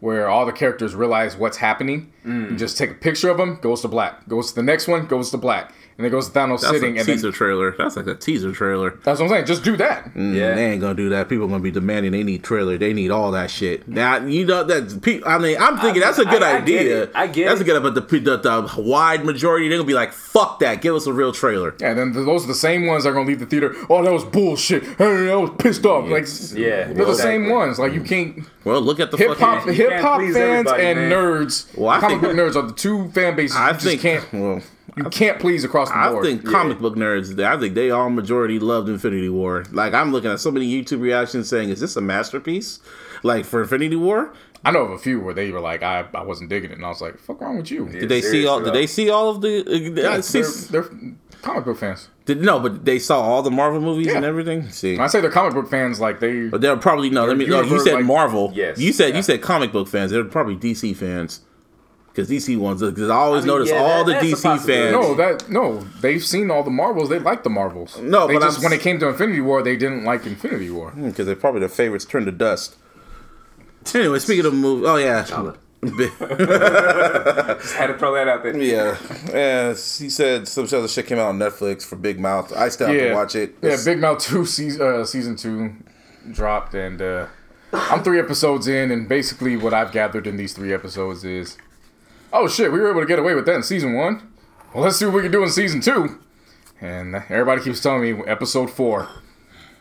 [0.00, 2.12] where all the characters realize what's happening.
[2.24, 2.50] Mm.
[2.50, 4.28] You just take a picture of them, goes to black.
[4.28, 6.96] Goes to the next one, goes to black, and then goes to Thanos That's sitting,
[6.96, 7.74] a and teaser then trailer.
[7.76, 8.98] That's like a teaser trailer.
[9.02, 9.46] that's what I'm saying.
[9.46, 10.12] Just do that.
[10.14, 10.54] Mm, Yeah.
[10.54, 11.28] They ain't gonna do that.
[11.28, 12.76] People are gonna be demanding they need trailer.
[12.76, 13.88] They need all that shit.
[13.88, 15.00] Now you know that.
[15.02, 17.02] pe- I mean, I'm thinking that's a good I- I get idea.
[17.04, 17.12] it.
[17.14, 17.62] I get that's it.
[17.62, 17.82] a good.
[17.82, 20.82] But the, the the wide majority they're gonna be like, "Fuck that!
[20.82, 23.10] Give us a real trailer." Yeah, and then th- those are the same ones that
[23.10, 23.74] are gonna leave the theater.
[23.88, 24.84] Oh, that was bullshit.
[24.98, 26.08] Hey, I was pissed off.
[26.10, 27.52] Like, Yeah, they're the same exactly.
[27.52, 27.78] ones.
[27.78, 28.40] Like, you can't.
[28.64, 31.10] Well, look at the Hip hop, hip hop fans and man.
[31.12, 33.56] nerds, Well, I comic think- book nerds are the two fan bases.
[33.56, 34.00] I you just think.
[34.02, 34.32] can't.
[34.32, 34.60] Well,
[34.96, 36.24] You can't please across the I board.
[36.24, 37.38] think comic book nerds.
[37.42, 39.64] I think they all majority loved Infinity War.
[39.70, 42.80] Like I'm looking at so many YouTube reactions saying, "Is this a masterpiece?"
[43.22, 44.32] Like for Infinity War.
[44.64, 46.84] I know of a few where they were like, I, I wasn't digging it, and
[46.84, 48.60] I was like, "Fuck wrong with you?" Did they see all?
[48.60, 49.60] Did they see all of the?
[49.66, 50.40] Uh, Yeah, see-
[50.72, 51.12] they're, they're
[51.42, 52.08] comic book fans.
[52.24, 54.16] did, no, but they saw all the Marvel movies Yeah.
[54.16, 54.68] and everything.
[54.70, 57.26] See, When I say they're comic book fans, like they But they're probably no.
[57.26, 57.46] Let me.
[57.46, 58.50] No, you said like- Marvel.
[58.54, 58.78] Yes.
[58.78, 59.16] You said Yeah.
[59.16, 60.10] you said comic book fans.
[60.10, 61.42] They're probably DC fans.
[62.16, 62.80] Because DC ones.
[62.80, 64.66] Because I always I mean, notice yeah, all that- the DC fans.
[64.92, 67.10] no that no they've seen all the Marvels.
[67.10, 67.98] They like the Marvels.
[68.00, 70.70] No, they but just I'm when it came to Infinity War, they didn't like Infinity
[70.70, 70.92] War.
[70.96, 72.76] Because they're probably their favorites turned to dust.
[73.94, 75.24] Anyway, speaking of movies, oh yeah,
[75.86, 78.56] Just had to throw that out there.
[78.56, 78.96] yeah.
[79.30, 82.52] Yeah, he said some other shit came out on Netflix for Big Mouth.
[82.56, 83.54] I still have Yeah, to watch it.
[83.62, 85.74] Yeah, Big Mouth two season uh, season two
[86.32, 87.26] dropped, and uh,
[87.72, 91.56] I'm three episodes in, and basically what I've gathered in these three episodes is,
[92.36, 94.32] oh shit, we were able to get away with that in season one.
[94.74, 96.18] Well, let's see what we can do in season two.
[96.80, 99.08] And everybody keeps telling me episode four,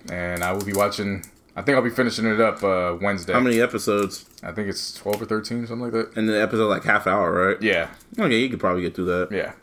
[0.10, 1.26] and I will be watching.
[1.58, 3.34] I think I'll be finishing it up uh, Wednesday.
[3.34, 4.26] How many episodes?
[4.44, 6.16] I think it's twelve or thirteen, something like that.
[6.18, 7.62] And the episode like half hour, right?
[7.62, 9.30] Yeah, Okay, you could probably get through that.
[9.32, 9.54] yeah.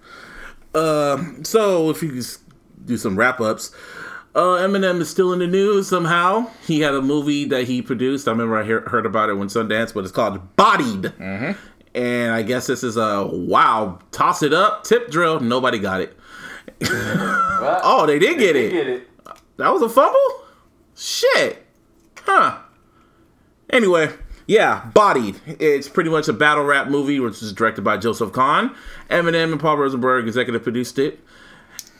[1.42, 2.40] So if you just
[2.84, 3.74] do some wrap ups,
[4.34, 6.50] uh, Eminem is still in the news somehow.
[6.66, 8.26] He had a movie that he produced.
[8.26, 11.02] I remember I hear, heard about it when Sundance, but it's called Bodied.
[11.18, 11.52] Mm-hmm.
[11.94, 15.40] And I guess this is a wow, toss it up, tip drill.
[15.40, 16.16] Nobody got it.
[16.82, 18.72] oh, they did get it.
[18.72, 19.08] Get it.
[19.58, 20.44] That was a fumble?
[20.96, 21.66] Shit.
[22.24, 22.58] Huh.
[23.70, 24.10] Anyway,
[24.46, 25.40] yeah, Bodied.
[25.46, 28.74] It's pretty much a battle rap movie, which is directed by Joseph Kahn.
[29.10, 31.20] Eminem and Paul Rosenberg executive produced it.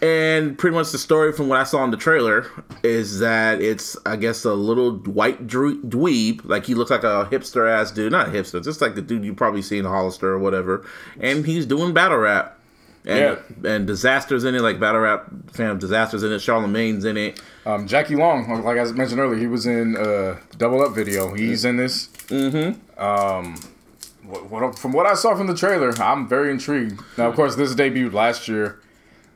[0.03, 2.51] And pretty much the story from what I saw in the trailer
[2.83, 6.41] is that it's, I guess, a little white dwe- dweeb.
[6.45, 8.11] Like he looks like a hipster ass dude.
[8.11, 10.85] Not a hipster, just like the dude you probably seen in Hollister or whatever.
[11.21, 12.59] And he's doing battle rap.
[13.05, 16.41] And, and Dizaster's in it, like battle rap fan of Dizaster's in it.
[16.41, 17.41] Charlemagne's in it.
[17.65, 21.33] Um, Jackie Long, like I mentioned earlier, he was in uh, Double Up video.
[21.35, 22.09] He's in this.
[22.27, 23.01] Mm-hmm.
[23.01, 23.57] Um,
[24.25, 27.01] what, what, from what I saw from the trailer, I'm very intrigued.
[27.17, 28.82] Now, of course, this debuted last year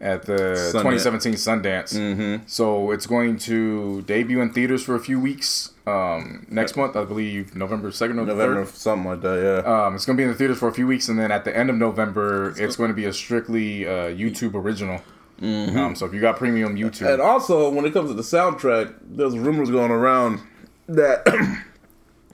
[0.01, 1.95] at the 2017 Sundance.
[1.95, 2.45] Mm-hmm.
[2.47, 5.73] So it's going to debut in theaters for a few weeks.
[5.87, 8.75] Um, next month, I believe November 2nd or November, 3rd.
[8.75, 9.65] something like that.
[9.65, 9.87] Yeah.
[9.87, 11.45] Um, it's going to be in the theaters for a few weeks, and then at
[11.45, 15.01] the end of November, it's going to be a strictly uh, YouTube original.
[15.41, 18.95] Um, so if you got premium YouTube, and also, when it comes to the soundtrack,
[19.03, 20.41] there's rumors going around
[20.89, 21.27] that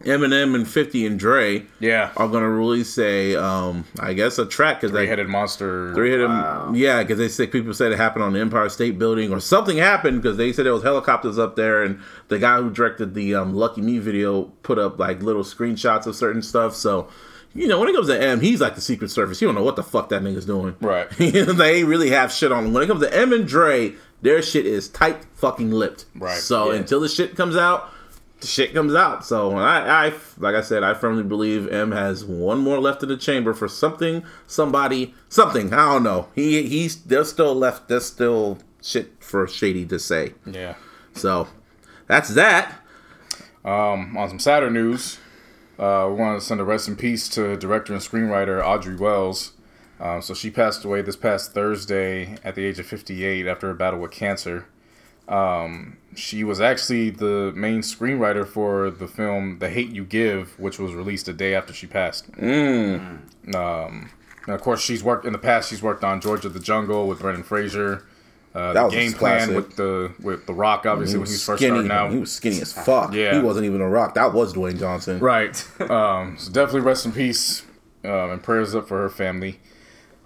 [0.05, 2.11] Eminem and Fifty and Dre Yeah.
[2.17, 5.95] are gonna release a, um, I guess a track because Three they headed monster.
[5.95, 6.67] Three hit Wow.
[6.69, 6.75] him.
[6.75, 9.77] Yeah, because they said people said it happened on the Empire State Building or something
[9.79, 11.99] happened because they said there was helicopters up there and
[12.29, 16.15] the guy who directed the um, Lucky Me video put up like little screenshots of
[16.17, 16.75] certain stuff.
[16.75, 17.09] So,
[17.55, 19.41] you know, when it comes to M, he's like the Secret Service.
[19.43, 20.75] You don't know what the fuck that nigga's doing.
[20.81, 21.09] Right.
[21.19, 22.73] they really have shit on him.
[22.73, 23.93] When it comes to M and Dre,
[24.23, 26.07] their shit is tight fucking lipped.
[26.15, 26.39] Right.
[26.39, 26.79] So Yeah.
[26.79, 27.91] until the shit comes out.
[28.43, 32.59] Shit comes out, so I, I, like I said, I firmly believe M has one
[32.59, 35.73] more left in the chamber for something, somebody, something.
[35.73, 36.29] I don't know.
[36.35, 37.89] He, he's there's still left.
[37.89, 40.35] There's still shit for Shady to say.
[40.45, 40.75] Yeah.
[41.15, 41.49] So
[42.07, 42.81] that's that.
[43.65, 45.19] Um, on some sadder news,
[45.79, 49.53] uh, we want to send a rest in peace to director and screenwriter Audrey Wells.
[50.01, 53.75] Um, so she passed away this past Thursday at the age of 58 after a
[53.75, 54.67] battle with cancer.
[55.33, 60.79] Um, she was actually the main screenwriter for the film The Hate You Give, which
[60.79, 62.27] was released a day after she passed.
[62.39, 64.11] Um,
[64.45, 65.71] and of course, she's worked in the past.
[65.71, 68.05] She's worked on George of the Jungle with Brendan Fraser.
[68.55, 71.45] Uh, That the was game plan with the with the Rock, obviously when he was
[71.45, 71.73] first skinny.
[71.87, 72.13] starting out.
[72.13, 73.15] He was skinny as fuck.
[73.15, 73.35] Yeah.
[73.37, 74.13] He wasn't even a rock.
[74.15, 75.19] That was Dwayne Johnson.
[75.21, 75.57] Right.
[75.91, 77.63] Um, so definitely rest in peace
[78.05, 79.61] um, and prayers up for her family.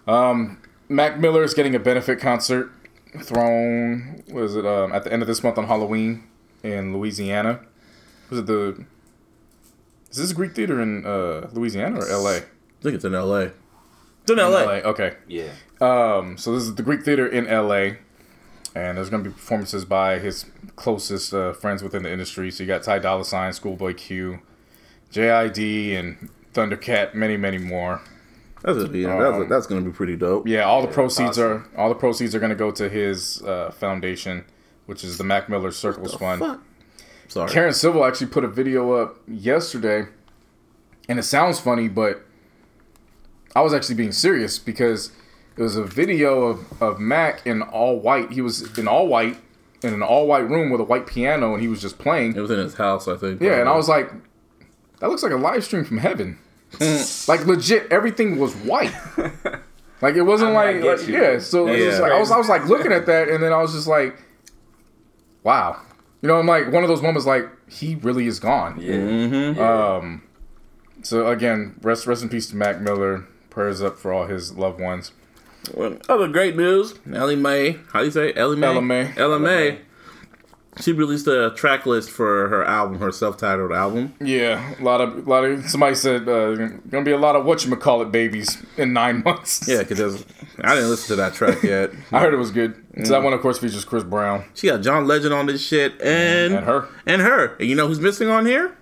[0.08, 0.58] Um,
[0.88, 2.72] Mac Miller is getting a benefit concert
[3.18, 4.22] thrown.
[4.30, 4.66] was it?
[4.66, 6.24] Um, at the end of this month on Halloween
[6.62, 7.60] in Louisiana.
[8.30, 8.84] Was it the?
[10.10, 12.36] Is this Greek theater in uh, Louisiana or L.A.?
[12.38, 12.42] I
[12.82, 13.52] think it's in L.A.
[14.22, 14.62] It's in L.A.
[14.62, 14.82] L.A.
[14.82, 15.14] Okay.
[15.28, 15.50] Yeah.
[15.80, 17.96] Um, so this is the Greek Theater in LA,
[18.74, 22.50] and there's gonna be performances by his closest uh, friends within the industry.
[22.50, 24.40] So you got Ty Dolla Sign, Schoolboy Q,
[25.12, 28.00] JID, and Thundercat, many, many more.
[28.62, 30.48] That's, gonna be, that's, that's gonna be pretty dope.
[30.48, 31.68] Yeah, all the Yeah, proceeds awesome.
[31.74, 34.44] are all the proceeds are gonna go to his uh, foundation,
[34.86, 36.40] which is the Mac Miller Circles Fund.
[36.40, 36.62] Fuck.
[37.28, 37.50] Sorry.
[37.50, 40.06] Karen Civil actually put a video up yesterday,
[41.08, 42.24] and it sounds funny, but
[43.54, 45.12] I was actually being serious because
[45.56, 48.32] it was a video of, of Mac in all white.
[48.32, 49.38] He was in all white
[49.82, 52.34] in an all white room with a white piano, and he was just playing.
[52.36, 53.40] It was in his house, I think.
[53.40, 54.10] Yeah, and I was like,
[55.00, 56.38] that looks like a live stream from heaven.
[57.28, 58.92] like legit, everything was white.
[60.02, 61.38] Like it wasn't I mean, like, like- yeah.
[61.38, 62.00] So it was Yeah.
[62.00, 64.22] like, I was I was like looking at that, and then I was just like,
[65.42, 65.80] wow.
[66.20, 68.78] You know, I'm like one of those moments like he really is gone.
[68.78, 68.94] Yeah.
[68.96, 69.58] Mm-hmm.
[69.58, 70.18] yeah.
[71.02, 73.24] So again, rest rest in peace to Mac Miller.
[73.48, 75.12] Prayers up for all his loved ones.
[75.72, 76.94] Well, other great news.
[77.12, 77.78] Ellie Mae.
[77.92, 78.36] How do you say it?
[78.36, 78.66] Ellie Mae?
[78.66, 79.12] Ella Mae.
[79.16, 79.78] Ella Mae.
[80.80, 84.14] She released a track list for her album, her self-titled album.
[84.20, 87.44] Yeah, a lot of a lot of somebody said uh, gonna be a lot of
[87.46, 89.66] what you call it babies in nine months.
[89.66, 90.24] Yeah, because
[90.60, 91.90] I didn't listen to that track yet.
[92.12, 92.74] I heard it was good.
[93.04, 95.92] So that one, of course, features Chris Brown She got John Legend on this shit,
[96.00, 97.56] and and her, and her.
[97.56, 98.76] And you know who's missing on here?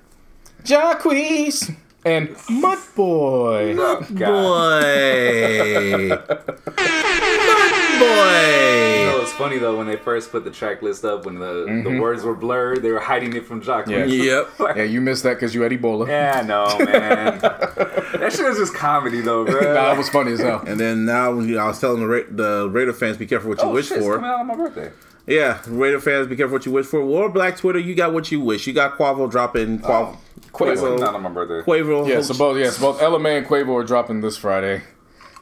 [0.64, 3.74] Jacquees, and Mud Boy.
[3.78, 4.82] Oh, God.
[4.82, 9.06] Boy, You boy.
[9.06, 11.70] know, it's funny though when they first put the track list up when the, the
[11.70, 11.98] mm-hmm.
[11.98, 14.08] words were blurred, they were hiding it from Jacquees.
[14.08, 14.44] Yeah.
[14.58, 14.76] Yep.
[14.76, 16.08] Yeah, you missed that because you had Ebola.
[16.08, 17.38] Yeah, no, man.
[17.38, 19.60] that shit was just comedy though, bro.
[19.74, 20.64] Nah, that was funny as hell.
[20.66, 23.50] And then now, when you- I was telling the Ra- the Raider fans, be careful
[23.50, 24.16] what you oh, wish shit, it's for.
[24.16, 24.90] coming out on my birthday.
[25.26, 27.04] Yeah, Raider fans, be careful what you wish for.
[27.04, 28.66] War Black Twitter, you got what you wish.
[28.66, 30.16] You got Quavo dropping Quavo.
[30.33, 31.14] It's coming out Quavo.
[31.14, 31.70] on my birthday.
[31.70, 32.08] Quavo.
[32.08, 34.82] Yeah, so both yeah, so both Ella Mae and Quavo are dropping this Friday,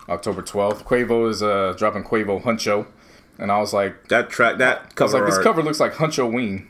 [0.09, 0.85] October twelfth.
[0.85, 2.87] Quavo is uh dropping Quavo Huncho,
[3.39, 5.95] and I was like, that track, that I was cover like, this cover looks like
[5.95, 6.69] Huncho Ween.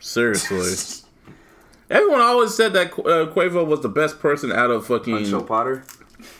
[0.00, 1.04] Seriously.
[1.90, 5.24] Everyone always said that uh, Quavo was the best person out of fucking.
[5.24, 5.84] Joe Potter.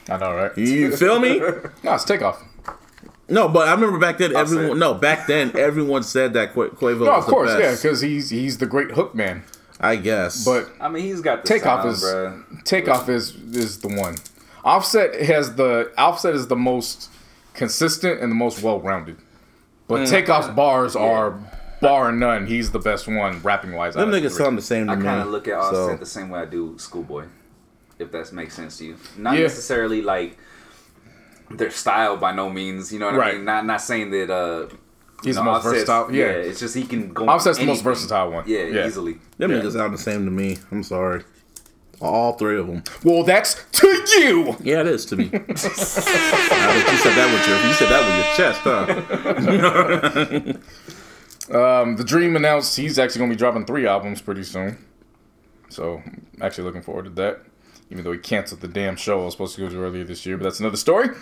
[0.08, 0.56] I know, right?
[0.56, 1.40] You feel me?
[1.82, 2.44] No, it's takeoff.
[3.28, 4.58] No, but I remember back then, Offset.
[4.58, 4.78] everyone.
[4.78, 8.00] No, back then, everyone said that Qu- Quavo No, was of course, the yeah, because
[8.00, 9.42] he's he's the great hook man.
[9.80, 10.44] I guess.
[10.44, 12.64] But I mean, he's got the Takeoff sound, is bruh.
[12.64, 14.16] Takeoff is is the one.
[14.64, 17.08] Offset has the Offset is the most
[17.54, 19.16] consistent and the most well rounded.
[19.88, 21.38] But Takeoff's bars are
[21.80, 22.46] bar none.
[22.46, 23.94] He's the best one rapping wise.
[23.94, 25.96] them niggas sound the same to I kind of look at Offset so.
[25.96, 27.24] the same way I do Schoolboy,
[27.98, 28.96] if that makes sense to you.
[29.16, 29.44] Not Yeah.
[29.44, 30.36] necessarily like
[31.50, 32.92] their style by no means.
[32.92, 33.44] You know what I mean?
[33.44, 34.30] Not not saying that.
[34.30, 34.68] uh
[35.22, 36.14] He's you the know, most Offset's- versatile.
[36.14, 36.24] Yeah.
[36.26, 37.26] it's just he can go.
[37.28, 37.84] Offset's the most anything.
[37.92, 38.44] versatile one.
[38.46, 38.86] Yeah, Yeah.
[38.86, 39.18] easily.
[39.38, 39.58] Them Yeah.
[39.60, 40.58] niggas sound the same to me.
[40.72, 41.22] I'm sorry.
[42.00, 42.82] All three of them.
[43.04, 43.86] Well, that's to
[44.18, 44.56] you.
[44.62, 45.26] Yeah, it is to me.
[45.32, 48.60] I bet you said that with your you said that with your chest,
[50.42, 50.54] huh?
[51.50, 54.78] Um, the Dream announced he's actually gonna be dropping three albums pretty soon.
[55.68, 57.40] So I'm actually looking forward to that.
[57.90, 60.24] Even though he canceled the damn show I was supposed to go to earlier this
[60.24, 61.08] year, but that's another story.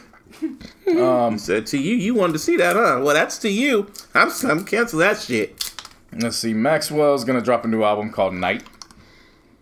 [0.85, 3.01] He said to you, you wanted to see that, huh?
[3.03, 3.91] Well, that's to you.
[4.15, 5.73] I'm I'm cancel that shit.
[6.13, 8.63] Let's see, Maxwell's gonna drop a new album called Night.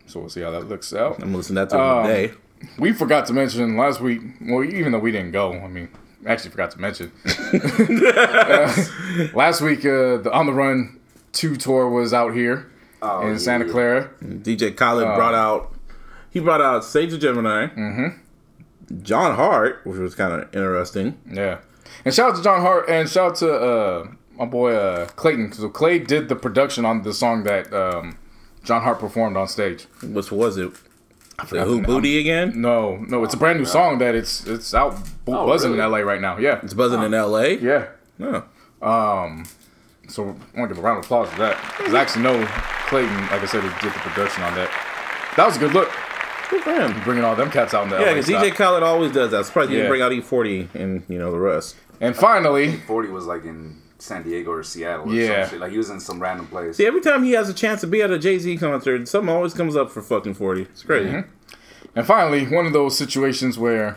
[0.06, 1.22] So so we'll see how that looks out.
[1.22, 2.32] I'm listening to that Um, today.
[2.78, 4.22] We forgot to mention last week.
[4.40, 5.88] Well, even though we didn't go, I mean,
[6.26, 8.84] actually forgot to mention Uh,
[9.34, 9.80] last week.
[9.80, 10.98] Uh, the On the Run
[11.32, 12.70] two tour was out here
[13.02, 13.66] Oh, in yeah, Santa.
[13.66, 14.10] Clara.
[14.24, 15.74] DJ Khaled brought out
[16.36, 18.94] he brought out Sage the Gemini, mm-hmm.
[19.02, 21.18] Jonn Hart, which was kind of interesting.
[21.32, 21.60] Yeah,
[22.04, 24.06] and shout out to Jonn Hart and shout out to uh,
[24.36, 25.52] my boy uh, Clayton.
[25.52, 28.18] So Clay did the production on the song that um,
[28.64, 29.84] Jonn Hart performed on stage.
[30.02, 30.72] Which was it?
[31.50, 31.80] The Who.
[31.80, 32.60] Booty again?
[32.60, 34.94] No, no, it's a brand new song that it's it's out
[35.26, 35.84] Oh, buzzing really?
[35.84, 36.36] in LA right now.
[36.38, 37.58] Yeah, It's buzzing in L.A.
[37.58, 37.86] yeah.
[38.82, 39.42] Oh.
[40.08, 40.26] So I
[40.60, 41.56] want to give a round of applause for that.
[41.78, 42.46] Because I actually know
[42.88, 44.70] Clayton, like I said, he did the production on that.
[45.36, 45.90] That was a good look,
[46.50, 47.02] Good for him.
[47.04, 48.26] bringing all them cats out in the Yeah, because.
[48.26, 49.38] DJ Khaled always does that.
[49.38, 49.82] I'm surprised he Yeah.
[49.82, 51.76] didn't bring out E40 and you know the rest.
[52.00, 55.48] And finally, 40 was like in San Diego or Seattle or Yeah.
[55.48, 55.60] some.
[55.60, 56.76] Like he was in some random place.
[56.76, 59.34] See, every time he has a chance to be at a Jay Z concert, something
[59.34, 60.62] always comes up for fucking 40.
[60.62, 61.10] It's crazy.
[61.10, 61.28] Mm-hmm.
[61.96, 63.96] and finally, one of those situations where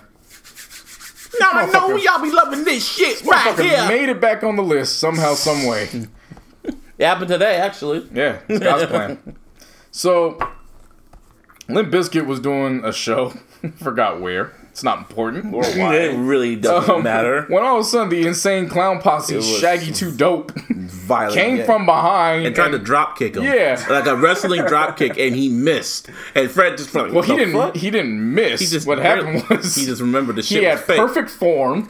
[1.40, 2.04] Now I know Motherfucker.
[2.04, 3.88] y'all be loving this shit right fucking here.
[3.88, 5.88] made it back on the list somehow, some way.
[6.98, 8.06] It happened today, actually.
[8.14, 9.20] Yeah, it's God's plan.
[9.92, 10.38] So,
[11.70, 13.30] Limp Bizkit was doing a show.
[13.78, 14.54] Forgot where.
[14.72, 15.54] It's not important.
[15.54, 15.96] Or why.
[16.00, 17.46] It really doesn't Um, matter.
[17.50, 21.34] When all of a sudden the insane clown posse, Shaggy 2 Dope, Violent.
[21.34, 21.66] came yeah.
[21.66, 23.44] from behind and tried to and- drop kick him.
[23.44, 23.84] Yeah.
[23.90, 26.10] like a wrestling drop kick, and he missed.
[26.36, 27.54] And Fred just like, Well, he didn't.
[27.54, 28.62] fuck?" He didn't miss.
[28.62, 30.98] He just what happened was he just remembered the shit he was had fake.
[30.98, 31.90] perfect form.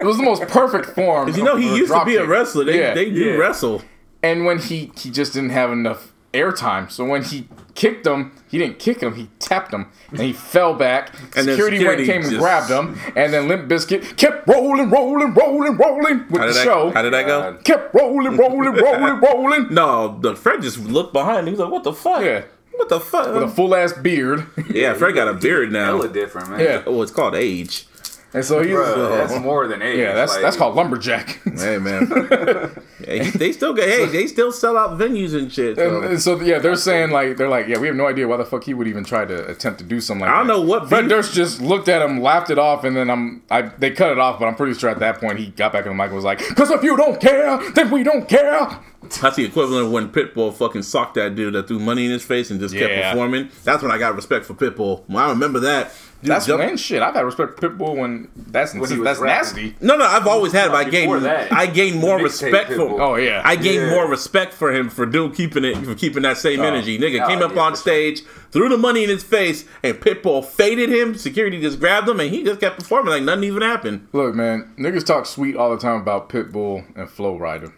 [0.00, 1.28] it was the most perfect form.
[1.36, 2.64] You know, he used to drop be a wrestler.
[2.64, 2.94] They, Yeah.
[2.94, 3.32] they do Yeah.
[3.36, 3.82] wrestle.
[4.22, 8.58] and when he he just didn't have enough airtime, so when he kicked him, he
[8.58, 9.14] didn't kick him.
[9.14, 11.14] He tapped him, and he fell back.
[11.36, 15.34] And security, security went came and grabbed him, and then Limp Bizkit kept rolling, rolling,
[15.34, 16.90] rolling, rolling with the did, show.
[16.90, 17.52] how did that go?
[17.52, 17.64] God.
[17.64, 19.74] kept rolling, rolling, rolling, rolling.
[19.74, 21.46] No, the Fred just looked behind.
[21.46, 22.22] He was like, "What the fuck?
[22.22, 22.42] Yeah.
[22.72, 24.46] What the fuck?" With a full ass beard.
[24.70, 25.86] yeah, Fred got a beard now.
[25.86, 26.60] Hella different, man.
[26.60, 26.82] Yeah.
[26.86, 27.86] Oh, it's called age.
[28.34, 29.98] And so he's Bruh, that's more than age.
[29.98, 31.40] yeah, that's like, that's called lumberjack.
[31.58, 32.06] Hey man,
[33.08, 33.88] yeah, they still get.
[33.88, 35.76] Hey, they still sell out venues and shit.
[35.76, 36.02] So.
[36.02, 38.44] and so yeah, they're saying like they're like yeah, we have no idea why the
[38.44, 40.52] fuck he would even try to attempt to do something like I don't that.
[40.52, 43.42] know what Fred beef- Durst just looked at him, laughed it off, and then I'm
[43.50, 45.86] I they cut it off, but I'm pretty sure at that point he got back
[45.86, 48.78] on the mic and was like, "Cause if you don't care, then we don't care."
[49.22, 52.24] That's the equivalent of when Pitbull fucking socked that dude that threw money in his
[52.24, 53.48] face and just kept performing.
[53.64, 55.04] That's when I got respect for Pitbull.
[55.08, 55.92] Well, I remember that.
[56.20, 57.00] Dude That's jumped- when shit.
[57.00, 59.66] I've had respect for Pitbull when that's When he that's rapping.
[59.70, 59.76] nasty.
[59.80, 60.72] No, no, I've always had it.
[60.72, 62.74] But I gained, that, I gained more respect for.
[62.76, 63.00] Pitbull.
[63.00, 63.90] Oh yeah, I gained Yeah.
[63.90, 66.64] more respect for him for doing keeping it for keeping that same oh.
[66.64, 66.98] energy.
[66.98, 67.82] Nigga Oh, came up yeah, on for sure.
[67.82, 71.14] stage, threw the money in his face, and Pitbull faded him.
[71.14, 74.08] Security just grabbed him, and he just kept performing like nothing even happened.
[74.12, 77.72] Look, man, niggas talk sweet all the time about Pitbull and Flo Rida.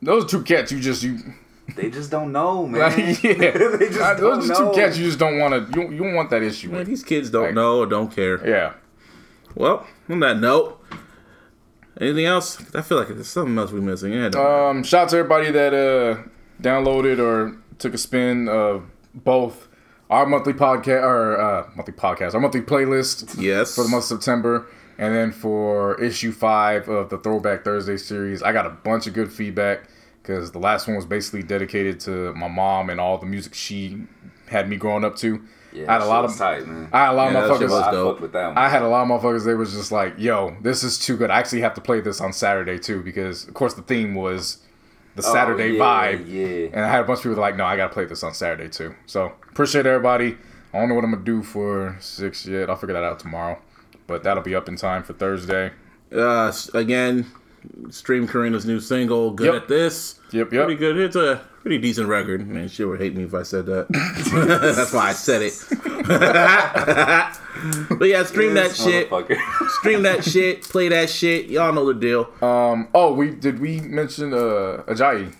[0.00, 1.18] Those two cats you just you
[1.76, 2.80] They just don't know, man.
[2.80, 3.32] like, yeah.
[3.50, 6.14] they just don't Those are two cats you just don't want to you, you don't
[6.14, 8.46] want that issue Man, these kids don't Like- know or don't care.
[8.48, 8.74] Yeah.
[9.54, 10.80] Well, on that note,
[12.00, 12.62] anything else?
[12.74, 14.12] I feel like there's something else we're missing.
[14.12, 16.22] Yeah, Um, shout out to everybody that uh
[16.62, 18.84] downloaded or took a spin of
[19.14, 19.68] both
[20.10, 23.74] our monthly podcast or uh, monthly podcast, our monthly playlist yes.
[23.74, 24.66] for the month of September,
[24.98, 28.42] and then for issue five of the Throwback Thursday series.
[28.42, 29.88] I got a bunch of good feedback
[30.22, 34.02] because the last one was basically dedicated to my mom and all the music she
[34.48, 35.42] had me growing up to.
[35.72, 36.88] Yeah, I had a lot of was tight, man.
[36.92, 37.70] I had a lot Yeah, of that shit motherfuckers.
[37.70, 38.10] was I dope.
[38.14, 38.58] fucked with that.
[38.58, 39.44] I had a lot of motherfuckers.
[39.44, 41.30] They was just like, "Yo, this is too good.
[41.30, 44.58] I actually have to play this on Saturday too because, of course, the theme was
[45.14, 46.68] the Saturday Oh, yeah, vibe." yeah.
[46.72, 48.68] And I had a bunch of people like, "No, I gotta play this on Saturday
[48.68, 50.36] too." So appreciate everybody.
[50.74, 52.68] I don't know what I'm gonna do for six yet.
[52.68, 53.58] I'll figure that out tomorrow,
[54.08, 55.70] but that'll be up in time for Thursday.
[56.12, 57.26] Uh, again,
[57.90, 59.30] stream Karina's new single.
[59.32, 59.62] Good Yep.
[59.62, 60.16] at this.
[60.32, 60.64] Yep, yep.
[60.66, 60.96] Pretty good.
[60.96, 62.46] It's a pretty decent record.
[62.48, 63.86] Man, she would hate me if I said that.
[64.76, 65.54] That's why I said it.
[67.98, 69.08] but yeah, stream that shit.
[69.80, 70.62] Stream that shit.
[70.62, 71.46] Play that shit.
[71.46, 72.30] Y'all know the deal.
[72.42, 72.88] Um.
[72.94, 75.34] Oh, we did we mention uh Ajayi?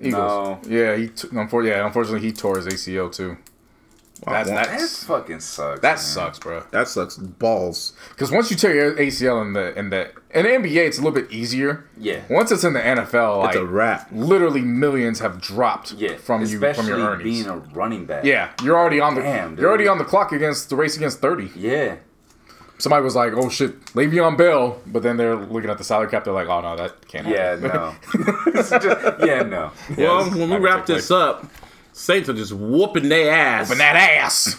[0.00, 0.12] Eagles.
[0.14, 0.60] No.
[0.68, 3.36] Yeah, he t- unfor- yeah, unfortunately he tore his ACL too.
[4.26, 5.80] That's well, That that's fucking sucks.
[5.80, 5.98] that man.
[5.98, 6.62] sucks, bro.
[6.72, 7.92] That sucks balls.
[8.10, 11.02] Because once you tear your ACL in the in the in the NBA, it's a
[11.02, 11.84] little bit easier.
[11.96, 12.20] Yeah.
[12.28, 14.08] Once it's in the NFL, like It's a wrap.
[14.12, 17.22] literally millions have dropped Yeah, from you from your earnings.
[17.22, 18.24] being a running back.
[18.24, 21.20] yeah, you're already on the Damn, you're already on the clock against the race against
[21.20, 21.50] thirty.
[21.54, 21.96] Yeah.
[22.80, 26.22] Somebody was like, "Oh shit, Le'Veon Bell," but then they're looking at the salary cap.
[26.22, 27.62] They're like, "Oh no, that can't happen.
[27.62, 28.52] Yeah, happen." no.
[28.52, 28.70] Just-
[29.26, 29.72] yeah, no.
[29.96, 31.44] Well, it's when we wrap take this up,
[31.98, 33.68] Saints are just whooping their ass.
[33.68, 34.56] But that ass.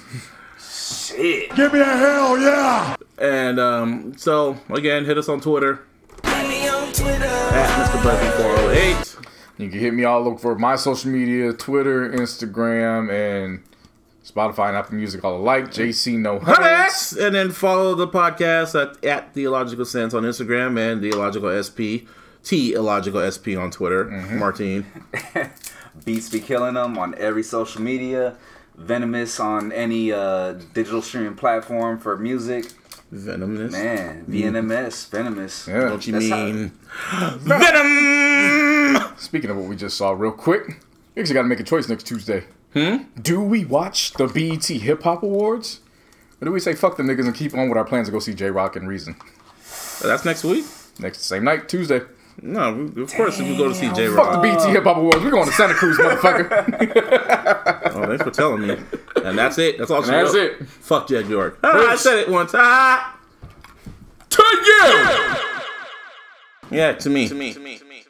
[0.59, 1.55] Shit.
[1.55, 2.95] Give me a hell yeah.
[3.17, 5.79] And um, so again, hit us on Twitter
[6.23, 7.23] Find me on Twitter.
[7.25, 8.01] at Mr.
[8.01, 9.25] Buzzy408.
[9.57, 13.63] You can hit me all over my social media, Twitter, Instagram, and
[14.23, 15.65] Spotify and Apple Music all alike.
[15.71, 17.13] JC No Huts.
[17.13, 22.03] And then follow the podcast at, at Theological Sense on Instagram and Theological SP,
[22.43, 24.05] T Illogical SP on Twitter.
[24.05, 24.85] Martine.
[26.05, 28.35] Beats be killing them on every social media.
[28.75, 32.71] Venomous on any uh, digital streaming platform for music.
[33.11, 33.71] Venomous.
[33.73, 35.67] Man, VNMS, Venomous.
[35.67, 35.91] Yeah.
[35.91, 36.71] What you That's how- mean?
[37.39, 39.17] Venom!
[39.17, 40.79] Speaking of what we just saw, real quick,
[41.15, 42.45] we actually got to make a choice next Tuesday.
[42.73, 42.97] Hmm?
[43.21, 45.79] Do we watch the BET Hip Hop Awards?
[46.41, 48.19] Or do we say fuck them niggas and keep on with our plans to go
[48.19, 49.15] see Jay Rock and Reason?
[50.01, 50.65] That's next week?
[50.99, 52.01] Next same night, Tuesday.
[52.41, 54.97] No, we- of course, if we go to see J Fuck the BT Hip Hop
[54.97, 55.23] Awards.
[55.23, 57.91] We're going to Santa Cruz, motherfucker.
[57.95, 58.77] Oh, thanks for telling me.
[59.23, 59.77] And that's it.
[59.77, 60.61] That's all she that's wrote.
[60.61, 60.67] it.
[60.67, 61.59] Fuck Jed York.
[61.63, 62.51] Ah, I said it once.
[62.53, 63.17] Ah.
[64.29, 65.35] to you!
[66.77, 67.27] Yeah, to me.
[67.27, 67.53] To me.
[67.53, 67.77] To me.
[67.77, 68.03] To me.